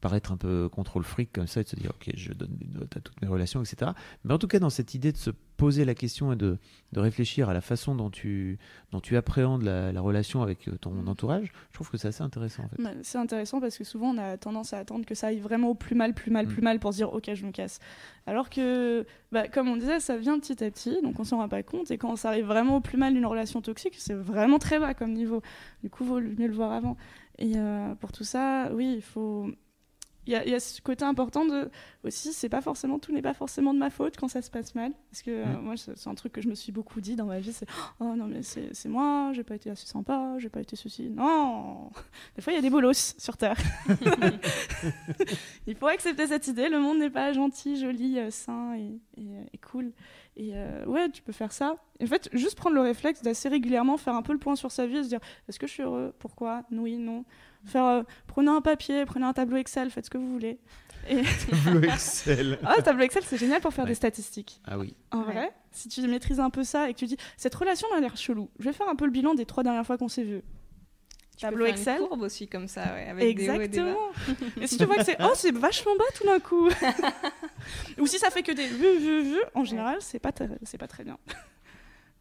paraître 0.00 0.32
un 0.32 0.36
peu 0.36 0.68
contrôle 0.68 1.04
fric 1.04 1.32
comme 1.32 1.46
ça 1.46 1.60
et 1.60 1.64
de 1.64 1.68
se 1.68 1.76
dire 1.76 1.90
ok 1.90 2.10
je 2.14 2.32
donne 2.32 2.56
des 2.56 2.66
notes 2.78 2.96
à 2.96 3.00
toutes 3.00 3.20
mes 3.20 3.28
relations 3.28 3.62
etc 3.62 3.92
mais 4.24 4.32
en 4.34 4.38
tout 4.38 4.48
cas 4.48 4.58
dans 4.58 4.70
cette 4.70 4.94
idée 4.94 5.12
de 5.12 5.16
se 5.18 5.30
poser 5.58 5.84
la 5.84 5.94
question 5.94 6.32
et 6.32 6.36
de, 6.36 6.56
de 6.92 7.00
réfléchir 7.00 7.50
à 7.50 7.52
la 7.54 7.60
façon 7.60 7.94
dont 7.94 8.08
tu 8.08 8.58
dont 8.92 9.00
tu 9.00 9.16
appréhendes 9.18 9.62
la, 9.62 9.92
la 9.92 10.00
relation 10.00 10.42
avec 10.42 10.68
euh, 10.68 10.76
ton 10.78 11.06
entourage 11.06 11.52
je 11.68 11.74
trouve 11.74 11.90
que 11.90 11.98
c'est 11.98 12.08
assez 12.08 12.22
intéressant 12.22 12.64
en 12.64 12.68
fait 12.68 12.82
C'est 13.02 13.18
intéressant 13.18 13.60
parce 13.60 13.76
que 13.76 13.84
souvent 13.84 14.14
on 14.14 14.18
a 14.18 14.36
tendance 14.38 14.72
à 14.72 14.78
attendre 14.78 15.04
que 15.04 15.14
ça 15.14 15.26
aille 15.28 15.40
vraiment 15.40 15.68
au 15.68 15.74
plus 15.74 15.94
mal, 15.94 16.14
plus 16.14 16.30
mal, 16.30 16.46
Mm. 16.46 16.48
plus 16.48 16.62
mal 16.62 16.80
pour 16.80 16.92
se 16.92 16.98
dire 16.98 17.12
ok 17.12 17.30
je 17.34 17.44
me 17.44 17.52
casse. 17.52 17.78
Alors 18.26 18.48
que, 18.48 19.04
bah, 19.32 19.48
comme 19.48 19.68
on 19.68 19.76
disait, 19.76 19.98
ça 19.98 20.16
vient 20.16 20.38
petit 20.38 20.62
à 20.62 20.70
petit, 20.70 21.00
donc 21.02 21.18
on 21.18 21.24
s'en 21.24 21.38
rend 21.38 21.48
pas 21.48 21.62
compte. 21.62 21.90
Et 21.90 21.98
quand 21.98 22.14
ça 22.16 22.28
arrive 22.28 22.44
vraiment 22.46 22.76
au 22.76 22.80
plus 22.80 22.96
mal 22.98 23.12
d'une 23.14 23.26
relation 23.26 23.60
toxique, 23.60 23.94
c'est 23.98 24.14
vraiment 24.14 24.58
très 24.58 24.78
bas 24.78 24.94
comme 24.94 25.12
niveau. 25.12 25.42
Du 25.82 25.90
coup, 25.90 26.04
vaut 26.04 26.20
mieux 26.20 26.46
le 26.46 26.52
voir 26.54 26.70
avant. 26.72 26.96
Et 27.38 27.54
euh, 27.56 27.94
pour 27.96 28.12
tout 28.12 28.22
ça, 28.24 28.70
oui, 28.74 28.94
il 28.96 29.02
faut. 29.02 29.50
Il 30.30 30.34
y, 30.34 30.36
a, 30.36 30.46
y 30.46 30.54
a 30.54 30.60
ce 30.60 30.80
côté 30.80 31.04
important 31.04 31.44
de 31.44 31.68
aussi, 32.04 32.32
c'est 32.32 32.48
pas 32.48 32.60
forcément 32.60 33.00
tout 33.00 33.12
n'est 33.12 33.20
pas 33.20 33.34
forcément 33.34 33.74
de 33.74 33.80
ma 33.80 33.90
faute 33.90 34.16
quand 34.16 34.28
ça 34.28 34.42
se 34.42 34.50
passe 34.50 34.76
mal, 34.76 34.92
parce 35.10 35.22
que 35.22 35.30
euh, 35.30 35.60
moi 35.60 35.74
c'est 35.76 36.06
un 36.06 36.14
truc 36.14 36.32
que 36.32 36.40
je 36.40 36.48
me 36.48 36.54
suis 36.54 36.70
beaucoup 36.70 37.00
dit 37.00 37.16
dans 37.16 37.26
ma 37.26 37.40
vie, 37.40 37.52
c'est 37.52 37.66
oh 37.98 38.14
non 38.16 38.26
mais 38.26 38.42
c'est 38.42 38.88
moi, 38.88 39.32
j'ai 39.32 39.42
pas 39.42 39.56
été 39.56 39.70
assez 39.70 39.86
sympa, 39.86 40.36
j'ai 40.38 40.48
pas 40.48 40.60
été 40.60 40.76
ceci, 40.76 41.10
non, 41.10 41.90
des 42.36 42.42
fois, 42.42 42.52
il 42.52 42.56
y 42.56 42.58
a 42.58 42.62
des 42.62 42.70
bolos 42.70 43.14
sur 43.18 43.36
Terre. 43.36 43.56
il 45.66 45.74
faut 45.74 45.86
accepter 45.86 46.26
cette 46.26 46.46
idée. 46.48 46.68
Le 46.68 46.78
monde 46.78 46.98
n'est 46.98 47.10
pas 47.10 47.32
gentil, 47.32 47.78
joli, 47.78 48.18
euh, 48.18 48.30
sain 48.30 48.74
et, 48.74 48.98
et, 49.16 49.26
euh, 49.26 49.44
et 49.52 49.58
cool. 49.58 49.92
Et 50.36 50.52
euh, 50.54 50.84
ouais, 50.86 51.10
tu 51.10 51.22
peux 51.22 51.32
faire 51.32 51.52
ça. 51.52 51.76
En 52.02 52.06
fait, 52.06 52.28
juste 52.32 52.56
prendre 52.56 52.76
le 52.76 52.82
réflexe 52.82 53.22
d'assez 53.22 53.48
régulièrement 53.48 53.96
faire 53.96 54.14
un 54.14 54.22
peu 54.22 54.32
le 54.32 54.38
point 54.38 54.56
sur 54.56 54.70
sa 54.70 54.86
vie 54.86 54.98
et 54.98 55.02
se 55.02 55.08
dire 55.08 55.20
est-ce 55.48 55.58
que 55.58 55.66
je 55.66 55.72
suis 55.72 55.82
heureux? 55.82 56.14
Pourquoi? 56.18 56.62
Oui, 56.70 56.96
non. 56.96 57.24
Faire, 57.66 57.84
euh, 57.84 58.02
prenez 58.26 58.50
un 58.50 58.60
papier, 58.60 59.04
prenez 59.04 59.26
un 59.26 59.32
tableau 59.32 59.56
Excel, 59.58 59.90
faites 59.90 60.06
ce 60.06 60.10
que 60.10 60.18
vous 60.18 60.32
voulez. 60.32 60.58
Et... 61.08 61.22
tableau 61.64 61.82
Excel 61.82 62.58
ah, 62.64 62.74
le 62.76 62.82
tableau 62.82 63.04
Excel, 63.04 63.22
c'est 63.26 63.36
génial 63.38 63.60
pour 63.60 63.72
faire 63.72 63.84
Ouais. 63.84 63.90
des 63.90 63.94
statistiques. 63.94 64.60
ah 64.66 64.78
oui 64.78 64.94
En 65.12 65.18
Ouais. 65.20 65.32
vrai, 65.32 65.52
si 65.72 65.88
tu 65.88 66.00
maîtrises 66.06 66.40
un 66.40 66.50
peu 66.50 66.64
ça 66.64 66.88
et 66.90 66.94
que 66.94 66.98
tu 66.98 67.06
dis 67.06 67.16
cette 67.36 67.54
relation 67.54 67.88
m'a 67.92 68.00
l'air 68.00 68.16
chelou, 68.16 68.50
je 68.58 68.64
vais 68.64 68.72
faire 68.72 68.88
un 68.88 68.96
peu 68.96 69.04
le 69.06 69.10
bilan 69.10 69.34
des 69.34 69.46
trois 69.46 69.62
dernières 69.62 69.86
fois 69.86 69.96
qu'on 69.98 70.08
s'est 70.08 70.24
vu. 70.24 70.42
Tu 71.36 71.46
peux 71.46 71.52
Tableau 71.52 71.64
faire 71.64 71.74
Excel. 71.74 72.00
Une 72.02 72.08
courbe 72.08 72.22
aussi 72.22 72.48
comme 72.48 72.68
ça, 72.68 72.82
ouais, 72.92 73.08
avec 73.08 73.36
des 73.38 73.48
hauts 73.48 73.60
et 73.60 73.68
des 73.68 73.80
bas. 73.80 73.86
Exactement. 73.88 74.52
Et 74.62 74.66
si 74.66 74.76
tu 74.76 74.84
vois 74.84 74.96
que 74.96 75.04
c'est 75.04 75.16
oh 75.20 75.32
c'est 75.34 75.52
vachement 75.54 75.96
bas 75.96 76.04
tout 76.14 76.24
d'un 76.26 76.38
coup, 76.38 76.68
ou 77.98 78.06
si 78.06 78.18
ça 78.18 78.28
fait 78.30 78.42
que 78.42 78.52
des 78.52 78.66
vues 78.66 78.98
vues 78.98 79.22
vues, 79.22 79.42
en 79.54 79.64
général 79.64 79.96
c'est 80.00 80.18
pas 80.18 80.32
très- 80.32 80.50
c'est 80.64 80.76
pas 80.78 80.86
très 80.88 81.02
bien. 81.04 81.16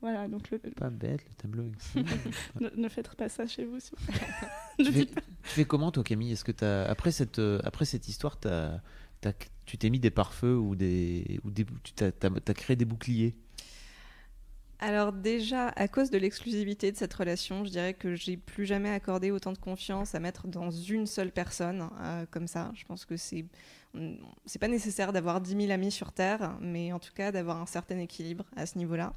Voilà 0.01 0.27
donc 0.27 0.49
le- 0.51 0.59
pas 0.59 0.89
bête 0.89 1.21
le 1.27 1.33
tableau 1.35 1.71
ne, 2.61 2.69
ne 2.75 2.89
faites 2.89 3.13
pas 3.15 3.27
ça 3.29 3.45
chez 3.47 3.65
vous. 3.65 3.79
s'il 3.79 3.97
vous 3.99 4.13
tu, 4.77 4.85
fais, 4.85 4.91
dites 4.91 5.15
pas. 5.15 5.21
tu 5.43 5.49
fais 5.49 5.65
comment 5.65 5.91
toi 5.91 6.03
Camille? 6.03 6.31
Est-ce 6.31 6.43
que 6.45 6.51
t'as 6.53 6.85
après 6.85 7.11
cette 7.11 7.39
euh, 7.39 7.59
après 7.63 7.85
cette 7.85 8.07
histoire 8.07 8.37
t'as- 8.39 8.81
tu 9.65 9.77
t'es 9.77 9.89
mis 9.89 9.99
des 9.99 10.09
pare-feux 10.11 10.55
ou 10.57 10.75
des 10.75 11.39
ou 11.43 11.51
des 11.51 11.65
tu 11.83 11.91
t'as, 11.93 12.11
t'as- 12.11 12.29
t'as 12.29 12.53
créé 12.53 12.75
des 12.77 12.85
boucliers? 12.85 13.35
Alors 14.81 15.11
déjà, 15.11 15.67
à 15.75 15.89
cause 15.89 16.09
de 16.09 16.17
l'exclusivité 16.17 16.89
de 16.93 16.95
cette 16.95 17.13
relation, 17.13 17.65
je 17.65 17.69
dirais 17.69 17.93
que 17.93 18.15
j'ai 18.15 18.37
plus 18.37 18.65
jamais 18.65 18.89
accordé 18.89 19.29
autant 19.29 19.51
de 19.51 19.57
confiance 19.57 20.15
à 20.15 20.21
mettre 20.21 20.47
dans 20.47 20.71
une 20.71 21.05
seule 21.05 21.31
personne 21.33 21.89
euh, 21.99 22.25
comme 22.31 22.47
ça. 22.47 22.71
Je 22.75 22.85
pense 22.85 23.03
que 23.03 23.17
c'est 23.17 23.43
on- 23.93 24.15
c'est 24.45 24.59
pas 24.59 24.69
nécessaire 24.69 25.11
d'avoir 25.11 25.41
10 25.41 25.57
000 25.57 25.71
amis 25.71 25.91
sur 25.91 26.13
Terre, 26.13 26.57
mais 26.61 26.93
en 26.93 26.99
tout 26.99 27.11
cas 27.13 27.33
d'avoir 27.33 27.57
un 27.57 27.65
certain 27.65 27.99
équilibre 27.99 28.45
à 28.55 28.65
ce 28.65 28.77
niveau-là. 28.77 29.13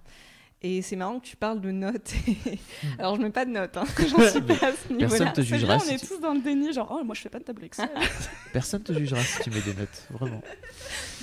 Et 0.64 0.80
c'est 0.80 0.94
marrant 0.94 1.18
que 1.18 1.26
tu 1.26 1.34
parles 1.36 1.60
de 1.60 1.72
notes. 1.72 2.12
Alors 2.98 3.16
je 3.16 3.22
mets 3.22 3.30
pas 3.30 3.44
de 3.44 3.50
notes, 3.50 3.76
hein. 3.76 3.84
j'en 3.98 4.06
suis 4.30 4.40
pas 4.40 4.54
à 4.54 4.72
ce 4.72 4.92
Personne 4.94 4.96
niveau-là. 4.96 5.30
te 5.32 5.40
C'est 5.42 5.46
jugera 5.46 5.76
bien, 5.76 5.84
on 5.84 5.88
si 5.88 5.94
est 5.94 5.98
tu- 5.98 6.06
tous 6.06 6.20
dans 6.20 6.34
le 6.34 6.40
déni 6.40 6.72
genre 6.72 6.96
oh 7.00 7.04
moi 7.04 7.14
je 7.16 7.20
fais 7.22 7.28
pas 7.28 7.40
de 7.40 7.44
tableau 7.44 7.64
Excel. 7.66 7.88
personne 8.52 8.82
te 8.82 8.92
jugera 8.92 9.20
si 9.22 9.42
tu 9.42 9.50
mets 9.50 9.60
des 9.60 9.74
notes 9.74 10.06
vraiment 10.10 10.40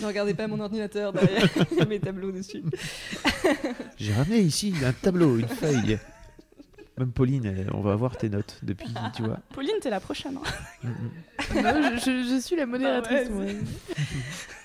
Ne 0.01 0.07
regardez 0.07 0.33
pas 0.33 0.47
mon 0.47 0.59
ordinateur 0.59 1.13
derrière, 1.13 1.47
il 1.71 1.77
y 1.77 1.81
a 1.81 1.85
mes 1.85 1.99
tableaux 1.99 2.31
dessus. 2.33 2.63
j'ai 3.97 4.13
ramené 4.13 4.39
ici 4.39 4.73
un 4.83 4.91
tableau 4.91 5.37
une 5.37 5.47
feuille 5.47 5.97
même 6.99 7.11
Pauline 7.11 7.45
elle- 7.45 7.71
on 7.73 7.81
va 7.81 7.93
avoir 7.93 8.17
tes 8.17 8.29
notes 8.29 8.59
depuis 8.61 8.93
tu 9.15 9.23
vois 9.23 9.39
Pauline 9.53 9.75
t'es 9.81 9.89
la 9.89 9.99
prochaine. 9.99 10.37
hein. 10.37 10.49
Mm, 10.83 10.89
mm. 10.89 11.61
Non, 11.63 11.97
je, 11.97 12.39
suis 12.39 12.55
la 12.55 12.65
modératrice. 12.65 13.27
Ah 13.29 13.33
ouais, 13.33 13.53
moi. 13.53 13.63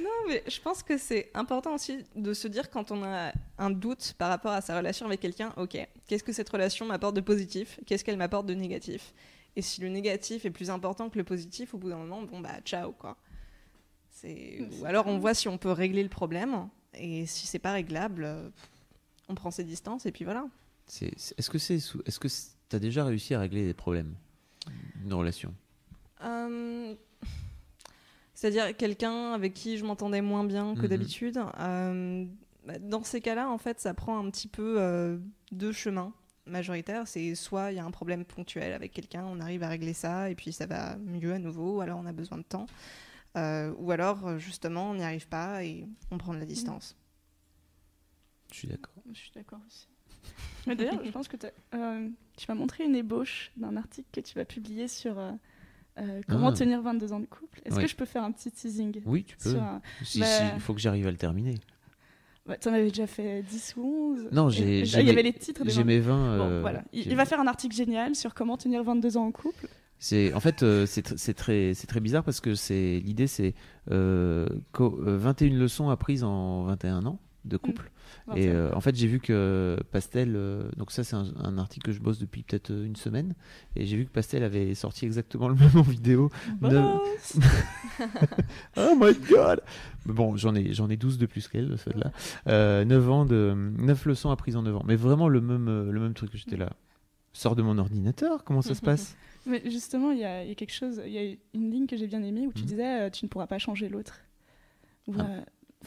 Non, 0.03 0.11
mais 0.29 0.43
je 0.47 0.61
pense 0.61 0.83
que 0.83 0.99
c'est 0.99 1.31
important 1.35 1.75
aussi 1.75 2.05
de 2.15 2.35
se 2.35 2.49
dire 2.49 2.69
quand 2.71 2.91
on 2.91 3.03
a 3.05 3.33
un 3.59 3.71
doute 3.71 4.15
par 4.19 4.29
rapport 4.29 4.53
à 4.53 4.61
sa 4.61 4.77
relation 4.77 5.07
avec 5.07 5.21
quelqu'un, 5.21 5.53
ok, 5.57 5.79
qu'est-ce 6.07 6.25
que 6.25 6.33
cette 6.33 6.49
relation 6.51 6.85
m'apporte 6.87 7.15
de 7.17 7.21
positif 7.21 7.81
Qu'est-ce 7.87 8.05
qu'elle 8.05 8.17
m'apporte 8.17 8.47
de 8.47 8.55
négatif? 8.55 9.15
Et 9.57 9.63
si 9.63 9.81
le 9.81 9.89
négatif 9.89 10.45
est 10.45 10.51
plus 10.51 10.71
important 10.71 11.09
que 11.09 11.17
le 11.17 11.25
positif, 11.25 11.75
au 11.75 11.79
bout 11.79 11.89
d'un 11.89 11.97
moment, 11.97 12.23
bon 12.23 12.41
bah 12.41 12.61
ciao 12.65 12.93
quoi. 12.93 13.17
C'est... 14.11 14.61
Ou 14.81 14.85
alors 14.85 15.07
on 15.07 15.19
voit 15.19 15.35
si 15.35 15.49
on 15.49 15.59
peut 15.59 15.71
régler 15.71 16.03
le 16.03 16.09
problème, 16.09 16.69
et 16.95 17.27
si 17.27 17.47
c'est 17.47 17.59
pas 17.59 17.73
réglable, 17.73 18.25
euh, 18.25 18.49
on 19.29 19.35
prend 19.35 19.51
ses 19.51 19.65
distances, 19.65 20.07
et 20.07 20.13
puis 20.13 20.25
voilà. 20.25 20.47
C'est- 20.87 21.13
c'est- 21.19 21.39
est-ce 21.39 21.51
que 21.51 21.59
c'est 21.59 21.77
est-ce 21.77 22.19
que 22.21 22.29
tu 22.29 22.77
as 22.77 22.79
déjà 22.79 23.05
réussi 23.05 23.35
à 23.35 23.41
régler 23.41 23.65
des 23.67 23.75
problèmes 23.75 24.15
d'une 24.97 25.15
relation? 25.15 25.55
Euh, 26.23 26.95
C'est-à-dire 28.35 28.77
quelqu'un 28.77 29.33
avec 29.33 29.55
qui 29.55 29.79
je 29.79 29.85
m'entendais 29.85 30.21
moins 30.21 30.45
bien 30.45 30.75
que 30.75 30.83
Mhm. 30.83 30.89
d'habitude. 30.89 31.39
Euh, 31.61 32.27
bah, 32.67 32.79
dans 32.81 33.03
ces 33.05 33.21
cas-là, 33.21 33.49
en 33.49 33.59
fait, 33.59 33.81
ça 33.81 33.95
prend 33.95 34.19
un 34.19 34.29
petit 34.31 34.49
peu 34.49 34.77
euh, 34.81 35.19
deux 35.53 35.73
chemins 35.73 36.13
majoritaires. 36.47 37.07
C'est 37.07 37.35
soit 37.37 37.71
il 37.73 37.77
y 37.77 37.79
a 37.79 37.85
un 37.85 37.91
problème 37.93 38.25
ponctuel 38.25 38.73
avec 38.73 38.93
quelqu'un, 38.93 39.25
on 39.25 39.41
arrive 39.41 39.63
à 39.63 39.69
régler 39.69 39.95
ça 39.95 40.31
et 40.31 40.35
puis 40.35 40.53
ça 40.53 40.67
va 40.67 40.97
mieux 40.97 41.33
à 41.33 41.39
nouveau, 41.39 41.81
alors 41.81 41.99
on 42.01 42.07
a 42.07 42.13
besoin 42.13 42.37
de 42.39 42.43
temps. 42.43 42.67
Euh, 43.37 43.73
ou 43.79 43.91
alors, 43.93 44.39
justement, 44.39 44.91
on 44.91 44.95
n'y 44.95 45.05
arrive 45.05 45.29
pas 45.29 45.65
et 45.65 45.87
on 46.11 46.19
prend 46.19 46.35
de 46.35 46.39
la 46.39 46.45
distance. 46.47 46.97
je 48.51 48.57
suis 48.59 48.69
d'accord 48.69 48.93
Je 49.13 49.19
suis 49.19 49.31
d'accord 49.35 49.61
aussi. 49.67 49.89
Mais 50.67 50.75
d'ailleurs, 50.77 51.05
je 51.05 51.11
pense 51.11 51.29
que 51.29 51.37
euh, 51.75 52.09
tu 52.37 52.47
m'as 52.49 52.55
montré 52.55 52.85
une 52.85 52.95
ébauche 52.97 53.53
d'un 53.57 53.77
article 53.77 54.09
que 54.13 54.21
tu 54.21 54.35
vas 54.35 54.45
publier 54.45 54.89
sur 54.89 55.19
euh, 55.19 55.33
euh, 55.99 56.21
comment 56.29 56.49
Ah. 56.49 56.53
tenir 56.53 56.81
22 56.83 57.13
ans 57.13 57.21
de 57.21 57.27
couple. 57.27 57.61
Est-ce 57.65 57.79
que 57.79 57.87
je 57.87 57.95
peux 57.97 58.05
faire 58.07 58.25
un 58.25 58.33
petit 58.33 58.51
teasing 58.51 59.01
oui 59.05 59.25
tu 59.25 59.37
peux 59.37 59.51
sur 59.51 59.63
un- 59.63 59.81
si, 60.03 60.21
bah- 60.21 60.27
si, 60.27 60.43
il 60.55 60.61
faut 60.61 60.75
que 60.75 60.81
j'arrive 60.81 61.07
à 61.07 61.11
le 61.11 61.17
terminer 61.17 61.55
Bah, 62.47 62.57
T'en 62.57 62.73
avais 62.75 62.89
déjà 62.89 63.07
fait 63.07 63.43
10 63.43 63.75
ou 63.77 63.83
11 64.17 64.29
Non, 64.33 64.49
j'ai- 64.51 64.81
Il 64.81 64.87
y 65.01 65.05
mes- 65.05 65.11
avait 65.11 65.23
les 65.23 65.33
titres 65.33 65.65
des 65.65 65.71
j'ai 65.71 65.83
20. 65.83 65.85
mes 65.87 66.01
20 66.01 66.39
Bon, 66.39 66.45
euh, 66.45 66.61
voilà. 66.61 66.83
Il, 66.93 67.15
va 67.17 67.25
faire 67.27 67.41
un 67.41 67.47
article 67.47 67.75
génial 67.77 68.15
sur 68.15 68.35
comment 68.35 68.57
tenir 68.57 68.83
22 68.83 69.17
ans 69.17 69.27
en 69.27 69.33
couple. 69.33 69.67
C'est 69.99 70.35
en 70.35 70.41
fait 70.41 70.63
euh, 70.63 70.85
c'est 70.87 71.07
tr- 71.07 71.17
c'est 71.17 71.33
très 71.35 71.73
c'est 71.73 71.87
très 71.87 72.01
bizarre 72.01 72.25
parce 72.25 72.41
que 72.41 72.55
c'est 72.55 73.01
l'idée 73.05 73.27
c'est 73.29 73.55
euh, 73.93 74.47
qu'au- 74.73 75.01
euh, 75.07 75.17
21 75.17 75.55
leçons 75.57 75.89
apprises 75.89 76.25
en 76.25 76.65
21 76.65 77.07
ans 77.07 77.19
de 77.45 77.57
couple. 77.57 77.91
Et 78.37 78.49
euh, 78.49 78.71
en 78.75 78.81
fait, 78.81 78.97
j'ai 78.97 79.07
vu 79.07 79.21
que 79.21 79.77
Pastel, 79.93 80.33
euh, 80.35 80.71
donc 80.79 80.93
ça 80.93 81.05
c'est 81.05 81.15
un, 81.15 81.27
un 81.43 81.59
article 81.59 81.87
que 81.87 81.93
je 81.93 82.01
bosse 82.01 82.19
depuis 82.19 82.43
peut-être 82.43 82.71
euh, 82.71 82.87
une 82.87 82.97
semaine, 82.97 83.35
et 83.77 83.85
j'ai 83.85 83.99
vu 83.99 84.07
que 84.07 84.11
Pastel 84.11 84.43
avait 84.43 84.75
sorti 84.75 85.05
exactement 85.05 85.47
le 85.49 85.55
même 85.61 85.77
en 85.77 85.83
vidéo. 85.83 86.31
Boss 86.59 87.37
oh 88.77 88.95
my 88.99 89.13
god 89.31 89.61
Mais 90.07 90.15
Bon, 90.15 90.37
j'en 90.37 90.55
ai, 90.55 90.73
j'en 90.73 90.89
ai 90.91 90.97
12 90.97 91.19
de 91.19 91.27
plus 91.27 91.49
qu'elle, 91.49 91.77
celle-là. 91.79 92.13
Euh, 92.49 92.85
9 92.85 93.11
ans 93.11 93.25
de, 93.27 93.55
9 93.55 94.07
leçons 94.07 94.31
apprises 94.31 94.57
en 94.57 94.63
9 94.63 94.77
ans. 94.77 94.83
Mais 94.87 94.97
vraiment 94.97 95.29
le 95.29 95.41
même, 95.41 95.91
le 95.91 96.01
même 96.01 96.15
truc 96.15 96.31
que 96.31 96.39
j'étais 96.39 96.57
là. 96.57 96.71
Sors 97.33 97.57
de 97.57 97.63
mon 97.63 97.79
ordinateur, 97.79 98.45
comment 98.45 98.63
ça 98.63 98.75
se 98.75 98.81
passe? 98.81 99.17
Mais 99.47 99.61
justement, 99.69 100.13
il 100.13 100.21
y, 100.21 100.25
a 100.25 100.43
il 100.45 100.49
y 100.49 100.53
a 100.53 100.55
quelque 100.55 100.73
chose, 100.73 101.03
il 101.05 101.13
y 101.13 101.19
a 101.19 101.35
une 101.53 101.71
ligne 101.71 101.87
que 101.87 101.97
j'ai 101.97 102.07
bien 102.07 102.23
aimée 102.23 102.47
où 102.47 102.53
tu 102.53 102.63
Mhm. 102.63 102.67
disais 102.69 103.11
tu 103.11 103.25
ne 103.25 103.29
pourras 103.29 103.47
pas 103.49 103.59
changer 103.59 103.89
l'autre. 103.89 104.21
Ou, 105.09 105.15
Ah. 105.19 105.23
euh, 105.29 105.41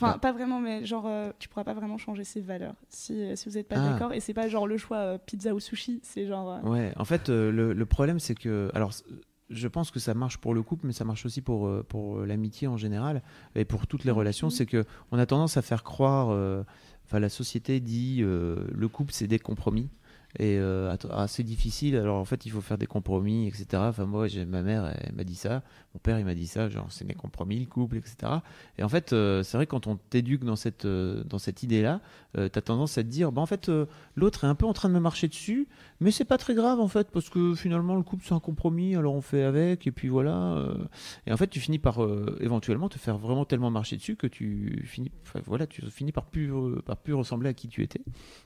Enfin, 0.06 0.18
pas 0.20 0.32
vraiment, 0.32 0.60
mais 0.60 0.86
genre, 0.86 1.06
euh, 1.08 1.32
tu 1.40 1.50
pourras 1.50 1.64
pas 1.64 1.74
vraiment 1.74 1.98
changer 1.98 2.24
ses 2.24 2.42
valeurs 2.42 2.76
si, 2.90 3.14
euh, 3.22 3.36
si 3.36 3.50
vous 3.50 3.56
n'êtes 3.56 3.68
pas 3.68 3.76
Ah. 3.80 3.90
d'accord. 3.92 4.14
Et 4.14 4.20
c'est 4.20 4.34
pas 4.34 4.48
genre 4.48 4.68
le 4.68 4.78
choix 4.78 4.98
euh, 4.98 5.18
pizza 5.18 5.54
ou 5.54 5.60
sushi, 5.60 6.00
c'est 6.04 6.26
genre. 6.28 6.60
euh, 6.64 6.70
Ouais, 6.70 6.94
en 6.98 7.06
fait, 7.06 7.30
le, 7.30 7.74
le 7.74 7.86
problème, 7.86 8.20
c'est 8.20 8.36
que. 8.36 8.70
Alors, 8.74 8.92
je 9.50 9.68
pense 9.68 9.92
que 9.92 10.00
ça 10.00 10.14
marche 10.14 10.38
pour 10.40 10.54
le 10.54 10.62
couple, 10.62 10.88
mais 10.88 10.94
ça 10.94 11.06
marche 11.06 11.26
aussi 11.26 11.42
pour, 11.42 11.70
pour 11.86 12.20
l'amitié 12.26 12.68
en 12.68 12.76
général 12.78 13.22
et 13.56 13.64
pour 13.66 13.88
toutes 13.88 14.04
les 14.04 14.12
relations. 14.12 14.50
C'est 14.50 14.66
que 14.66 14.84
on 15.12 15.18
a 15.20 15.26
tendance 15.26 15.56
à 15.58 15.62
faire 15.62 15.84
croire. 15.84 16.28
Enfin, 17.06 17.20
la 17.20 17.30
société 17.30 17.80
dit 17.80 18.18
le 18.20 18.88
couple, 18.88 19.14
c'est 19.14 19.28
des 19.28 19.40
compromis. 19.40 19.90
Et 20.40 20.58
euh, 20.60 20.94
assez 21.12 21.42
difficile, 21.42 21.96
alors 21.96 22.18
en 22.18 22.26
fait 22.26 22.46
il 22.46 22.52
faut 22.52 22.62
faire 22.62 22.78
des 22.78 22.86
compromis, 22.86 23.48
etc. 23.48 23.66
Enfin 23.78 24.06
moi 24.06 24.28
ma 24.48 24.62
mère 24.62 24.94
elle, 25.02 25.16
m'a 25.16 25.24
dit 25.24 25.36
ça, 25.36 25.64
mon 25.94 26.00
père 26.00 26.20
il 26.20 26.26
m'a 26.26 26.36
dit 26.36 26.46
ça, 26.46 26.70
genre 26.70 26.88
c'est 26.92 27.08
des 27.08 27.14
compromis 27.14 27.60
le 27.60 27.66
couple, 27.66 27.98
etc. 27.98 28.34
Et 28.78 28.84
en 28.84 28.90
fait 28.90 29.14
euh, 29.14 29.42
c'est 29.42 29.58
vrai 29.58 29.66
quand 29.66 29.88
on 29.88 29.96
t'éduque 29.96 30.44
dans 30.44 30.58
cette, 30.58 30.86
euh, 30.86 31.24
dans 31.24 31.40
cette 31.40 31.64
idée-là, 31.64 32.02
euh, 32.38 32.50
t'as 32.50 32.62
tendance 32.62 32.98
à 32.98 33.04
te 33.04 33.08
dire, 33.08 33.32
bah 33.32 33.42
en 33.42 33.46
fait 33.46 33.72
l'autre 34.16 34.44
est 34.44 34.48
un 34.48 34.54
peu 34.54 34.66
en 34.66 34.74
train 34.74 34.90
de 34.90 34.94
me 34.94 35.00
marcher 35.00 35.30
dessus, 35.30 35.68
mais 36.02 36.12
c'est 36.12 36.26
pas 36.26 36.38
très 36.38 36.54
grave 36.54 36.82
en 36.82 36.90
fait, 36.90 37.10
parce 37.10 37.30
que 37.30 37.56
finalement 37.56 37.96
le 37.96 38.04
couple 38.04 38.26
c'est 38.28 38.36
un 38.36 38.40
compromis, 38.42 38.96
alors 38.98 39.16
on 39.16 39.22
fait 39.22 39.44
avec, 39.44 39.88
et 39.88 39.92
puis 39.92 40.10
voilà. 40.10 40.68
Et 41.26 41.32
en 41.32 41.38
fait, 41.38 41.48
tu 41.48 41.60
finis 41.60 41.80
par 41.80 42.00
éventuellement 42.40 42.90
te 42.90 43.00
faire 43.00 43.18
vraiment 43.18 43.46
tellement 43.46 43.72
marcher 43.72 43.96
dessus 43.98 44.16
que 44.16 44.28
tu 44.28 44.84
finis, 44.86 45.12
voilà, 45.46 45.66
tu 45.66 45.82
finis 45.90 46.12
par 46.12 46.26
plus, 46.26 46.52
par 46.86 46.98
plus 46.98 47.14
ressembler 47.14 47.50
à 47.50 47.54
qui 47.54 47.68
tu 47.68 47.82
étais. 47.82 48.02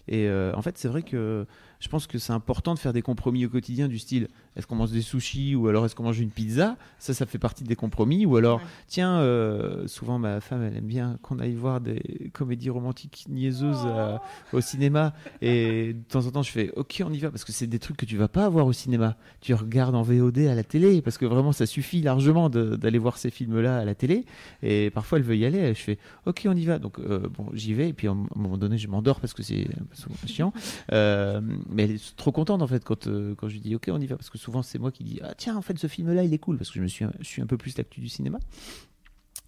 Et 0.07 0.29
en 0.29 0.61
fait, 0.61 0.77
c'est 0.77 0.87
vrai 0.87 1.03
que 1.03 1.45
je 1.81 1.89
pense 1.89 2.07
que 2.07 2.17
c'est 2.17 2.31
important 2.31 2.73
de 2.73 2.79
faire 2.79 2.93
des 2.93 3.01
compromis 3.01 3.45
au 3.45 3.49
quotidien 3.49 3.89
du 3.89 3.99
style 3.99 4.29
est-ce 4.57 4.67
qu'on 4.67 4.75
mange 4.75 4.91
des 4.91 5.01
sushis 5.01 5.55
ou 5.55 5.69
alors 5.69 5.85
est-ce 5.85 5.95
qu'on 5.95 6.03
mange 6.03 6.19
une 6.19 6.29
pizza? 6.29 6.75
Ça, 6.99 7.13
ça 7.13 7.25
fait 7.25 7.37
partie 7.37 7.63
des 7.63 7.77
compromis. 7.77 8.25
Ou 8.25 8.35
alors, 8.35 8.61
tiens, 8.87 9.19
euh, 9.19 9.87
souvent 9.87 10.19
ma 10.19 10.41
femme, 10.41 10.61
elle 10.63 10.75
aime 10.77 10.87
bien 10.87 11.17
qu'on 11.21 11.39
aille 11.39 11.53
voir 11.53 11.79
des 11.79 12.29
comédies 12.33 12.69
romantiques 12.69 13.25
niaiseuses 13.29 13.85
euh, 13.85 14.17
au 14.51 14.59
cinéma. 14.59 15.13
Et 15.41 15.93
de 15.93 16.03
temps 16.09 16.25
en 16.25 16.31
temps, 16.31 16.43
je 16.43 16.51
fais 16.51 16.71
ok, 16.75 17.01
on 17.05 17.13
y 17.13 17.19
va 17.19 17.31
parce 17.31 17.45
que 17.45 17.53
c'est 17.53 17.67
des 17.67 17.79
trucs 17.79 17.95
que 17.95 18.05
tu 18.05 18.17
vas 18.17 18.27
pas 18.27 18.45
avoir 18.45 18.65
au 18.65 18.73
cinéma. 18.73 19.15
Tu 19.39 19.53
regardes 19.53 19.95
en 19.95 20.01
VOD 20.01 20.39
à 20.39 20.55
la 20.55 20.65
télé 20.65 21.01
parce 21.01 21.17
que 21.17 21.25
vraiment, 21.25 21.53
ça 21.53 21.65
suffit 21.65 22.01
largement 22.01 22.49
d'aller 22.49 22.99
voir 22.99 23.17
ces 23.17 23.29
films-là 23.29 23.77
à 23.77 23.85
la 23.85 23.95
télé. 23.95 24.25
Et 24.63 24.89
parfois, 24.89 25.17
elle 25.17 25.23
veut 25.23 25.37
y 25.37 25.45
aller. 25.45 25.73
Je 25.73 25.79
fais 25.79 25.97
ok, 26.25 26.45
on 26.49 26.55
y 26.57 26.65
va. 26.65 26.77
Donc 26.77 26.99
euh, 26.99 27.29
bon, 27.37 27.47
j'y 27.53 27.73
vais. 27.73 27.87
Et 27.87 27.93
puis 27.93 28.09
à 28.09 28.11
un 28.11 28.25
moment 28.35 28.57
donné, 28.57 28.77
je 28.77 28.89
m'endors 28.89 29.21
parce 29.21 29.33
que 29.33 29.43
c'est 29.43 29.67
souvent 29.93 30.15
chiant. 30.25 30.51
Euh, 30.91 31.39
mais 31.71 31.83
elle 31.83 31.91
est 31.91 32.15
trop 32.15 32.31
contente 32.31 32.61
en 32.61 32.67
fait 32.67 32.83
quand, 32.83 33.07
euh, 33.07 33.33
quand 33.35 33.47
je 33.47 33.53
lui 33.53 33.61
dis 33.61 33.75
ok, 33.75 33.89
on 33.91 33.99
y 33.99 34.05
va 34.07 34.17
parce 34.17 34.29
que 34.29 34.37
souvent 34.37 34.61
c'est 34.61 34.79
moi 34.79 34.91
qui 34.91 35.03
dis 35.03 35.19
ah 35.23 35.33
tiens 35.35 35.55
en 35.57 35.61
fait 35.61 35.77
ce 35.79 35.87
film-là 35.87 36.23
il 36.23 36.33
est 36.33 36.39
cool 36.39 36.57
parce 36.57 36.69
que 36.69 36.75
je 36.75 36.81
me 36.83 36.87
suis 36.87 37.05
je 37.19 37.25
suis 37.27 37.41
un 37.41 37.47
peu 37.47 37.57
plus 37.57 37.77
l'actu 37.77 38.01
du 38.01 38.09
cinéma. 38.09 38.39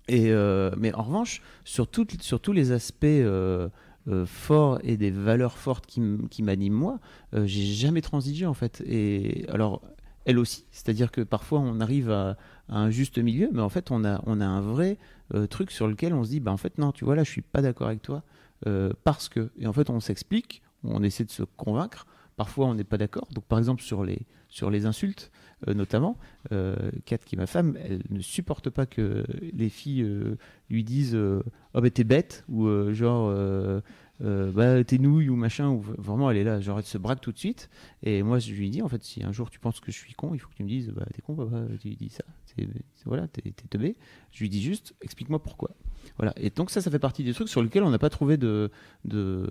Et 0.08 0.32
euh, 0.32 0.72
mais 0.78 0.94
en 0.94 1.04
revanche, 1.04 1.42
sur, 1.64 1.88
toutes- 1.88 2.22
sur 2.22 2.40
tous 2.42 2.52
les 2.52 2.72
aspects 2.72 3.06
euh, 3.06 3.70
forts 4.26 4.80
et 4.84 4.98
des 4.98 5.12
valeurs 5.12 5.58
fortes 5.58 5.86
qui, 5.86 6.02
m'animent 6.44 6.74
moi, 6.74 7.00
j'ai 7.46 7.64
jamais 7.64 8.02
transigé 8.02 8.46
en 8.46 8.54
fait. 8.54 8.84
Et 8.86 9.46
alors, 9.50 9.82
elle 10.26 10.40
aussi, 10.40 10.66
c'est-à-dire 10.72 11.10
que 11.12 11.22
parfois 11.22 11.60
on 11.60 11.80
arrive 11.80 12.12
à, 12.12 12.38
à 12.68 12.80
un 12.80 12.90
juste 12.90 13.18
milieu, 13.18 13.50
mais 13.54 13.62
en 13.62 13.70
fait 13.70 13.92
on 13.92 14.04
a, 14.04 14.22
on 14.26 14.42
a 14.42 14.46
un 14.46 14.60
vrai 14.62 14.98
truc 15.50 15.72
sur 15.72 15.88
lequel 15.88 16.14
on 16.14 16.24
se 16.26 16.30
dit, 16.32 16.40
bah 16.42 16.52
en 16.52 16.58
fait 16.58 16.78
non, 16.78 16.92
tu 16.92 17.06
vois 17.06 17.16
là, 17.16 17.24
je 17.24 17.32
suis 17.32 17.42
pas 17.42 17.62
d'accord 17.62 17.88
avec 17.88 18.02
toi 18.02 18.24
parce 19.06 19.30
que. 19.30 19.52
Et 19.58 19.68
en 19.68 19.74
fait 19.74 19.90
on 19.90 20.02
s'explique, 20.02 20.62
on 20.84 21.02
essaie 21.02 21.24
de 21.24 21.32
se 21.32 21.44
convaincre. 21.44 22.06
Parfois 22.36 22.68
on 22.68 22.74
n'est 22.74 22.84
pas 22.84 22.98
d'accord. 22.98 23.28
Donc 23.34 23.46
par 23.46 23.60
exemple 23.60 23.82
sur 23.82 24.04
les, 24.04 24.26
sur 24.50 24.70
les 24.70 24.86
insultes, 24.86 25.32
euh, 25.68 25.74
notamment, 25.74 26.18
euh, 26.52 26.76
Kat, 27.06 27.18
qui 27.18 27.36
est 27.36 27.38
ma 27.38 27.48
femme, 27.48 27.78
elle 27.84 28.02
ne 28.10 28.22
supporte 28.22 28.70
pas 28.70 28.86
que 28.86 29.24
les 29.54 29.70
filles 29.70 30.04
euh, 30.04 30.38
lui 30.70 30.84
disent 30.84 31.16
Oh, 31.16 31.82
bah 31.82 31.90
t'es 31.90 32.04
bête, 32.04 32.44
ou 32.50 32.68
genre 32.94 33.34
Bah 34.20 34.84
t'es 34.84 34.98
nouille, 34.98 35.30
ou 35.30 35.36
machin, 35.36 35.70
ou 35.70 35.82
vraiment 35.82 36.30
elle 36.30 36.38
est 36.38 36.44
là, 36.44 36.60
genre 36.62 36.80
elle 36.80 36.86
se 36.86 36.98
braque 36.98 37.22
tout 37.22 37.32
de 37.32 37.40
suite. 37.40 37.70
Et 38.04 38.24
moi 38.24 38.40
je 38.40 38.54
lui 38.54 38.70
dis 38.70 38.82
En 38.82 38.90
fait, 38.90 39.04
si 39.04 39.24
un 39.24 39.32
jour 39.32 39.50
tu 39.50 39.60
penses 39.60 39.80
que 39.80 39.92
je 39.92 39.98
suis 39.98 40.14
con, 40.14 40.34
il 40.34 40.40
faut 40.40 40.50
que 40.50 40.56
tu 40.56 40.64
me 40.64 40.70
dises 40.70 40.90
Bah 40.90 41.06
t'es 41.14 41.22
con, 41.22 41.36
papa, 41.36 41.64
tu 41.80 41.90
dis 41.96 42.10
ça. 42.10 42.24
Voilà, 43.06 43.28
t'es 43.28 43.54
teubé. 43.70 43.95
Je 44.32 44.39
lui 44.39 44.49
dis 44.49 44.62
juste 44.62 44.93
Explique-moi 45.01 45.41
pourquoi. 45.41 45.72
Voilà. 46.18 46.34
Et 46.38 46.49
donc 46.49 46.70
ça, 46.70 46.82
ça 46.82 46.91
fait 46.91 46.99
partie 46.99 47.24
des 47.24 47.34
trucs 47.34 47.49
sur 47.49 47.62
lesquels 47.64 47.84
on 47.84 47.89
n'a 47.89 47.99
pas 47.99 48.10
trouvé 48.10 48.38
de, 48.38 48.70
de, 49.06 49.47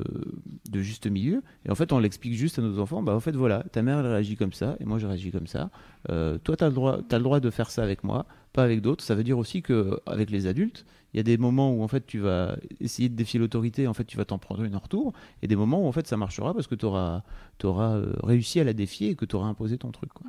juste 0.75 1.07
milieu. 1.07 1.43
Et 1.67 1.71
en 1.71 1.75
fait, 1.75 1.93
on 1.93 1.99
l'explique 1.99 2.35
juste 2.35 2.59
à 2.59 2.63
nos 2.63 2.79
enfants. 2.79 3.03
Bah 3.03 3.15
en 3.15 3.21
fait, 3.21 3.33
voilà, 3.33 3.65
ta 3.73 3.83
mère 3.83 3.99
elle 3.99 4.07
réagit 4.07 4.37
comme 4.37 4.53
ça, 4.53 4.77
et 4.81 4.85
moi 4.85 4.99
je 4.99 5.07
réagis 5.07 5.31
comme 5.31 5.47
ça. 5.47 5.71
Euh, 6.11 6.39
toi, 6.39 6.57
tu 6.57 6.65
as, 6.65 6.69
le 6.69 6.75
droit- 6.75 7.01
t'as 7.09 7.19
le 7.19 7.25
droit 7.25 7.41
de 7.41 7.51
faire 7.51 7.71
ça 7.71 7.83
avec 7.83 8.05
moi, 8.05 8.27
pas 8.53 8.65
avec 8.65 8.81
d'autres. 8.81 9.05
Ça 9.05 9.15
veut 9.15 9.25
dire 9.25 9.39
aussi 9.39 9.63
que 9.63 10.01
avec 10.07 10.31
les 10.31 10.47
adultes, 10.47 10.85
il 11.15 11.19
y 11.19 11.21
a 11.21 11.23
des 11.23 11.37
moments 11.37 11.73
où 11.73 11.83
en 11.83 11.89
fait 11.89 12.07
tu 12.07 12.19
vas 12.19 12.57
essayer 12.81 13.09
de 13.09 13.15
défier 13.15 13.39
l'autorité, 13.39 13.87
en 13.87 13.93
fait 13.95 14.05
tu 14.05 14.17
vas 14.17 14.25
t'en 14.25 14.39
prendre 14.39 14.63
une 14.63 14.75
en 14.75 14.79
retour, 14.79 15.13
et 15.43 15.47
des 15.47 15.57
moments 15.57 15.85
où 15.85 15.87
en 15.87 15.93
fait 15.93 16.07
ça 16.07 16.17
marchera 16.17 16.55
parce 16.55 16.67
que 16.67 16.75
tu 16.75 16.87
auras, 16.87 17.23
réussi 17.69 18.61
à 18.61 18.65
la 18.65 18.73
défier 18.73 19.11
et 19.11 19.15
que 19.15 19.25
tu 19.25 19.37
auras 19.37 19.47
imposé 19.49 19.79
ton 19.79 19.91
truc. 19.91 20.13
Quoi. 20.13 20.27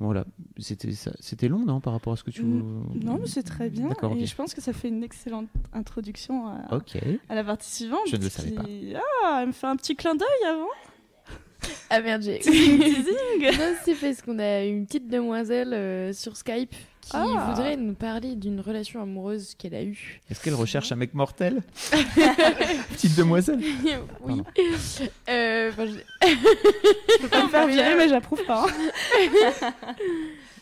Voilà, 0.00 0.24
c'était 0.58 0.90
ça- 0.92 1.12
c'était 1.20 1.46
long, 1.46 1.64
non, 1.64 1.80
par 1.80 1.92
rapport 1.92 2.12
à 2.12 2.16
ce 2.16 2.24
que 2.24 2.30
tu. 2.32 2.42
Mm, 2.42 2.84
Non, 3.04 3.18
mais 3.20 3.26
c'est 3.28 3.44
très 3.44 3.70
bien. 3.70 3.88
D'accord, 3.88 4.14
Et 4.16 4.26
je 4.26 4.34
pense 4.34 4.52
que 4.54 4.60
ça 4.60 4.72
fait 4.72 4.88
une 4.88 5.04
excellente 5.04 5.48
introduction 5.72 6.48
à, 6.48 6.80
à 7.28 7.34
la 7.36 7.44
partie 7.44 7.70
suivante. 7.70 8.00
Je 8.10 8.16
ne 8.16 8.22
le 8.24 8.28
savais 8.28 8.50
qui- 8.50 8.94
Ah, 9.24 9.38
elle 9.42 9.48
me 9.48 9.52
fait 9.52 9.66
un 9.68 9.76
petit 9.76 9.94
clin 9.94 10.14
d'œil 10.16 10.48
avant. 10.50 10.66
Ah 11.90 12.00
merde, 12.00 12.22
j'ai. 12.22 12.40
Non, 13.58 13.74
c'est 13.84 13.94
parce 13.94 14.22
qu'on 14.22 14.38
a 14.40 14.64
une 14.64 14.86
petite 14.86 15.08
demoiselle 15.08 15.72
euh, 15.72 16.12
sur 16.12 16.36
Skype 16.36 16.74
qui 17.02 17.10
Ah. 17.14 17.46
voudrait 17.50 17.76
nous 17.76 17.94
parler 17.94 18.34
d'une 18.36 18.60
relation 18.60 19.02
amoureuse 19.02 19.54
qu'elle 19.58 19.74
a 19.74 19.82
eue. 19.82 20.20
Est-ce 20.30 20.40
qu'elle 20.42 20.54
recherche 20.54 20.90
un 20.92 20.96
mec 20.96 21.12
mortel 21.14 21.62
Petite 22.92 23.16
demoiselle 23.16 23.60
oui. 24.22 24.40
Euh, 25.28 25.70
je- 25.76 25.98
Je 26.22 27.18
peux 27.22 27.28
pas 27.28 27.44
me 27.44 27.48
faire 27.50 27.66
virer, 27.66 27.94
mais 27.96 28.08
j'approuve 28.08 28.44
pas. 28.46 28.66
hein. 28.66 29.72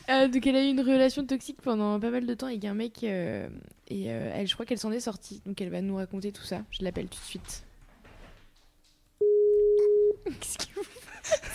Euh, 0.08 0.26
donc 0.26 0.44
elle 0.44 0.56
a 0.56 0.64
eu 0.64 0.68
une 0.70 0.80
relation 0.80 1.24
toxique 1.24 1.58
pendant 1.62 2.00
pas 2.00 2.10
mal 2.10 2.26
de 2.26 2.34
temps 2.34 2.46
avec 2.48 2.64
un 2.64 2.74
mec 2.74 3.04
euh, 3.04 3.46
et 3.86 4.06
euh, 4.10 4.32
elle, 4.34 4.48
je 4.48 4.54
crois 4.54 4.66
qu'elle 4.66 4.78
s'en 4.78 4.90
est 4.90 4.98
sortie. 4.98 5.40
Donc 5.46 5.60
elle 5.60 5.68
va 5.70 5.80
nous 5.82 5.94
raconter 5.94 6.32
tout 6.32 6.42
ça. 6.42 6.62
Je 6.72 6.82
l'appelle 6.82 7.06
tout 7.06 7.20
de 7.20 7.24
suite. 7.24 7.62
Qu'est-ce 10.40 10.58
qu'il 10.58 10.74
vous- 10.74 10.82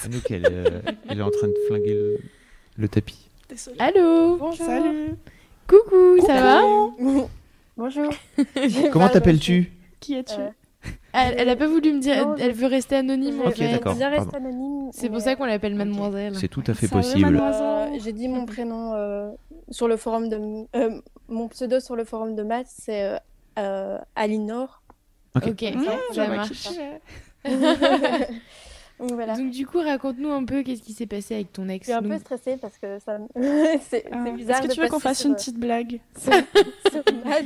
Anouk, 0.06 0.32
elle, 0.32 0.84
elle 1.10 1.20
est 1.20 1.22
en 1.22 1.32
train 1.32 1.48
de 1.50 1.56
flinguer 1.68 1.94
le, 1.96 2.18
le 2.78 2.88
tapis. 2.88 3.28
Désolée. 3.50 3.78
Allô 3.80 4.38
Bonjour. 4.38 4.66
Salut. 4.66 5.16
Coucou, 5.68 6.26
ça 6.26 6.42
va 6.42 6.62
Bonjour. 7.78 8.10
Comment 8.92 9.10
t'appelles-tu 9.10 9.72
Qui 10.00 10.16
es-tu 10.16 10.34
Euh, 10.40 10.50
elle, 11.14 11.36
elle 11.40 11.50
a 11.50 11.56
pas 11.56 11.68
voulu 11.68 11.94
me 11.94 12.00
dire, 12.00 12.28
Non, 12.28 12.36
elle 12.38 12.52
veut 12.54 12.68
rester 12.68 12.96
anonyme. 12.98 13.42
en 13.42 13.48
Ok, 13.48 13.58
d'accord. 13.60 13.96
bien 13.96 14.10
rester 14.10 14.32
pardon. 14.32 14.48
anonyme. 14.48 14.90
C'est 14.94 15.10
pour 15.10 15.20
ça 15.22 15.36
qu'on 15.36 15.46
l'appelle 15.46 15.76
mademoiselle. 15.76 16.36
C'est 16.36 16.48
tout 16.48 16.64
à 16.68 16.74
fait 16.74 16.88
Ça 16.88 16.96
possible. 16.98 17.22
mademoiselle 17.32 17.94
euh, 17.96 18.00
J'ai 18.04 18.14
dit 18.14 18.28
mon 18.28 18.46
prénom 18.54 18.94
euh, 18.94 19.32
sur 19.72 19.88
le 19.88 19.98
forum 19.98 20.30
de. 20.30 20.40
euh, 20.76 21.00
mon 21.28 21.48
pseudo 21.48 21.80
sur 21.80 21.96
le 21.96 22.04
forum 22.06 22.36
de 22.36 22.44
maths, 22.44 22.68
c'est 22.70 23.20
Alinor. 24.16 24.82
Ok. 25.36 25.48
Ok, 25.48 25.62
Mmh, 25.76 25.84
ça, 25.86 25.92
je 26.12 26.16
ça 26.16 26.28
marche. 26.28 26.70
Donc 29.00 29.12
voilà. 29.12 29.36
Donc 29.36 29.52
du 29.52 29.66
coup, 29.68 29.80
raconte-nous 29.80 30.32
un 30.32 30.46
peu 30.46 30.64
qu'est-ce 30.64 30.82
qui 30.82 30.94
s'est 30.94 31.06
passé 31.06 31.36
avec 31.36 31.52
ton 31.52 31.66
Je 31.66 31.72
ex. 31.72 31.86
suis 31.86 31.94
un 31.94 32.02
peu 32.02 32.18
stressée 32.18 32.58
parce 32.58 32.78
que 32.78 32.98
ça 33.00 33.18
c'est 33.90 34.06
Ah, 34.12 34.32
bizarre. 34.32 34.58
Est-ce 34.58 34.64
que 34.64 34.68
de 34.70 34.74
tu 34.74 34.82
veux 34.82 34.88
qu'on 34.88 35.00
fasse 35.00 35.20
sur, 35.20 35.28
une 35.28 35.34
euh, 35.34 35.36
petite 35.38 35.58
blague 35.58 36.00
sur, 36.18 36.32
sur 36.92 37.04
maths. 37.26 37.46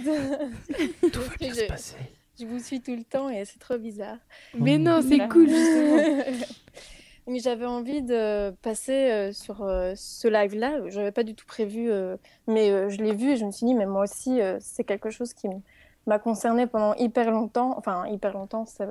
Tout 1.12 1.20
va 1.22 1.36
bien 1.40 1.54
se 1.54 1.62
je- 1.62 1.68
passer. 1.68 1.96
Je 2.40 2.46
vous 2.46 2.60
suis 2.60 2.80
tout 2.80 2.96
le 2.96 3.04
temps 3.04 3.30
et 3.30 3.44
c'est 3.44 3.60
trop 3.60 3.78
bizarre. 3.78 4.16
Mais 4.58 4.78
non, 4.78 5.02
c'est 5.02 5.16
Voilà. 5.18 5.28
cool 5.28 5.50
justement. 5.50 6.24
Mais 7.28 7.40
j'avais 7.40 7.66
envie 7.66 8.02
de 8.02 8.52
passer 8.62 9.12
euh, 9.12 9.32
sur 9.34 9.62
euh, 9.64 9.94
ce 9.96 10.28
live-là. 10.28 10.88
Je 10.88 10.98
n'avais 11.00 11.12
pas 11.12 11.24
du 11.24 11.36
tout 11.36 11.46
prévu, 11.46 11.90
mais 12.48 12.90
je 12.90 12.98
l'ai 13.04 13.14
vu 13.14 13.32
et 13.32 13.36
je 13.38 13.46
me 13.46 13.52
suis 13.52 13.66
dit, 13.66 13.74
mais 13.74 13.86
moi 13.86 14.04
aussi, 14.04 14.40
c'est 14.62 14.84
quelque 14.84 15.10
chose 15.10 15.34
qui 15.34 15.48
m'a 16.08 16.18
concernée 16.18 16.66
pendant 16.66 16.94
hyper 16.96 17.30
longtemps. 17.30 17.76
Enfin, 17.78 18.08
hyper 18.08 18.34
longtemps, 18.34 18.66
ça, 18.66 18.86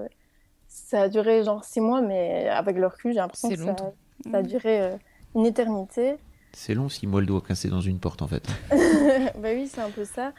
ça 0.69 1.03
a 1.03 1.09
duré 1.09 1.43
genre 1.43 1.65
six 1.65 1.81
mois, 1.81 2.01
mais 2.01 2.49
avec 2.49 2.77
le 2.77 2.87
recul, 2.87 3.13
j'ai 3.13 3.19
l'impression 3.19 3.49
que 3.49 3.57
ça, 3.57 3.75
a 4.33 4.43
duré 4.43 4.81
euh, 4.83 4.97
une 5.35 5.47
éternité. 5.47 6.17
C'est 6.53 6.75
long 6.75 6.89
si 6.89 7.07
moi 7.07 7.21
le 7.21 7.27
doigt 7.27 7.43
cassé 7.47 7.69
dans 7.69 7.81
une 7.81 7.99
porte 7.99 8.23
en 8.23 8.29
fait. 8.29 8.47
bah 8.71 9.49
oui, 9.53 9.69
c'est 9.69 9.81
un 9.81 9.91
peu 9.91 10.05
ça. 10.05 10.33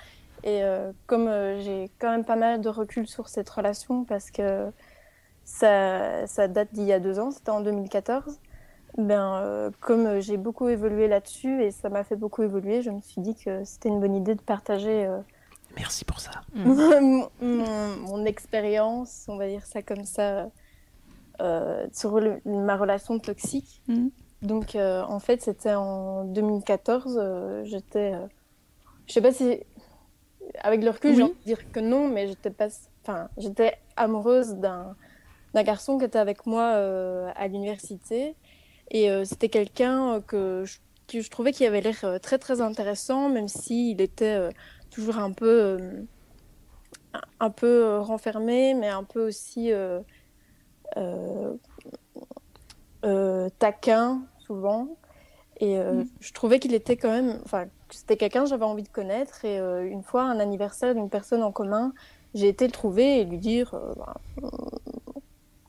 Et 0.43 0.63
euh, 0.63 0.91
comme 1.05 1.27
euh, 1.27 1.59
j'ai 1.61 1.89
quand 1.99 2.11
même 2.11 2.23
pas 2.23 2.35
mal 2.35 2.61
de 2.61 2.69
recul 2.69 3.07
sur 3.07 3.27
cette 3.27 3.49
relation 3.49 4.05
parce 4.05 4.31
que 4.31 4.71
ça, 5.43 6.27
ça 6.27 6.47
date 6.47 6.69
d'il 6.73 6.85
y 6.85 6.93
a 6.93 6.99
deux 6.99 7.19
ans, 7.19 7.31
c'était 7.31 7.49
en 7.49 7.61
2014, 7.61 8.39
ben, 8.97 9.41
euh, 9.41 9.69
comme 9.81 10.19
j'ai 10.19 10.37
beaucoup 10.37 10.69
évolué 10.69 11.07
là-dessus 11.07 11.63
et 11.63 11.71
ça 11.71 11.89
m'a 11.89 12.03
fait 12.03 12.15
beaucoup 12.15 12.43
évoluer, 12.43 12.81
je 12.81 12.91
me 12.91 13.01
suis 13.01 13.21
dit 13.21 13.35
que 13.35 13.63
c'était 13.65 13.89
une 13.89 13.99
bonne 13.99 14.15
idée 14.15 14.35
de 14.35 14.41
partager 14.41 15.09
Merci 15.79 16.05
pour 16.05 16.19
ça. 16.19 16.31
mon, 16.53 17.29
mon- 17.41 17.95
mon 17.97 18.25
expérience, 18.25 19.25
on 19.27 19.37
va 19.37 19.47
dire 19.47 19.65
ça 19.65 19.81
comme 19.81 20.03
ça, 20.05 20.49
euh, 21.41 21.87
sur 21.93 22.19
le- 22.19 22.41
ma 22.45 22.75
relation 22.77 23.17
toxique. 23.19 23.81
Mhm. 23.87 24.11
Donc, 24.41 24.75
euh, 24.75 25.01
en 25.03 25.19
fait, 25.19 25.41
c'était 25.41 25.73
en 25.73 26.23
2014. 26.25 27.17
euh, 27.21 27.63
j'étais. 27.65 28.13
euh, 28.13 28.25
je 29.07 29.13
sais 29.13 29.21
pas 29.21 29.31
si. 29.33 29.59
Avec 30.61 30.83
le 30.83 30.89
recul, 30.89 31.11
j'ai 31.15 31.23
envie 31.23 31.33
de 31.33 31.45
dire 31.45 31.71
que 31.71 31.79
non, 31.79 32.07
mais 32.07 32.27
j'étais 32.27 32.49
pas. 32.49 32.67
Enfin, 33.03 33.29
j'étais 33.37 33.77
amoureuse 33.95 34.55
d'un 34.55 34.95
d'un 35.53 35.63
garçon 35.63 35.97
qui 35.97 36.05
était 36.05 36.19
avec 36.19 36.45
moi 36.45 36.73
euh, 36.75 37.31
à 37.35 37.47
l'université. 37.47 38.35
Et 38.91 39.09
euh, 39.11 39.25
c'était 39.25 39.49
quelqu'un 39.49 40.15
euh, 40.15 40.21
que 40.21 40.63
je, 40.65 40.77
que 41.07 41.21
je 41.21 41.29
trouvais 41.29 41.51
qui 41.51 41.65
avait 41.65 41.81
l'air 41.81 41.97
euh, 42.03 42.19
très, 42.19 42.37
très 42.37 42.61
intéressant, 42.61 43.29
même 43.29 43.47
s'il 43.47 43.99
était 44.01 44.35
euh, 44.35 44.51
toujours 44.91 45.17
un 45.17 45.31
peu. 45.31 45.47
euh, 45.47 46.03
un- 47.39 47.49
peu 47.49 47.85
euh, 47.85 47.99
renfermé, 48.01 48.73
mais 48.73 48.87
un 48.87 49.03
peu 49.03 49.25
aussi 49.27 49.71
euh, 53.05 53.49
taquin, 53.59 54.21
souvent. 54.39 54.97
Et 55.59 55.77
euh, 55.79 56.03
je 56.21 56.33
trouvais 56.33 56.59
qu'il 56.59 56.73
était 56.73 56.97
quand 56.97 57.11
même. 57.11 57.39
Enfin, 57.45 57.67
c'était 57.91 58.17
quelqu'un 58.17 58.43
que 58.43 58.49
j'avais 58.49 58.65
envie 58.65 58.83
de 58.83 58.89
connaître. 58.89 59.45
Et 59.45 59.59
euh, 59.59 59.85
une 59.87 60.03
fois, 60.03 60.23
un 60.23 60.39
anniversaire 60.39 60.95
d'une 60.95 61.09
personne 61.09 61.43
en 61.43 61.51
commun, 61.51 61.93
j'ai 62.33 62.47
été 62.49 62.65
le 62.65 62.71
trouver 62.71 63.21
et 63.21 63.25
lui 63.25 63.39
dire 63.39 63.73
euh, 63.75 63.93
bah, 63.97 64.15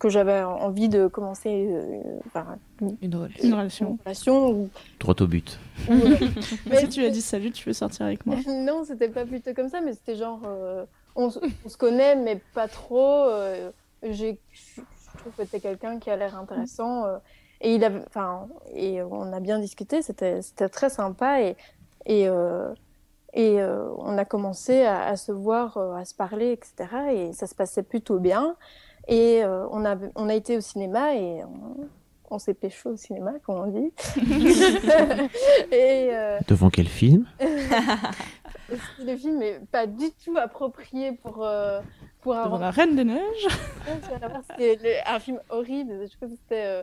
que 0.00 0.08
j'avais 0.08 0.42
envie 0.42 0.88
de 0.88 1.06
commencer 1.06 1.68
euh, 1.70 2.02
enfin, 2.26 2.56
une, 2.80 2.96
Une 3.02 3.10
drôle. 3.10 3.30
Une 3.42 3.54
relation. 3.54 3.98
relation. 4.04 4.50
Ou, 4.50 4.70
Droit 4.98 5.14
au 5.20 5.26
but. 5.26 5.60
ou, 5.88 5.92
euh, 5.92 6.16
Mais 6.66 6.78
si 6.78 6.88
tu 6.88 7.00
lui 7.00 7.06
as 7.06 7.10
dit 7.10 7.20
salut, 7.20 7.52
tu 7.52 7.68
veux 7.68 7.74
sortir 7.74 8.06
avec 8.06 8.24
moi? 8.26 8.36
non, 8.48 8.82
c'était 8.84 9.10
pas 9.10 9.26
plutôt 9.26 9.52
comme 9.54 9.68
ça, 9.68 9.80
mais 9.80 9.92
c'était 9.92 10.16
genre, 10.16 10.40
euh, 10.46 10.84
on, 11.14 11.30
se 11.30 11.76
connaît, 11.78 12.16
mais 12.16 12.40
pas 12.54 12.66
trop. 12.66 13.24
euh, 13.28 13.70
je 14.02 14.34
trouve 15.18 15.32
que 15.36 15.42
t'es 15.42 15.60
quelqu'un 15.60 15.98
qui 15.98 16.10
a 16.10 16.16
l'air 16.16 16.36
intéressant. 16.36 17.04
euh, 17.04 17.18
et 17.60 17.74
il 17.74 17.84
avait, 17.84 18.02
enfin, 18.06 18.48
et 18.74 19.02
on 19.02 19.32
a 19.34 19.40
bien 19.40 19.58
discuté, 19.58 20.00
c'était, 20.00 20.40
très 20.70 20.88
sympa 20.88 21.42
et 21.42 21.56
et 22.06 22.26
euh, 22.26 22.72
et 23.34 23.60
euh, 23.60 23.88
on 23.98 24.18
a 24.18 24.24
commencé 24.24 24.82
à, 24.82 25.04
à 25.04 25.16
se 25.16 25.30
voir, 25.30 25.76
euh, 25.76 25.94
à 25.94 26.04
se 26.04 26.14
parler, 26.14 26.52
etc. 26.52 26.74
Et 27.12 27.32
ça 27.32 27.46
se 27.46 27.54
passait 27.54 27.82
plutôt 27.82 28.18
bien. 28.18 28.56
Et 29.10 29.42
euh, 29.44 29.66
on 29.72 29.84
a 29.84 29.96
on 30.14 30.28
a 30.28 30.34
été 30.34 30.56
au 30.56 30.60
cinéma 30.60 31.14
et 31.16 31.42
on, 31.44 31.88
on 32.30 32.38
s'est 32.38 32.54
pécho 32.54 32.90
au 32.90 32.96
cinéma, 32.96 33.32
comme 33.44 33.56
on 33.56 33.66
dit. 33.66 33.92
et 35.72 36.10
euh, 36.12 36.38
Devant 36.48 36.70
quel 36.70 36.86
film? 36.88 37.26
Le 39.04 39.16
film 39.16 39.38
n'est 39.38 39.58
pas 39.72 39.86
du 39.88 40.12
tout 40.24 40.36
approprié 40.38 41.10
pour, 41.12 41.44
euh, 41.44 41.80
pour 42.20 42.36
un 42.36 42.44
Devant 42.44 42.58
la 42.58 42.70
Reine 42.70 42.94
des 42.94 43.02
Neiges. 43.04 43.48
C'était 44.50 44.78
le- 44.80 45.12
un 45.12 45.18
film 45.18 45.40
horrible. 45.48 46.06
Je 46.08 46.16
crois 46.16 46.28
que 46.28 46.34
c'était 46.34 46.66
euh, 46.66 46.82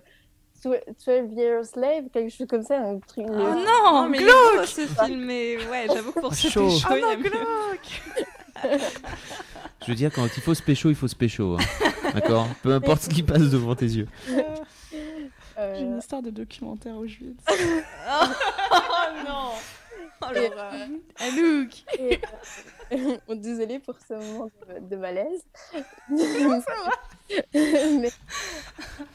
Twe- 0.62 0.84
12 1.06 1.32
Years 1.38 1.66
Slave, 1.66 2.10
quelque 2.12 2.30
chose 2.30 2.48
comme 2.48 2.64
ça. 2.64 2.78
Un 2.80 3.00
truc, 3.00 3.26
Oh 3.30 3.32
le- 3.32 3.66
non, 3.94 4.10
mais 4.10 4.18
est 4.18 4.22
glauque 4.24 4.66
ce 4.66 4.82
film, 4.82 5.22
mais 5.24 5.56
ouais, 5.72 5.88
j'avoue 5.94 6.12
que 6.12 6.20
pour 6.20 6.34
ce 6.34 6.50
Chaud. 6.50 6.68
pécho, 6.68 6.88
Ah 6.90 6.98
il 6.98 7.02
y 7.02 7.04
a 7.06 7.16
non, 7.16 7.22
glauque 7.22 8.02
Je 9.84 9.88
veux 9.88 9.96
dire, 9.96 10.12
quand 10.14 10.26
il 10.26 10.44
faut 10.44 10.54
se 10.56 10.62
pécho, 10.64 10.90
il 10.90 10.96
faut 10.96 11.08
se 11.08 11.16
pécho. 11.16 11.56
hein. 11.58 11.87
D'accord 12.20 12.48
Peu 12.64 12.74
importe 12.74 13.02
ce 13.04 13.10
qui 13.10 13.24
passe 13.24 13.50
devant 13.50 13.76
tes 13.76 13.86
yeux. 13.86 14.08
euh, 14.30 15.76
J'ai 15.76 15.82
une 15.82 15.98
histoire 16.00 16.22
de 16.22 16.30
documentaire 16.30 16.96
Auschwitz. 16.96 17.44
Oh 18.10 18.26
non 19.28 19.52
Oh. 20.20 20.26
Anouk 21.20 21.70
et, 22.00 22.20
euh, 22.92 23.18
bon, 23.28 23.36
Désolée 23.40 23.78
pour 23.78 23.96
ce 24.08 24.14
moment 24.16 24.50
de, 24.68 24.80
de 24.80 24.96
malaise. 24.96 25.44
Mais, 27.54 28.10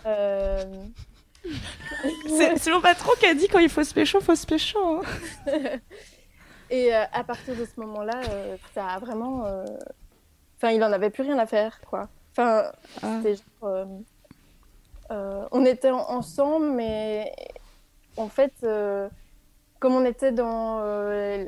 euh, 0.06 0.64
C'est 2.56 2.70
mon 2.70 2.80
patron 2.80 3.10
qui 3.18 3.26
a 3.26 3.34
dit 3.34 3.48
quand 3.48 3.58
il 3.58 3.68
faut 3.68 3.82
se 3.82 3.92
pécho, 3.92 4.20
faut 4.20 4.36
se 4.36 4.46
pécho. 4.46 4.78
hein. 4.78 5.02
Et 6.70 6.94
euh, 6.94 7.02
à 7.12 7.24
partir 7.24 7.56
de 7.56 7.64
ce 7.64 7.80
moment-là, 7.80 8.20
euh, 8.30 8.56
ça 8.74 8.86
a 8.86 8.98
vraiment. 9.00 9.44
euh, 9.46 9.64
Enfin, 10.56 10.70
il 10.70 10.84
en 10.84 10.92
avait 10.92 11.10
plus 11.10 11.24
rien 11.24 11.38
à 11.40 11.46
faire, 11.46 11.80
quoi. 11.90 12.08
Enfin, 12.32 12.72
Ah. 13.02 13.20
c'était 13.22 13.36
genre. 13.36 13.70
euh, 13.70 13.84
euh, 15.10 15.46
on 15.52 15.64
était 15.64 15.90
en- 15.90 16.08
ensemble, 16.10 16.70
mais 16.70 17.32
en 18.16 18.28
fait, 18.28 18.52
euh, 18.64 19.08
comme 19.78 19.94
on 19.94 20.04
était 20.04 20.32
dans 20.32 20.78
euh, 20.80 21.44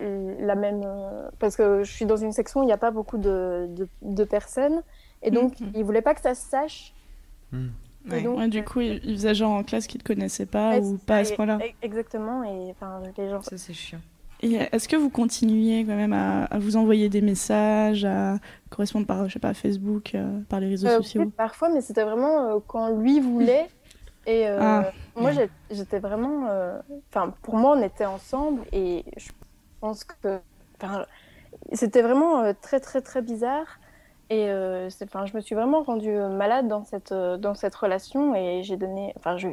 la 0.00 0.54
même. 0.54 0.82
euh, 0.84 1.28
parce 1.38 1.56
que 1.56 1.84
je 1.84 1.92
suis 1.92 2.06
dans 2.06 2.16
une 2.16 2.32
section 2.32 2.60
où 2.60 2.62
il 2.62 2.66
n'y 2.66 2.72
a 2.72 2.76
pas 2.78 2.90
beaucoup 2.90 3.18
de, 3.18 3.66
de, 3.70 3.88
de 4.02 4.24
personnes, 4.24 4.82
et 5.22 5.30
donc 5.30 5.60
Mhm. 5.60 5.72
il 5.74 5.84
voulait 5.84 6.02
pas 6.02 6.14
que 6.14 6.20
ça 6.20 6.34
se 6.34 6.46
sache. 6.48 6.92
Hmm. 7.52 7.68
Et 8.12 8.20
donc, 8.20 8.36
Ouais, 8.38 8.48
du 8.48 8.62
coup, 8.64 8.80
il, 8.80 9.00
il 9.04 9.16
faisait 9.16 9.34
genre 9.34 9.52
en 9.52 9.62
classe 9.64 9.86
qu'il 9.86 10.02
te 10.02 10.06
connaissait 10.06 10.44
pas 10.44 10.72
ouais, 10.72 10.80
ou 10.80 10.96
c'est 10.98 11.06
pas 11.06 11.16
à 11.18 11.24
ça, 11.24 11.28
ce 11.28 11.32
et- 11.32 11.36
point-là. 11.36 11.58
et- 11.64 11.74
Exactement, 11.80 12.42
et 12.44 12.70
enfin, 12.72 13.00
les 13.16 13.30
gens. 13.30 13.40
Ça, 13.40 13.56
c'est 13.56 13.72
chiant. 13.72 14.00
Et 14.44 14.56
est-ce 14.72 14.88
que 14.88 14.96
vous 14.96 15.08
continuez 15.08 15.86
quand 15.86 15.96
même 15.96 16.12
à, 16.12 16.44
à 16.44 16.58
vous 16.58 16.76
envoyer 16.76 17.08
des 17.08 17.22
messages, 17.22 18.04
à 18.04 18.38
correspondre 18.68 19.06
par, 19.06 19.26
je 19.26 19.32
sais 19.32 19.38
pas, 19.38 19.54
Facebook, 19.54 20.14
euh, 20.14 20.40
par 20.50 20.60
les 20.60 20.68
réseaux 20.68 20.86
Euh, 20.86 20.98
sociaux 20.98 21.22
oui, 21.22 21.30
parfois, 21.34 21.70
mais 21.70 21.80
c'était 21.80 22.04
vraiment 22.04 22.42
euh, 22.56 22.58
quand 22.66 22.90
lui 22.90 23.20
voulait. 23.20 23.68
Et 24.26 24.46
Ah. 24.46 24.90
moi, 25.16 25.30
j'étais 25.70 25.98
vraiment. 25.98 26.48
Enfin, 27.10 27.34
pour 27.42 27.56
moi, 27.56 27.74
on 27.76 27.82
était 27.82 28.06
ensemble 28.06 28.62
et 28.72 29.04
je 29.16 29.30
pense 29.80 30.04
que. 30.04 30.40
C'était 31.72 32.02
vraiment 32.02 32.52
très, 32.60 32.80
très, 32.80 33.00
très 33.00 33.22
bizarre. 33.22 33.78
Et 34.30 34.48
enfin, 35.02 35.26
je 35.26 35.36
me 35.36 35.40
suis 35.40 35.54
vraiment 35.54 35.82
rendue 35.82 36.16
malade 36.16 36.68
dans 36.68 36.84
cette, 36.84 37.12
dans 37.12 37.54
cette 37.54 37.74
relation 37.74 38.34
et 38.34 38.62
j'ai 38.62 38.76
donné. 38.76 39.12
Enfin, 39.16 39.36
je, 39.36 39.48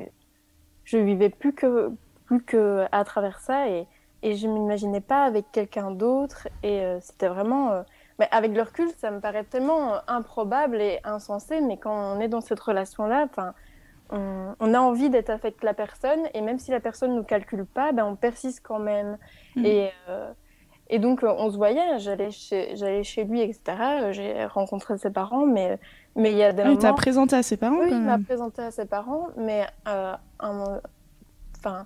je 0.86 0.98
vivais 0.98 1.30
plus 1.30 1.54
que, 1.54 1.92
plus 2.26 2.42
que 2.44 2.86
à 2.92 3.04
travers 3.04 3.40
ça 3.40 3.70
et, 3.70 3.88
et 4.24 4.36
je 4.36 4.48
m'imaginais 4.48 5.02
pas 5.02 5.24
avec 5.24 5.52
quelqu'un 5.52 5.92
d'autre. 5.92 6.48
Et 6.64 6.82
euh, 6.82 7.00
c'était 7.02 7.28
vraiment. 7.28 7.72
euh, 7.72 7.84
mais 8.20 8.28
avec 8.32 8.54
le 8.54 8.62
recul, 8.62 8.90
ça 9.00 9.12
me 9.12 9.20
paraît 9.20 9.44
tellement 9.46 9.96
euh, 9.96 10.00
improbable 10.08 10.82
et 10.82 11.00
insensé, 11.04 11.62
mais 11.62 11.78
quand 11.78 12.16
on 12.16 12.20
est 12.20 12.28
dans 12.28 12.42
cette 12.42 12.60
relation-là, 12.60 13.26
enfin, 13.30 13.54
on, 14.12 14.56
on 14.60 14.74
a 14.74 14.80
envie 14.80 15.10
d'être 15.10 15.30
avec 15.32 15.64
la 15.64 15.74
personne, 15.74 16.22
et 16.34 16.42
même 16.42 16.60
si 16.60 16.72
la 16.72 16.80
personne 16.80 17.12
ne 17.12 17.18
nous 17.18 17.24
calcule 17.24 17.66
pas, 17.66 17.92
ben, 17.94 18.06
on 18.06 18.16
persiste 18.16 18.62
quand 18.64 18.80
même. 18.80 19.18
Mhm. 19.56 19.66
Et, 19.66 19.90
et 20.90 21.00
donc, 21.00 21.22
on 21.24 21.50
se 21.50 21.56
voyait, 21.58 22.00
j'allais 22.00 22.32
chez, 22.32 22.76
j'allais 22.76 23.04
chez 23.04 23.24
lui, 23.24 23.42
etc. 23.42 24.12
J'ai 24.12 24.46
rencontré 24.46 24.98
ses 24.98 25.10
parents, 25.12 25.46
mais 25.46 25.80
mais 26.18 26.32
il 26.32 26.38
y 26.38 26.44
a 26.44 26.52
des 26.52 26.64
Ah, 26.64 26.70
moments... 26.76 26.94
présenté 26.94 27.36
à 27.38 27.44
ses 27.44 27.56
parents 27.56 27.78
Oui, 27.80 27.88
il 27.92 28.02
m'a 28.02 28.18
présenté 28.18 28.62
à 28.62 28.72
ses 28.72 28.86
parents, 28.86 29.30
mais 29.38 29.66
un- 29.86 30.20
enfin, 31.58 31.86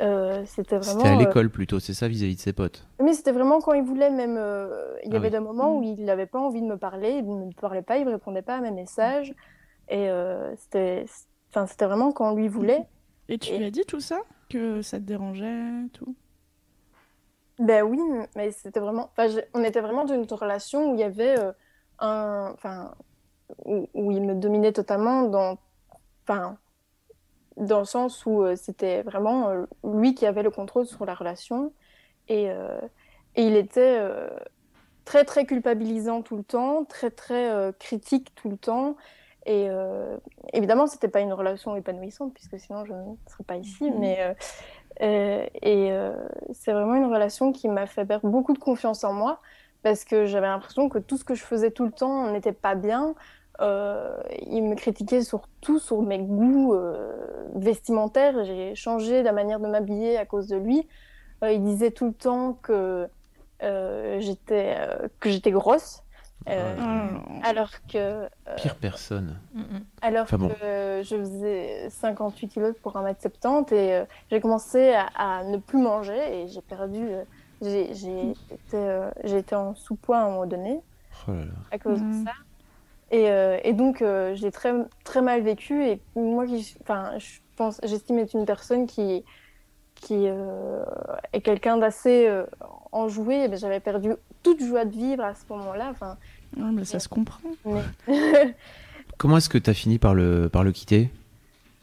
euh, 0.00 0.44
c'était 0.46 0.78
vraiment... 0.78 1.00
C'était 1.00 1.08
à 1.08 1.16
euh, 1.16 1.16
l'école 1.16 1.48
plutôt, 1.50 1.80
c'est 1.80 1.94
ça 1.94 2.08
vis-à-vis 2.08 2.36
de 2.36 2.40
ses 2.40 2.52
potes. 2.52 2.86
mais 3.00 3.14
c'était 3.14 3.32
vraiment 3.32 3.60
quand 3.60 3.72
il 3.72 3.82
voulait, 3.82 4.10
même. 4.10 4.36
euh, 4.38 4.96
il 5.04 5.12
y 5.12 5.16
Ah 5.16 5.16
avait 5.16 5.30
oui. 5.30 5.30
des 5.30 5.40
moments 5.40 5.76
où 5.78 5.82
il 5.82 6.04
n'avait 6.04 6.26
pas 6.26 6.38
envie 6.38 6.60
de 6.62 6.66
me 6.66 6.76
parler, 6.78 7.10
il 7.12 7.26
ne 7.26 7.46
me 7.46 7.52
parlait 7.52 7.82
pas, 7.82 7.98
il 7.98 8.04
ne 8.06 8.10
répondait 8.12 8.42
pas 8.42 8.56
à 8.56 8.60
mes 8.60 8.70
messages. 8.70 9.34
Et 9.88 10.10
euh, 10.10 10.54
c'était 10.56 11.04
enfin, 11.50 11.66
c'était 11.66 11.86
vraiment 11.86 12.12
quand 12.12 12.34
lui 12.34 12.48
voulait. 12.48 12.86
Et 13.28 13.38
tu 13.38 13.54
Et- 13.54 13.58
lui 13.58 13.64
as 13.64 13.70
dit 13.72 13.84
tout 13.84 13.98
ça? 14.00 14.20
Que 14.48 14.80
ça 14.82 14.98
te 14.98 15.04
dérangeait, 15.04 15.88
tout? 15.92 16.14
Ben 17.58 17.82
oui, 17.84 17.98
mais 18.34 18.50
c'était 18.50 18.80
vraiment. 18.80 19.10
Enfin, 19.16 19.28
on 19.54 19.62
était 19.62 19.80
vraiment 19.80 20.04
dans 20.04 20.14
une 20.14 20.24
relation 20.32 20.90
où 20.90 20.94
il 20.94 21.00
y 21.00 21.04
avait 21.04 21.38
euh, 21.38 21.52
un. 21.98 22.50
Enfin, 22.54 22.94
où, 23.66 23.88
où 23.94 24.12
il 24.12 24.22
me 24.24 24.34
dominait 24.36 24.72
totalement 24.72 25.24
dans. 25.24 25.58
Enfin, 26.24 26.58
dans 27.56 27.80
le 27.80 27.84
sens 27.84 28.24
où 28.26 28.42
euh, 28.42 28.56
c'était 28.56 29.02
vraiment 29.02 29.48
euh, 29.48 29.64
lui 29.84 30.14
qui 30.14 30.26
avait 30.26 30.42
le 30.42 30.50
contrôle 30.50 30.86
sur 30.86 31.04
la 31.04 31.14
relation. 31.14 31.72
Et, 32.28 32.50
euh, 32.50 32.80
et 33.34 33.46
il 33.46 33.56
était 33.56 33.98
très, 35.04 35.24
très 35.24 35.44
culpabilisant 35.44 36.22
tout 36.22 36.36
le 36.36 36.44
temps, 36.44 36.84
très, 36.84 37.10
très 37.10 37.72
critique 37.78 38.34
tout 38.34 38.50
le 38.50 38.56
temps. 38.56 38.96
Et 39.46 39.68
évidemment, 40.52 40.86
c'était 40.86 41.08
pas 41.08 41.20
une 41.20 41.32
relation 41.32 41.74
épanouissante, 41.74 42.32
puisque 42.34 42.60
sinon 42.60 42.84
je 42.84 42.92
ne 42.92 43.16
serais 43.26 43.44
pas 43.44 43.56
ici. 43.56 43.90
Mhm. 43.90 43.98
Mais, 43.98 44.36
et 45.00 45.92
c'est 46.52 46.72
vraiment 46.72 46.94
une 46.94 47.12
relation 47.12 47.52
qui 47.52 47.68
m'a 47.68 47.86
fait 47.86 48.04
perdre 48.04 48.28
beaucoup 48.28 48.52
de 48.52 48.58
confiance 48.58 49.02
en 49.02 49.14
moi, 49.14 49.40
parce 49.82 50.04
que 50.04 50.26
j'avais 50.26 50.46
l'impression 50.46 50.90
que 50.90 50.98
tout 50.98 51.16
ce 51.16 51.24
que 51.24 51.34
je 51.34 51.42
faisais 51.42 51.70
tout 51.70 51.86
le 51.86 51.92
temps 51.92 52.30
n'était 52.30 52.52
pas 52.52 52.74
bien. 52.74 53.14
Il 53.60 54.62
me 54.62 54.74
critiquait 54.74 55.22
surtout 55.22 55.78
sur 55.78 56.02
mes 56.02 56.18
goûts 56.18 56.74
vestimentaires. 57.54 58.44
J'ai 58.44 58.74
changé 58.74 59.22
la 59.22 59.32
manière 59.32 59.60
de 59.60 59.68
m'habiller 59.68 60.16
à 60.16 60.26
cause 60.26 60.48
de 60.48 60.56
lui. 60.56 60.86
il 61.42 61.62
disait 61.62 61.90
tout 61.90 62.06
le 62.06 62.14
temps 62.14 62.58
que 62.62 63.08
j'étais 63.60 64.76
que 65.20 65.30
j'étais 65.30 65.52
grosse. 65.52 66.02
Euh, 66.48 66.76
oh. 66.78 67.40
alors 67.44 67.70
que. 67.88 67.98
Euh, 67.98 68.28
Pire 68.56 68.76
personne. 68.76 69.38
Mm, 69.54 69.60
mm. 69.60 69.84
Alors 70.00 70.26
que 70.26 70.36
je 70.36 71.16
faisais 71.16 71.90
58 71.90 72.48
kilos 72.48 72.74
pour 72.82 72.94
1m70 72.94 73.74
et 73.74 73.94
euh, 73.94 74.04
j'ai 74.30 74.40
commencé 74.40 74.94
à, 75.16 75.44
ne 75.44 75.58
plus 75.58 75.78
manger 75.78 76.42
et 76.42 76.48
j'ai 76.48 76.62
perdu. 76.62 77.08
j'ai 77.60 77.90
été, 78.50 79.08
été, 79.24 79.54
en 79.54 79.74
sous-poids 79.74 80.18
à 80.18 80.22
un 80.22 80.30
moment 80.30 80.46
donné 80.46 80.80
oh 81.28 81.32
à 81.70 81.78
cause 81.78 82.00
de 82.00 82.06
mm. 82.06 82.24
ça. 82.24 82.32
Et, 83.12 83.26
et 83.64 83.72
donc, 83.74 84.02
j'ai 84.32 84.50
très, 84.50 84.72
très 85.04 85.20
mal 85.20 85.42
vécu. 85.42 85.84
Et 85.84 86.00
moi, 86.16 86.46
enfin, 86.80 87.12
je 87.18 87.38
pense, 87.56 87.78
j'estime 87.84 88.18
être 88.18 88.34
une 88.34 88.46
personne 88.46 88.86
qui, 88.86 89.22
qui 89.94 90.24
est 90.24 91.40
quelqu'un 91.42 91.76
d'assez 91.76 92.26
enjoué. 92.90 93.48
Ben, 93.48 93.58
j'avais 93.58 93.80
perdu 93.80 94.14
toute 94.42 94.64
joie 94.64 94.86
de 94.86 94.96
vivre 94.96 95.22
à 95.24 95.34
ce 95.34 95.42
moment-là. 95.50 95.88
Enfin, 95.90 96.16
mais 96.56 96.84
ça 96.84 96.98
se 96.98 97.08
comprend. 97.08 97.40
Comment 99.18 99.36
est-ce 99.36 99.48
que 99.48 99.58
tu 99.58 99.70
as 99.70 99.74
fini 99.74 99.98
par 99.98 100.14
le, 100.14 100.48
par 100.48 100.64
le 100.64 100.72
quitter? 100.72 101.10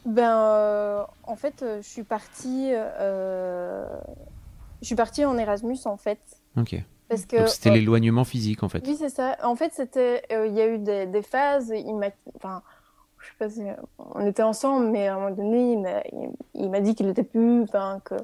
Ben, 0.05 0.37
euh, 0.37 1.03
en 1.23 1.35
fait, 1.35 1.61
euh, 1.61 1.81
je 1.81 1.87
suis 1.87 2.03
partie. 2.03 2.71
Euh, 2.73 3.85
je 4.81 4.87
suis 4.87 4.95
partie 4.95 5.25
en 5.25 5.37
Erasmus, 5.37 5.77
en 5.85 5.97
fait. 5.97 6.19
Ok. 6.57 6.75
Parce 7.09 7.25
que, 7.25 7.47
c'était 7.47 7.71
l'éloignement 7.71 8.23
physique, 8.23 8.61
en 8.63 8.69
fait. 8.69 8.85
Oui, 8.87 8.95
c'est 8.97 9.09
ça. 9.09 9.35
En 9.43 9.55
fait, 9.55 9.73
c'était. 9.73 10.23
Il 10.29 10.53
y 10.53 10.61
a 10.61 10.67
eu 10.67 10.77
des, 10.77 11.07
des 11.07 11.21
phases. 11.21 11.73
Il 11.75 11.95
m'a. 11.95 12.07
Enfin, 12.35 12.61
je 13.19 13.27
sais 13.27 13.33
pas 13.37 13.49
si 13.49 13.61
on 13.97 14.25
était 14.25 14.43
ensemble, 14.43 14.87
mais 14.87 15.07
à 15.07 15.15
un 15.15 15.19
moment 15.19 15.35
donné, 15.35 16.03
il 16.53 16.69
m'a 16.69 16.79
dit 16.79 16.95
qu'il 16.95 17.07
n'était 17.07 17.23
plus. 17.23 17.63
Enfin, 17.63 17.99
que 18.05 18.15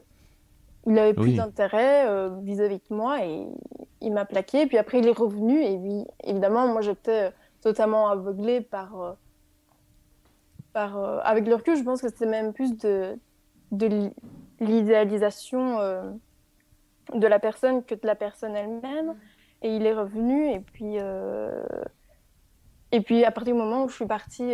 il 0.86 0.94
n'avait 0.94 1.14
plus 1.14 1.36
d'intérêt 1.36 2.07
euh, 2.07 2.30
vis-à-vis 2.44 2.78
de 2.90 2.95
moi 2.95 3.26
et 3.26 3.48
il 4.02 4.14
m'a 4.14 4.26
plaqué. 4.26 4.68
Puis 4.68 4.78
après, 4.78 4.99
il 4.99 5.07
est 5.07 5.18
revenu 5.18 5.64
et 5.64 5.76
oui, 5.78 6.06
évidemment, 6.24 6.68
moi, 6.68 6.82
j'étais 6.82 7.32
totalement 7.62 8.10
aveuglée 8.10 8.62
par. 8.62 9.02
Euh, 9.02 9.12
par 10.74 10.98
euh, 10.98 11.20
avec 11.24 11.48
le 11.48 11.56
recul, 11.56 11.78
je 11.78 11.84
pense 11.84 12.02
que 12.02 12.10
c'était 12.10 12.26
même 12.26 12.53
plus 12.53 12.78
de, 12.78 13.18
de 13.72 14.12
l'idéalisation 14.60 15.80
de 17.14 17.27
la 17.27 17.40
personne 17.40 17.84
que 17.84 17.95
de 17.95 18.06
la 18.06 18.15
personne 18.15 18.56
elle-même. 18.56 19.15
Et 19.61 19.76
il 19.76 19.86
est 19.86 19.94
revenu 19.94 20.52
et 20.52 20.60
puis. 20.60 20.98
Et 22.91 23.02
puis, 23.02 23.26
à 23.26 23.32
partir 23.32 23.53
du 23.53 23.60
moment 23.60 23.84
où 23.84 23.90
je 23.90 23.95
suis 23.95 24.06
partie 24.06 24.53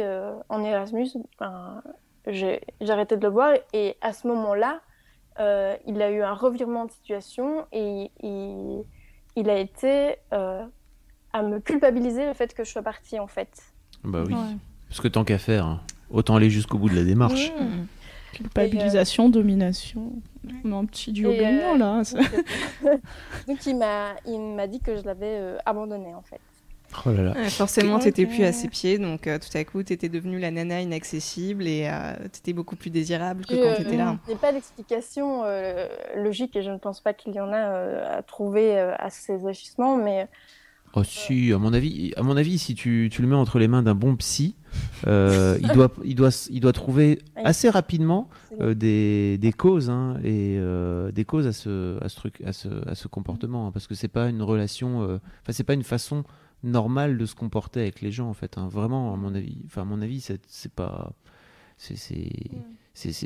en 0.49 0.63
Erasmus, 0.63 1.09
ben, 1.39 1.81
j'ai 2.27 2.61
arrêté 2.87 3.17
de 3.17 3.21
le 3.21 3.29
voir. 3.29 3.53
Et 3.73 3.97
à 4.01 4.13
ce 4.13 4.27
moment-là, 4.27 4.81
euh, 5.39 5.75
il 5.87 6.01
a 6.01 6.11
eu 6.11 6.21
un 6.21 6.33
revirement 6.33 6.85
de 6.85 6.91
situation 6.91 7.65
et 7.71 8.11
il, 8.21 9.49
a 9.49 9.57
été 9.57 10.15
euh, 10.33 10.63
à 11.31 11.41
me 11.41 11.59
culpabiliser 11.59 12.25
le 12.25 12.33
fait 12.33 12.53
que 12.53 12.63
je 12.63 12.69
sois 12.69 12.83
partie 12.83 13.17
en 13.17 13.27
fait. 13.27 13.61
Bah 14.03 14.23
oui, 14.25 14.35
parce 14.87 14.99
que 14.99 15.07
tant 15.07 15.23
qu'à 15.23 15.37
faire, 15.37 15.65
hein, 15.65 15.81
autant 16.09 16.35
aller 16.35 16.49
jusqu'au 16.49 16.77
bout 16.77 16.89
de 16.89 16.95
la 16.95 17.03
démarche. 17.03 17.51
Culpabilisation, 18.33 19.29
domination, 19.29 20.13
un 20.65 20.85
petit 20.85 21.11
duo 21.11 21.31
gagnant 21.31 21.75
là. 21.75 22.01
Donc 23.47 23.65
il 23.65 23.77
m'a 23.77 24.67
dit 24.67 24.79
que 24.79 24.95
je 24.95 25.03
l'avais 25.03 25.57
abandonné 25.65 26.13
en 26.15 26.21
fait. 26.21 26.39
Oh 27.05 27.09
forcément, 27.49 27.99
tu 27.99 28.05
n'étais 28.05 28.25
plus 28.25 28.43
à 28.43 28.51
ses 28.51 28.67
pieds, 28.67 28.97
donc 28.97 29.27
euh, 29.27 29.39
tout 29.39 29.55
à 29.57 29.63
coup, 29.63 29.81
tu 29.83 29.93
étais 29.93 30.09
devenue 30.09 30.39
la 30.39 30.51
nana 30.51 30.81
inaccessible 30.81 31.67
et 31.67 31.87
euh, 31.87 32.13
tu 32.31 32.39
étais 32.39 32.53
beaucoup 32.53 32.75
plus 32.75 32.89
désirable 32.89 33.45
que 33.45 33.55
quand 33.55 33.75
tu 33.75 33.81
étais 33.83 33.97
là. 33.97 34.17
Il 34.27 34.31
n'y 34.31 34.35
a 34.35 34.37
pas 34.37 34.51
d'explication 34.51 35.43
euh, 35.45 35.87
logique 36.15 36.55
et 36.55 36.63
je 36.63 36.71
ne 36.71 36.77
pense 36.77 36.99
pas 36.99 37.13
qu'il 37.13 37.33
y 37.33 37.39
en 37.39 37.51
a 37.51 38.17
à 38.17 38.21
trouver 38.21 38.77
à 38.79 39.09
ces 39.09 39.45
agissements, 39.45 39.97
mais. 39.97 40.27
Oh, 40.93 41.03
si, 41.03 41.53
à 41.53 41.57
mon 41.57 41.73
avis, 41.73 42.13
à 42.17 42.23
mon 42.23 42.35
avis 42.35 42.59
si 42.59 42.75
tu, 42.75 43.09
tu 43.11 43.21
le 43.21 43.27
mets 43.27 43.35
entre 43.35 43.59
les 43.59 43.67
mains 43.67 43.81
d'un 43.81 43.95
bon 43.95 44.15
psy, 44.17 44.55
il, 45.05 45.71
doit, 45.73 45.91
il, 46.03 46.15
doit, 46.15 46.47
il 46.49 46.59
doit 46.59 46.73
trouver 46.73 47.19
assez 47.35 47.69
rapidement 47.69 48.29
des, 48.59 49.37
des, 49.37 49.53
causes 49.53 49.89
hein, 49.89 50.17
et 50.23 50.59
des 51.13 51.25
causes 51.25 51.47
à 51.47 51.53
ce, 51.53 52.03
à 52.03 52.09
ce 52.09 52.15
truc, 52.15 52.41
à 52.45 52.51
ce, 52.51 52.67
à 52.89 52.95
ce 52.95 53.07
comportement, 53.07 53.67
hein, 53.67 53.71
parce 53.71 53.87
que 53.87 53.95
c'est 53.95 54.09
pas 54.09 54.27
une 54.27 54.41
relation, 54.41 55.03
enfin 55.03 55.51
c'est 55.51 55.63
pas 55.63 55.75
une 55.75 55.83
façon 55.83 56.23
normal 56.63 57.17
de 57.17 57.25
se 57.25 57.35
comporter 57.35 57.81
avec 57.81 58.01
les 58.01 58.11
gens 58.11 58.29
en 58.29 58.33
fait. 58.33 58.57
Hein. 58.57 58.67
Vraiment, 58.69 59.13
à 59.13 59.17
mon 59.17 59.33
avis, 59.33 59.61
enfin 59.65 59.81
à 59.81 59.85
mon 59.85 60.01
avis, 60.01 60.21
c'est 60.21 60.73
pas, 60.73 61.11
c'est 61.77 61.95
c'est 62.93 63.21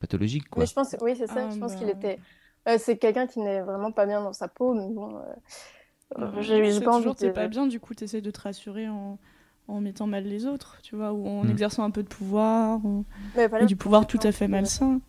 pathologique 0.00 0.48
quoi. 0.48 0.62
Mais 0.62 0.66
je 0.66 0.74
pense, 0.74 0.94
oui 1.00 1.14
c'est 1.16 1.26
ça. 1.26 1.50
je 1.50 1.58
pense 1.58 1.74
qu'il 1.74 1.88
ah, 1.88 1.94
bah. 1.94 1.98
était, 1.98 2.20
euh, 2.68 2.76
c'est 2.78 2.96
quelqu'un 2.96 3.26
qui 3.26 3.40
n'est 3.40 3.62
vraiment 3.62 3.92
pas 3.92 4.06
bien 4.06 4.22
dans 4.22 4.32
sa 4.32 4.48
peau, 4.48 4.74
mais 4.74 4.88
bon. 4.88 5.20
Euh 6.16 6.30
j'ai 6.40 6.80
pas 6.80 6.96
envie. 6.96 7.06
De... 7.06 7.30
pas 7.30 7.48
bien, 7.48 7.66
du 7.66 7.80
coup, 7.80 7.94
tu 7.94 8.04
essaies 8.04 8.20
de 8.20 8.30
te 8.30 8.40
rassurer 8.40 8.88
en 8.88 9.18
en 9.68 9.80
mettant 9.80 10.06
mal 10.06 10.24
les 10.24 10.46
autres, 10.46 10.78
tu 10.82 10.96
vois, 10.96 11.12
ou 11.12 11.28
en 11.28 11.44
mm. 11.44 11.50
exerçant 11.50 11.84
un 11.84 11.90
peu 11.90 12.02
de 12.02 12.08
pouvoir, 12.08 12.80
ou... 12.84 13.04
du 13.66 13.76
pouvoir 13.76 14.06
tout 14.06 14.18
à 14.22 14.32
fait 14.32 14.48
malsain. 14.48 15.00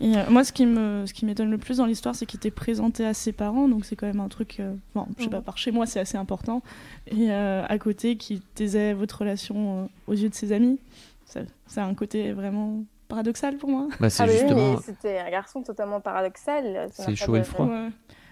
Et 0.00 0.16
euh, 0.16 0.24
moi, 0.28 0.44
ce 0.44 0.52
qui 0.52 0.66
me, 0.66 1.06
ce 1.06 1.14
qui 1.14 1.24
m'étonne 1.24 1.50
le 1.50 1.58
plus 1.58 1.78
dans 1.78 1.86
l'histoire, 1.86 2.14
c'est 2.14 2.26
qu'il 2.26 2.38
était 2.38 2.50
présenté 2.50 3.06
à 3.06 3.14
ses 3.14 3.32
parents, 3.32 3.68
donc 3.68 3.84
c'est 3.84 3.96
quand 3.96 4.06
même 4.06 4.20
un 4.20 4.28
truc, 4.28 4.60
euh, 4.60 4.74
bon, 4.94 5.06
je 5.16 5.24
sais 5.24 5.30
pas, 5.30 5.40
par 5.40 5.56
chez 5.56 5.70
moi, 5.70 5.86
c'est 5.86 6.00
assez 6.00 6.18
important. 6.18 6.62
Et 7.06 7.30
euh, 7.30 7.64
à 7.66 7.78
côté, 7.78 8.16
qui 8.16 8.40
taisait 8.54 8.92
votre 8.92 9.20
relation 9.20 9.88
aux 10.06 10.12
yeux 10.12 10.28
de 10.28 10.34
ses 10.34 10.52
amis, 10.52 10.78
c'est 11.24 11.80
un 11.80 11.94
côté 11.94 12.32
vraiment 12.32 12.84
paradoxal 13.08 13.56
pour 13.56 13.68
moi. 13.68 13.88
Bah, 14.00 14.08
ah 14.18 14.26
justement... 14.26 14.78
c'était 14.80 15.18
un 15.18 15.30
garçon 15.30 15.62
totalement 15.62 16.00
paradoxal. 16.00 16.88
C'est 16.92 17.14
chaud 17.14 17.36
et 17.36 17.44
froid. 17.44 17.68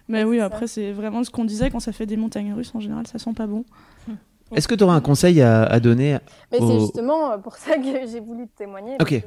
Mais 0.09 0.25
oui, 0.25 0.41
après, 0.41 0.67
c'est 0.67 0.93
vraiment 0.93 1.25
ce 1.25 1.31
qu'on 1.31 1.45
disait 1.45 1.71
quand 1.71 1.81
ça 1.81 1.93
fait 1.93 2.07
des 2.07 2.17
montagnes 2.17 2.53
russes, 2.53 2.75
en 2.75 2.81
général, 2.81 3.07
ça 3.07 3.19
sent 3.19 3.33
pas 3.35 3.47
bon. 3.47 3.65
Est-ce 4.55 4.69
que 4.69 4.75
tu 4.75 4.85
auras 4.85 4.95
un 4.95 5.01
conseil 5.01 5.41
à, 5.43 5.81
donner 5.81 6.19
Mais 6.53 6.59
c'est 6.59 6.81
justement 6.81 7.39
pour 7.39 7.57
ça 7.57 7.77
que 7.77 8.07
j'ai 8.07 8.21
voulu 8.21 8.47
témoigner. 8.49 8.97
Ok. 9.01 9.23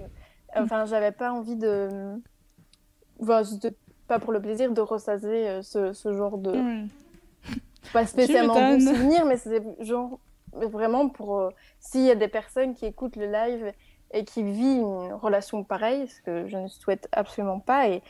Enfin, 0.55 0.85
j'avais 0.85 1.11
pas 1.11 1.31
envie 1.31 1.55
de. 1.55 2.19
Enfin, 3.21 3.41
pas 4.07 4.19
pour 4.19 4.31
le 4.31 4.41
plaisir 4.41 4.71
de 4.71 4.81
ressaser 4.81 5.47
euh, 5.47 5.61
ce, 5.61 5.93
ce 5.93 6.13
genre 6.13 6.37
de. 6.37 6.53
Pas 7.93 8.05
spécialement 8.05 8.53
bon 8.53 8.79
souvenir, 8.79 9.25
mais 9.25 9.37
c'est 9.37 9.61
genre 9.79 10.19
vraiment 10.53 11.09
pour. 11.09 11.37
Euh, 11.37 11.49
s'il 11.79 12.01
y 12.01 12.11
a 12.11 12.15
des 12.15 12.27
personnes 12.27 12.73
qui 12.73 12.85
écoutent 12.85 13.15
le 13.15 13.31
live 13.31 13.73
et 14.11 14.23
qui 14.23 14.43
vivent 14.43 14.81
une 14.81 15.13
relation 15.13 15.63
pareille, 15.63 16.07
ce 16.07 16.21
que 16.21 16.47
je 16.47 16.57
ne 16.57 16.67
souhaite 16.67 17.07
absolument 17.11 17.59
pas. 17.59 17.89
Et, 17.89 18.01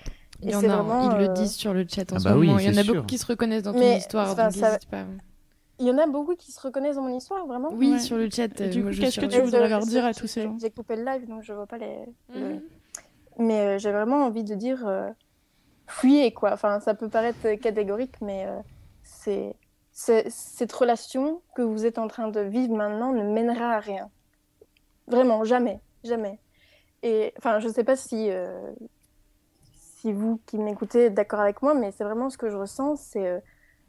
il 0.41 0.51
y 0.51 0.55
en 0.55 0.64
a, 0.64 0.68
vraiment, 0.68 1.11
ils 1.11 1.18
le 1.18 1.30
euh, 1.30 1.34
disent 1.34 1.55
sur 1.55 1.73
le 1.73 1.85
chat 1.88 2.11
en 2.11 2.18
ah 2.18 2.19
ce 2.19 2.23
bah 2.26 2.35
moment. 2.35 2.59
il 2.59 2.65
y 2.65 2.69
en 2.69 2.77
a 2.77 2.84
beaucoup 2.84 3.05
qui 3.05 3.18
se 3.18 3.26
reconnaissent 3.26 3.64
dans 3.64 3.73
ton 3.73 3.95
histoire, 3.95 4.35
donc 4.35 4.55
n'hésite 4.55 4.89
pas. 4.89 5.05
Il 5.80 5.85
y 5.85 5.91
en 5.91 5.97
a 5.97 6.07
beaucoup 6.07 6.35
qui 6.35 6.51
se 6.51 6.59
reconnaissent 6.59 6.95
dans 6.95 7.03
mon 7.03 7.15
histoire, 7.15 7.45
vraiment 7.45 7.69
Oui, 7.72 7.99
sur 7.99 8.18
le 8.18 8.30
chat. 8.30 8.47
coup, 8.47 8.55
qu'est-ce 8.55 9.19
que 9.19 9.26
tu 9.27 9.39
voudrais 9.41 9.69
leur 9.69 9.85
dire 9.85 10.05
à 10.05 10.14
tous 10.14 10.27
ces 10.27 10.43
gens? 10.43 10.57
J'ai 10.59 10.72
coupé 10.72 10.95
le 10.95 11.05
live, 11.05 11.27
donc 11.27 11.43
je 11.43 11.53
vois 11.53 11.68
pas 11.68 11.77
les. 11.77 11.99
Mhm. 12.34 12.61
Mais 13.39 13.59
euh, 13.59 13.77
j'ai 13.77 13.91
vraiment 13.91 14.26
envie 14.26 14.43
de 14.43 14.55
dire 14.55 14.88
euh, 14.88 15.09
fuyez, 15.85 16.34
quoi. 16.34 16.53
Enfin, 16.53 16.80
ça 16.80 16.95
peut 16.95 17.09
paraître 17.09 17.53
catégorique, 17.61 18.19
mais 18.22 18.47
euh, 18.47 18.59
c'est 19.03 19.55
cette 19.91 20.72
relation 20.73 21.41
que 21.55 21.61
vous 21.64 21.85
êtes 21.85 21.97
en 21.97 22.07
train 22.07 22.30
de 22.30 22.39
vivre 22.39 22.76
maintenant 22.76 23.14
ne 23.14 23.23
mènera 23.23 23.73
à 23.76 23.80
rien. 23.80 24.09
Vraiment, 25.07 25.43
jamais, 25.43 25.80
jamais. 26.03 26.39
Et 27.01 27.34
enfin, 27.38 27.59
je 27.59 27.68
sais 27.68 27.84
pas 27.84 27.95
si 27.95 28.30
si 30.07 30.13
vous 30.13 30.39
qui 30.45 30.57
m'écoutez 30.57 31.07
êtes 31.07 31.13
d'accord 31.13 31.41
avec 31.41 31.61
moi, 31.61 31.73
mais 31.73 31.91
c'est 31.91 32.05
vraiment 32.05 32.29
ce 32.29 32.38
que 32.38 32.49
je 32.49 32.55
ressens, 32.55 32.95
c'est 32.95 33.43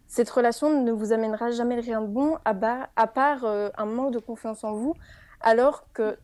cette 0.08 0.28
relation 0.28 0.82
ne 0.82 0.90
vous 0.90 1.12
amènera 1.12 1.52
jamais 1.52 1.78
rien 1.78 2.00
de 2.00 2.08
bon 2.08 2.38
à, 2.44 2.54
à 2.96 3.06
part 3.06 3.44
euh, 3.44 3.68
un 3.76 3.84
manque 3.84 4.12
de 4.12 4.18
confiance 4.18 4.64
en 4.64 4.72
vous, 4.72 4.94
alors 5.40 5.84
que 5.92 6.18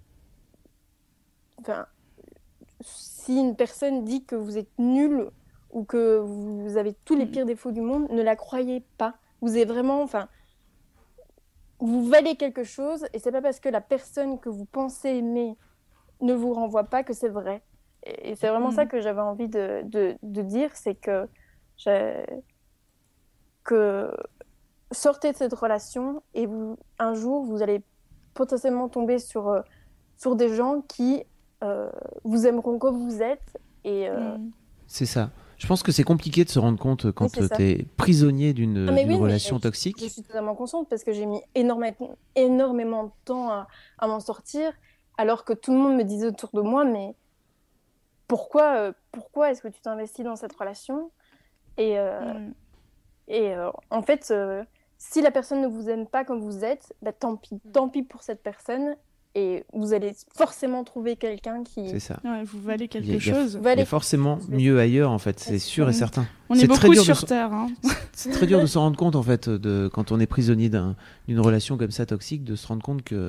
si 2.81 3.39
une 3.39 3.55
personne 3.55 4.05
dit 4.05 4.25
que 4.25 4.35
vous 4.35 4.59
êtes 4.59 4.77
nul 4.79 5.31
ou 5.71 5.85
que 5.85 6.19
vous 6.19 6.77
avez 6.77 6.95
tous 7.05 7.15
les 7.15 7.27
mm. 7.27 7.31
pires 7.31 7.47
défauts 7.47 7.71
du 7.71 7.81
monde, 7.81 8.11
ne 8.11 8.23
la 8.23 8.35
croyez 8.35 8.85
pas. 8.99 9.15
Vous 9.43 9.57
êtes 9.57 9.69
vraiment, 9.69 10.03
enfin, 10.03 10.29
vous 11.79 12.05
valez 12.09 12.35
quelque 12.35 12.65
chose 12.65 13.07
et 13.13 13.21
c'est 13.21 13.33
pas 13.33 13.43
parce 13.43 13.61
que 13.61 13.69
la 13.69 13.81
personne 13.81 14.41
que 14.41 14.49
vous 14.49 14.65
pensez 14.65 15.11
aimer 15.11 15.57
ne 16.21 16.35
vous 16.35 16.53
renvoie 16.53 16.85
pas 16.85 17.05
que 17.05 17.13
c'est 17.13 17.29
vrai. 17.29 17.63
Et, 18.05 18.35
c'est 18.35 18.49
vraiment 18.49 18.71
mm. 18.71 18.77
ça 18.77 18.87
que 18.87 19.01
j'avais 19.01 19.21
envie 19.21 19.49
de, 19.49 19.83
de, 19.85 20.17
de 20.23 20.43
dire, 20.43 20.71
c'est 20.75 20.95
que 20.95 21.27
que 23.65 24.11
sortez 24.93 25.33
de 25.33 25.37
cette 25.37 25.55
relation 25.55 26.23
et 26.35 26.47
vous, 26.47 26.79
un 26.99 27.15
jour, 27.15 27.45
vous 27.45 27.63
allez 27.63 27.83
potentiellement 28.35 28.89
tomber 28.89 29.19
sur, 29.19 29.49
euh, 29.49 29.61
sur 30.17 30.37
des 30.37 30.55
gens 30.55 30.83
qui 30.83 31.25
euh, 31.63 31.91
vous 32.25 32.47
aimeront 32.47 32.79
comme 32.79 32.99
vous 32.99 33.23
êtes. 33.23 33.59
Et, 33.85 34.09
euh, 34.09 34.37
C'est 34.87 35.07
ça. 35.07 35.31
Je 35.57 35.67
pense 35.67 35.83
que 35.83 35.93
c'est 35.93 36.03
compliqué 36.03 36.45
de 36.45 36.51
se 36.51 36.59
rendre 36.59 36.79
compte 36.79 37.13
quand 37.13 37.31
tu 37.31 37.63
es 37.63 37.87
prisonnier 37.97 38.53
d'une 38.53 38.89
Ah, 38.89 38.93
mais 38.93 39.05
relation 39.15 39.57
je- 39.57 39.63
toxique. 39.63 39.97
Je 40.01 40.07
suis 40.07 40.23
totalement 40.23 40.55
consciente 40.55 40.89
parce 40.89 41.05
que 41.05 41.13
j'ai 41.13 41.27
mis 41.27 41.41
énormément, 41.55 42.17
énormément 42.35 43.05
de 43.05 43.11
temps 43.25 43.51
à, 43.51 43.69
à 43.99 44.07
m'en 44.09 44.21
sortir, 44.21 44.73
alors 45.17 45.45
que 45.45 45.53
tout 45.53 45.73
le 45.73 45.79
monde 45.79 45.97
me 45.97 46.03
disait 46.03 46.27
autour 46.27 46.51
de 46.53 46.61
moi, 46.61 46.85
mais 46.85 47.15
pourquoi, 48.29 48.77
euh, 48.77 48.93
pourquoi 49.13 49.51
est-ce 49.51 49.63
que 49.63 49.69
tu 49.69 49.81
t'investis 49.81 50.25
dans 50.25 50.37
cette 50.37 50.55
relation? 50.55 51.11
Et, 51.77 51.99
euh, 51.99 52.49
et 53.29 53.55
euh, 53.55 53.71
en 53.91 54.03
fait, 54.03 54.29
euh, 54.31 54.63
si 54.99 55.21
la 55.23 55.31
personne 55.31 55.61
ne 55.61 55.67
vous 55.67 55.89
aime 55.91 56.07
pas 56.07 56.25
comme 56.25 56.41
vous 56.41 56.65
êtes, 56.65 56.95
bah, 57.03 57.13
tant 57.13 57.37
pis, 57.37 57.61
tant 57.73 57.89
pis 57.89 58.03
pour 58.03 58.23
cette 58.23 58.43
personne, 58.43 58.97
et 59.37 59.65
vous 59.73 59.93
allez 59.93 60.13
forcément 60.37 60.85
trouver 60.85 61.17
quelqu'un 61.17 61.65
qui... 61.65 61.89
C'est 61.91 61.99
ça. 61.99 62.21
Ouais, 62.25 62.45
vous 62.45 62.61
valez 62.61 62.87
quelque 62.87 63.07
il 63.09 63.17
a- 63.17 63.19
chose. 63.19 63.57
Vous 63.57 63.69
Il 63.69 63.79
y 63.79 63.83
a 63.83 63.85
forcément 63.85 64.39
mieux 64.49 64.79
ailleurs, 64.79 65.11
en 65.11 65.19
fait, 65.19 65.41
c'est 65.41 65.59
sûr 65.59 65.89
et 65.89 65.91
Mm. 65.91 65.95
certain. 65.95 66.27
On 66.49 66.55
est, 66.55 66.69
très 66.69 66.87
beaucoup 66.87 66.93
dur 66.95 67.03
de 67.05 67.15
sur 67.15 67.27
Terre. 67.27 67.53
hein. 67.53 67.67
C'est 68.13 68.31
très 68.31 68.47
dur 68.47 68.61
de 68.61 68.67
se 68.67 68.79
rendre 68.79 68.97
compte, 68.97 69.17
en 69.17 69.23
fait, 69.25 69.49
de, 69.49 69.91
quand 69.93 70.13
on 70.13 70.21
est 70.21 70.27
prisonnier 70.29 70.69
d'un- 70.69 70.95
d'une 71.27 71.41
relation 71.41 71.77
comme 71.77 71.91
ça 71.91 72.07
toxique, 72.07 72.45
de 72.45 72.55
se 72.55 72.65
rendre 72.69 72.83
compte 72.85 73.03
que, 73.03 73.29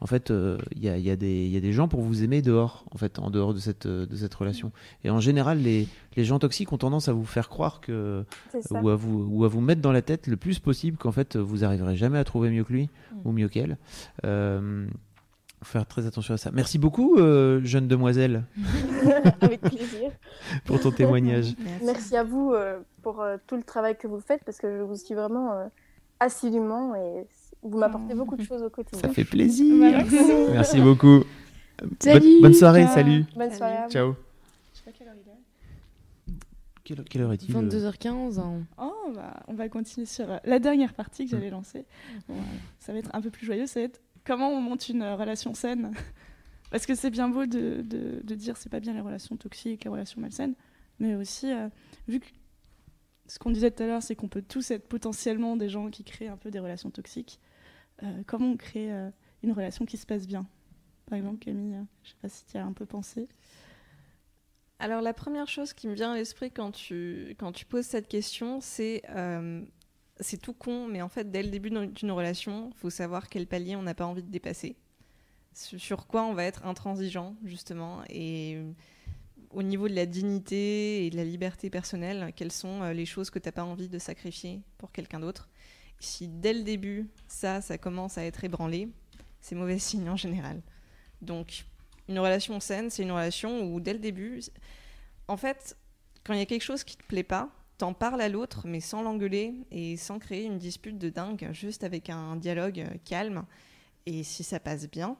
en 0.00 0.06
fait, 0.06 0.30
euh, 0.30 0.58
il 0.74 0.84
y, 0.84 0.88
a, 0.88 0.96
il 0.98 1.04
y 1.04 1.10
a 1.10 1.16
des 1.16 1.46
il 1.46 1.50
y 1.50 1.56
a 1.56 1.60
des 1.60 1.72
gens 1.72 1.88
pour 1.88 2.00
vous 2.00 2.22
aimer 2.22 2.42
dehors, 2.42 2.84
en 2.90 2.98
fait, 2.98 3.18
en 3.18 3.30
dehors 3.30 3.54
de 3.54 3.58
cette, 3.58 3.86
euh, 3.86 4.06
de 4.06 4.16
cette 4.16 4.34
relation. 4.34 4.72
Et 5.04 5.10
en 5.10 5.20
général, 5.20 5.58
les, 5.58 5.88
les 6.16 6.24
gens 6.24 6.38
toxiques 6.38 6.72
ont 6.72 6.78
tendance 6.78 7.08
à 7.08 7.12
vous 7.12 7.24
faire 7.24 7.48
croire 7.48 7.80
que, 7.80 8.24
ou 8.70 8.88
à 8.88 8.96
vous, 8.96 9.26
ou 9.30 9.44
à 9.44 9.48
vous 9.48 9.60
mettre 9.60 9.80
dans 9.80 9.92
la 9.92 10.02
tête 10.02 10.26
le 10.26 10.36
plus 10.36 10.58
possible 10.58 10.98
qu'en 10.98 11.12
fait, 11.12 11.36
vous 11.36 11.64
arriverez 11.64 11.96
jamais 11.96 12.18
à 12.18 12.24
trouver 12.24 12.50
mieux 12.50 12.64
que 12.64 12.72
lui 12.72 12.90
ou 13.24 13.32
mieux 13.32 13.48
qu'elle. 13.48 13.78
Euh, 14.24 14.86
faut 15.62 15.72
faire 15.72 15.86
très 15.86 16.06
attention 16.06 16.34
à 16.34 16.36
ça. 16.36 16.50
Merci 16.52 16.78
beaucoup, 16.78 17.16
euh, 17.18 17.60
jeune 17.64 17.88
demoiselle, 17.88 18.44
Avec 19.40 19.60
plaisir. 19.60 20.10
pour 20.64 20.80
ton 20.80 20.90
témoignage. 20.90 21.54
Merci 21.82 22.16
à 22.16 22.22
vous 22.24 22.52
euh, 22.52 22.78
pour 23.02 23.20
euh, 23.20 23.36
tout 23.46 23.56
le 23.56 23.62
travail 23.62 23.96
que 23.96 24.06
vous 24.06 24.20
faites 24.20 24.44
parce 24.44 24.58
que 24.58 24.76
je 24.76 24.82
vous 24.82 24.96
suis 24.96 25.14
vraiment 25.14 25.52
euh, 25.52 25.66
assidûment 26.20 26.94
et 26.94 27.26
vous 27.68 27.78
m'apportez 27.78 28.14
beaucoup 28.14 28.36
de 28.36 28.42
choses 28.42 28.62
au 28.62 28.70
quotidien. 28.70 29.00
Ça 29.00 29.08
fait 29.08 29.24
plaisir. 29.24 29.74
Bah, 29.78 29.90
merci. 30.10 30.16
Merci 30.52 30.80
beaucoup. 30.80 31.22
Salut. 32.00 32.20
Bonne, 32.20 32.40
bonne 32.42 32.54
soirée, 32.54 32.84
Ciao. 32.84 32.94
salut. 32.94 33.24
Bonne 33.34 33.52
soirée. 33.52 33.90
Ciao. 33.90 34.14
Je 34.72 34.78
sais 34.78 34.84
pas 34.84 34.92
quelle 34.92 35.08
heure 35.08 35.14
il 35.22 35.28
est. 35.30 36.34
Quelle, 36.84 37.02
quelle 37.04 37.22
heure 37.22 37.32
est-il 37.32 37.52
22h15. 37.54 38.38
hein. 38.38 38.62
Oh, 38.78 38.92
bah, 39.14 39.42
on 39.48 39.54
va 39.54 39.68
continuer 39.68 40.06
sur 40.06 40.30
euh, 40.30 40.38
la 40.44 40.58
dernière 40.60 40.94
partie 40.94 41.24
que 41.24 41.30
j'avais 41.32 41.50
lancée. 41.50 41.84
Bon, 42.28 42.34
euh, 42.34 42.40
ça 42.78 42.92
va 42.92 42.98
être 43.00 43.10
un 43.12 43.20
peu 43.20 43.30
plus 43.30 43.44
joyeux. 43.44 43.66
Ça 43.66 43.80
va 43.80 43.86
être 43.86 44.00
comment 44.24 44.50
on 44.50 44.60
monte 44.60 44.88
une 44.88 45.02
euh, 45.02 45.16
relation 45.16 45.52
saine. 45.54 45.92
Parce 46.70 46.86
que 46.86 46.94
c'est 46.94 47.10
bien 47.10 47.28
beau 47.28 47.46
de, 47.46 47.82
de, 47.82 48.20
de 48.22 48.34
dire 48.34 48.56
c'est 48.56 48.68
pas 48.68 48.80
bien 48.80 48.92
les 48.94 49.00
relations 49.00 49.36
toxiques, 49.36 49.84
les 49.84 49.90
relations 49.90 50.20
malsaines, 50.20 50.54
mais 50.98 51.14
aussi, 51.14 51.52
euh, 51.52 51.68
vu 52.08 52.18
que 52.20 52.26
ce 53.28 53.38
qu'on 53.38 53.50
disait 53.50 53.70
tout 53.70 53.82
à 53.84 53.86
l'heure, 53.86 54.02
c'est 54.02 54.14
qu'on 54.16 54.26
peut 54.28 54.42
tous 54.42 54.70
être 54.72 54.88
potentiellement 54.88 55.56
des 55.56 55.68
gens 55.68 55.90
qui 55.90 56.02
créent 56.04 56.26
un 56.28 56.36
peu 56.36 56.50
des 56.50 56.58
relations 56.58 56.90
toxiques. 56.90 57.38
Euh, 58.02 58.22
comment 58.26 58.50
on 58.52 58.56
crée 58.56 58.92
euh, 58.92 59.10
une 59.42 59.52
relation 59.52 59.86
qui 59.86 59.96
se 59.96 60.06
passe 60.06 60.26
bien? 60.26 60.46
Par 61.06 61.18
exemple, 61.18 61.38
Camille, 61.38 61.74
euh, 61.74 61.82
je 62.02 62.10
sais 62.10 62.16
pas 62.20 62.28
si 62.28 62.44
tu 62.44 62.56
as 62.56 62.64
un 62.64 62.72
peu 62.72 62.86
pensé. 62.86 63.28
Alors 64.78 65.00
la 65.00 65.14
première 65.14 65.48
chose 65.48 65.72
qui 65.72 65.88
me 65.88 65.94
vient 65.94 66.12
à 66.12 66.16
l'esprit 66.16 66.50
quand 66.50 66.70
tu, 66.70 67.34
quand 67.38 67.52
tu 67.52 67.64
poses 67.64 67.86
cette 67.86 68.08
question, 68.08 68.60
c'est 68.60 69.02
c'est 70.18 70.40
tout 70.40 70.54
con, 70.54 70.86
mais 70.86 71.02
en 71.02 71.08
fait 71.08 71.30
dès 71.30 71.42
le 71.42 71.50
début 71.50 71.70
d'une 71.70 72.10
relation, 72.10 72.70
il 72.74 72.78
faut 72.78 72.90
savoir 72.90 73.28
quel 73.28 73.46
palier 73.46 73.76
on 73.76 73.82
n'a 73.82 73.94
pas 73.94 74.06
envie 74.06 74.22
de 74.22 74.30
dépasser, 74.30 74.76
sur 75.52 76.06
quoi 76.06 76.24
on 76.24 76.34
va 76.34 76.44
être 76.44 76.66
intransigeant 76.66 77.36
justement, 77.44 78.02
et 78.10 78.58
au 79.50 79.62
niveau 79.62 79.88
de 79.88 79.94
la 79.94 80.04
dignité 80.04 81.06
et 81.06 81.10
de 81.10 81.16
la 81.16 81.24
liberté 81.24 81.70
personnelle, 81.70 82.32
quelles 82.36 82.52
sont 82.52 82.82
les 82.90 83.06
choses 83.06 83.30
que 83.30 83.38
tu 83.38 83.48
n'as 83.48 83.52
pas 83.52 83.64
envie 83.64 83.88
de 83.88 83.98
sacrifier 83.98 84.60
pour 84.76 84.92
quelqu'un 84.92 85.20
d'autre. 85.20 85.48
Si 85.98 86.28
dès 86.28 86.52
le 86.52 86.62
début, 86.62 87.08
ça, 87.28 87.60
ça 87.60 87.78
commence 87.78 88.18
à 88.18 88.24
être 88.24 88.44
ébranlé, 88.44 88.88
c'est 89.40 89.54
mauvais 89.54 89.78
signe 89.80 90.08
en 90.08 90.16
général. 90.16 90.60
Donc 91.22 91.64
une 92.08 92.18
relation 92.18 92.60
saine, 92.60 92.90
c'est 92.90 93.02
une 93.02 93.12
relation 93.12 93.62
où 93.64 93.80
dès 93.80 93.92
le 93.92 93.98
début, 93.98 94.40
en 95.28 95.36
fait, 95.36 95.76
quand 96.24 96.34
il 96.34 96.38
y 96.38 96.42
a 96.42 96.46
quelque 96.46 96.62
chose 96.62 96.84
qui 96.84 96.96
te 96.96 97.04
plaît 97.04 97.22
pas, 97.22 97.50
t'en 97.78 97.92
parles 97.92 98.20
à 98.20 98.28
l'autre, 98.28 98.66
mais 98.66 98.80
sans 98.80 99.02
l'engueuler 99.02 99.54
et 99.70 99.96
sans 99.96 100.18
créer 100.18 100.44
une 100.44 100.58
dispute 100.58 100.98
de 100.98 101.10
dingue, 101.10 101.48
juste 101.52 101.84
avec 101.84 102.10
un 102.10 102.36
dialogue 102.36 102.80
euh, 102.80 102.96
calme. 103.04 103.44
Et 104.06 104.22
si 104.22 104.44
ça 104.44 104.60
passe 104.60 104.88
bien, 104.88 105.16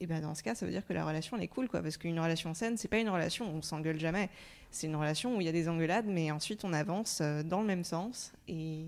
et 0.00 0.06
ben 0.06 0.20
dans 0.20 0.34
ce 0.34 0.42
cas, 0.42 0.54
ça 0.54 0.66
veut 0.66 0.72
dire 0.72 0.86
que 0.86 0.92
la 0.92 1.06
relation 1.06 1.36
elle 1.36 1.44
est 1.44 1.48
cool, 1.48 1.68
quoi. 1.68 1.82
Parce 1.82 1.96
qu'une 1.96 2.20
relation 2.20 2.52
saine, 2.52 2.76
c'est 2.76 2.88
pas 2.88 2.98
une 2.98 3.08
relation 3.08 3.46
où 3.46 3.56
on 3.56 3.62
s'engueule 3.62 3.98
jamais. 3.98 4.28
C'est 4.70 4.86
une 4.88 4.96
relation 4.96 5.36
où 5.36 5.40
il 5.40 5.44
y 5.44 5.48
a 5.48 5.52
des 5.52 5.68
engueulades, 5.68 6.06
mais 6.06 6.30
ensuite 6.30 6.64
on 6.64 6.72
avance 6.72 7.20
euh, 7.22 7.42
dans 7.42 7.60
le 7.60 7.66
même 7.66 7.84
sens 7.84 8.32
et, 8.48 8.86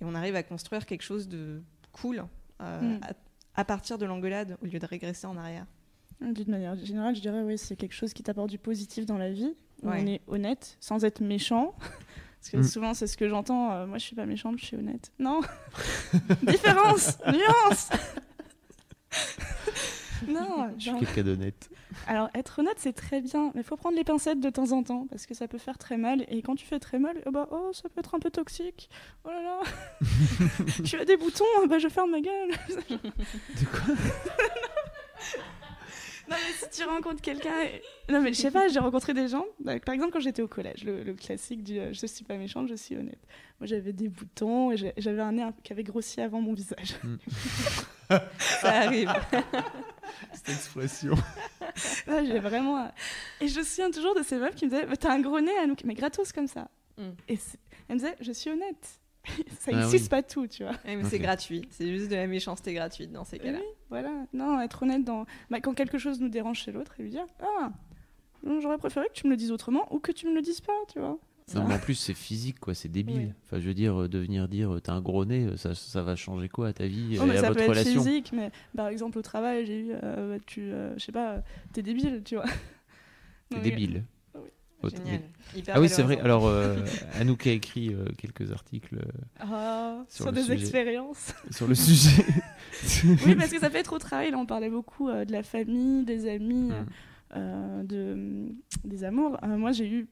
et 0.00 0.04
on 0.04 0.14
arrive 0.14 0.36
à 0.36 0.42
construire 0.42 0.84
quelque 0.86 1.02
chose 1.02 1.28
de 1.28 1.62
cool 1.92 2.24
euh, 2.62 2.80
Mm. 2.80 3.00
à, 3.02 3.60
à 3.60 3.64
partir 3.64 3.98
de 3.98 4.06
l'engueulade 4.06 4.56
au 4.62 4.66
lieu 4.66 4.78
de 4.78 4.86
régresser 4.86 5.26
en 5.26 5.36
arrière. 5.36 5.66
D'une 6.20 6.50
manière 6.50 6.76
générale, 6.76 7.14
je 7.14 7.20
dirais 7.20 7.42
oui, 7.42 7.58
c'est 7.58 7.76
quelque 7.76 7.94
chose 7.94 8.12
qui 8.14 8.22
t'apporte 8.22 8.48
du 8.50 8.58
positif 8.58 9.04
dans 9.06 9.18
la 9.18 9.30
vie. 9.30 9.54
où 9.82 9.88
Ouais. 9.90 10.00
On 10.02 10.06
est 10.06 10.20
honnête, 10.26 10.76
sans 10.80 11.04
être 11.04 11.20
méchant. 11.20 11.74
Parce 12.40 12.50
que 12.50 12.56
Mm. 12.58 12.62
souvent, 12.62 12.94
c'est 12.94 13.06
ce 13.06 13.16
que 13.16 13.28
j'entends. 13.28 13.72
euh, 13.72 13.86
moi, 13.86 13.98
je 13.98 14.04
suis 14.04 14.16
pas 14.16 14.24
méchante, 14.26 14.58
je 14.58 14.64
suis 14.64 14.76
honnête. 14.76 15.10
Non 15.18 15.40
Différence 16.46 17.18
Nuance 17.26 17.90
Non 20.28 20.70
Je 20.78 20.90
suis 20.90 20.98
quelqu'un 20.98 21.22
d'honnête. 21.22 21.70
Alors, 22.06 22.28
être 22.34 22.58
honnête, 22.58 22.76
c'est 22.78 22.92
très 22.92 23.20
bien, 23.20 23.52
mais 23.54 23.60
il 23.60 23.64
faut 23.64 23.76
prendre 23.76 23.96
les 23.96 24.04
pincettes 24.04 24.40
de 24.40 24.50
temps 24.50 24.72
en 24.72 24.82
temps, 24.82 25.06
parce 25.10 25.26
que 25.26 25.34
ça 25.34 25.48
peut 25.48 25.58
faire 25.58 25.78
très 25.78 25.96
mal. 25.96 26.24
Et 26.28 26.42
quand 26.42 26.56
tu 26.56 26.66
fais 26.66 26.78
très 26.78 26.98
mal, 26.98 27.16
oh, 27.26 27.30
bah, 27.30 27.48
oh 27.50 27.70
ça 27.72 27.88
peut 27.88 28.00
être 28.00 28.14
un 28.14 28.18
peu 28.18 28.30
toxique. 28.30 28.90
Oh 29.24 29.28
là 29.28 29.42
là 29.42 29.60
Tu 30.84 30.96
as 30.96 31.04
des 31.04 31.16
boutons, 31.16 31.44
bah, 31.68 31.78
je 31.78 31.88
ferme 31.88 32.10
ma 32.10 32.20
gueule. 32.20 32.50
De 32.88 33.64
quoi? 33.64 33.94
Non, 36.28 36.36
mais 36.36 36.52
si 36.70 36.80
tu 36.80 36.88
rencontres 36.88 37.22
quelqu'un. 37.22 37.54
et- 37.62 37.82
Non, 38.12 38.20
mais 38.20 38.32
je 38.32 38.40
sais 38.40 38.50
pas, 38.50 38.68
j'ai 38.68 38.78
rencontré 38.80 39.14
des 39.14 39.28
gens. 39.28 39.44
bah, 39.60 39.78
Par 39.80 39.94
exemple, 39.94 40.12
quand 40.12 40.20
j'étais 40.20 40.42
au 40.42 40.48
collège, 40.48 40.84
le, 40.84 41.02
le 41.04 41.14
classique 41.14 41.62
du 41.62 41.78
euh, 41.78 41.92
je 41.92 42.06
suis 42.06 42.24
pas 42.24 42.36
méchante, 42.36 42.68
je 42.68 42.74
suis 42.74 42.96
honnête. 42.96 43.18
Moi, 43.60 43.66
j'avais 43.66 43.92
des 43.92 44.08
boutons 44.08 44.72
et 44.72 44.76
j'avais 44.96 45.20
un 45.22 45.32
nez 45.32 45.46
qui 45.62 45.72
avait 45.72 45.84
grossi 45.84 46.20
avant 46.20 46.40
mon 46.40 46.52
visage. 46.52 46.96
Ça 48.08 48.72
arrive. 48.82 49.12
Cette 50.32 50.48
expression. 50.50 51.14
J'ai 52.06 52.38
vraiment. 52.38 52.90
Et 53.40 53.48
je 53.48 53.58
me 53.58 53.64
souviens 53.64 53.90
toujours 53.90 54.14
de 54.14 54.22
ces 54.22 54.36
meufs 54.36 54.54
qui 54.54 54.66
me 54.66 54.70
disaient 54.70 54.86
bah, 54.86 54.96
T'as 54.96 55.12
un 55.12 55.20
gros 55.20 55.40
nez, 55.40 55.56
Anouk, 55.62 55.82
mais 55.84 55.94
gratos 55.94 56.32
comme 56.32 56.46
ça. 56.46 56.68
Mm. 56.98 57.10
Et 57.28 57.36
c'est- 57.36 57.58
elle 57.88 57.96
me 57.96 58.00
disait 58.00 58.16
Je 58.20 58.32
suis 58.32 58.50
honnête. 58.50 59.00
ça 59.58 59.70
Ah 59.72 59.76
n'existe 59.76 60.04
oui. 60.04 60.08
pas 60.10 60.22
tout, 60.22 60.46
tu 60.46 60.62
vois. 60.62 60.72
Ouais, 60.72 60.96
mais 60.96 61.02
Ok. 61.04 61.08
c'est 61.10 61.18
gratuit. 61.18 61.62
C'est 61.70 61.88
juste 61.96 62.10
de 62.10 62.16
la 62.16 62.26
méchanceté 62.26 62.72
gratuite 62.74 63.12
dans 63.12 63.24
ces 63.24 63.38
cas-là. 63.38 63.58
Oui, 63.60 63.64
voilà. 63.90 64.10
Non, 64.32 64.60
être 64.60 64.82
honnête 64.82 65.04
dans. 65.04 65.26
Bah, 65.50 65.60
quand 65.60 65.74
quelque 65.74 65.98
chose 65.98 66.20
nous 66.20 66.28
dérange 66.28 66.58
chez 66.58 66.72
l'autre 66.72 66.94
et 66.98 67.02
lui 67.02 67.10
dire 67.10 67.26
Ah, 67.40 67.70
j'aurais 68.60 68.78
préféré 68.78 69.06
que 69.08 69.12
tu 69.14 69.26
me 69.26 69.30
le 69.32 69.36
dises 69.36 69.52
autrement 69.52 69.86
ou 69.94 69.98
que 69.98 70.12
tu 70.12 70.26
me 70.28 70.34
le 70.34 70.42
dises 70.42 70.60
pas, 70.60 70.72
tu 70.92 70.98
vois. 71.00 71.18
Non, 71.54 71.64
mais 71.68 71.74
en 71.74 71.78
plus, 71.78 71.94
c'est 71.94 72.12
physique, 72.12 72.58
quoi. 72.58 72.74
C'est 72.74 72.88
débile. 72.88 73.16
Oui. 73.28 73.32
Enfin, 73.44 73.60
je 73.60 73.68
veux 73.68 73.74
dire, 73.74 74.02
euh, 74.02 74.08
de 74.08 74.18
venir 74.18 74.48
dire 74.48 74.74
euh, 74.74 74.80
t'as 74.80 74.94
un 74.94 75.00
gros 75.00 75.24
nez, 75.24 75.44
euh, 75.46 75.56
ça, 75.56 75.76
ça 75.76 76.02
va 76.02 76.16
changer 76.16 76.48
quoi 76.48 76.66
à 76.68 76.72
ta 76.72 76.86
vie 76.88 77.16
Oh, 77.20 77.22
et 77.22 77.26
mais 77.26 77.36
à 77.36 77.40
ça 77.40 77.48
votre 77.48 77.58
peut 77.58 77.62
être 77.62 77.68
relation 77.70 78.02
physique, 78.02 78.32
mais 78.32 78.50
par 78.76 78.88
exemple 78.88 79.16
au 79.18 79.22
travail, 79.22 79.64
j'ai 79.64 79.78
eu, 79.78 79.92
euh, 80.02 80.38
tu, 80.46 80.62
euh, 80.62 80.92
je 80.98 81.04
sais 81.04 81.12
pas, 81.12 81.42
t'es 81.72 81.82
débile, 81.82 82.22
tu 82.24 82.34
vois. 82.34 82.46
T'es 83.50 83.60
débile. 83.60 84.02
Ah 85.68 85.80
oui, 85.80 85.88
c'est 85.88 86.02
vrai. 86.02 86.20
Alors, 86.20 86.46
euh, 86.46 86.76
Anouk 87.20 87.46
a 87.46 87.50
écrit 87.52 87.92
euh, 87.92 88.04
quelques 88.18 88.52
articles 88.52 88.96
euh, 88.96 89.10
Ah, 89.40 90.04
Sur 90.08 90.32
des 90.32 90.42
sujet. 90.42 90.54
expériences. 90.54 91.34
sur 91.50 91.66
le 91.66 91.74
sujet. 91.74 92.24
oui, 93.26 93.34
parce 93.34 93.50
que 93.50 93.58
ça 93.58 93.70
être 93.78 93.92
au 93.94 93.98
travail. 93.98 94.30
Là, 94.30 94.38
on 94.38 94.46
parlait 94.46 94.70
beaucoup 94.70 95.10
de 95.10 95.32
la 95.32 95.42
famille, 95.42 96.04
des 96.04 96.28
amis, 96.28 96.70
Mm. 97.34 97.82
de, 97.84 98.48
des 98.84 99.04
amours. 99.04 99.36
Moi, 99.44 99.72
j'ai 99.72 99.88
eu. 99.88 100.08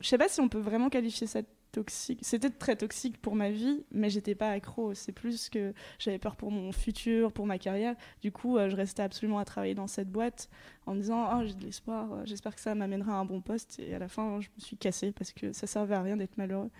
Je 0.00 0.08
sais 0.08 0.18
pas 0.18 0.28
si 0.28 0.40
on 0.40 0.48
peut 0.48 0.58
vraiment 0.60 0.88
qualifier 0.88 1.26
ça 1.26 1.42
de 1.42 1.46
toxique. 1.72 2.20
C'était 2.22 2.50
très 2.50 2.76
toxique 2.76 3.20
pour 3.20 3.34
ma 3.34 3.50
vie, 3.50 3.84
mais 3.92 4.10
j'étais 4.10 4.34
pas 4.34 4.50
accro. 4.50 4.94
C'est 4.94 5.12
plus 5.12 5.48
que 5.48 5.72
j'avais 5.98 6.18
peur 6.18 6.36
pour 6.36 6.50
mon 6.50 6.72
futur, 6.72 7.32
pour 7.32 7.46
ma 7.46 7.58
carrière. 7.58 7.94
Du 8.22 8.32
coup, 8.32 8.56
euh, 8.58 8.68
je 8.70 8.76
restais 8.76 9.02
absolument 9.02 9.38
à 9.38 9.44
travailler 9.44 9.74
dans 9.74 9.86
cette 9.86 10.10
boîte 10.10 10.48
en 10.86 10.94
me 10.94 11.00
disant 11.00 11.28
Oh, 11.32 11.42
j'ai 11.44 11.54
de 11.54 11.62
l'espoir, 11.64 12.12
euh, 12.12 12.22
j'espère 12.24 12.54
que 12.54 12.60
ça 12.60 12.74
m'amènera 12.74 13.12
à 13.12 13.16
un 13.16 13.24
bon 13.24 13.40
poste. 13.40 13.78
Et 13.80 13.94
à 13.94 13.98
la 13.98 14.08
fin, 14.08 14.40
je 14.40 14.48
me 14.56 14.60
suis 14.60 14.76
cassée 14.76 15.12
parce 15.12 15.32
que 15.32 15.52
ça 15.52 15.66
servait 15.66 15.94
à 15.94 16.02
rien 16.02 16.16
d'être 16.16 16.36
malheureux. 16.38 16.70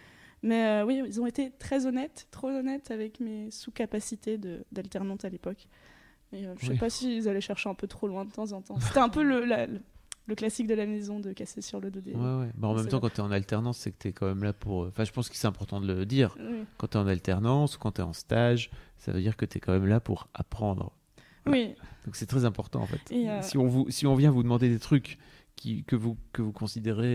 Mais 0.43 0.65
euh, 0.83 0.85
oui, 0.87 1.03
ils 1.05 1.21
ont 1.21 1.27
été 1.27 1.51
très 1.59 1.87
honnêtes, 1.87 2.29
trop 2.31 2.49
honnêtes 2.49 2.91
avec 2.91 3.19
mes 3.21 3.51
sous-capacités 3.51 4.39
d'alternante 4.73 5.25
à 5.25 5.29
l'époque. 5.29 5.67
Euh, 6.35 6.55
je 6.59 6.67
sais 6.67 6.73
Oui. 6.73 6.79
pas 6.79 6.91
s'ils 6.91 7.29
allaient 7.29 7.41
chercher 7.41 7.69
un 7.69 7.75
peu 7.75 7.87
trop 7.87 8.07
loin 8.07 8.25
de 8.25 8.31
temps 8.31 8.53
en 8.53 8.61
temps. 8.63 8.79
C'était 8.81 8.99
un 9.01 9.09
peu 9.09 9.23
le, 9.23 9.45
la- 9.45 9.67
le- 10.29 10.35
classique 10.37 10.67
de 10.69 10.75
la 10.75 10.87
maison 10.87 11.19
de 11.21 11.33
casser 11.33 11.61
sur 11.63 11.81
le 11.81 11.91
dos 11.91 12.01
des. 12.01 12.13
Ouais, 12.13 12.21
ouais. 12.41 12.51
Bah, 12.57 12.69
en 12.69 12.75
même 12.75 12.87
temps, 12.87 13.01
quand 13.01 13.09
tu 13.11 13.17
es 13.17 13.21
en 13.25 13.31
alternance, 13.33 13.79
c'est 13.79 13.91
que 13.93 13.99
tu 13.99 14.09
es 14.09 14.13
quand 14.13 14.27
même 14.27 14.45
là 14.45 14.53
pour. 14.53 14.85
euh, 14.85 14.89
Enfin, 14.89 15.05
je 15.05 15.13
pense 15.13 15.29
que 15.29 15.37
c'est 15.37 15.47
important 15.49 15.81
de 15.81 15.87
le 15.93 16.07
dire. 16.07 16.37
Oui. 16.39 16.65
Quand 16.77 16.87
tu 16.89 16.97
es 16.97 17.01
en 17.01 17.07
alternance 17.07 17.77
ou 17.77 17.79
quand 17.79 17.93
tu 17.93 18.01
es 18.01 18.05
en 18.05 18.13
stage, 18.13 18.71
ça 18.99 19.11
veut 19.13 19.21
dire 19.21 19.37
que 19.37 19.45
tu 19.47 19.59
es 19.59 19.61
quand 19.61 19.73
même 19.73 19.87
là 19.87 19.99
pour 20.01 20.29
apprendre. 20.35 20.93
Oui, 21.47 21.75
Donc 22.05 22.15
c'est 22.17 22.27
très 22.27 22.45
important 22.45 22.81
en 22.83 22.87
fait. 22.87 23.01
Euh, 23.13 23.41
Si, 23.43 23.57
on 23.57 23.67
vous, 23.67 23.87
si 23.89 24.07
on 24.07 24.15
vient 24.15 24.31
vous 24.31 24.43
demander 24.43 24.69
des 24.69 24.79
trucs 24.79 25.19
qui, 25.57 25.83
que, 25.85 25.97
vous, 25.97 26.19
que 26.33 26.43
vous 26.43 26.53
considérez 26.53 27.15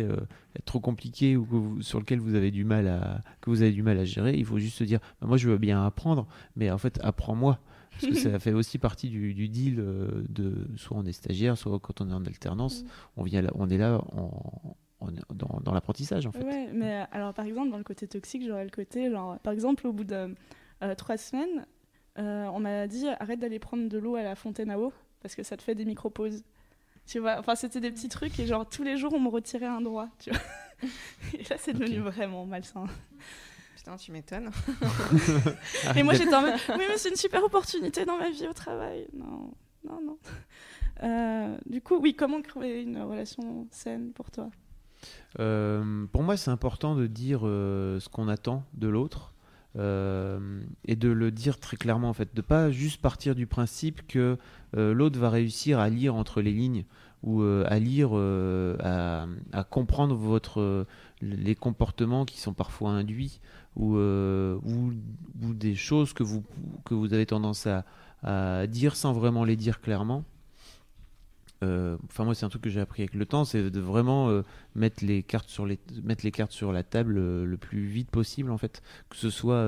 être 0.56 0.65
trop 0.65 0.80
compliqué 0.80 1.38
ou 1.38 1.45
que 1.45 1.56
vous, 1.56 1.81
sur 1.84 1.99
lequel 1.99 2.19
vous 2.19 2.34
avez 2.34 2.49
du 2.49 2.65
mal 2.65 2.88
à 2.88 3.22
que 3.41 3.49
vous 3.52 3.61
avez 3.61 3.72
du 3.72 3.84
mal 3.84 3.99
à 3.99 4.06
gérer, 4.06 4.34
il 4.35 4.44
faut 4.44 4.57
juste 4.57 4.77
se 4.77 4.84
dire 4.84 4.99
bah, 5.22 5.27
moi 5.27 5.38
je 5.38 5.48
veux 5.49 5.57
bien 5.60 5.85
apprendre, 5.85 6.27
mais 6.56 6.72
en 6.72 6.77
fait 6.80 6.99
apprends-moi. 7.03 7.60
Parce 8.02 8.14
que 8.14 8.20
ça 8.20 8.40
fait 8.40 8.53
aussi 8.53 8.80
partie 8.80 9.10
du, 9.10 9.34
du, 9.34 9.49
deal 9.49 9.76
de 9.76 10.68
soit 10.78 10.98
on 10.98 11.06
est 11.06 11.11
stagiaire, 11.14 11.57
soit 11.57 11.80
quand 11.80 12.02
on 12.02 12.10
est 12.10 12.14
en 12.14 12.26
alternance, 12.26 12.84
mm. 12.84 12.88
on, 13.18 13.24
vient 13.24 13.44
on 13.56 13.70
est 13.70 13.78
là 13.78 14.02
en, 14.11 14.76
dans, 15.34 15.60
dans 15.64 15.74
l'apprentissage 15.74 16.26
en 16.26 16.32
fait. 16.32 16.44
Ouais, 16.44 16.70
mais 16.74 17.06
alors 17.11 17.34
par 17.34 17.45
exemple 17.45 17.70
dans 17.70 17.78
le 17.78 17.84
côté 17.84 18.07
toxique, 18.07 18.44
j'aurais 18.45 18.64
le 18.64 18.72
côté 18.72 19.11
genre 19.11 19.38
par 19.40 19.53
exemple 19.53 19.86
au 19.88 19.94
bout 19.94 20.06
de 20.06 20.36
trois 20.98 21.18
semaines, 21.18 21.65
on 22.18 22.60
m'a 22.60 22.88
dit 22.88 23.07
arrête 23.20 23.40
d'aller 23.40 23.60
prendre 23.60 23.88
de 23.88 23.98
l'eau 23.98 24.15
à 24.15 24.24
la 24.24 24.36
fontaine 24.36 24.72
à 24.72 24.80
eau 24.80 24.91
parce 25.24 25.36
que 25.36 25.44
ça 25.44 25.57
te 25.57 25.64
fait 25.64 25.74
des 25.74 25.86
micro-pauses. 25.86 26.44
Tu 27.06 27.20
vois, 27.20 27.40
enfin, 27.40 27.56
c'était 27.56 27.80
des 27.80 27.91
petits 27.91 28.10
trucs 28.10 28.40
et 28.40 28.45
genre 28.45 28.68
tous 28.68 28.84
les 28.84 28.98
jours 28.98 29.14
on 29.14 29.20
me 29.20 29.30
retirait 29.30 29.65
un 29.65 29.82
droit, 29.82 30.07
tu 30.20 30.30
vois. 30.30 30.40
et 31.34 31.44
là, 31.49 31.56
c'est 31.57 31.74
devenu 31.74 31.99
vraiment 31.99 32.45
malsain. 32.45 32.86
Putain, 33.84 33.97
tu 33.97 34.14
m'étonnes. 34.14 34.49
et 35.95 36.03
moi, 36.03 36.14
j'étais 36.14 36.34
en 36.34 36.41
mode, 36.41 36.53
oui, 36.69 36.85
mais 36.88 36.97
c'est 36.97 37.10
une 37.10 37.18
super 37.18 37.43
opportunité 37.43 38.05
dans 38.05 38.18
ma 38.18 38.30
vie 38.30 38.47
au 38.47 38.53
travail. 38.53 39.07
Non, 39.14 39.53
non, 39.85 39.99
non. 40.01 40.18
Euh, 41.03 41.57
du 41.65 41.81
coup, 41.81 41.97
oui, 41.97 42.15
comment 42.15 42.41
créer 42.41 42.84
une 42.84 43.01
relation 43.01 43.68
saine 43.72 44.14
pour 44.14 44.31
toi? 44.31 44.49
Euh, 45.39 46.05
Pour 46.14 46.23
moi, 46.23 46.38
c'est 46.38 46.49
important 46.49 46.95
de 46.95 47.07
dire 47.07 47.41
euh, 47.43 47.99
ce 47.99 48.07
qu'on 48.07 48.30
attend 48.30 48.64
de 48.73 48.88
l'autre. 48.88 49.34
et 49.76 50.95
de 50.95 51.10
le 51.10 51.31
dire 51.31 51.60
très 51.60 51.76
clairement 51.76 52.07
en 52.07 52.14
fait, 52.14 52.34
de 52.34 52.41
pas 52.41 52.72
juste 52.72 53.01
partir 53.01 53.35
du 53.35 53.47
principe 53.47 54.07
que 54.07 54.38
euh, 54.77 54.93
l'autre 54.93 55.19
va 55.19 55.30
réussir 55.30 55.80
à 55.80 55.89
lire 55.89 56.15
entre 56.15 56.41
les 56.41 56.51
lignes 56.51 56.85
ou 57.22 57.41
euh, 57.41 57.64
à 57.68 57.80
lire, 57.80 58.10
euh, 58.14 58.76
à, 59.53 59.64
comprendre 59.64 60.15
votre, 60.15 60.85
les 61.24 61.56
comportements 61.56 62.26
qui 62.26 62.40
sont 62.40 62.54
parfois 62.54 62.91
induits 62.91 63.40
ou, 63.76 63.95
ou, 63.98 64.94
des 65.54 65.76
choses 65.76 66.14
que 66.14 66.24
vous, 66.24 66.44
que 66.86 66.94
vous 66.94 67.14
avez 67.14 67.26
tendance 67.26 67.68
à, 67.68 68.68
dire 68.68 68.95
sans 68.95 69.14
vraiment 69.14 69.44
les 69.44 69.56
dire 69.56 69.82
clairement. 69.82 70.24
enfin 71.62 72.24
moi 72.24 72.36
c'est 72.36 72.45
un 72.45 72.50
truc 72.50 72.62
que 72.62 72.70
j'ai 72.70 72.80
appris 72.80 73.04
avec 73.04 73.16
le 73.16 73.26
temps, 73.26 73.45
c'est 73.45 73.70
de 73.70 73.80
vraiment 73.80 74.41
mettre 74.76 75.04
les 75.04 75.24
cartes 75.24 75.50
sur 75.50 75.66
les 75.66 75.80
mettre 76.04 76.24
les 76.24 76.32
cartes 76.32 76.52
sur 76.52 76.72
la 76.72 76.84
table 76.84 77.16
le 77.44 77.58
plus 77.58 77.86
vite 77.86 78.12
possible 78.12 78.52
en 78.52 78.58
fait, 78.58 78.82
que 79.10 79.18
ce 79.18 79.30
soit 79.30 79.66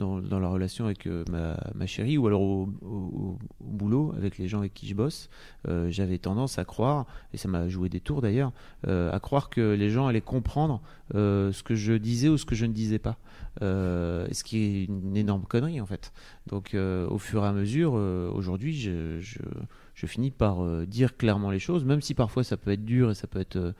dans, 0.00 0.40
la 0.40 0.48
relation 0.48 0.86
avec 0.86 1.06
euh, 1.06 1.24
ma, 1.30 1.56
ma, 1.74 1.86
chérie 1.86 2.16
ou 2.18 2.26
alors 2.26 2.40
au, 2.40 3.38
boulot 3.60 4.12
avec 4.16 4.38
les 4.38 4.48
gens 4.48 4.60
avec 4.60 4.74
qui 4.74 4.86
je 4.86 4.94
bosse, 4.94 5.28
euh, 5.68 5.88
j'avais 5.90 6.18
tendance 6.18 6.58
à 6.58 6.64
croire, 6.64 7.06
et 7.32 7.36
ça 7.36 7.48
m'a 7.48 7.68
joué 7.68 7.88
des 7.88 8.00
tours 8.00 8.22
d'ailleurs, 8.22 8.52
euh, 8.86 9.12
à 9.12 9.20
croire 9.20 9.50
que 9.50 9.74
les 9.74 9.90
gens 9.90 10.06
allaient 10.06 10.20
comprendre 10.20 10.80
ce 11.12 11.62
que 11.62 11.74
je 11.74 11.92
disais 11.92 12.28
ou 12.28 12.38
ce 12.38 12.46
que 12.46 12.54
je 12.54 12.66
ne 12.66 12.72
disais 12.72 12.98
pas. 12.98 13.18
ce 13.60 14.44
qui 14.44 14.58
est 14.58 14.84
une 14.84 15.16
énorme 15.16 15.44
connerie 15.44 15.80
en 15.80 15.86
fait. 15.86 16.12
Donc 16.46 16.74
au 16.74 17.18
fur 17.18 17.44
et 17.44 17.46
à 17.46 17.52
mesure, 17.52 17.92
aujourd'hui, 17.92 18.74
je, 18.74 19.20
je, 19.20 20.06
finis 20.06 20.30
par 20.30 20.86
dire 20.86 21.16
clairement 21.16 21.50
les 21.50 21.58
choses, 21.58 21.84
même 21.84 22.00
si 22.00 22.14
parfois 22.14 22.44
ça 22.44 22.56
peut 22.56 22.70
être 22.70 22.84
dur 22.84 23.10
et 23.10 23.14
ça 23.14 23.26
peut 23.26 23.40
être 23.40 23.74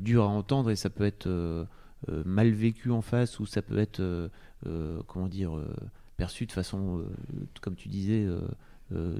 dur 0.00 0.24
à 0.24 0.26
entendre 0.26 0.70
et 0.70 0.76
ça 0.76 0.90
peut 0.90 1.04
être 1.04 1.28
mal 2.24 2.50
vécu 2.50 2.90
en 2.90 3.00
face 3.00 3.38
ou 3.38 3.46
ça 3.46 3.62
peut 3.62 3.78
être 3.78 4.02
comment 5.06 5.28
dire, 5.28 5.56
euh, 5.56 5.74
perçu 6.16 6.46
de 6.46 6.52
façon, 6.52 6.98
euh, 6.98 7.06
comme 7.60 7.76
tu 7.76 7.88
disais, 7.88 8.26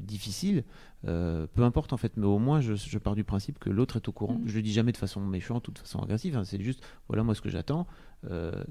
difficile, 0.03 0.65
peu 1.03 1.63
importe 1.63 1.95
en 1.95 1.97
fait, 1.97 2.17
mais 2.19 2.27
au 2.27 2.39
moins 2.39 2.61
je, 2.61 2.99
pars 2.99 3.15
du 3.15 3.25
principe 3.25 3.59
que 3.59 3.71
l'autre 3.71 3.97
est 3.97 4.07
au 4.07 4.13
courant. 4.13 4.35
Mm. 4.35 4.43
Je 4.47 4.57
le 4.57 4.63
dis 4.63 4.73
jamais 4.73 4.93
de 4.93 4.99
façon 4.99 5.21
méchante 5.21 5.67
ou 5.69 5.73
de 5.73 5.79
façon 5.79 6.01
agressive, 6.01 6.37
hein. 6.37 6.45
c'est 6.45 6.61
juste 6.61 6.85
voilà 7.09 7.23
moi 7.23 7.35
ce 7.35 7.41
que 7.41 7.49
j'attends, 7.49 7.87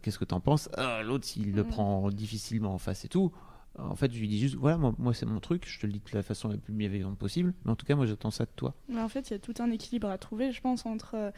qu'est-ce 0.04 0.20
que 0.20 0.26
tu 0.26 0.36
en 0.36 0.40
penses? 0.40 0.70
Ah, 0.78 1.02
L'autre 1.04 1.26
s'il 1.26 1.54
le 1.56 1.64
mm. 1.64 1.68
prend 1.68 2.10
difficilement 2.12 2.76
en 2.76 2.78
face 2.78 3.04
et 3.04 3.08
tout, 3.08 3.32
en 3.80 3.96
fait, 3.96 4.12
je 4.12 4.20
lui 4.20 4.28
dis 4.28 4.40
juste, 4.40 4.56
voilà, 4.56 4.78
moi, 4.78 5.14
c'est 5.14 5.26
mon 5.26 5.40
truc, 5.40 5.64
je 5.66 5.80
te 5.80 5.86
le 5.86 5.94
dis 5.94 6.00
de 6.00 6.18
la 6.18 6.24
façon 6.24 6.50
la 6.50 6.58
plus 6.58 6.74
bienveillante 6.74 7.18
possible, 7.18 7.54
mais 7.64 7.72
en 7.72 7.76
tout 7.76 7.86
cas, 7.86 7.96
moi 7.96 8.06
j'attends 8.06 8.32
ça 8.32 8.44
de 8.44 8.52
toi. 8.56 8.74
Mais 8.90 9.02
en 9.02 9.08
fait, 9.08 9.30
il 9.30 9.34
y 9.34 9.36
a 9.36 9.40
tout 9.40 9.54
un 9.60 9.72
équilibre 9.72 10.10
à 10.10 10.18
trouver, 10.18 10.52
je 10.52 10.62
pense, 10.62 10.86
entre 10.86 11.32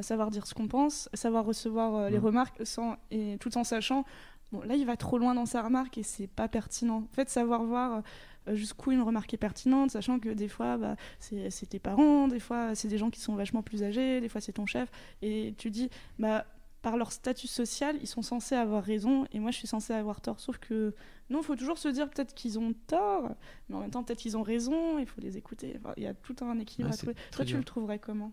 savoir 0.00 0.30
dire 0.30 0.46
ce 0.46 0.54
qu'on 0.54 0.68
pense, 0.68 1.08
savoir 1.12 1.44
recevoir 1.44 2.08
les 2.08 2.18
mm. 2.18 2.24
remarques, 2.24 2.60
sans, 2.64 2.96
et 3.10 3.36
tout 3.40 3.58
en 3.58 3.64
sachant 3.64 4.04
Bon, 4.52 4.60
là, 4.62 4.76
il 4.76 4.84
va 4.86 4.96
trop 4.96 5.18
loin 5.18 5.34
dans 5.34 5.46
sa 5.46 5.62
remarque 5.62 5.98
et 5.98 6.02
c'est 6.02 6.26
pas 6.26 6.46
pertinent. 6.46 6.98
En 7.10 7.14
fait, 7.14 7.28
savoir 7.30 7.64
voir 7.64 8.02
euh, 8.48 8.54
jusqu'où 8.54 8.92
une 8.92 9.00
remarque 9.00 9.32
est 9.32 9.38
pertinente, 9.38 9.90
sachant 9.90 10.18
que 10.18 10.28
des 10.28 10.48
fois, 10.48 10.76
bah, 10.76 10.96
c'est 11.18 11.66
tes 11.68 11.78
parents, 11.78 12.28
des 12.28 12.40
fois, 12.40 12.74
c'est 12.74 12.88
des 12.88 12.98
gens 12.98 13.10
qui 13.10 13.20
sont 13.20 13.34
vachement 13.34 13.62
plus 13.62 13.82
âgés, 13.82 14.20
des 14.20 14.28
fois, 14.28 14.40
c'est 14.40 14.52
ton 14.52 14.66
chef. 14.66 14.90
Et 15.22 15.54
tu 15.56 15.70
dis, 15.70 15.88
bah, 16.18 16.44
par 16.82 16.96
leur 16.96 17.12
statut 17.12 17.46
social, 17.46 17.96
ils 18.02 18.08
sont 18.08 18.22
censés 18.22 18.56
avoir 18.56 18.82
raison 18.82 19.24
et 19.32 19.38
moi, 19.38 19.52
je 19.52 19.56
suis 19.56 19.68
censée 19.68 19.94
avoir 19.94 20.20
tort. 20.20 20.40
Sauf 20.40 20.58
que 20.58 20.94
non, 21.30 21.40
il 21.40 21.44
faut 21.44 21.56
toujours 21.56 21.78
se 21.78 21.88
dire 21.88 22.10
peut-être 22.10 22.34
qu'ils 22.34 22.58
ont 22.58 22.74
tort, 22.88 23.30
mais 23.68 23.76
en 23.76 23.80
même 23.80 23.90
temps, 23.90 24.02
peut-être 24.02 24.18
qu'ils 24.18 24.36
ont 24.36 24.42
raison, 24.42 24.98
il 24.98 25.06
faut 25.06 25.20
les 25.20 25.38
écouter. 25.38 25.78
Il 25.96 26.02
y 26.02 26.06
a 26.06 26.12
tout 26.14 26.36
un 26.42 26.58
équilibre 26.58 26.92
à 26.92 26.96
trouver. 26.96 27.14
Toi, 27.30 27.44
tu 27.44 27.56
le 27.56 27.64
trouverais 27.64 28.00
comment? 28.00 28.32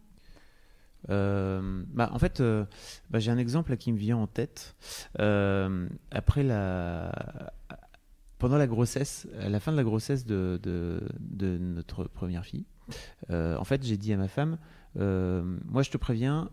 Euh, 1.09 1.83
bah, 1.87 2.09
en 2.13 2.19
fait, 2.19 2.41
euh, 2.41 2.65
bah, 3.09 3.19
j'ai 3.19 3.31
un 3.31 3.37
exemple 3.37 3.75
qui 3.77 3.91
me 3.91 3.97
vient 3.97 4.17
en 4.17 4.27
tête. 4.27 4.75
Euh, 5.19 5.87
après 6.11 6.43
la, 6.43 7.51
pendant 8.37 8.57
la 8.57 8.67
grossesse, 8.67 9.27
à 9.39 9.49
la 9.49 9.59
fin 9.59 9.71
de 9.71 9.77
la 9.77 9.83
grossesse 9.83 10.25
de, 10.25 10.59
de, 10.61 11.57
notre 11.57 12.05
première 12.05 12.45
fille, 12.45 12.65
en 13.29 13.63
fait, 13.63 13.83
j'ai 13.83 13.97
dit 13.97 14.13
à 14.13 14.17
ma 14.17 14.27
femme, 14.27 14.57
moi 14.95 15.83
je 15.83 15.89
te 15.89 15.97
préviens, 15.97 16.49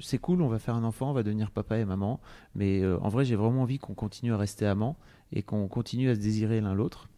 c'est 0.00 0.18
cool, 0.18 0.42
on 0.42 0.48
va 0.48 0.58
faire 0.58 0.74
un 0.74 0.84
enfant, 0.84 1.10
on 1.10 1.14
va 1.14 1.22
devenir 1.22 1.50
papa 1.50 1.78
et 1.78 1.84
maman, 1.84 2.20
mais 2.54 2.84
en 2.86 3.08
vrai, 3.08 3.24
j'ai 3.24 3.36
vraiment 3.36 3.62
envie 3.62 3.78
qu'on 3.78 3.94
continue 3.94 4.32
à 4.32 4.36
rester 4.36 4.66
amants 4.66 4.96
et 5.32 5.42
qu'on 5.42 5.68
continue 5.68 6.10
à 6.10 6.14
se 6.14 6.20
désirer 6.20 6.60
l'un 6.60 6.74
l'autre. 6.74 7.08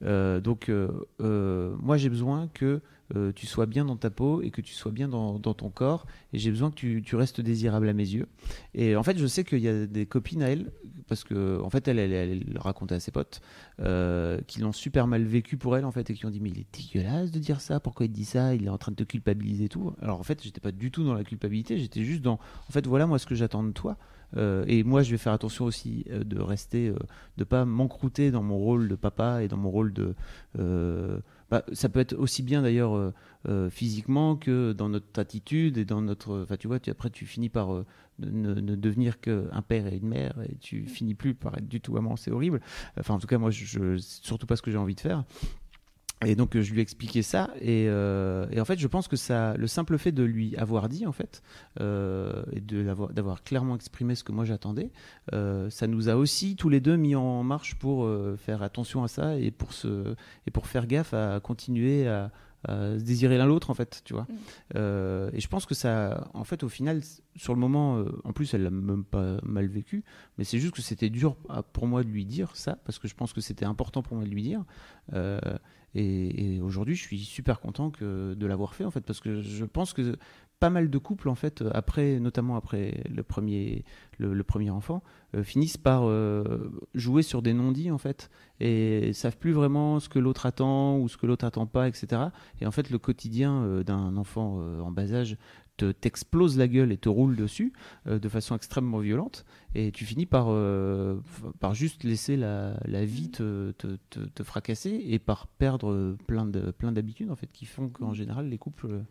donc, 0.00 0.70
moi 1.18 1.96
j'ai 1.96 2.08
besoin 2.08 2.48
que 2.48 2.80
euh, 3.14 3.32
tu 3.32 3.46
sois 3.46 3.66
bien 3.66 3.84
dans 3.84 3.96
ta 3.96 4.10
peau 4.10 4.40
et 4.40 4.50
que 4.50 4.60
tu 4.60 4.72
sois 4.72 4.90
bien 4.90 5.08
dans, 5.08 5.38
ton 5.38 5.70
corps. 5.70 6.06
Et 6.32 6.38
j'ai 6.38 6.50
besoin 6.50 6.70
que 6.70 7.00
tu, 7.00 7.16
restes 7.16 7.40
désirable 7.40 7.88
à 7.88 7.92
mes 7.92 8.08
yeux. 8.08 8.26
Et 8.74 8.96
en 8.96 9.02
fait, 9.02 9.18
je 9.18 9.26
sais 9.26 9.44
qu'il 9.44 9.60
y 9.60 9.68
a 9.68 9.86
des 9.86 10.06
copines 10.06 10.42
à 10.42 10.50
elle, 10.50 10.72
parce 11.06 11.24
que 11.24 11.60
en 11.60 11.70
fait, 11.70 11.86
elle, 11.86 11.98
elle, 11.98 12.12
elle, 12.12 12.58
racontait 12.58 12.94
à 12.94 13.00
ses 13.00 13.10
potes, 13.10 13.40
euh, 13.80 14.40
qui 14.46 14.60
l'ont 14.60 14.72
super 14.72 15.06
mal 15.06 15.24
vécu 15.24 15.56
pour 15.56 15.76
elle, 15.76 15.84
en 15.84 15.92
fait, 15.92 16.10
et 16.10 16.14
qui 16.14 16.24
ont 16.26 16.30
dit 16.30 16.40
Mais 16.40 16.50
il 16.50 16.60
est 16.60 16.66
dégueulasse 16.74 17.30
de 17.30 17.38
dire 17.38 17.60
ça, 17.60 17.78
pourquoi 17.78 18.06
il 18.06 18.12
dit 18.12 18.24
ça 18.24 18.54
Il 18.54 18.66
est 18.66 18.70
en 18.70 18.78
train 18.78 18.92
de 18.92 18.96
te 18.96 19.04
culpabiliser 19.04 19.64
et 19.64 19.68
tout. 19.68 19.94
Alors 20.04 20.20
en 20.20 20.22
fait, 20.22 20.42
j'étais 20.42 20.60
pas 20.60 20.70
du 20.70 20.92
tout 20.92 21.02
dans 21.02 21.14
la 21.14 21.24
culpabilité, 21.24 21.78
j'étais 21.78 22.04
juste 22.04 22.22
dans 22.22 22.38
En 22.68 22.72
fait, 22.72 22.86
voilà 22.86 23.06
moi 23.06 23.18
ce 23.18 23.26
que 23.26 23.34
j'attends 23.34 23.64
de 23.64 23.72
toi. 23.72 23.96
Euh, 24.36 24.64
et 24.66 24.82
moi, 24.82 25.02
je 25.02 25.10
vais 25.10 25.18
faire 25.18 25.32
attention 25.32 25.64
aussi 25.64 26.04
de 26.10 26.40
rester, 26.40 26.92
de 27.36 27.44
pas 27.44 27.64
m'encrouter 27.64 28.30
dans 28.30 28.42
mon 28.42 28.58
rôle 28.58 28.88
de 28.88 28.94
papa 28.94 29.42
et 29.42 29.48
dans 29.48 29.56
mon 29.56 29.70
rôle 29.70 29.92
de 29.92 30.14
bah, 31.54 31.62
ça 31.72 31.88
peut 31.88 32.00
être 32.00 32.14
aussi 32.14 32.42
bien 32.42 32.62
d'ailleurs 32.62 32.96
euh, 32.96 33.12
euh, 33.48 33.70
physiquement 33.70 34.34
que 34.34 34.72
dans 34.72 34.88
notre 34.88 35.20
attitude 35.20 35.76
et 35.78 35.84
dans 35.84 36.00
notre. 36.00 36.42
Enfin, 36.42 36.56
tu 36.56 36.66
vois, 36.66 36.80
tu, 36.80 36.90
après, 36.90 37.10
tu 37.10 37.26
finis 37.26 37.48
par 37.48 37.74
euh, 37.74 37.86
ne, 38.18 38.54
devenir 38.74 39.20
qu'un 39.20 39.62
père 39.62 39.86
et 39.86 39.96
une 39.96 40.08
mère 40.08 40.34
et 40.48 40.56
tu 40.56 40.86
finis 40.86 41.14
plus 41.14 41.34
par 41.34 41.56
être 41.56 41.68
du 41.68 41.80
tout 41.80 41.96
amant. 41.96 42.16
C'est 42.16 42.30
horrible. 42.30 42.60
Enfin, 42.98 43.14
en 43.14 43.18
tout 43.18 43.26
cas, 43.26 43.38
moi, 43.38 43.50
je, 43.50 43.64
je 43.64 43.96
surtout 43.98 44.46
pas 44.46 44.56
ce 44.56 44.62
que 44.62 44.70
j'ai 44.70 44.78
envie 44.78 44.94
de 44.94 45.00
faire. 45.00 45.24
Et 46.22 46.36
donc 46.36 46.58
je 46.58 46.72
lui 46.72 46.78
ai 46.78 46.82
expliqué 46.82 47.22
ça 47.22 47.50
et, 47.60 47.86
euh, 47.88 48.46
et, 48.50 48.60
en 48.60 48.64
fait 48.64 48.78
je 48.78 48.86
pense 48.86 49.08
que 49.08 49.16
ça, 49.16 49.54
le 49.56 49.66
simple 49.66 49.98
fait 49.98 50.12
de 50.12 50.22
lui 50.22 50.56
avoir 50.56 50.88
dit 50.88 51.06
en 51.06 51.12
fait 51.12 51.42
euh, 51.80 52.44
et 52.52 52.60
de 52.60 52.82
d'avoir 53.12 53.42
clairement 53.42 53.74
exprimé 53.74 54.14
ce 54.14 54.24
que 54.24 54.32
moi 54.32 54.44
j'attendais, 54.44 54.90
euh, 55.32 55.68
ça 55.70 55.86
nous 55.86 56.08
a 56.08 56.14
aussi 56.14 56.56
tous 56.56 56.68
les 56.68 56.80
deux 56.80 56.96
mis 56.96 57.14
en 57.14 57.42
marche 57.42 57.74
pour 57.74 58.08
faire 58.38 58.62
attention 58.62 59.02
à 59.02 59.08
ça 59.08 59.36
et 59.38 59.50
pour 59.50 59.72
se 59.72 60.14
et 60.46 60.50
pour 60.50 60.66
faire 60.66 60.86
gaffe 60.86 61.14
à 61.14 61.40
continuer 61.40 62.08
à, 62.08 62.30
se 62.66 63.02
désirer 63.02 63.36
l'un 63.36 63.44
l'autre 63.44 63.68
en 63.68 63.74
fait 63.74 64.00
tu 64.06 64.14
vois 64.14 64.26
mm. 64.30 65.34
et 65.34 65.40
je 65.40 65.48
pense 65.48 65.66
que 65.66 65.74
ça 65.74 66.30
en 66.32 66.44
fait 66.44 66.62
au 66.62 66.70
final 66.70 67.02
sur 67.36 67.52
le 67.52 67.60
moment 67.60 68.02
en 68.24 68.32
plus 68.32 68.54
elle 68.54 68.62
l'a 68.62 68.70
même 68.70 69.04
pas 69.04 69.36
mal 69.42 69.66
vécu 69.66 70.02
mais 70.38 70.44
c'est 70.44 70.58
juste 70.58 70.74
que 70.74 70.80
c'était 70.80 71.10
dur 71.10 71.36
pour 71.74 71.86
moi 71.86 72.02
de 72.02 72.08
lui 72.08 72.24
dire 72.24 72.56
ça 72.56 72.78
parce 72.86 72.98
que 72.98 73.06
je 73.06 73.14
pense 73.14 73.34
que 73.34 73.42
c'était 73.42 73.66
important 73.66 74.02
pour 74.02 74.16
moi 74.16 74.24
de 74.24 74.30
lui 74.30 74.42
dire 74.42 74.64
et, 75.94 76.60
aujourd'hui, 76.60 76.96
je 76.96 77.02
suis 77.02 77.20
super 77.20 77.60
content 77.60 77.92
de 78.00 78.46
l'avoir 78.46 78.74
fait 78.74 78.84
en 78.84 78.90
fait, 78.90 79.02
parce 79.02 79.20
que 79.20 79.40
je 79.42 79.64
pense 79.64 79.92
que 79.92 80.16
pas 80.60 80.70
mal 80.70 80.88
de 80.88 80.98
couples 80.98 81.28
en 81.28 81.34
fait, 81.34 81.62
après, 81.72 82.18
notamment 82.20 82.56
après 82.56 83.04
le 83.10 83.22
premier, 83.22 83.84
le, 84.18 84.42
premier 84.44 84.70
enfant, 84.70 85.02
euh, 85.34 85.42
finissent 85.42 85.76
par 85.76 86.04
euh, 86.04 86.72
jouer 86.94 87.22
sur 87.22 87.42
des 87.42 87.52
non-dits 87.52 87.90
en 87.90 87.98
fait, 87.98 88.30
et 88.60 89.12
savent 89.12 89.36
plus 89.36 89.52
vraiment 89.52 90.00
ce 90.00 90.08
que 90.08 90.18
l'autre 90.18 90.46
attend 90.46 90.98
ou 90.98 91.08
ce 91.08 91.16
que 91.16 91.26
l'autre 91.26 91.44
attend 91.44 91.66
pas, 91.66 91.88
etc. 91.88 92.22
Et 92.60 92.66
en 92.66 92.70
fait, 92.70 92.90
le 92.90 92.98
quotidien 92.98 93.62
euh, 93.62 93.82
d'un 93.82 94.16
enfant 94.16 94.58
en 94.80 94.90
bas 94.90 95.12
âge 95.12 95.36
t'explose 95.76 96.56
la 96.56 96.68
gueule 96.68 96.92
et 96.92 96.96
te 96.96 97.08
roule 97.08 97.36
dessus 97.36 97.72
euh, 98.06 98.18
de 98.18 98.28
façon 98.28 98.54
extrêmement 98.54 98.98
violente 98.98 99.44
et 99.74 99.90
tu 99.90 100.04
finis 100.04 100.26
par, 100.26 100.46
euh, 100.48 101.16
juste 101.72 102.04
laisser 102.04 102.36
la, 102.36 102.76
vie 103.04 103.30
te, 103.30 103.72
te, 103.72 104.42
fracasser 104.42 105.02
et 105.06 105.18
par 105.18 105.46
perdre 105.46 106.16
plein 106.26 106.46
de 106.46 106.70
plein 106.70 106.92
d'habitudes 106.92 107.30
en 107.30 107.36
fait 107.36 107.50
qui 107.52 107.66
font 107.66 107.88
qu'en 107.88 108.12
général 108.12 108.48
les 108.48 108.58
couples 108.58 109.04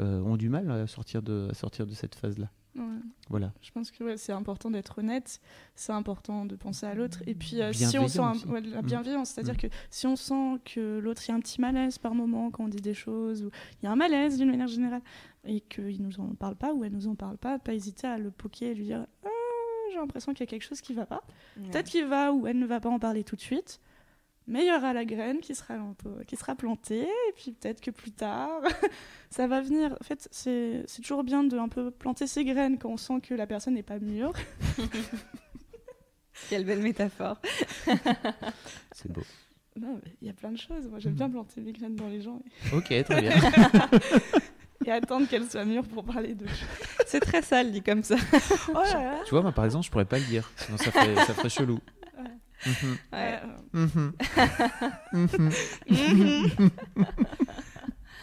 euh, 0.00 0.20
ont 0.20 0.36
du 0.36 0.48
mal 0.48 0.70
à 0.70 0.86
sortir 0.86 1.22
de, 1.22 1.48
à 1.50 1.54
sortir 1.54 1.86
de 1.86 1.92
cette 1.92 2.14
phase-là. 2.14 2.50
Ouais. 2.76 2.82
Voilà. 3.30 3.52
Je 3.62 3.70
pense 3.70 3.90
que 3.92 4.02
ouais, 4.02 4.16
c'est 4.16 4.32
important 4.32 4.70
d'être 4.70 4.98
honnête, 4.98 5.40
c'est 5.76 5.92
important 5.92 6.44
de 6.44 6.56
penser 6.56 6.86
à 6.86 6.94
l'autre. 6.94 7.22
Et 7.26 7.34
puis, 7.34 7.62
euh, 7.62 7.72
si 7.72 7.96
on 7.98 8.08
sent 8.08 8.18
un- 8.18 8.32
ouais, 8.50 8.60
la 8.62 8.82
Mm. 8.82 8.86
bienveillance, 8.86 9.30
c'est-à-dire 9.30 9.54
Mm. 9.54 9.58
que 9.58 9.66
si 9.90 10.06
on 10.08 10.16
sent 10.16 10.58
que 10.64 10.98
l'autre, 10.98 11.22
il 11.26 11.30
y 11.30 11.32
a 11.32 11.36
un 11.36 11.40
petit 11.40 11.60
malaise 11.60 11.98
par 11.98 12.14
moment 12.14 12.50
quand 12.50 12.64
on 12.64 12.68
dit 12.68 12.80
des 12.80 12.94
choses, 12.94 13.44
ou 13.44 13.50
il 13.80 13.84
y 13.84 13.88
a 13.88 13.92
un 13.92 13.96
malaise 13.96 14.38
d'une 14.38 14.50
manière 14.50 14.66
générale, 14.66 15.02
et 15.44 15.60
qu'il 15.60 16.02
nous 16.02 16.18
en 16.20 16.34
parle 16.34 16.56
pas 16.56 16.72
ou 16.74 16.84
elle 16.84 16.92
nous 16.92 17.06
en 17.06 17.14
parle 17.14 17.36
pas, 17.38 17.58
pas 17.58 17.74
hésiter 17.74 18.06
à 18.06 18.18
le 18.18 18.30
poker 18.30 18.70
et 18.70 18.74
lui 18.74 18.84
dire 18.86 19.06
Ah, 19.24 19.28
J'ai 19.92 20.00
l'impression 20.00 20.32
qu'il 20.32 20.40
y 20.40 20.48
a 20.48 20.50
quelque 20.50 20.64
chose 20.64 20.80
qui 20.80 20.92
va 20.94 21.06
pas. 21.06 21.22
Peut-être 21.70 21.88
qu'il 21.88 22.06
va 22.06 22.32
ou 22.32 22.48
elle 22.48 22.58
ne 22.58 22.66
va 22.66 22.80
pas 22.80 22.88
en 22.88 22.98
parler 22.98 23.22
tout 23.22 23.36
de 23.36 23.40
suite. 23.40 23.80
Mais 24.46 24.64
il 24.64 24.68
y 24.68 24.76
aura 24.76 24.92
la 24.92 25.06
graine 25.06 25.38
qui 25.40 25.54
sera, 25.54 25.74
qui 26.26 26.36
sera 26.36 26.54
plantée, 26.54 27.02
et 27.02 27.32
puis 27.34 27.52
peut-être 27.52 27.80
que 27.80 27.90
plus 27.90 28.12
tard, 28.12 28.60
ça 29.30 29.46
va 29.46 29.62
venir. 29.62 29.96
En 29.98 30.04
fait, 30.04 30.28
c'est 30.30 30.82
c'est 30.86 31.00
toujours 31.00 31.24
bien 31.24 31.44
de 31.44 31.56
un 31.56 31.68
peu 31.68 31.90
planter 31.90 32.26
ses 32.26 32.44
graines 32.44 32.78
quand 32.78 32.90
on 32.90 32.96
sent 32.98 33.20
que 33.22 33.34
la 33.34 33.46
personne 33.46 33.74
n'est 33.74 33.82
pas 33.82 33.98
mûre. 33.98 34.32
Quelle 36.50 36.64
belle 36.64 36.82
métaphore. 36.82 37.40
C'est 38.92 39.10
beau. 39.10 39.22
Non, 39.76 40.00
il 40.20 40.26
y 40.26 40.30
a 40.30 40.34
plein 40.34 40.50
de 40.50 40.58
choses. 40.58 40.88
Moi, 40.88 40.98
j'aime 40.98 41.14
bien 41.14 41.30
planter 41.30 41.60
mes 41.60 41.72
graines 41.72 41.94
dans 41.96 42.08
les 42.08 42.20
gens 42.20 42.40
et, 42.44 42.76
Ok, 42.76 42.86
très 43.04 43.20
bien. 43.20 43.32
et 44.84 44.90
attendre 44.90 45.28
qu'elles 45.28 45.48
soient 45.48 45.64
mûres 45.64 45.86
pour 45.86 46.04
parler 46.04 46.34
d'eux. 46.34 46.46
C'est 47.06 47.20
très 47.20 47.40
sale 47.42 47.70
dit 47.72 47.82
comme 47.82 48.02
ça. 48.02 48.16
Oh 48.68 48.74
là 48.74 49.04
là. 49.04 49.20
tu 49.24 49.30
vois, 49.30 49.42
moi 49.42 49.52
par 49.52 49.64
exemple, 49.64 49.86
je 49.86 49.90
pourrais 49.90 50.04
pas 50.04 50.18
le 50.18 50.24
dire, 50.24 50.50
sinon 50.56 50.76
ça 50.76 50.90
ferait, 50.90 51.14
ça 51.24 51.34
ferait 51.34 51.48
chelou. 51.48 51.78
Ouais. 53.12 53.40
Mhm. 53.72 54.12
Ouais. 55.12 56.68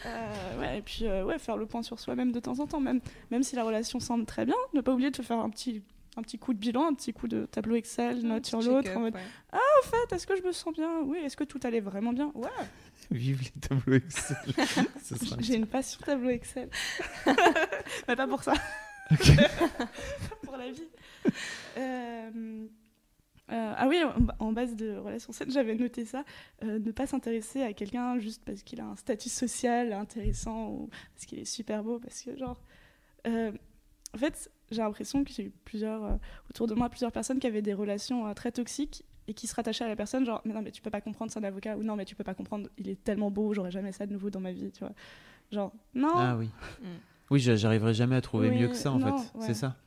Euh, 0.05 0.59
ouais, 0.59 0.79
et 0.79 0.81
puis 0.81 1.05
euh, 1.05 1.23
ouais, 1.23 1.37
faire 1.37 1.57
le 1.57 1.67
point 1.67 1.83
sur 1.83 1.99
soi-même 1.99 2.31
de 2.31 2.39
temps 2.39 2.59
en 2.59 2.65
temps, 2.65 2.79
même, 2.79 3.01
même 3.29 3.43
si 3.43 3.55
la 3.55 3.63
relation 3.63 3.99
semble 3.99 4.25
très 4.25 4.45
bien, 4.45 4.55
ne 4.73 4.81
pas 4.81 4.93
oublier 4.93 5.11
de 5.11 5.21
faire 5.21 5.37
un 5.37 5.49
petit, 5.51 5.83
un 6.17 6.23
petit 6.23 6.39
coup 6.39 6.55
de 6.55 6.59
bilan, 6.59 6.87
un 6.87 6.93
petit 6.95 7.13
coup 7.13 7.27
de 7.27 7.45
tableau 7.45 7.75
Excel, 7.75 8.23
note 8.23 8.47
sur 8.47 8.61
l'autre, 8.63 8.89
en 8.97 9.01
mode 9.01 9.15
En 9.53 9.87
fait, 9.87 10.15
est-ce 10.15 10.25
que 10.25 10.35
je 10.35 10.41
me 10.41 10.51
sens 10.51 10.73
bien? 10.73 11.01
Oui, 11.05 11.19
est-ce 11.23 11.37
que 11.37 11.43
tout 11.43 11.59
allait 11.63 11.81
vraiment 11.81 12.13
bien? 12.13 12.31
Ouais, 12.33 12.49
Vive 13.11 13.41
les 13.43 13.61
tableaux 13.61 13.97
Excel. 13.97 14.37
J'ai 15.39 15.55
une 15.55 15.67
passion 15.67 15.99
tableau 16.03 16.29
Excel. 16.29 16.69
Mais 18.07 18.15
pas 18.15 18.27
pour 18.27 18.41
ça. 18.41 18.53
pour 20.43 20.57
la 20.57 20.71
vie. 20.71 20.89
Euh, 21.77 22.65
euh, 23.51 23.73
ah 23.77 23.87
oui, 23.87 23.97
en, 24.39 24.51
base 24.51 24.75
de 24.75 24.95
relation 24.97 25.33
saine, 25.33 25.51
j'avais 25.51 25.75
noté 25.75 26.05
ça. 26.05 26.23
euh, 26.63 26.79
ne 26.79 26.91
pas 26.91 27.05
s'intéresser 27.07 27.61
à 27.63 27.73
quelqu'un 27.73 28.17
juste 28.19 28.43
parce 28.45 28.63
qu'il 28.63 28.79
a 28.81 28.85
un 28.85 28.95
statut 28.95 29.29
social 29.29 29.91
intéressant 29.93 30.69
ou 30.69 30.89
parce 31.13 31.25
qu'il 31.25 31.39
est 31.39 31.45
super 31.45 31.83
beau. 31.83 31.99
Parce 31.99 32.21
que, 32.21 32.35
genre. 32.37 32.59
euh, 33.27 33.51
en 34.13 34.17
fait, 34.17 34.51
j'ai 34.71 34.81
l'impression 34.81 35.23
que 35.23 35.31
j'ai 35.31 35.45
eu 35.45 35.51
plusieurs. 35.65 36.03
euh, 36.03 36.15
autour 36.49 36.67
de 36.67 36.73
moi, 36.75 36.89
plusieurs 36.89 37.11
personnes 37.11 37.39
qui 37.39 37.47
avaient 37.47 37.61
des 37.61 37.73
relations 37.73 38.27
euh, 38.27 38.33
très 38.33 38.51
toxiques 38.51 39.03
et 39.27 39.33
qui 39.33 39.47
se 39.47 39.55
rattachaient 39.55 39.85
à 39.85 39.87
la 39.87 39.95
personne, 39.95 40.25
genre, 40.25 40.41
mais 40.45 40.53
non, 40.53 40.61
mais 40.61 40.71
tu 40.71 40.81
peux 40.81 40.89
pas 40.89 40.99
comprendre, 41.01 41.31
c'est 41.31 41.39
un 41.39 41.43
avocat, 41.43 41.77
ou 41.77 41.83
non, 41.83 41.95
mais 41.95 42.05
tu 42.05 42.15
peux 42.15 42.23
pas 42.23 42.33
comprendre, 42.33 42.69
il 42.77 42.89
est 42.89 43.01
tellement 43.03 43.29
beau, 43.31 43.53
j'aurais 43.53 43.71
jamais 43.71 43.91
ça 43.91 44.05
de 44.07 44.11
nouveau 44.13 44.29
dans 44.29 44.39
ma 44.41 44.51
vie, 44.51 44.71
tu 44.71 44.79
vois. 44.79 44.91
Genre, 45.51 45.71
non, 45.93 46.09
Ah 46.15 46.35
oui. 46.37 46.49
Mm. 46.81 46.85
Oui, 47.29 47.39
j'a- 47.39 47.55
j'arriverai 47.55 47.93
jamais 47.93 48.15
à 48.15 48.21
trouver 48.21 48.49
Oui, 48.49 48.59
mieux 48.59 48.67
que 48.67 48.75
ça 48.75 48.91
en 48.91 48.97
non, 48.99 49.17
fait. 49.17 49.37
ouais. 49.37 49.45
C'est 49.45 49.53
ça. 49.53 49.77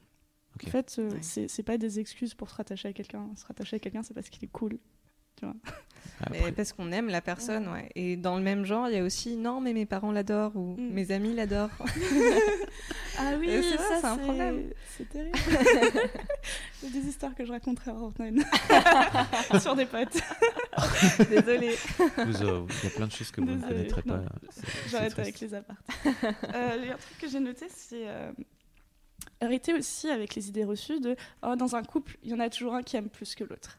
Ok. 0.56 0.68
En 0.68 0.70
fait, 0.70 0.96
euh, 0.98 1.10
Ouais. 1.10 1.46
c'est 1.48 1.62
pas 1.62 1.78
des 1.78 1.98
excuses 2.00 2.34
pour 2.34 2.48
se 2.50 2.54
rattacher 2.54 2.88
à 2.88 2.92
quelqu'un. 2.92 3.28
Se 3.36 3.44
rattacher 3.46 3.76
à 3.76 3.78
quelqu'un, 3.80 4.02
c'est 4.02 4.14
parce 4.14 4.28
qu'il 4.28 4.44
est 4.44 4.52
cool. 4.52 4.78
Mais 5.42 6.38
Après- 6.38 6.52
parce 6.52 6.72
qu'on 6.72 6.92
aime 6.92 7.08
la 7.08 7.20
personne, 7.20 7.66
ouais. 7.68 7.90
Et 7.96 8.16
dans 8.16 8.36
le 8.36 8.42
même 8.42 8.64
genre, 8.64 8.88
il 8.88 8.94
y 8.94 8.98
a 8.98 9.02
aussi 9.02 9.36
non, 9.36 9.60
mais 9.60 9.72
mes 9.72 9.84
parents 9.84 10.12
l'adorent 10.12 10.54
ou 10.56 10.76
Mm. 10.78 10.90
mes 10.90 11.10
amis 11.10 11.34
l'adorent. 11.34 11.70
Ah 13.16 13.34
oui, 13.38 13.48
c'est 13.48 13.76
ça, 13.78 14.00
c'est 14.00 14.06
un 14.06 14.18
problème. 14.18 14.70
C'est 14.96 15.08
terrible. 15.08 15.38
C'est 16.80 16.90
des 16.90 16.98
histoires 17.08 17.32
que 17.34 17.44
je 17.44 17.52
raconterai 17.52 17.92
en 17.92 18.00
antenne. 18.06 18.44
Sur 19.60 19.76
des 19.76 19.86
potes. 19.86 20.18
Désolée. 21.30 21.76
Euh, 22.00 22.24
Il 22.26 22.84
y 22.84 22.86
a 22.86 22.90
plein 22.96 23.06
de 23.06 23.12
choses 23.12 23.30
que 23.30 23.40
vous 23.40 23.46
ne 23.46 23.54
Désolée, 23.54 23.74
connaîtrez 23.88 24.02
pas. 24.02 24.20
J'arrête 24.88 25.16
avec 25.18 25.38
les 25.40 25.54
apparts. 25.54 25.76
euh, 26.06 26.76
il 26.82 26.88
y 26.88 26.90
a 26.90 26.94
un 26.94 26.98
truc 26.98 27.18
que 27.20 27.28
j'ai 27.28 27.38
noté, 27.40 27.66
c'est 27.70 28.02
euh, 28.08 28.32
arrêter 29.40 29.74
aussi 29.74 30.08
avec 30.08 30.34
les 30.34 30.48
idées 30.48 30.64
reçues 30.64 31.00
de 31.00 31.16
oh, 31.42 31.56
dans 31.56 31.76
un 31.76 31.82
couple, 31.82 32.16
il 32.22 32.30
y 32.30 32.34
en 32.34 32.40
a 32.40 32.48
toujours 32.50 32.74
un 32.74 32.82
qui 32.82 32.96
aime 32.96 33.08
plus 33.08 33.34
que 33.34 33.44
l'autre. 33.44 33.78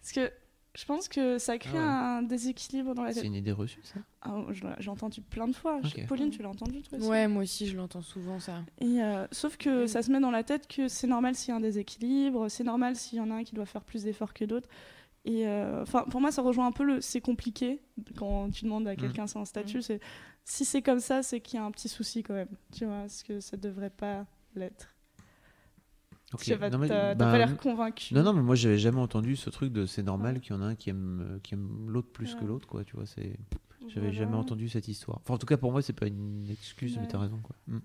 Parce 0.00 0.12
que 0.12 0.32
je 0.76 0.84
pense 0.86 1.06
que 1.06 1.38
ça 1.38 1.56
crée 1.56 1.78
Ah 1.78 2.16
un 2.18 2.22
déséquilibre 2.22 2.94
dans 2.94 3.04
la 3.04 3.10
C'est 3.12 3.20
tête. 3.20 3.28
une 3.28 3.34
idée 3.34 3.52
reçue, 3.52 3.80
ça? 3.84 4.00
Ah, 4.22 4.34
j'ai 4.80 4.90
entendu 4.90 5.20
plein 5.20 5.46
de 5.46 5.54
fois. 5.54 5.80
Pauline, 6.08 6.30
tu 6.30 6.42
l'as 6.42 6.48
entendu 6.48 6.82
toi 6.82 6.98
aussi? 6.98 7.06
Ouais, 7.08 7.28
moi 7.28 7.44
aussi, 7.44 7.68
je 7.68 7.76
l'entends 7.76 8.02
souvent, 8.02 8.40
ça. 8.40 8.64
Et 8.80 9.00
euh, 9.00 9.26
sauf 9.30 9.56
que 9.56 9.86
ça 9.86 10.02
se 10.02 10.10
met 10.10 10.18
dans 10.18 10.32
la 10.32 10.42
tête 10.42 10.66
que 10.66 10.88
c'est 10.88 11.06
normal 11.06 11.36
s'il 11.36 11.50
y 11.50 11.52
a 11.52 11.56
un 11.56 11.60
déséquilibre, 11.60 12.48
c'est 12.48 12.64
normal 12.64 12.96
s'il 12.96 13.18
y 13.18 13.20
en 13.20 13.30
a 13.30 13.34
un 13.34 13.44
qui 13.44 13.54
doit 13.54 13.66
faire 13.66 13.84
plus 13.84 14.02
d'efforts 14.02 14.34
que 14.34 14.44
d'autres. 14.44 14.68
Et 15.24 15.46
euh, 15.46 15.82
enfin, 15.82 16.02
pour 16.10 16.20
moi, 16.20 16.32
ça 16.32 16.42
rejoint 16.42 16.66
un 16.66 16.72
peu 16.72 16.84
le 16.84 17.00
c'est 17.00 17.20
compliqué 17.20 17.80
quand 18.16 18.50
tu 18.50 18.64
demandes 18.64 18.86
à 18.88 18.96
quelqu'un 18.96 19.26
son 19.26 19.44
statut. 19.44 19.80
C'est 19.80 20.00
si 20.44 20.64
c'est 20.64 20.82
comme 20.82 21.00
ça, 21.00 21.22
c'est 21.22 21.40
qu'il 21.40 21.58
y 21.58 21.62
a 21.62 21.64
un 21.64 21.70
petit 21.70 21.88
souci 21.88 22.22
quand 22.22 22.34
même. 22.34 22.50
Tu 22.72 22.84
vois, 22.84 23.00
parce 23.02 23.22
que 23.22 23.40
ça 23.40 23.56
devrait 23.56 23.90
pas 23.90 24.26
l'être. 24.54 24.93
Ok. 26.34 26.40
Je 26.40 26.44
sais 26.46 26.56
pas, 26.58 26.70
Non, 26.70 26.78
mais- 26.78 26.88
t'as 26.88 27.14
bah, 27.14 27.26
pas 27.30 27.38
l'air 27.38 27.56
convaincu. 27.56 28.14
Non, 28.14 28.22
non, 28.22 28.32
mais 28.32 28.42
moi 28.42 28.54
j'avais 28.54 28.78
jamais 28.78 29.00
entendu 29.00 29.36
ce 29.36 29.50
truc 29.50 29.72
de 29.72 29.86
c'est 29.86 30.02
normal 30.02 30.40
qu'il 30.40 30.54
y 30.54 30.58
en 30.58 30.62
a 30.62 30.66
un 30.66 30.74
qui 30.74 30.90
aime, 30.90 31.20
euh, 31.28 31.38
qui 31.42 31.54
aime 31.54 31.86
l'autre 31.88 32.08
plus 32.12 32.34
que 32.34 32.44
l'autre, 32.44 32.66
quoi. 32.68 32.84
Tu 32.84 32.96
vois, 32.96 33.06
c'est. 33.06 33.36
J'avais 33.88 34.06
Voilà. 34.08 34.12
jamais 34.12 34.36
entendu 34.36 34.68
cette 34.68 34.88
histoire. 34.88 35.18
Enfin, 35.22 35.34
en 35.34 35.38
tout 35.38 35.46
cas, 35.46 35.56
pour 35.58 35.70
moi, 35.70 35.82
c'est 35.82 35.92
pas 35.92 36.06
une 36.06 36.46
excuse, 36.50 36.96
mais 36.96 37.02
Ouais. 37.02 37.08
t'as 37.08 37.18
raison, 37.18 37.38
quoi. 37.42 37.54
Mm. 37.68 37.78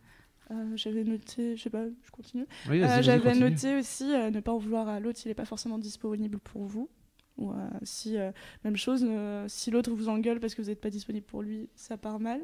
Euh, 0.51 0.71
j'avais 0.77 1.03
noté, 1.03 1.55
je 1.57 1.61
sais 1.61 1.69
pas, 1.69 1.85
je 1.87 2.11
continue. 2.11 2.45
Oui, 2.69 2.81
Euh, 2.81 3.01
J'avais 3.01 3.21
continue. 3.21 3.49
noté 3.51 3.75
aussi 3.77 4.11
euh, 4.15 4.31
ne 4.31 4.39
pas 4.39 4.51
en 4.53 4.57
vouloir 4.57 4.87
à 4.87 4.99
l'autre 4.99 5.19
s'il 5.19 5.29
n'est 5.29 5.35
pas 5.35 5.45
forcément 5.45 5.77
disponible 5.77 6.39
pour 6.39 6.63
vous. 6.63 6.89
Ou 7.37 7.53
si, 7.83 8.17
même 8.65 8.75
chose, 8.75 9.05
si 9.47 9.71
l'autre 9.71 9.91
vous 9.91 10.09
engueule 10.09 10.39
parce 10.41 10.55
que 10.55 10.61
vous 10.61 10.67
n'êtes 10.69 10.81
pas 10.81 10.89
disponible 10.89 11.25
pour 11.25 11.41
lui, 11.41 11.69
ça 11.75 11.95
part 11.97 12.19
mal. 12.19 12.41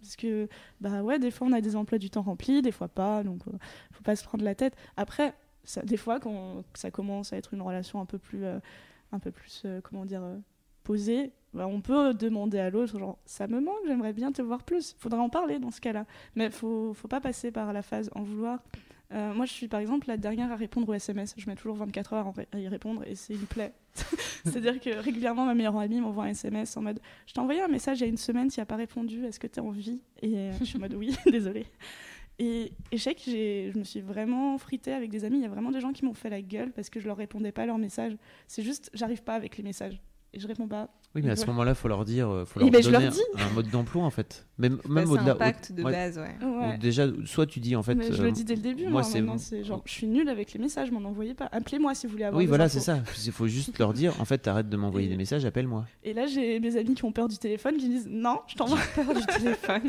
Parce 0.00 0.14
que, 0.14 0.48
bah 0.80 1.02
ouais, 1.02 1.18
des 1.18 1.32
fois 1.32 1.48
on 1.48 1.52
a 1.52 1.60
des 1.60 1.74
emplois 1.74 1.98
du 1.98 2.10
temps 2.10 2.22
remplis, 2.22 2.62
des 2.62 2.70
fois 2.70 2.86
pas, 2.86 3.24
donc 3.24 3.42
faut 3.92 4.02
pas 4.04 4.14
se 4.14 4.22
prendre 4.22 4.44
la 4.44 4.54
tête. 4.54 4.76
Après, 4.96 5.34
des 5.84 5.96
fois, 5.96 6.20
quand 6.20 6.64
ça 6.74 6.90
commence 6.90 7.32
à 7.32 7.36
être 7.36 7.54
une 7.54 7.62
relation 7.62 8.00
un 8.00 8.06
peu 8.06 8.18
plus, 8.18 8.44
euh, 8.44 8.58
un 9.12 9.18
peu 9.18 9.30
plus 9.30 9.62
euh, 9.64 9.80
comment 9.82 10.04
dire, 10.04 10.22
euh, 10.22 10.36
posée, 10.84 11.32
bah, 11.54 11.66
on 11.66 11.80
peut 11.80 12.14
demander 12.14 12.58
à 12.58 12.70
l'autre, 12.70 12.98
genre, 12.98 13.18
ça 13.24 13.46
me 13.46 13.60
manque, 13.60 13.80
j'aimerais 13.86 14.12
bien 14.12 14.32
te 14.32 14.42
voir 14.42 14.62
plus. 14.62 14.94
Faudra 14.98 15.20
en 15.20 15.28
parler 15.28 15.58
dans 15.58 15.70
ce 15.70 15.80
cas-là. 15.80 16.06
Mais 16.34 16.50
faut, 16.50 16.92
faut 16.94 17.08
pas 17.08 17.20
passer 17.20 17.50
par 17.50 17.72
la 17.72 17.82
phase 17.82 18.10
en 18.14 18.22
vouloir. 18.22 18.62
Moi, 19.12 19.46
je 19.46 19.52
suis 19.52 19.68
par 19.68 19.78
exemple 19.78 20.08
la 20.08 20.16
dernière 20.16 20.50
à 20.50 20.56
répondre 20.56 20.88
aux 20.88 20.94
SMS. 20.94 21.34
Je 21.38 21.48
mets 21.48 21.54
toujours 21.54 21.76
24 21.76 22.12
heures 22.12 22.32
à 22.52 22.58
y 22.58 22.66
répondre 22.66 23.04
et 23.06 23.14
c'est 23.14 23.34
une 23.34 23.46
plaie. 23.46 23.72
C'est-à-dire 24.44 24.80
que 24.80 24.90
régulièrement, 24.98 25.44
ma 25.44 25.54
meilleure 25.54 25.78
amie 25.78 26.00
m'envoie 26.00 26.24
un 26.24 26.28
SMS 26.28 26.76
en 26.76 26.82
mode 26.82 27.00
Je 27.26 27.32
t'ai 27.32 27.40
envoyé 27.40 27.62
un 27.62 27.68
message 27.68 27.98
il 27.98 28.02
y 28.02 28.04
a 28.04 28.08
une 28.08 28.16
semaine, 28.16 28.48
tu 28.48 28.60
n'as 28.60 28.66
pas 28.66 28.76
répondu, 28.76 29.24
est-ce 29.24 29.40
que 29.40 29.46
tu 29.46 29.60
as 29.60 29.62
envie 29.62 30.00
Et 30.22 30.36
euh, 30.36 30.52
je 30.58 30.64
suis 30.64 30.76
en 30.76 30.80
mode 30.80 30.94
Oui, 30.94 31.16
désolée. 31.26 31.66
Et, 32.38 32.72
et 32.92 32.96
je 32.96 33.02
sais 33.02 33.14
que 33.14 33.20
j'ai- 33.24 33.70
je 33.72 33.78
me 33.78 33.84
suis 33.84 34.00
vraiment 34.00 34.58
fritée 34.58 34.92
avec 34.92 35.10
des 35.10 35.24
amis. 35.24 35.38
Il 35.38 35.42
y 35.42 35.46
a 35.46 35.48
vraiment 35.48 35.70
des 35.70 35.80
gens 35.80 35.92
qui 35.92 36.04
m'ont 36.04 36.14
fait 36.14 36.28
la 36.30 36.42
gueule 36.42 36.70
parce 36.72 36.90
que 36.90 37.00
je 37.00 37.06
leur 37.06 37.16
répondais 37.16 37.52
pas 37.52 37.62
à 37.62 37.66
leurs 37.66 37.78
messages. 37.78 38.16
C'est 38.46 38.62
juste, 38.62 38.90
j'arrive 38.94 39.22
pas 39.22 39.34
avec 39.34 39.56
les 39.56 39.62
messages. 39.62 40.00
Et 40.34 40.38
je 40.40 40.46
réponds 40.46 40.68
pas. 40.68 40.90
Oui, 41.14 41.22
mais 41.24 41.30
à 41.30 41.36
ce 41.36 41.46
moment-là, 41.46 41.74
faut 41.74 41.88
leur 41.88 42.04
dire, 42.04 42.28
euh, 42.28 42.44
faut 42.44 42.60
leur 42.60 42.68
ben, 42.68 42.82
donner 42.82 42.98
leur 43.04 43.10
dis. 43.10 43.20
un, 43.38 43.48
mode 43.54 43.70
d'emploi 43.70 44.02
en 44.04 44.10
fait. 44.10 44.46
Même, 44.58 44.78
même 44.86 45.06
c'est 45.06 45.12
au-delà. 45.12 45.32
un 45.32 45.36
pacte 45.36 45.72
de 45.72 45.82
ouais. 45.82 45.90
base, 45.92 46.18
ouais. 46.18 46.36
Ou 46.44 46.60
Ouais. 46.60 46.76
déjà, 46.76 47.06
soit 47.24 47.46
tu 47.46 47.58
dis 47.58 47.74
en 47.74 47.82
fait. 47.82 47.94
mais 47.94 48.12
je 48.12 48.20
euh, 48.20 48.26
le 48.26 48.32
dis 48.32 48.44
dès 48.44 48.56
le 48.56 48.60
début, 48.60 48.82
moi, 48.88 49.00
moi, 49.22 49.38
c'est- 49.38 49.64
genre, 49.64 49.80
je 49.86 49.92
suis 49.92 50.06
nulle 50.06 50.28
avec 50.28 50.52
les 50.52 50.58
messages, 50.58 50.90
m'en 50.90 51.08
envoyez 51.08 51.32
pas. 51.32 51.48
Appelez-moi 51.52 51.94
si 51.94 52.06
vous 52.06 52.12
voulez 52.12 52.24
avoir 52.24 52.36
Oui, 52.38 52.44
des 52.44 52.48
voilà, 52.48 52.68
c'est 52.68 52.80
ça. 52.80 52.98
Il 53.24 53.32
faut 53.32 53.46
juste 53.46 53.78
leur 53.78 53.94
dire, 53.94 54.12
en 54.20 54.26
fait, 54.26 54.36
t'arrêtes 54.36 54.68
de 54.68 54.76
m'envoyer 54.76 55.08
des 55.08 55.16
messages, 55.16 55.46
appelle-moi. 55.46 55.86
Et 56.04 56.12
là, 56.12 56.26
j'ai 56.26 56.60
mes 56.60 56.76
amis 56.76 56.94
qui 56.94 57.04
ont 57.06 57.12
peur 57.12 57.28
du 57.28 57.38
téléphone 57.38 57.78
qui 57.78 57.88
disent 57.88 58.08
non, 58.10 58.40
je 58.46 58.56
t'envoie 58.56 58.76
peur 58.94 59.14
du 59.14 59.24
téléphone. 59.24 59.88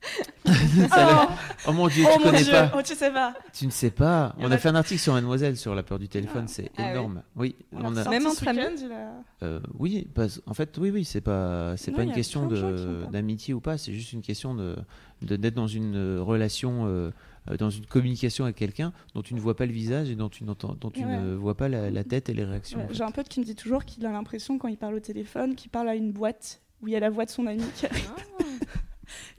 L'air- 0.46 1.28
Oh 1.68 1.72
mon 1.72 1.88
dieu, 1.88 2.04
oh 2.06 2.12
tu 2.14 2.18
mon 2.20 2.24
connais 2.30 2.42
dieu, 2.42 2.52
pas. 2.52 2.72
oh 2.76 2.80
tu 2.82 2.94
sais 2.94 3.10
pas. 3.10 3.34
Tu 3.52 3.66
ne 3.66 3.70
sais 3.70 3.90
pas. 3.90 4.34
On 4.38 4.50
a 4.50 4.54
a- 4.54 4.58
fait 4.58 4.68
un 4.70 4.74
article 4.74 5.00
sur 5.00 5.12
Mademoiselle 5.12 5.56
sur 5.56 5.74
la 5.74 5.82
peur 5.82 5.98
du 5.98 6.08
téléphone, 6.08 6.48
c'est 6.48 6.70
Ah 6.78 6.82
oui. 6.84 6.90
énorme. 6.90 7.22
Oui, 7.36 7.56
on 7.72 7.94
a- 7.96 8.08
Même 8.08 8.26
entre 8.26 8.48
amis 8.48 8.58
week-end, 8.60 8.74
il 8.80 8.92
a- 8.92 9.46
Euh, 9.46 9.60
oui, 9.78 10.08
parce- 10.14 10.40
en 10.46 10.54
fait, 10.54 10.76
oui, 10.78 10.90
oui, 10.90 11.04
c'est 11.04 11.20
pas, 11.20 11.76
c'est 11.76 11.90
Non, 11.90 11.98
pas 11.98 12.02
il 12.04 12.06
une 12.06 12.12
a 12.12 12.14
question 12.14 12.40
plein 12.40 12.50
de 12.50 12.56
gens 12.56 12.68
qui 12.68 12.82
ont 12.82 12.92
de 12.94 13.00
peur. 13.02 13.10
d'amitié 13.10 13.54
ou 13.54 13.60
pas. 13.60 13.76
C'est 13.78 13.92
juste 13.92 14.12
une 14.12 14.22
question 14.22 14.54
de 14.54 14.76
de- 15.22 15.36
d'être 15.36 15.52
dans 15.54 15.66
une 15.66 15.96
euh, 15.96 16.22
relation, 16.22 16.86
euh, 16.86 17.10
euh, 17.50 17.56
dans 17.58 17.68
une 17.68 17.84
communication 17.84 18.44
avec 18.44 18.56
quelqu'un 18.56 18.94
dont 19.14 19.20
tu 19.20 19.34
ne 19.34 19.40
vois 19.40 19.54
pas 19.54 19.66
le 19.66 19.72
visage 19.72 20.08
et 20.08 20.14
dont 20.14 20.30
tu 20.30 20.44
n'entends, 20.44 20.74
dont 20.80 20.90
tu 20.90 21.04
Ouais. 21.04 21.18
ne 21.18 21.34
vois 21.34 21.54
pas 21.58 21.68
la, 21.68 21.90
la 21.90 22.04
tête 22.04 22.30
et 22.30 22.32
les 22.34 22.44
réactions. 22.44 22.78
Ouais, 22.78 22.84
en 22.86 22.88
fait. 22.88 22.94
J'ai 22.94 23.02
un 23.04 23.10
pote 23.10 23.28
qui 23.28 23.38
me 23.40 23.44
dit 23.44 23.54
toujours 23.54 23.84
qu'il 23.84 24.06
a 24.06 24.12
l'impression 24.12 24.56
quand 24.56 24.68
il 24.68 24.78
parle 24.78 24.94
au 24.94 25.00
téléphone 25.00 25.54
qu'il 25.56 25.70
parle 25.70 25.90
à 25.90 25.94
une 25.94 26.10
boîte 26.10 26.62
où 26.80 26.88
il 26.88 26.94
y 26.94 26.96
a 26.96 27.00
la 27.00 27.10
voix 27.10 27.26
de 27.26 27.30
son 27.30 27.46
ami 27.46 27.62
qui 27.76 27.84
arrive. 27.84 28.10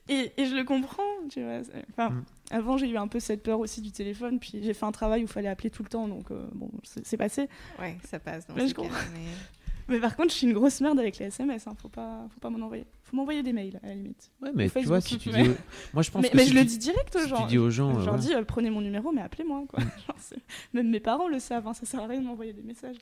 Et, 0.09 0.31
et 0.37 0.45
je 0.45 0.55
le 0.55 0.63
comprends, 0.63 1.03
tu 1.29 1.41
vois. 1.43 1.61
Enfin, 1.91 2.09
Mm. 2.09 2.23
Avant, 2.53 2.75
j'ai 2.77 2.89
eu 2.89 2.97
un 2.97 3.07
peu 3.07 3.21
cette 3.21 3.43
peur 3.43 3.59
aussi 3.59 3.79
du 3.79 3.91
téléphone, 3.93 4.37
puis 4.39 4.59
j'ai 4.61 4.73
fait 4.73 4.85
un 4.85 4.91
travail 4.91 5.21
où 5.21 5.25
il 5.25 5.27
fallait 5.31 5.47
appeler 5.47 5.69
tout 5.69 5.83
le 5.83 5.87
temps, 5.89 6.09
donc 6.09 6.31
euh, 6.31 6.45
bon, 6.53 6.69
c'est 6.83 7.15
passé. 7.15 7.47
Ouais, 7.79 7.97
ça 8.05 8.19
passe 8.19 8.45
dans 8.45 8.55
Mais 8.55 8.67
je 8.67 8.75
comprends. 8.75 8.91
mais- 9.13 9.19
Mais 9.87 9.99
par 9.99 10.15
contre, 10.15 10.29
je 10.31 10.35
suis 10.37 10.47
une 10.47 10.53
grosse 10.53 10.79
merde 10.79 10.99
avec 10.99 11.17
les 11.17 11.25
SMS, 11.25 11.67
hein, 11.67 11.73
faut 11.81 11.89
pas, 11.89 12.25
faut 12.33 12.39
pas 12.39 12.49
m'en 12.49 12.63
envoyer. 12.65 12.85
faut 13.03 13.15
m'envoyer 13.17 13.41
des 13.43 13.51
mails 13.51 13.77
à 13.83 13.87
la 13.87 13.95
limite. 13.95 14.31
Ouais, 14.41 14.51
mais 14.53 14.67
Ou 14.67 14.79
tu 14.79 14.85
vois, 14.85 15.01
si 15.01 15.17
tu 15.17 15.29
dis. 15.29 15.49
Moi, 15.93 16.03
je 16.03 16.11
pense 16.11 16.21
mais 16.21 16.29
que 16.29 16.37
mais 16.37 16.43
si 16.45 16.49
je 16.51 16.55
le 16.55 16.63
dis 16.65 16.77
direct 16.77 17.13
aux 17.15 17.19
si 17.19 17.27
gens. 17.29 17.41
tu 17.43 17.47
dis 17.47 17.57
aux 17.57 17.69
gens, 17.69 17.99
Je 17.99 18.05
leur 18.05 18.17
dis 18.17 18.33
euh, 18.33 18.43
prenez 18.43 18.69
mon 18.69 18.79
numéro, 18.81 19.11
mais 19.11 19.21
appelez-moi. 19.21 19.63
Quoi. 19.67 19.79
Genre, 20.07 20.15
c'est- 20.19 20.37
Même 20.73 20.89
mes 20.89 20.99
parents 21.01 21.27
le 21.27 21.39
savent, 21.39 21.67
hein, 21.67 21.73
ça 21.73 21.85
sert 21.85 22.01
à 22.01 22.07
rien 22.07 22.21
de 22.21 22.25
m'envoyer 22.25 22.53
des 22.53 22.61
messages. 22.61 22.97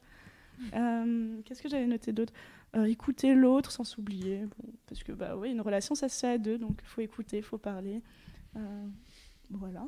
Euh, 0.74 1.42
Qu'est-ce 1.46 1.62
que 1.62 1.70
j'avais 1.70 1.88
noté 1.88 2.12
d'autre? 2.14 2.34
Euh, 2.76 2.84
Écouter 2.86 3.34
l'autre 3.34 3.72
sans 3.72 3.84
s'oublier. 3.84 4.42
Bon, 4.42 4.72
parce 4.88 5.04
que, 5.04 5.12
bah 5.12 5.36
oui, 5.38 5.52
une 5.52 5.62
relation, 5.62 5.96
ça 5.96 6.10
se 6.10 6.20
fait 6.20 6.28
à 6.34 6.38
deux, 6.38 6.58
donc 6.58 6.80
il 6.84 6.88
faut 6.88 7.02
écouter, 7.02 7.38
il 7.38 7.44
faut 7.44 7.58
parler. 7.58 8.02
Euh, 8.56 8.88
voilà. 9.50 9.88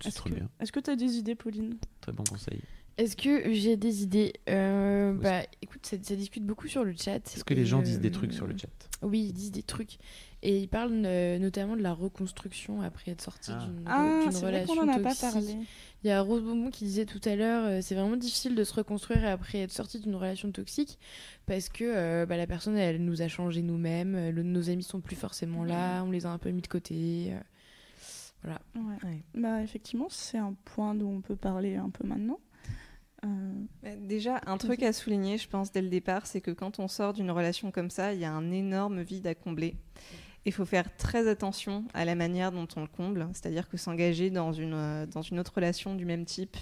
C'est 0.00 0.10
très 0.12 0.30
que 0.30 0.34
bien. 0.36 0.48
est-ce 0.60 0.72
que 0.72 0.80
tu 0.80 0.90
as 0.90 0.96
des 0.96 1.18
idées, 1.18 1.34
Pauline? 1.34 1.74
Très 2.00 2.12
bon 2.12 2.24
conseil. 2.24 2.60
Est-ce 2.98 3.16
que 3.16 3.52
j'ai 3.52 3.76
des 3.76 4.02
idées? 4.02 4.32
Euh, 4.48 5.14
Bah, 5.14 5.42
écoute, 5.62 5.84
ça, 5.86 5.96
ça 6.02 6.14
discute 6.14 6.44
beaucoup 6.44 6.68
sur 6.68 6.84
le 6.84 6.94
chat. 6.96 7.16
Est-ce 7.16 7.44
que 7.44 7.54
les 7.54 7.64
gens 7.66 7.80
disent 7.82 8.00
des 8.00 8.10
trucs 8.10 8.32
sur 8.32 8.46
le 8.46 8.56
chat? 8.56 8.68
Oui, 9.02 9.20
ils 9.28 9.32
disent 9.32 9.50
des 9.52 9.62
trucs. 9.62 9.98
Et 10.44 10.58
ils 10.58 10.68
parlent 10.68 10.90
euh, 11.04 11.38
notamment 11.38 11.76
de 11.76 11.82
la 11.82 11.92
reconstruction 11.92 12.82
après 12.82 13.12
être 13.12 13.22
sorti 13.22 13.52
Ah. 13.54 13.64
d'une 13.64 13.82
Ah, 13.86 14.18
c'est 14.32 14.40
vrai 14.40 14.64
qu'on 14.64 14.72
relation 14.72 14.86
n'en 14.86 14.92
a 14.92 14.98
pas 14.98 15.10
toxique. 15.14 15.30
parlé. 15.30 15.56
Il 16.04 16.08
y 16.08 16.10
a 16.10 16.20
Rose 16.20 16.42
Beaumont 16.42 16.70
qui 16.70 16.84
disait 16.84 17.06
tout 17.06 17.20
à 17.24 17.36
l'heure, 17.36 17.64
euh, 17.64 17.78
c'est 17.80 17.94
vraiment 17.94 18.16
difficile 18.16 18.56
de 18.56 18.64
se 18.64 18.74
reconstruire 18.74 19.24
après 19.24 19.58
être 19.60 19.70
sorti 19.70 20.00
d'une 20.00 20.16
relation 20.16 20.50
toxique 20.50 20.98
parce 21.46 21.68
que 21.68 21.84
euh, 21.84 22.26
bah, 22.26 22.36
la 22.36 22.48
personne, 22.48 22.76
elle 22.76 23.04
nous 23.04 23.22
a 23.22 23.28
changé 23.28 23.62
nous-mêmes, 23.62 24.16
euh, 24.16 24.32
nos 24.32 24.68
amis 24.68 24.82
sont 24.82 25.00
plus 25.00 25.14
forcément 25.14 25.62
là, 25.64 26.02
on 26.02 26.10
les 26.10 26.26
a 26.26 26.30
un 26.30 26.38
peu 26.38 26.50
mis 26.50 26.62
de 26.62 26.66
côté. 26.66 27.28
euh, 27.32 27.38
voilà. 28.42 28.60
Ouais. 28.74 29.08
Ouais. 29.08 29.22
Bah, 29.34 29.62
effectivement, 29.62 30.08
c'est 30.10 30.38
un 30.38 30.54
point 30.64 30.96
dont 30.96 31.10
on 31.10 31.20
peut 31.20 31.36
parler 31.36 31.76
un 31.76 31.90
peu 31.90 32.04
maintenant. 32.04 32.40
Euh, 33.24 33.28
Mais 33.84 33.94
Déjà, 33.98 34.40
un 34.46 34.58
truc 34.58 34.82
à 34.82 34.92
souligner, 34.92 35.38
je 35.38 35.48
pense, 35.48 35.70
dès 35.70 35.82
le 35.82 35.88
départ, 35.88 36.26
c'est 36.26 36.40
que 36.40 36.50
quand 36.50 36.80
on 36.80 36.88
sort 36.88 37.12
d'une 37.12 37.30
relation 37.30 37.70
comme 37.70 37.90
ça, 37.90 38.12
il 38.12 38.18
y 38.18 38.24
a 38.24 38.32
un 38.32 38.50
énorme 38.50 39.02
vide 39.02 39.28
à 39.28 39.36
combler. 39.36 39.76
Il 40.44 40.52
faut 40.52 40.64
faire 40.64 40.94
très 40.96 41.28
attention 41.28 41.84
à 41.94 42.04
la 42.04 42.14
manière 42.14 42.50
dont 42.50 42.66
on 42.76 42.80
le 42.80 42.88
comble, 42.88 43.28
c'est-à-dire 43.32 43.68
que 43.68 43.76
s'engager 43.76 44.30
dans 44.30 44.52
une, 44.52 44.74
euh, 44.74 45.06
dans 45.06 45.22
une 45.22 45.38
autre 45.38 45.52
relation 45.54 45.94
du 45.94 46.04
même 46.04 46.24
type 46.24 46.56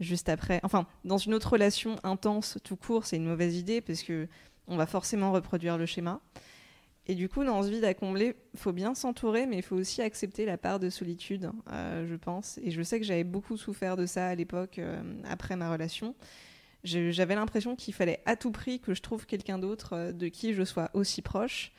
juste 0.00 0.28
après, 0.28 0.60
enfin, 0.62 0.86
dans 1.04 1.18
une 1.18 1.34
autre 1.34 1.52
relation 1.52 1.96
intense 2.02 2.58
tout 2.64 2.76
court, 2.76 3.06
c'est 3.06 3.16
une 3.16 3.26
mauvaise 3.26 3.56
idée 3.56 3.80
parce 3.80 4.02
que 4.02 4.28
on 4.66 4.76
va 4.76 4.86
forcément 4.86 5.32
reproduire 5.32 5.76
le 5.78 5.86
schéma. 5.86 6.20
Et 7.06 7.14
du 7.14 7.28
coup, 7.28 7.44
dans 7.44 7.62
ce 7.62 7.68
vide 7.68 7.84
à 7.84 7.92
combler, 7.92 8.34
il 8.54 8.58
faut 8.58 8.72
bien 8.72 8.94
s'entourer, 8.94 9.46
mais 9.46 9.56
il 9.56 9.62
faut 9.62 9.76
aussi 9.76 10.00
accepter 10.00 10.46
la 10.46 10.56
part 10.56 10.80
de 10.80 10.88
solitude, 10.88 11.50
euh, 11.70 12.06
je 12.08 12.14
pense. 12.14 12.58
Et 12.62 12.70
je 12.70 12.80
sais 12.80 12.98
que 12.98 13.04
j'avais 13.04 13.24
beaucoup 13.24 13.58
souffert 13.58 13.96
de 13.96 14.06
ça 14.06 14.28
à 14.28 14.34
l'époque, 14.34 14.78
euh, 14.78 15.02
après 15.28 15.54
ma 15.56 15.70
relation. 15.70 16.14
J'avais 16.82 17.34
l'impression 17.34 17.76
qu'il 17.76 17.94
fallait 17.94 18.20
à 18.26 18.36
tout 18.36 18.50
prix 18.50 18.78
que 18.78 18.94
je 18.94 19.00
trouve 19.00 19.26
quelqu'un 19.26 19.58
d'autre 19.58 20.12
de 20.12 20.28
qui 20.28 20.52
je 20.52 20.64
sois 20.64 20.90
aussi 20.92 21.22
proche. 21.22 21.72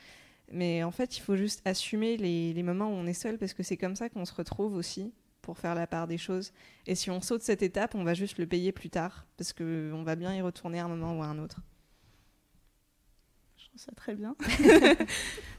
Mais 0.51 0.83
en 0.83 0.91
fait, 0.91 1.17
il 1.17 1.21
faut 1.21 1.35
juste 1.35 1.61
assumer 1.65 2.17
les, 2.17 2.53
les 2.53 2.63
moments 2.63 2.87
où 2.89 2.93
on 2.93 3.05
est 3.07 3.13
seul, 3.13 3.37
parce 3.37 3.53
que 3.53 3.63
c'est 3.63 3.77
comme 3.77 3.95
ça 3.95 4.09
qu'on 4.09 4.25
se 4.25 4.33
retrouve 4.33 4.75
aussi 4.75 5.13
pour 5.41 5.57
faire 5.57 5.75
la 5.75 5.87
part 5.87 6.07
des 6.07 6.17
choses. 6.17 6.51
Et 6.87 6.95
si 6.95 7.09
on 7.11 7.21
saute 7.21 7.41
cette 7.41 7.61
étape, 7.63 7.95
on 7.95 8.03
va 8.03 8.13
juste 8.13 8.37
le 8.39 8.47
payer 8.47 8.71
plus 8.71 8.89
tard, 8.89 9.25
parce 9.37 9.53
qu'on 9.53 10.03
va 10.03 10.15
bien 10.15 10.33
y 10.35 10.41
retourner 10.41 10.79
à 10.79 10.85
un 10.85 10.87
moment 10.87 11.17
ou 11.17 11.23
à 11.23 11.27
un 11.27 11.37
autre. 11.39 11.61
je 13.57 13.65
trouve 13.65 13.79
ça 13.79 13.91
très 13.95 14.15
bien. 14.15 14.35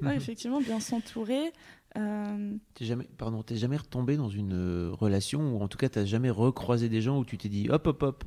Ouais, 0.03 0.17
effectivement, 0.17 0.61
bien 0.61 0.79
s'entourer. 0.81 1.53
Euh, 1.97 2.57
T'es 2.75 2.85
jamais, 2.85 3.05
pardon, 3.17 3.43
t'es 3.43 3.57
jamais 3.57 3.77
retombé 3.79 4.17
dans 4.17 4.29
une 4.29 4.53
euh, 4.53 4.91
relation 4.93 5.57
ou 5.57 5.63
en 5.63 5.69
tout 5.69 5.79
cas 5.79 5.89
t'as 5.89 6.05
jamais 6.05 6.29
recroisé 6.29 6.91
des 6.91 7.01
gens 7.01 7.19
où 7.19 7.25
tu 7.25 7.39
t'es 7.39 7.49
dit 7.49 7.69
hop 7.71 7.87
hop 7.87 8.03
hop, 8.03 8.25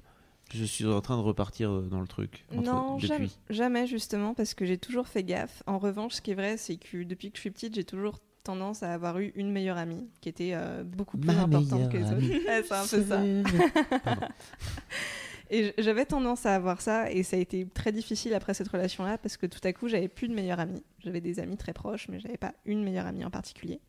je 0.53 0.63
suis 0.63 0.85
en 0.85 1.01
train 1.01 1.17
de 1.17 1.21
repartir 1.21 1.69
euh, 1.71 1.81
dans 1.81 2.01
le 2.01 2.07
truc. 2.07 2.45
entre- 2.51 2.63
Non, 2.63 2.99
jamais, 2.99 3.27
jamais 3.49 3.87
justement, 3.87 4.33
parce 4.33 4.53
que 4.53 4.65
j'ai 4.65 4.77
toujours 4.77 5.07
fait 5.07 5.23
gaffe. 5.23 5.63
En 5.67 5.77
revanche, 5.79 6.13
ce 6.15 6.21
qui 6.21 6.31
est 6.31 6.35
vrai, 6.35 6.57
c'est 6.57 6.77
que 6.77 7.03
depuis 7.03 7.31
que 7.31 7.37
je 7.37 7.41
suis 7.41 7.51
petite, 7.51 7.75
j'ai 7.75 7.83
toujours 7.83 8.19
tendance 8.43 8.83
à 8.83 8.93
avoir 8.93 9.19
eu 9.19 9.31
une 9.35 9.51
meilleure 9.51 9.77
amie 9.77 10.07
qui 10.21 10.29
était 10.29 10.51
euh, 10.53 10.83
beaucoup 10.83 11.17
plus 11.17 11.27
Ma 11.31 11.41
importante 11.43 11.91
que 11.91 11.97
les 11.97 12.05
autres. 12.05 12.65
c'est 12.67 12.71
un 12.73 12.87
peu 12.87 13.03
ça. 13.03 14.19
Et 15.51 15.73
j'avais 15.79 16.05
tendance 16.05 16.45
à 16.45 16.53
avoir 16.53 16.79
ça, 16.79 17.11
et 17.11 17.23
ça 17.23 17.35
a 17.35 17.39
été 17.39 17.65
très 17.65 17.91
difficile 17.91 18.35
après 18.35 18.53
cette 18.53 18.67
relation-là, 18.67 19.17
parce 19.17 19.35
que 19.35 19.47
tout 19.47 19.59
à 19.63 19.73
coup, 19.73 19.87
j'avais 19.87 20.07
plus 20.07 20.27
de 20.27 20.33
meilleure 20.35 20.59
amie. 20.59 20.83
J'avais 20.99 21.21
des 21.21 21.39
amis 21.39 21.57
très 21.57 21.73
proches, 21.73 22.07
mais 22.07 22.19
j'avais 22.19 22.37
pas 22.37 22.53
une 22.65 22.83
meilleure 22.83 23.07
amie 23.07 23.25
en 23.25 23.31
particulier. 23.31 23.79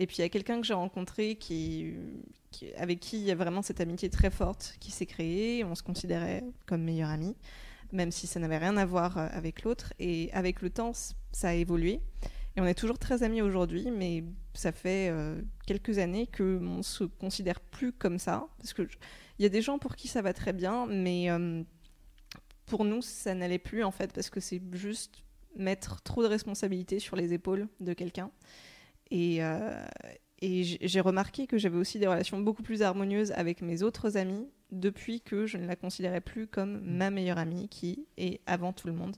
Et 0.00 0.06
puis 0.06 0.16
il 0.16 0.20
y 0.22 0.24
a 0.24 0.30
quelqu'un 0.30 0.58
que 0.62 0.66
j'ai 0.66 0.74
rencontré 0.74 1.36
qui, 1.36 1.92
avec 2.78 3.00
qui 3.00 3.18
il 3.18 3.24
y 3.24 3.30
a 3.30 3.34
vraiment 3.34 3.60
cette 3.60 3.82
amitié 3.82 4.08
très 4.08 4.30
forte 4.30 4.74
qui 4.80 4.90
s'est 4.90 5.04
créée. 5.04 5.62
On 5.62 5.74
se 5.74 5.82
considérait 5.82 6.42
comme 6.66 6.82
meilleure 6.82 7.10
amie, 7.10 7.36
même 7.92 8.10
si 8.10 8.26
ça 8.26 8.40
n'avait 8.40 8.56
rien 8.56 8.78
à 8.78 8.86
voir 8.86 9.18
euh, 9.18 9.28
avec 9.30 9.62
l'autre. 9.62 9.92
Et 9.98 10.30
avec 10.32 10.62
le 10.62 10.70
temps, 10.70 10.92
ça 11.32 11.50
a 11.50 11.52
évolué. 11.52 12.00
Et 12.56 12.62
on 12.62 12.64
est 12.64 12.74
toujours 12.74 12.98
très 12.98 13.22
amis 13.22 13.42
aujourd'hui, 13.42 13.90
mais 13.90 14.24
ça 14.54 14.72
fait 14.72 15.10
euh, 15.10 15.42
quelques 15.66 15.98
années 15.98 16.26
qu'on 16.26 16.82
se 16.82 17.04
considère 17.04 17.60
plus 17.60 17.92
comme 17.92 18.18
ça. 18.18 18.48
Parce 18.56 18.72
que 18.72 18.88
il 19.38 19.42
y 19.42 19.46
a 19.46 19.50
des 19.50 19.60
gens 19.60 19.78
pour 19.78 19.96
qui 19.96 20.08
ça 20.08 20.22
va 20.22 20.32
très 20.32 20.54
bien, 20.54 20.86
mais 20.86 21.30
euh, 21.30 21.62
pour 22.64 22.86
nous, 22.86 23.02
ça 23.02 23.34
n'allait 23.34 23.58
plus 23.58 23.84
en 23.84 23.90
fait, 23.90 24.14
parce 24.14 24.30
que 24.30 24.40
c'est 24.40 24.62
juste 24.72 25.22
mettre 25.56 26.00
trop 26.00 26.22
de 26.22 26.28
responsabilités 26.28 27.00
sur 27.00 27.16
les 27.16 27.34
épaules 27.34 27.68
de 27.80 27.92
quelqu'un. 27.92 28.30
Et, 29.10 29.42
euh, 29.42 29.84
j'ai 30.42 31.00
remarqué 31.00 31.46
que 31.46 31.58
j'avais 31.58 31.76
aussi 31.76 31.98
des 31.98 32.06
relations 32.06 32.40
beaucoup 32.40 32.62
plus 32.62 32.82
harmonieuses 32.82 33.32
avec 33.32 33.60
mes 33.60 33.82
autres 33.82 34.16
amis 34.16 34.48
depuis 34.70 35.20
que 35.20 35.46
je 35.46 35.58
ne 35.58 35.66
la 35.66 35.76
considérais 35.76 36.20
plus 36.20 36.46
comme 36.46 36.80
ma 36.80 37.10
meilleure 37.10 37.38
amie, 37.38 37.68
qui 37.68 38.06
est 38.16 38.40
avant 38.46 38.72
tout 38.72 38.86
le 38.86 38.94
monde. 38.94 39.16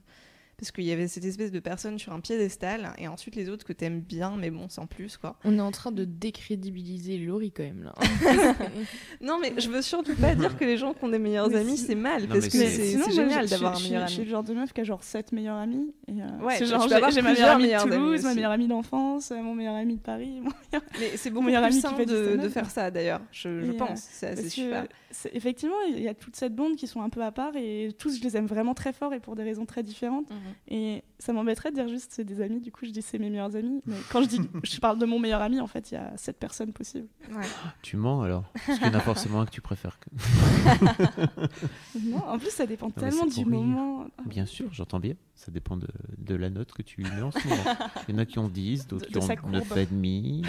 Parce 0.62 0.70
qu'il 0.70 0.84
y 0.84 0.92
avait 0.92 1.08
cette 1.08 1.24
espèce 1.24 1.50
de 1.50 1.58
personne 1.58 1.98
sur 1.98 2.12
un 2.12 2.20
piédestal, 2.20 2.92
et 2.96 3.08
ensuite 3.08 3.34
les 3.34 3.48
autres 3.48 3.64
que 3.66 3.72
t'aimes 3.72 3.98
bien, 4.00 4.36
mais 4.38 4.48
bon, 4.48 4.68
sans 4.68 4.86
plus, 4.86 5.16
quoi. 5.16 5.36
On 5.42 5.58
est 5.58 5.60
en 5.60 5.72
train 5.72 5.90
de 5.90 6.04
décrédibiliser 6.04 7.18
Laurie 7.18 7.50
quand 7.50 7.64
même 7.64 7.82
là. 7.82 7.94
Non, 9.20 9.38
mais 9.40 9.52
je 9.58 9.68
veux 9.68 9.82
surtout 9.82 10.14
pas 10.14 10.36
dire 10.36 10.56
que 10.56 10.64
les 10.64 10.76
gens 10.76 10.94
qui 10.94 11.02
ont 11.04 11.08
des 11.08 11.18
meilleurs 11.18 11.48
Mais 11.48 11.56
amis, 11.56 11.76
c'est 11.76 11.96
mal, 11.96 12.22
Non, 12.22 12.28
parce 12.28 12.46
que 12.46 12.58
c'est- 12.58 13.12
génial 13.12 13.48
d'avoir 13.48 13.74
je- 13.74 13.86
un 13.86 13.88
meilleur 13.88 14.06
Je 14.06 14.12
suis 14.12 14.20
ami. 14.20 14.26
le 14.26 14.30
genre 14.30 14.44
de 14.44 14.54
meuf 14.54 14.72
qui 14.72 14.80
a 14.80 14.84
genre 14.84 15.02
7 15.02 15.32
meilleurs 15.32 15.56
amis. 15.56 15.92
Et, 16.06 16.12
euh, 16.12 16.44
Ouais, 16.44 16.64
genre, 16.64 16.88
j'ai 17.10 17.22
ma 17.22 17.32
meilleure 17.32 17.50
amie 17.56 17.68
de 17.68 17.78
Toulouse, 17.82 18.22
ma 18.22 18.34
meilleure 18.34 18.50
amie 18.52 18.68
d'enfance, 18.68 19.32
euh, 19.32 19.42
mon 19.42 19.54
meilleur 19.56 19.74
ami 19.74 19.96
de 19.96 20.00
Paris. 20.00 20.40
mon 20.42 20.50
meilleur- 20.50 20.82
Mais 21.00 21.16
c'est 21.16 21.30
beaucoup 21.30 21.46
meilleur 21.46 21.62
plus 21.64 21.84
ami 21.84 21.94
qui 21.94 22.00
fait 22.00 22.06
de, 22.36 22.48
faire 22.48 22.70
ça 22.70 22.90
d'ailleurs, 22.92 23.20
je, 23.32 23.48
euh, 23.48 23.72
pense. 23.76 24.00
C'est 24.12 24.26
assez 24.28 24.48
super. 24.48 24.86
effectivement, 25.34 25.74
il 25.88 26.00
y 26.00 26.08
a 26.08 26.14
toute 26.14 26.36
cette 26.36 26.54
bande 26.54 26.76
qui 26.76 26.86
sont 26.86 27.02
un 27.02 27.08
peu 27.10 27.22
à 27.22 27.32
part 27.32 27.56
et 27.56 27.90
tous, 27.98 28.18
je 28.18 28.22
les 28.22 28.36
aime 28.36 28.46
vraiment 28.46 28.74
très 28.74 28.92
fort 28.92 29.12
et 29.12 29.20
pour 29.20 29.34
des 29.36 29.42
raisons 29.42 29.66
très 29.66 29.82
différentes. 29.82 30.30
Et 30.68 31.02
ça 31.18 31.32
m'embêterait 31.32 31.70
de 31.70 31.76
dire 31.76 31.88
juste 31.88 32.12
c'est 32.12 32.24
des 32.24 32.40
amis, 32.40 32.60
du 32.60 32.72
coup 32.72 32.84
je 32.86 32.90
dis 32.90 33.02
c'est 33.02 33.18
mes 33.18 33.30
meilleurs 33.30 33.54
amis. 33.56 33.80
Mais 33.86 33.96
quand 34.10 34.22
je 34.22 34.28
dis 34.28 34.40
je 34.64 34.78
parle 34.80 34.98
de 34.98 35.06
mon 35.06 35.18
meilleur 35.18 35.42
ami, 35.42 35.60
en 35.60 35.66
fait 35.66 35.90
il 35.90 35.94
y 35.94 35.96
a 35.96 36.12
sept 36.16 36.38
personnes 36.38 36.72
possibles. 36.72 37.08
Ouais. 37.30 37.44
Tu 37.82 37.96
mens 37.96 38.22
alors? 38.22 38.44
Parce 38.66 38.78
qu'il 38.78 38.86
y 38.88 38.90
en 38.90 38.94
a 38.94 39.00
forcément 39.00 39.40
un 39.40 39.46
que 39.46 39.50
tu 39.50 39.60
préfères. 39.60 39.98
que- 40.00 40.10
Non, 42.04 42.24
en 42.26 42.38
plus 42.38 42.50
ça 42.50 42.66
dépend 42.66 42.90
tellement 42.90 43.26
du 43.26 43.44
moment. 43.44 44.06
Bien 44.26 44.46
sûr, 44.46 44.72
j'entends 44.72 45.00
bien. 45.00 45.14
Ça 45.34 45.50
dépend 45.50 45.76
de, 45.76 45.88
de 46.18 46.34
la 46.34 46.50
note 46.50 46.72
que 46.72 46.82
tu 46.82 47.02
lui 47.02 47.10
mets 47.10 47.22
en 47.22 47.30
ce 47.30 47.46
moment. 47.48 47.62
Il 48.08 48.14
y 48.14 48.18
en 48.18 48.20
a 48.20 48.26
qui 48.26 48.38
ont 48.38 48.48
10, 48.48 48.86
d'autres 48.88 49.06
De- 49.06 49.10
qui 49.10 49.18
ont 49.18 49.26
courbe. 49.36 49.54
9,5, 49.54 50.44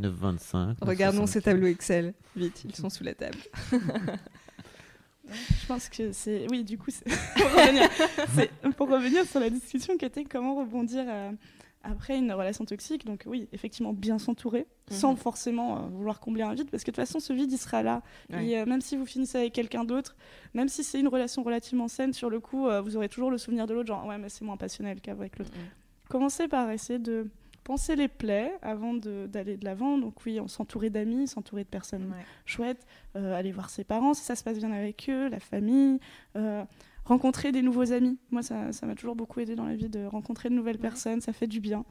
9,25. 0.00 0.76
Regardons 0.82 1.26
ces 1.26 1.40
9,75. 1.40 1.42
tableaux 1.42 1.66
Excel. 1.66 2.14
Vite, 2.36 2.64
ils 2.64 2.74
sont 2.74 2.88
sous 2.90 3.04
la 3.04 3.14
table. 3.14 3.36
Je 5.60 5.66
pense 5.66 5.88
que 5.88 6.12
c'est. 6.12 6.46
Oui, 6.50 6.64
du 6.64 6.78
coup, 6.78 6.90
c'est- 6.90 7.04
pour, 7.36 7.50
revenir... 7.50 7.88
pour 8.76 8.88
revenir 8.88 9.24
sur 9.26 9.40
la 9.40 9.50
discussion 9.50 9.96
qui 9.96 10.04
était 10.04 10.24
comment 10.24 10.54
rebondir 10.56 11.04
euh, 11.08 11.30
après 11.82 12.18
une 12.18 12.30
relation 12.32 12.64
toxique. 12.64 13.04
Donc, 13.06 13.22
oui, 13.26 13.48
effectivement, 13.52 13.92
bien 13.92 14.18
s'entourer, 14.18 14.66
sans 14.90 15.12
Mhm. 15.12 15.16
forcément 15.18 15.76
euh, 15.78 15.80
vouloir 15.92 16.20
combler 16.20 16.42
un 16.42 16.52
vide, 16.54 16.70
parce 16.70 16.82
que 16.84 16.90
de 16.90 16.96
toute 16.96 17.04
façon, 17.06 17.20
ce 17.20 17.32
vide, 17.32 17.50
il 17.52 17.58
sera 17.58 17.82
là. 17.82 18.02
Ouais. 18.30 18.46
Et 18.46 18.58
euh, 18.58 18.66
même 18.66 18.80
si 18.80 18.96
vous 18.96 19.06
finissez 19.06 19.38
avec 19.38 19.52
quelqu'un 19.52 19.84
d'autre, 19.84 20.16
même 20.54 20.68
si 20.68 20.84
c'est 20.84 21.00
une 21.00 21.08
relation 21.08 21.42
relativement 21.42 21.88
saine, 21.88 22.12
sur 22.12 22.28
le 22.30 22.40
coup, 22.40 22.66
vous 22.84 22.96
aurez 22.96 23.08
toujours 23.08 23.30
le 23.30 23.38
souvenir 23.38 23.66
de 23.66 23.74
l'autre, 23.74 23.88
genre, 23.88 24.06
ouais, 24.06 24.18
mais 24.18 24.28
c'est 24.28 24.44
moins 24.44 24.56
passionnel 24.56 25.00
qu'avec 25.00 25.38
l'autre. 25.38 25.52
Commencez 26.08 26.48
par 26.48 26.70
essayer 26.70 26.98
de 26.98 27.28
penser 27.64 27.96
les 27.96 28.08
plaies 28.08 28.52
avant 28.62 28.94
d'aller 28.94 29.56
de 29.56 29.64
l'avant. 29.64 29.98
Donc, 29.98 30.24
oui, 30.26 30.40
on 30.40 30.48
s'entourer 30.48 30.90
d'amis, 30.90 31.28
s'entourer 31.28 31.64
de 31.64 31.68
personnes 31.68 32.10
Ouais. 32.10 32.24
chouette, 32.46 32.86
euh, 33.16 33.34
aller 33.36 33.52
voir 33.52 33.70
ses 33.70 33.84
parents 33.84 34.14
si 34.14 34.22
ça 34.24 34.34
se 34.36 34.42
passe 34.44 34.58
bien 34.58 34.72
avec 34.72 35.08
eux, 35.08 35.28
la 35.28 35.40
famille, 35.40 35.98
euh, 36.36 36.64
rencontrer 37.04 37.52
des 37.52 37.62
nouveaux 37.62 37.92
amis. 37.92 38.18
Moi, 38.30 38.42
ça 38.42 38.72
ça 38.72 38.86
m'a 38.86 38.94
toujours 38.94 39.16
beaucoup 39.16 39.40
aidé 39.40 39.54
dans 39.56 39.66
la 39.66 39.74
vie 39.76 39.88
de 39.88 40.04
rencontrer 40.04 40.48
de 40.48 40.54
nouvelles 40.54 40.78
personnes, 40.78 41.20
ça 41.20 41.32
fait 41.32 41.46
du 41.46 41.60
bien. 41.60 41.84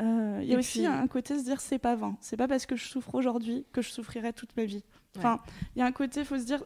Euh, 0.00 0.38
Il 0.42 0.48
y 0.48 0.54
a 0.54 0.58
aussi 0.58 0.78
puis- 0.78 0.86
un 0.86 1.06
côté 1.06 1.38
se 1.38 1.44
dire 1.44 1.60
c'est 1.60 1.78
pas 1.78 1.94
vain. 1.94 2.16
C'est 2.20 2.36
pas 2.38 2.48
parce 2.48 2.64
que 2.66 2.76
je 2.76 2.84
souffre 2.86 3.14
aujourd'hui 3.14 3.66
que 3.72 3.82
je 3.82 3.90
souffrirai 3.90 4.32
toute 4.32 4.56
ma 4.56 4.64
vie. 4.64 4.82
Enfin, 5.18 5.38
il 5.76 5.80
y 5.80 5.82
a 5.82 5.86
un 5.86 5.92
côté, 5.92 6.24
faut 6.24 6.38
se 6.38 6.44
dire, 6.46 6.64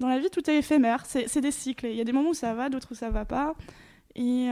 dans 0.00 0.08
la 0.08 0.18
vie 0.18 0.28
tout 0.30 0.48
est 0.50 0.56
éphémère, 0.58 1.06
c'est 1.06 1.28
c'est 1.28 1.40
des 1.40 1.52
cycles. 1.52 1.86
Il 1.86 1.94
y 1.94 2.00
a 2.00 2.04
des 2.04 2.12
moments 2.12 2.30
où 2.30 2.34
ça 2.34 2.52
va, 2.54 2.68
d'autres 2.68 2.88
où 2.90 2.94
ça 2.96 3.10
va 3.10 3.24
pas. 3.24 3.54
Et, 4.16 4.48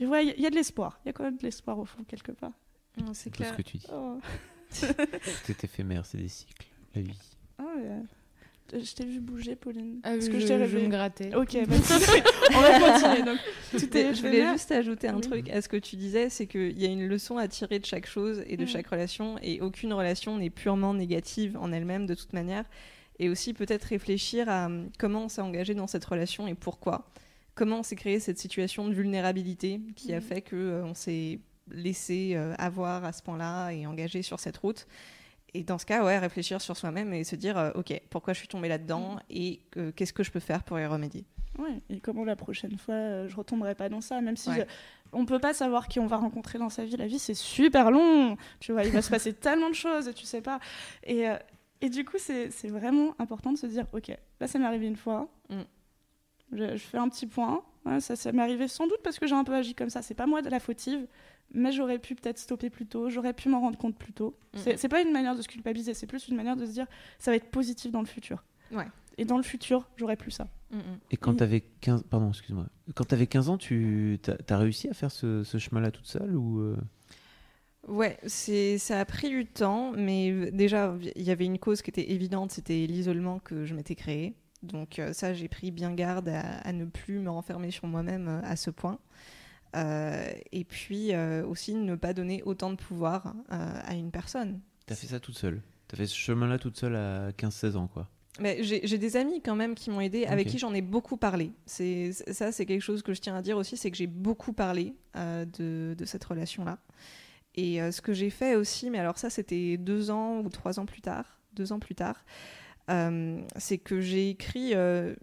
ouais, 0.00 0.24
il 0.24 0.28
y 0.28 0.30
a- 0.30 0.34
il 0.36 0.42
y, 0.42 0.46
a 0.46 0.50
de 0.50 0.54
l'espoir. 0.56 0.98
Il 1.04 1.08
y 1.08 1.10
a 1.10 1.12
quand 1.12 1.24
même 1.24 1.36
de 1.36 1.42
l'espoir 1.42 1.78
au 1.78 1.84
fond 1.84 2.02
quelque 2.04 2.32
part. 2.32 2.52
Non, 2.98 3.14
C'est 3.14 3.30
ce 3.30 3.34
clair. 3.34 3.56
que 3.56 3.62
tu 3.62 3.78
dis. 3.78 3.86
Oh. 3.92 4.18
Tout 4.80 5.50
est 5.52 5.64
éphémère, 5.64 6.04
c'est 6.06 6.18
des 6.18 6.28
cycles. 6.28 6.66
La 6.94 7.02
vie. 7.02 7.18
Ouais. 7.58 8.02
Je 8.74 8.94
t'ai 8.94 9.04
vu 9.04 9.20
bouger, 9.20 9.54
Pauline. 9.54 10.00
Ah, 10.02 10.16
Est-ce 10.16 10.26
je, 10.28 10.32
que 10.32 10.38
je 10.40 10.46
t'ai 10.46 10.54
je 10.54 10.58
rêvé 10.60 10.82
me 10.84 10.88
grattais. 10.88 11.34
Ok, 11.34 11.58
bah, 11.66 11.76
on 12.54 12.60
va 12.60 12.80
continuer. 12.92 13.22
Donc, 13.22 13.38
tout 13.70 13.96
est 13.96 14.14
je 14.14 14.22
voulais 14.22 14.50
juste 14.52 14.72
ajouter 14.72 15.08
un 15.08 15.16
Oui. 15.16 15.20
truc 15.20 15.50
à 15.50 15.60
ce 15.60 15.68
que 15.68 15.76
tu 15.76 15.96
disais, 15.96 16.30
c'est 16.30 16.46
qu'il 16.46 16.78
y 16.80 16.86
a 16.86 16.88
une 16.88 17.06
leçon 17.06 17.36
à 17.36 17.48
tirer 17.48 17.78
de 17.80 17.84
chaque 17.84 18.06
chose 18.06 18.42
et 18.46 18.56
de 18.56 18.64
Mm. 18.64 18.68
chaque 18.68 18.86
relation, 18.86 19.36
et 19.42 19.60
aucune 19.60 19.92
relation 19.92 20.38
n'est 20.38 20.48
purement 20.48 20.94
négative 20.94 21.58
en 21.60 21.70
elle-même 21.70 22.06
de 22.06 22.14
toute 22.14 22.32
manière. 22.32 22.64
Et 23.18 23.28
aussi 23.28 23.52
peut-être 23.52 23.84
réfléchir 23.84 24.48
à 24.48 24.66
hum, 24.66 24.88
comment 24.98 25.24
on 25.24 25.28
s'est 25.28 25.42
engagé 25.42 25.74
dans 25.74 25.86
cette 25.86 26.04
relation 26.06 26.46
et 26.46 26.54
pourquoi. 26.54 27.10
Comment 27.54 27.80
on 27.80 27.82
s'est 27.82 27.96
créé 27.96 28.18
cette 28.20 28.38
situation 28.38 28.88
de 28.88 28.94
vulnérabilité 28.94 29.80
qui 29.96 30.12
a 30.14 30.18
Mm. 30.18 30.22
fait 30.22 30.40
que 30.42 30.56
euh, 30.56 30.84
on 30.84 30.94
s'est 30.94 31.38
laissé 31.70 32.32
euh, 32.34 32.54
avoir 32.58 33.04
à 33.04 33.12
ce 33.12 33.22
point-là 33.22 33.70
et 33.70 33.86
engagé 33.86 34.22
sur 34.22 34.40
cette 34.40 34.56
route. 34.56 34.86
Et 35.54 35.62
dans 35.64 35.76
ce 35.78 35.84
cas, 35.84 36.02
ouais, 36.04 36.18
réfléchir 36.18 36.60
sur 36.62 36.76
soi-même 36.76 37.12
et 37.12 37.24
se 37.24 37.36
dire, 37.36 37.58
euh, 37.58 37.70
ok, 37.74 37.92
pourquoi 38.08 38.32
je 38.32 38.38
suis 38.38 38.48
tombée 38.48 38.68
là-dedans 38.68 39.18
et 39.28 39.60
euh, 39.76 39.92
qu'est-ce 39.94 40.12
que 40.14 40.22
je 40.22 40.30
peux 40.30 40.40
faire 40.40 40.62
pour 40.64 40.78
y 40.80 40.86
remédier? 40.86 41.26
Ouais, 41.58 41.82
et 41.90 42.00
comment 42.00 42.24
la 42.24 42.36
prochaine 42.36 42.78
fois 42.78 43.26
je 43.28 43.36
retomberai 43.36 43.74
pas 43.74 43.90
dans 43.90 44.00
ça, 44.00 44.22
même 44.22 44.38
si 44.38 44.48
Ouais. 44.48 44.60
je- 44.60 44.62
on 45.12 45.26
peut 45.26 45.38
pas 45.38 45.52
savoir 45.52 45.88
qui 45.88 46.00
on 46.00 46.06
va 46.06 46.16
rencontrer 46.16 46.58
dans 46.58 46.70
sa 46.70 46.86
vie. 46.86 46.96
La 46.96 47.06
vie 47.06 47.18
c'est 47.18 47.34
super 47.34 47.90
long, 47.90 48.38
tu 48.60 48.72
vois, 48.72 48.84
il 48.84 48.90
va 48.92 49.02
se 49.02 49.10
passer 49.20 49.34
tellement 49.34 49.68
de 49.68 49.74
choses 49.74 50.08
et 50.08 50.14
tu 50.14 50.24
sais 50.24 50.40
pas. 50.40 50.58
Et, 51.04 51.26
et 51.82 51.90
du 51.90 52.06
coup, 52.06 52.16
c'est 52.18 52.50
c'est 52.50 52.68
vraiment 52.68 53.14
important 53.18 53.52
de 53.52 53.58
se 53.58 53.66
dire, 53.66 53.84
ok, 53.92 54.08
là 54.40 54.46
ça 54.48 54.58
m'est 54.58 54.64
arrivé 54.64 54.86
une 54.86 54.96
fois, 54.96 55.28
Mm. 55.50 55.60
Je, 56.52 56.76
je 56.76 56.82
fais 56.82 56.98
un 56.98 57.08
petit 57.08 57.26
point. 57.26 57.62
Ouais, 57.84 58.00
ça, 58.00 58.14
ça 58.14 58.30
m'est 58.32 58.42
arrivé 58.42 58.68
sans 58.68 58.86
doute 58.86 59.00
parce 59.02 59.18
que 59.18 59.26
j'ai 59.26 59.34
un 59.34 59.44
peu 59.44 59.54
agi 59.54 59.74
comme 59.74 59.90
ça. 59.90 60.02
C'est 60.02 60.14
pas 60.14 60.26
moi 60.26 60.42
de 60.42 60.50
la 60.50 60.60
fautive, 60.60 61.06
mais 61.52 61.72
j'aurais 61.72 61.98
pu 61.98 62.14
peut-être 62.14 62.38
stopper 62.38 62.70
plus 62.70 62.86
tôt, 62.86 63.10
j'aurais 63.10 63.32
pu 63.32 63.48
m'en 63.48 63.60
rendre 63.60 63.78
compte 63.78 63.96
plus 63.96 64.12
tôt. 64.12 64.36
Mm. 64.54 64.58
C'est 64.76 64.88
pas 64.88 65.02
une 65.02 65.12
manière 65.12 65.36
de 65.36 65.42
se 65.42 65.48
culpabiliser, 65.48 65.94
c'est 65.94 66.06
plus 66.06 66.28
une 66.28 66.36
manière 66.36 66.56
de 66.56 66.64
se 66.66 66.72
dire, 66.72 66.86
ça 67.18 67.30
va 67.30 67.36
être 67.36 67.50
positif 67.50 67.90
dans 67.90 68.00
le 68.00 68.06
futur. 68.06 68.44
Ouais. 68.72 68.86
Et 69.18 69.24
dans 69.24 69.36
le 69.36 69.42
futur, 69.42 69.88
j'aurai 69.96 70.16
plus 70.16 70.30
ça. 70.30 70.48
Et 71.10 71.18
quand 71.18 71.34
tu 71.34 71.42
avais 71.42 71.60
15 71.60 72.04
pardon, 72.08 72.30
excuse-moi. 72.30 72.66
Quand 72.94 73.04
tu 73.04 73.14
avais 73.14 73.26
15 73.26 73.50
ans, 73.50 73.58
tu 73.58 74.18
as, 74.48 74.56
réussi 74.56 74.88
à 74.88 74.94
faire 74.94 75.10
ce, 75.10 75.44
ce 75.44 75.58
chemin-là 75.58 75.90
toute 75.90 76.06
seule 76.06 76.34
ou 76.34 76.60
euh, 76.60 76.76
Ouais, 77.88 78.18
c'est 78.26 78.78
ça 78.78 79.00
a 79.00 79.04
pris 79.04 79.28
du 79.28 79.44
temps, 79.44 79.92
mais 79.92 80.50
déjà 80.50 80.96
il 81.16 81.22
y 81.22 81.30
avait 81.30 81.44
une 81.44 81.58
cause 81.58 81.82
qui 81.82 81.90
était 81.90 82.12
évidente, 82.12 82.52
c'était 82.52 82.86
l'isolement 82.86 83.40
que 83.40 83.66
je 83.66 83.74
m'étais 83.74 83.96
créé. 83.96 84.34
Donc 84.62 84.98
euh, 84.98 85.12
ça, 85.12 85.34
j'ai 85.34 85.48
pris 85.48 85.70
bien 85.70 85.92
garde 85.92 86.28
à, 86.28 86.40
à 86.40 86.72
ne 86.72 86.84
plus 86.84 87.18
me 87.18 87.30
renfermer 87.30 87.70
sur 87.70 87.86
moi-même 87.86 88.28
euh, 88.28 88.40
à 88.44 88.56
ce 88.56 88.70
point. 88.70 88.98
Euh, 89.74 90.30
et 90.52 90.64
puis 90.64 91.14
euh, 91.14 91.46
aussi 91.46 91.74
ne 91.74 91.94
pas 91.94 92.12
donner 92.12 92.42
autant 92.42 92.70
de 92.70 92.76
pouvoir 92.76 93.34
euh, 93.52 93.80
à 93.84 93.94
une 93.94 94.10
personne. 94.10 94.60
tu 94.86 94.92
as 94.92 94.96
fait 94.96 95.06
ça 95.06 95.18
toute 95.20 95.38
seule 95.38 95.62
Tu 95.88 95.94
as 95.94 95.98
fait 95.98 96.06
ce 96.06 96.14
chemin-là 96.16 96.58
toute 96.58 96.76
seule 96.76 96.94
à 96.94 97.30
15-16 97.32 97.76
ans 97.76 97.86
quoi. 97.86 98.08
Mais 98.40 98.62
j'ai 98.62 98.96
des 98.98 99.16
amis 99.18 99.42
quand 99.42 99.56
même 99.56 99.74
qui 99.74 99.90
m'ont 99.90 100.00
aidé, 100.00 100.24
avec 100.24 100.48
qui 100.48 100.58
j'en 100.58 100.72
ai 100.72 100.80
beaucoup 100.80 101.18
parlé. 101.18 101.52
C'est 101.66 102.12
ça, 102.12 102.50
c'est 102.50 102.64
quelque 102.64 102.80
chose 102.80 103.02
que 103.02 103.12
je 103.12 103.20
tiens 103.20 103.36
à 103.36 103.42
dire 103.42 103.58
aussi, 103.58 103.76
c'est 103.76 103.90
que 103.90 103.96
j'ai 103.98 104.06
beaucoup 104.06 104.54
parlé 104.54 104.94
de, 105.14 105.94
de 105.94 106.04
cette 106.06 106.24
relation-là. 106.24 106.78
Et 107.56 107.78
ce 107.92 108.00
que 108.00 108.14
j'ai 108.14 108.30
fait 108.30 108.54
aussi, 108.54 108.88
mais 108.88 108.98
alors 108.98 109.18
ça, 109.18 109.28
c'était 109.28 109.76
deux 109.76 110.10
ans 110.10 110.38
ou 110.40 110.48
trois 110.48 110.80
ans 110.80 110.86
plus 110.86 111.02
tard, 111.02 111.40
deux 111.52 111.72
ans 111.72 111.78
plus 111.78 111.94
tard, 111.94 112.24
c'est 112.88 113.78
que 113.78 114.00
j'ai 114.00 114.30
écrit 114.30 114.74
euh, 114.74 115.14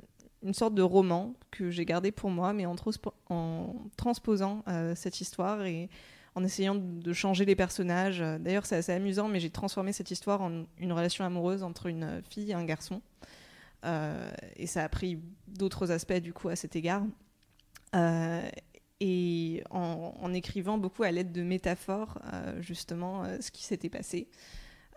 une 0.43 0.53
sorte 0.53 0.73
de 0.75 0.81
roman 0.81 1.33
que 1.51 1.69
j'ai 1.69 1.85
gardé 1.85 2.11
pour 2.11 2.29
moi, 2.29 2.53
mais 2.53 2.65
en, 2.65 2.75
transpo- 2.75 3.13
en 3.29 3.75
transposant 3.97 4.63
euh, 4.67 4.95
cette 4.95 5.21
histoire 5.21 5.65
et 5.65 5.89
en 6.35 6.43
essayant 6.43 6.75
de 6.75 7.13
changer 7.13 7.45
les 7.45 7.55
personnages. 7.55 8.21
Euh, 8.21 8.37
D'ailleurs, 8.37 8.65
c'est 8.65 8.77
assez 8.77 8.93
amusant, 8.93 9.27
mais 9.27 9.39
j'ai 9.39 9.49
transformé 9.49 9.91
cette 9.93 10.11
histoire 10.11 10.41
en 10.41 10.65
une 10.77 10.93
relation 10.93 11.25
amoureuse 11.25 11.63
entre 11.63 11.87
une 11.87 12.21
fille 12.29 12.51
et 12.51 12.53
un 12.53 12.63
garçon. 12.63 13.01
Euh, 13.85 14.29
et 14.55 14.67
ça 14.67 14.83
a 14.83 14.89
pris 14.89 15.19
d'autres 15.47 15.91
aspects 15.91 16.13
du 16.19 16.33
coup 16.33 16.49
à 16.49 16.55
cet 16.55 16.75
égard. 16.75 17.03
Euh, 17.95 18.47
et 18.99 19.63
en, 19.71 20.33
écrivant 20.33 20.77
beaucoup 20.77 21.03
à 21.03 21.11
l'aide 21.11 21.31
de 21.31 21.41
métaphores, 21.41 22.19
euh, 22.33 22.61
justement, 22.61 23.23
euh, 23.23 23.37
ce 23.39 23.49
qui 23.51 23.63
s'était 23.63 23.89
passé. 23.89 24.27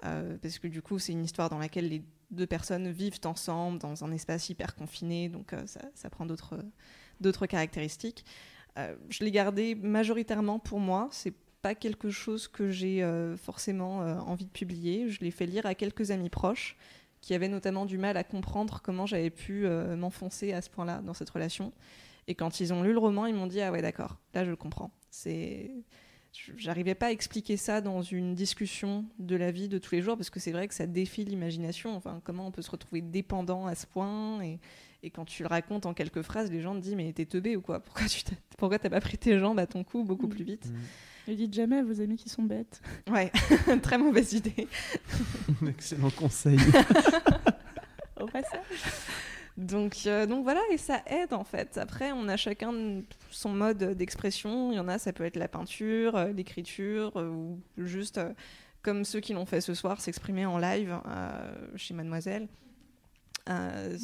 Euh, 0.05 0.37
parce 0.43 0.59
que 0.59 0.67
du 0.67 0.83
coup, 0.83 0.99
c'est 0.99 1.13
une 1.13 1.25
histoire 1.25 1.49
dans 1.49 1.59
laquelle 1.59 1.89
les 1.89 2.03
deux 2.33 2.47
personnes 2.47 2.91
vivent 2.91 3.21
ensemble 3.25 3.79
dans 3.79 4.05
un 4.05 4.13
espace 4.13 4.49
hyper 4.49 4.75
confiné, 4.75 5.29
donc 5.29 5.53
euh, 5.53 5.63
ça, 5.95 6.11
prend 6.11 6.27
d'autres 6.27 7.47
caractéristiques. 7.47 8.25
Euh, 8.79 8.97
je 9.11 9.23
l'ai 9.23 9.31
gardé 9.31 9.75
majoritairement 9.75 10.59
pour 10.59 10.81
moi. 10.81 11.09
C'est 11.13 11.35
pas 11.61 11.75
quelque 11.75 12.11
chose 12.11 12.49
que 12.49 12.71
j'ai 12.71 13.05
euh, 13.05 13.37
forcément 13.37 13.99
envie 14.27 14.47
de 14.47 14.51
publier. 14.51 15.09
Je 15.09 15.21
l'ai 15.21 15.31
fait 15.31 15.47
lire 15.47 15.67
à 15.67 15.75
quelques 15.75 16.11
amis 16.11 16.31
proches 16.31 16.77
qui 17.21 17.35
avaient 17.35 17.49
notamment 17.49 17.87
du 17.87 17.99
mal 17.99 18.17
à 18.17 18.25
comprendre 18.25 18.81
comment 18.83 19.07
j'avais 19.07 19.31
pu 19.31 19.69
m'enfoncer 19.97 20.53
à 20.53 20.61
ce 20.61 20.69
point-là 20.71 21.03
dans 21.03 21.15
cette 21.15 21.31
relation. 21.31 21.73
Et 22.27 22.35
quand 22.35 22.59
ils 22.59 22.73
ont 22.73 22.83
lu 22.83 22.93
le 22.93 22.99
roman, 22.99 23.27
ils 23.27 23.35
m'ont 23.35 23.47
dit 23.47 23.61
ah 23.61 23.71
ouais 23.71 23.83
d'accord, 23.83 24.17
là 24.35 24.45
je 24.45 24.51
le 24.51 24.57
comprends. 24.57 24.91
C'est 25.11 25.71
J'arrivais 26.57 26.95
pas 26.95 27.07
à 27.07 27.11
expliquer 27.11 27.57
ça 27.57 27.81
dans 27.81 28.01
une 28.03 28.35
discussion 28.35 29.05
de 29.19 29.37
la 29.37 29.51
vie 29.51 29.69
de 29.69 29.79
tous 29.79 29.95
les 29.95 30.01
jours 30.03 30.17
parce 30.17 30.31
que 30.31 30.41
c'est 30.41 30.53
vrai 30.53 30.67
que 30.67 30.75
ça 30.75 30.87
défie 30.87 31.25
l'imagination. 31.25 31.95
Enfin, 31.95 32.21
comment 32.25 32.47
on 32.47 32.51
peut 32.51 32.63
se 32.63 32.71
retrouver 32.71 33.03
dépendant 33.03 33.67
à 33.67 33.75
ce 33.75 33.87
point 33.87 34.41
et, 34.43 34.59
et 35.03 35.11
quand 35.11 35.25
tu 35.27 35.43
le 35.43 35.49
racontes 35.49 35.85
en 35.85 35.93
quelques 35.95 36.23
phrases, 36.23 36.51
les 36.51 36.61
gens 36.63 36.75
te 36.75 36.81
disent 36.81 36.95
mais 36.95 37.13
t'es 37.13 37.27
teubé 37.27 37.55
ou 37.57 37.61
quoi? 37.61 37.81
Pourquoi 37.81 38.07
tu 38.07 38.23
t'as- 38.25 38.37
pourquoi 38.57 38.79
t'as 38.79 38.89
pas 38.91 39.01
pris 39.01 39.19
tes 39.19 39.39
jambes 39.39 39.59
à 39.59 39.67
ton 39.67 39.85
cou 39.85 40.05
beaucoup 40.05 40.29
plus 40.29 40.45
vite? 40.45 40.73
Ne 41.29 41.35
dites 41.35 41.55
jamais 41.55 41.77
à 41.79 41.85
vos 41.85 42.01
amis 42.01 42.17
qui 42.17 42.29
sont 42.29 42.43
bêtes. 42.43 42.81
Ouais, 43.11 43.31
très 43.83 43.99
mauvaise 43.99 44.33
idée. 44.33 44.67
Excellent 45.69 46.11
conseil. 46.11 46.59
Au 48.21 48.27
passage. 48.27 48.61
Donc, 49.57 50.07
euh, 50.07 50.27
donc 50.27 50.45
voilà, 50.45 50.61
et 50.71 50.79
ça 50.79 51.03
aide 51.07 51.35
en 51.35 51.45
fait. 51.45 51.77
Après, 51.79 52.13
on 52.13 52.29
a 52.29 52.37
chacun 52.37 53.03
son 53.31 53.51
mode 53.51 53.95
d'expression. 53.95 54.73
Il 54.73 54.77
y 54.77 54.81
en 54.81 54.89
a, 54.89 54.99
ça 54.99 55.13
peut 55.13 55.25
être 55.25 55.37
la 55.37 55.49
peinture, 55.49 56.17
euh, 56.17 56.33
l'écriture, 56.33 57.13
euh, 57.17 57.29
ou 57.29 57.61
juste 57.77 58.21
comme 58.83 59.05
ceux 59.05 59.21
qui 59.21 59.33
l'ont 59.35 59.47
fait 59.47 59.61
ce 59.61 59.75
soir, 59.75 60.01
s'exprimer 60.01 60.47
en 60.47 60.59
live 60.59 60.99
chez 61.77 61.95
Mademoiselle. 61.95 62.49
Euh, 63.49 63.97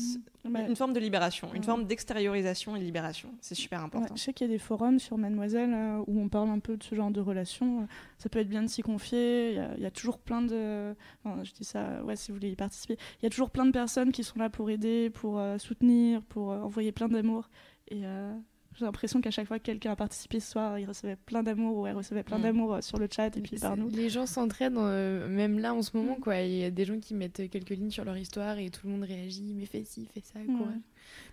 Bah, 0.44 0.60
Une 0.66 0.76
forme 0.76 0.92
de 0.94 1.00
libération, 1.00 1.48
une 1.52 1.60
Ouais. 1.60 1.66
forme 1.66 1.84
d'extériorisation 1.84 2.74
et 2.74 2.78
de 2.80 2.84
libération. 2.84 3.28
C'est 3.40 3.54
super 3.54 3.80
Ouais, 3.80 3.84
important. 3.86 4.16
je 4.16 4.20
sais 4.22 4.32
qu'il 4.32 4.46
y 4.46 4.50
a 4.50 4.52
des 4.52 4.58
forums 4.58 4.98
sur 4.98 5.18
Mademoiselle 5.18 5.74
euh, 5.74 6.02
où 6.06 6.20
on 6.20 6.28
parle 6.28 6.48
un 6.48 6.58
peu 6.58 6.76
de 6.78 6.82
ce 6.82 6.94
genre 6.94 7.10
de 7.10 7.20
relation. 7.20 7.86
Ça 8.18 8.28
peut 8.30 8.38
être 8.38 8.48
bien 8.48 8.62
de 8.62 8.68
s'y 8.68 8.80
confier. 8.82 9.50
Il 9.50 9.56
y 9.56 9.58
a- 9.58 9.74
il 9.76 9.82
y, 9.82 9.86
a 9.86 9.90
toujours 9.90 10.18
plein 10.18 10.40
de. 10.42 10.94
enfin, 11.22 11.44
je 11.44 11.52
dis 11.52 11.64
ça, 11.64 12.02
ouais, 12.04 12.16
si 12.16 12.30
vous 12.30 12.36
voulez 12.38 12.50
y 12.50 12.56
participer. 12.56 12.96
Il 13.20 13.24
y 13.24 13.26
a 13.26 13.30
toujours 13.30 13.50
plein 13.50 13.66
de 13.66 13.72
personnes 13.72 14.10
qui 14.10 14.24
sont 14.24 14.38
là 14.38 14.48
pour 14.48 14.70
aider, 14.70 15.10
pour 15.10 15.38
euh, 15.38 15.58
soutenir, 15.58 16.22
pour 16.22 16.52
euh, 16.52 16.60
envoyer 16.62 16.92
plein 16.92 17.08
d'amour. 17.08 17.50
Et 17.88 18.00
euh, 18.06 18.32
j'ai 18.78 18.84
l'impression 18.84 19.20
qu'à 19.20 19.30
chaque 19.30 19.46
fois 19.48 19.58
que 19.58 19.64
quelqu'un 19.64 19.92
a 19.92 19.96
participé 19.96 20.40
ce 20.40 20.52
soir, 20.52 20.78
il 20.78 20.86
recevait 20.86 21.16
plein 21.16 21.42
d'amour 21.42 21.76
ou 21.78 21.86
elle 21.86 21.96
recevait 21.96 22.22
plein 22.22 22.38
Mm. 22.38 22.42
d'amour 22.42 22.74
euh, 22.74 22.80
sur 22.80 22.98
le 22.98 23.08
chat 23.10 23.36
et 23.36 23.40
puis 23.40 23.58
par 23.58 23.76
nous. 23.76 23.88
Les 23.88 24.08
gens 24.08 24.24
s'entraident, 24.26 24.76
euh, 24.78 25.28
même 25.28 25.58
là 25.58 25.74
en 25.74 25.82
ce 25.82 25.96
moment, 25.96 26.14
quoi. 26.14 26.40
Il 26.40 26.54
y 26.58 26.64
a 26.64 26.70
des 26.70 26.84
gens 26.84 26.98
qui 27.00 27.14
mettent 27.14 27.50
quelques 27.50 27.70
lignes 27.70 27.90
sur 27.90 28.04
leur 28.04 28.16
histoire 28.16 28.58
et 28.58 28.70
tout 28.70 28.86
le 28.86 28.92
monde 28.92 29.02
réagit, 29.02 29.52
mais 29.54 29.66
fais 29.66 29.84
ci, 29.84 30.08
fais 30.14 30.20
ça, 30.20 30.38
courage. 30.44 30.74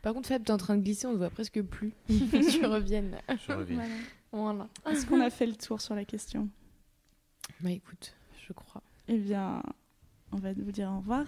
Par 0.02 0.14
contre, 0.14 0.28
Fab, 0.30 0.44
t'es 0.44 0.52
en 0.52 0.58
train 0.58 0.76
de 0.78 0.82
glisser, 0.84 1.06
on 1.08 1.14
te 1.14 1.18
voit 1.18 1.30
presque 1.30 1.62
plus. 1.62 1.94
tu 2.08 2.66
reviennes. 2.66 3.18
Je 3.48 3.52
reviens. 3.54 3.78
Voilà. 4.32 4.68
Voilà. 4.84 4.98
Est-ce 4.98 5.06
qu'on 5.06 5.22
a 5.22 5.30
fait 5.30 5.46
le 5.46 5.56
tour 5.56 5.80
sur 5.82 5.96
la 5.96 6.04
question? 6.06 6.50
Bah 7.62 7.72
écoute, 7.72 8.14
je 8.48 8.54
crois. 8.54 8.82
Eh 9.08 9.18
bien, 9.18 9.62
on 10.36 10.40
va 10.40 10.54
vous 10.54 10.72
dire 10.72 10.92
au 10.92 10.98
revoir. 10.98 11.26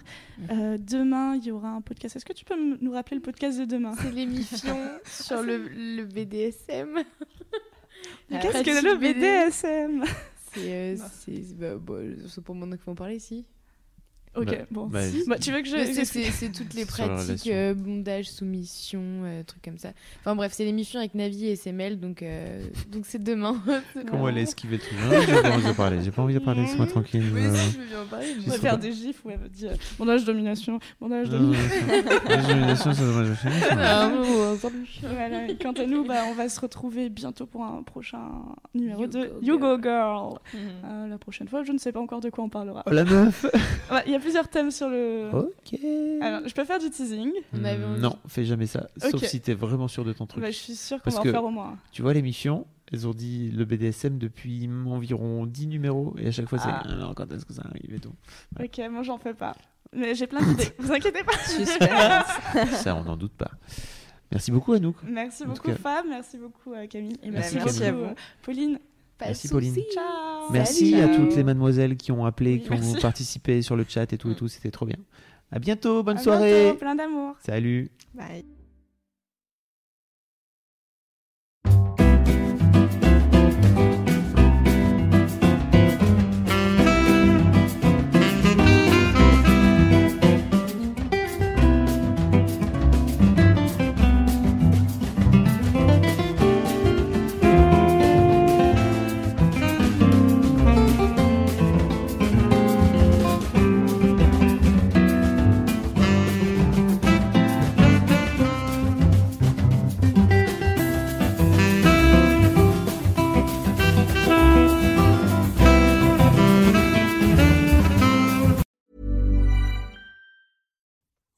Euh, 0.51 0.77
demain, 0.77 1.35
il 1.35 1.45
y 1.45 1.51
aura 1.51 1.69
un 1.69 1.81
podcast. 1.81 2.15
Est-ce 2.15 2.25
que 2.25 2.33
tu 2.33 2.45
peux 2.45 2.55
nous 2.81 2.91
rappeler 2.91 3.15
le 3.15 3.21
podcast 3.21 3.57
de 3.59 3.65
demain? 3.65 3.95
C'est 3.95 4.11
l'émission 4.11 4.75
sur 5.05 5.41
le, 5.41 5.57
le 5.57 6.03
BDSM. 6.03 7.03
Qu'est-ce 8.29 8.63
que 8.63 8.85
le 8.85 8.97
BD? 8.97 9.19
BDSM 9.19 10.03
C'est 10.53 10.95
euh, 10.97 10.97
bah, 11.55 11.75
bah, 11.77 12.41
pour 12.43 12.55
moi 12.55 12.67
qu'il 12.67 12.77
faut 12.77 12.91
en 12.91 12.95
parler 12.95 13.15
ici. 13.15 13.45
Ok, 14.37 14.45
Bah, 14.45 14.55
bon. 14.71 14.85
bah, 14.87 14.99
Bah, 15.27 15.37
tu 15.39 15.51
veux 15.51 15.61
que 15.61 15.67
je. 15.67 15.75
C'est- 15.93 16.05
C'est 16.05 16.23
c'est 16.31 16.51
toutes 16.51 16.73
les 16.73 16.85
pratiques, 16.87 17.47
euh, 17.47 17.73
bondage, 17.73 18.29
soumission, 18.29 19.01
euh, 19.23 19.43
trucs 19.43 19.61
comme 19.63 19.77
ça. 19.77 19.89
Enfin 20.21 20.35
bref, 20.35 20.51
c'est 20.53 20.63
l'émission 20.65 20.99
avec 20.99 21.15
Navi 21.15 21.47
et 21.47 21.51
SML, 21.55 21.99
donc 21.99 22.21
euh, 22.21 22.63
donc 22.91 23.05
c'est 23.07 23.21
demain. 23.23 23.61
Comment 24.09 24.29
elle 24.29 24.37
a 24.37 24.41
esquivé 24.41 24.77
tout 24.79 24.95
Non, 25.09 25.21
J'ai 25.25 25.41
pas 25.41 25.51
envie 25.51 25.67
de 25.67 25.71
parler. 25.73 25.97
J'ai 26.03 26.11
pas 26.11 26.21
envie 26.21 26.33
de 26.33 26.39
parler. 26.39 26.61
Laisse-moi 26.61 26.87
tranquille. 26.87 27.23
Oui, 27.33 27.41
euh, 27.45 27.55
si, 27.55 27.71
je 27.73 27.77
veux 27.79 27.85
bien 27.85 28.01
en 28.01 28.05
parler. 28.05 28.27
On 28.45 28.49
va 28.49 28.57
faire 28.57 28.77
des 28.77 28.91
gifs 28.91 29.23
où 29.25 29.29
elle 29.29 29.39
va 29.39 29.47
dire 29.47 29.71
bandage 29.97 30.23
domination, 30.25 30.79
bandage 31.01 31.29
non, 31.29 31.39
domination. 31.39 31.87
La 32.29 32.37
domination, 32.37 32.93
ça 32.93 33.01
dommage. 33.03 33.27
Et 35.49 35.55
quant 35.57 35.71
à 35.73 35.85
nous, 35.85 36.03
bah, 36.05 36.23
on 36.29 36.33
va 36.33 36.49
se 36.49 36.59
retrouver 36.59 37.09
bientôt 37.09 37.45
pour 37.45 37.63
un 37.63 37.83
prochain 37.83 38.19
numéro 38.73 39.01
You 39.01 39.07
de 39.07 39.19
Go 39.25 39.33
You 39.41 39.59
Go 39.59 39.81
Girl. 39.81 40.39
Mhm. 40.53 40.59
Euh, 40.85 41.07
la 41.07 41.17
prochaine 41.17 41.47
fois, 41.47 41.63
je 41.63 41.71
ne 41.71 41.77
sais 41.77 41.91
pas 41.91 41.99
encore 41.99 42.21
de 42.21 42.29
quoi 42.29 42.43
on 42.43 42.49
parlera. 42.49 42.83
Oh 42.85 42.91
la 42.91 43.03
meuf 43.03 43.45
Ouais, 43.91 44.03
Il 44.05 44.11
y 44.11 44.15
a 44.15 44.19
plusieurs 44.27 44.47
thèmes 44.49 44.71
sur 44.71 44.89
le. 44.89 45.29
Ok. 45.33 45.79
Alors, 46.21 46.41
je 46.47 46.53
peux 46.53 46.65
faire 46.65 46.79
du 46.79 46.89
teasing. 46.89 47.31
Envie. 47.53 47.99
Non, 48.01 48.17
fais 48.27 48.43
jamais 48.45 48.67
ça. 48.67 48.87
Sauf 48.97 49.23
si 49.23 49.41
t'es 49.41 49.53
vraiment 49.53 49.87
sûr 49.87 50.03
de 50.05 50.13
ton 50.13 50.25
truc. 50.25 50.41
Bah, 50.43 50.51
je 50.51 50.57
suis 50.57 50.75
sûre 50.75 51.01
qu'on 51.01 51.09
va 51.09 51.19
en 51.19 51.23
que- 51.23 51.31
faire 51.31 51.43
au 51.43 51.49
moins. 51.49 51.77
Tu 51.91 52.01
vois 52.01 52.13
l'émission 52.13 52.65
Elles 52.91 53.05
ont 53.07 53.13
dit 53.13 53.51
le 53.51 53.65
BDSM 53.65 54.17
depuis 54.17 54.69
environ 54.87 55.45
10 55.45 55.67
numéros 55.67 56.15
et 56.17 56.27
à 56.27 56.31
chaque 56.31 56.47
fois 56.47 56.57
c'est 56.59 56.69
Ah. 56.69 56.83
alors 56.87 57.15
quand 57.15 57.29
est-ce 57.33 57.45
que 57.45 57.53
ça 57.53 57.63
arrive 57.65 57.93
et 57.93 57.99
tout. 57.99 58.13
Ouais. 58.59 58.65
Ok, 58.65 58.89
moi 58.91 59.03
j'en 59.03 59.17
fais 59.17 59.33
pas. 59.33 59.55
Mais 59.93 60.15
j'ai 60.15 60.27
plein 60.27 60.41
d'idées, 60.41 60.69
vous 60.79 60.91
inquiétez 60.91 61.23
pas. 61.23 61.33
Ça, 62.73 62.95
on 62.95 63.03
n'en 63.03 63.15
doute 63.17 63.33
pas. 63.33 63.51
Merci 64.31 64.51
beaucoup, 64.51 64.73
Anouk. 64.73 64.97
Merci 65.03 65.43
En 65.43 65.47
beaucoup, 65.47 65.71
Fab. 65.71 66.05
Merci 66.09 66.37
beaucoup, 66.37 66.73
euh, 66.73 66.85
Camille. 66.87 67.17
Et 67.23 67.29
Merci, 67.31 67.55
merci, 67.55 67.79
Camille. 67.79 68.01
beaucoup, 68.01 68.11
euh, 68.11 68.15
Pauline. 68.43 68.79
Pas 69.17 69.25
Merci, 69.27 69.47
Pauline. 69.49 69.73
Ciao. 69.93 70.51
Merci 70.51 70.91
Salut. 70.91 71.03
à 71.03 71.15
toutes 71.15 71.35
les 71.35 71.43
mademoiselles 71.43 71.97
qui 71.97 72.11
ont 72.11 72.25
appelé, 72.25 72.59
qui 72.61 72.71
ont 72.71 72.93
participé 73.01 73.61
sur 73.61 73.75
le 73.75 73.85
chat 73.87 74.11
et 74.13 74.17
tout 74.17 74.31
et 74.31 74.35
tout. 74.35 74.47
C'était 74.47 74.71
trop 74.71 74.85
bien. 74.85 74.97
À 75.51 75.59
bientôt. 75.59 76.03
Bonne 76.03 76.17
À 76.17 76.21
soirée. 76.21 76.63
bientôt, 76.63 76.77
plein 76.77 76.95
d'amour. 76.95 77.35
Salut. 77.39 77.89
Bye. 78.13 78.45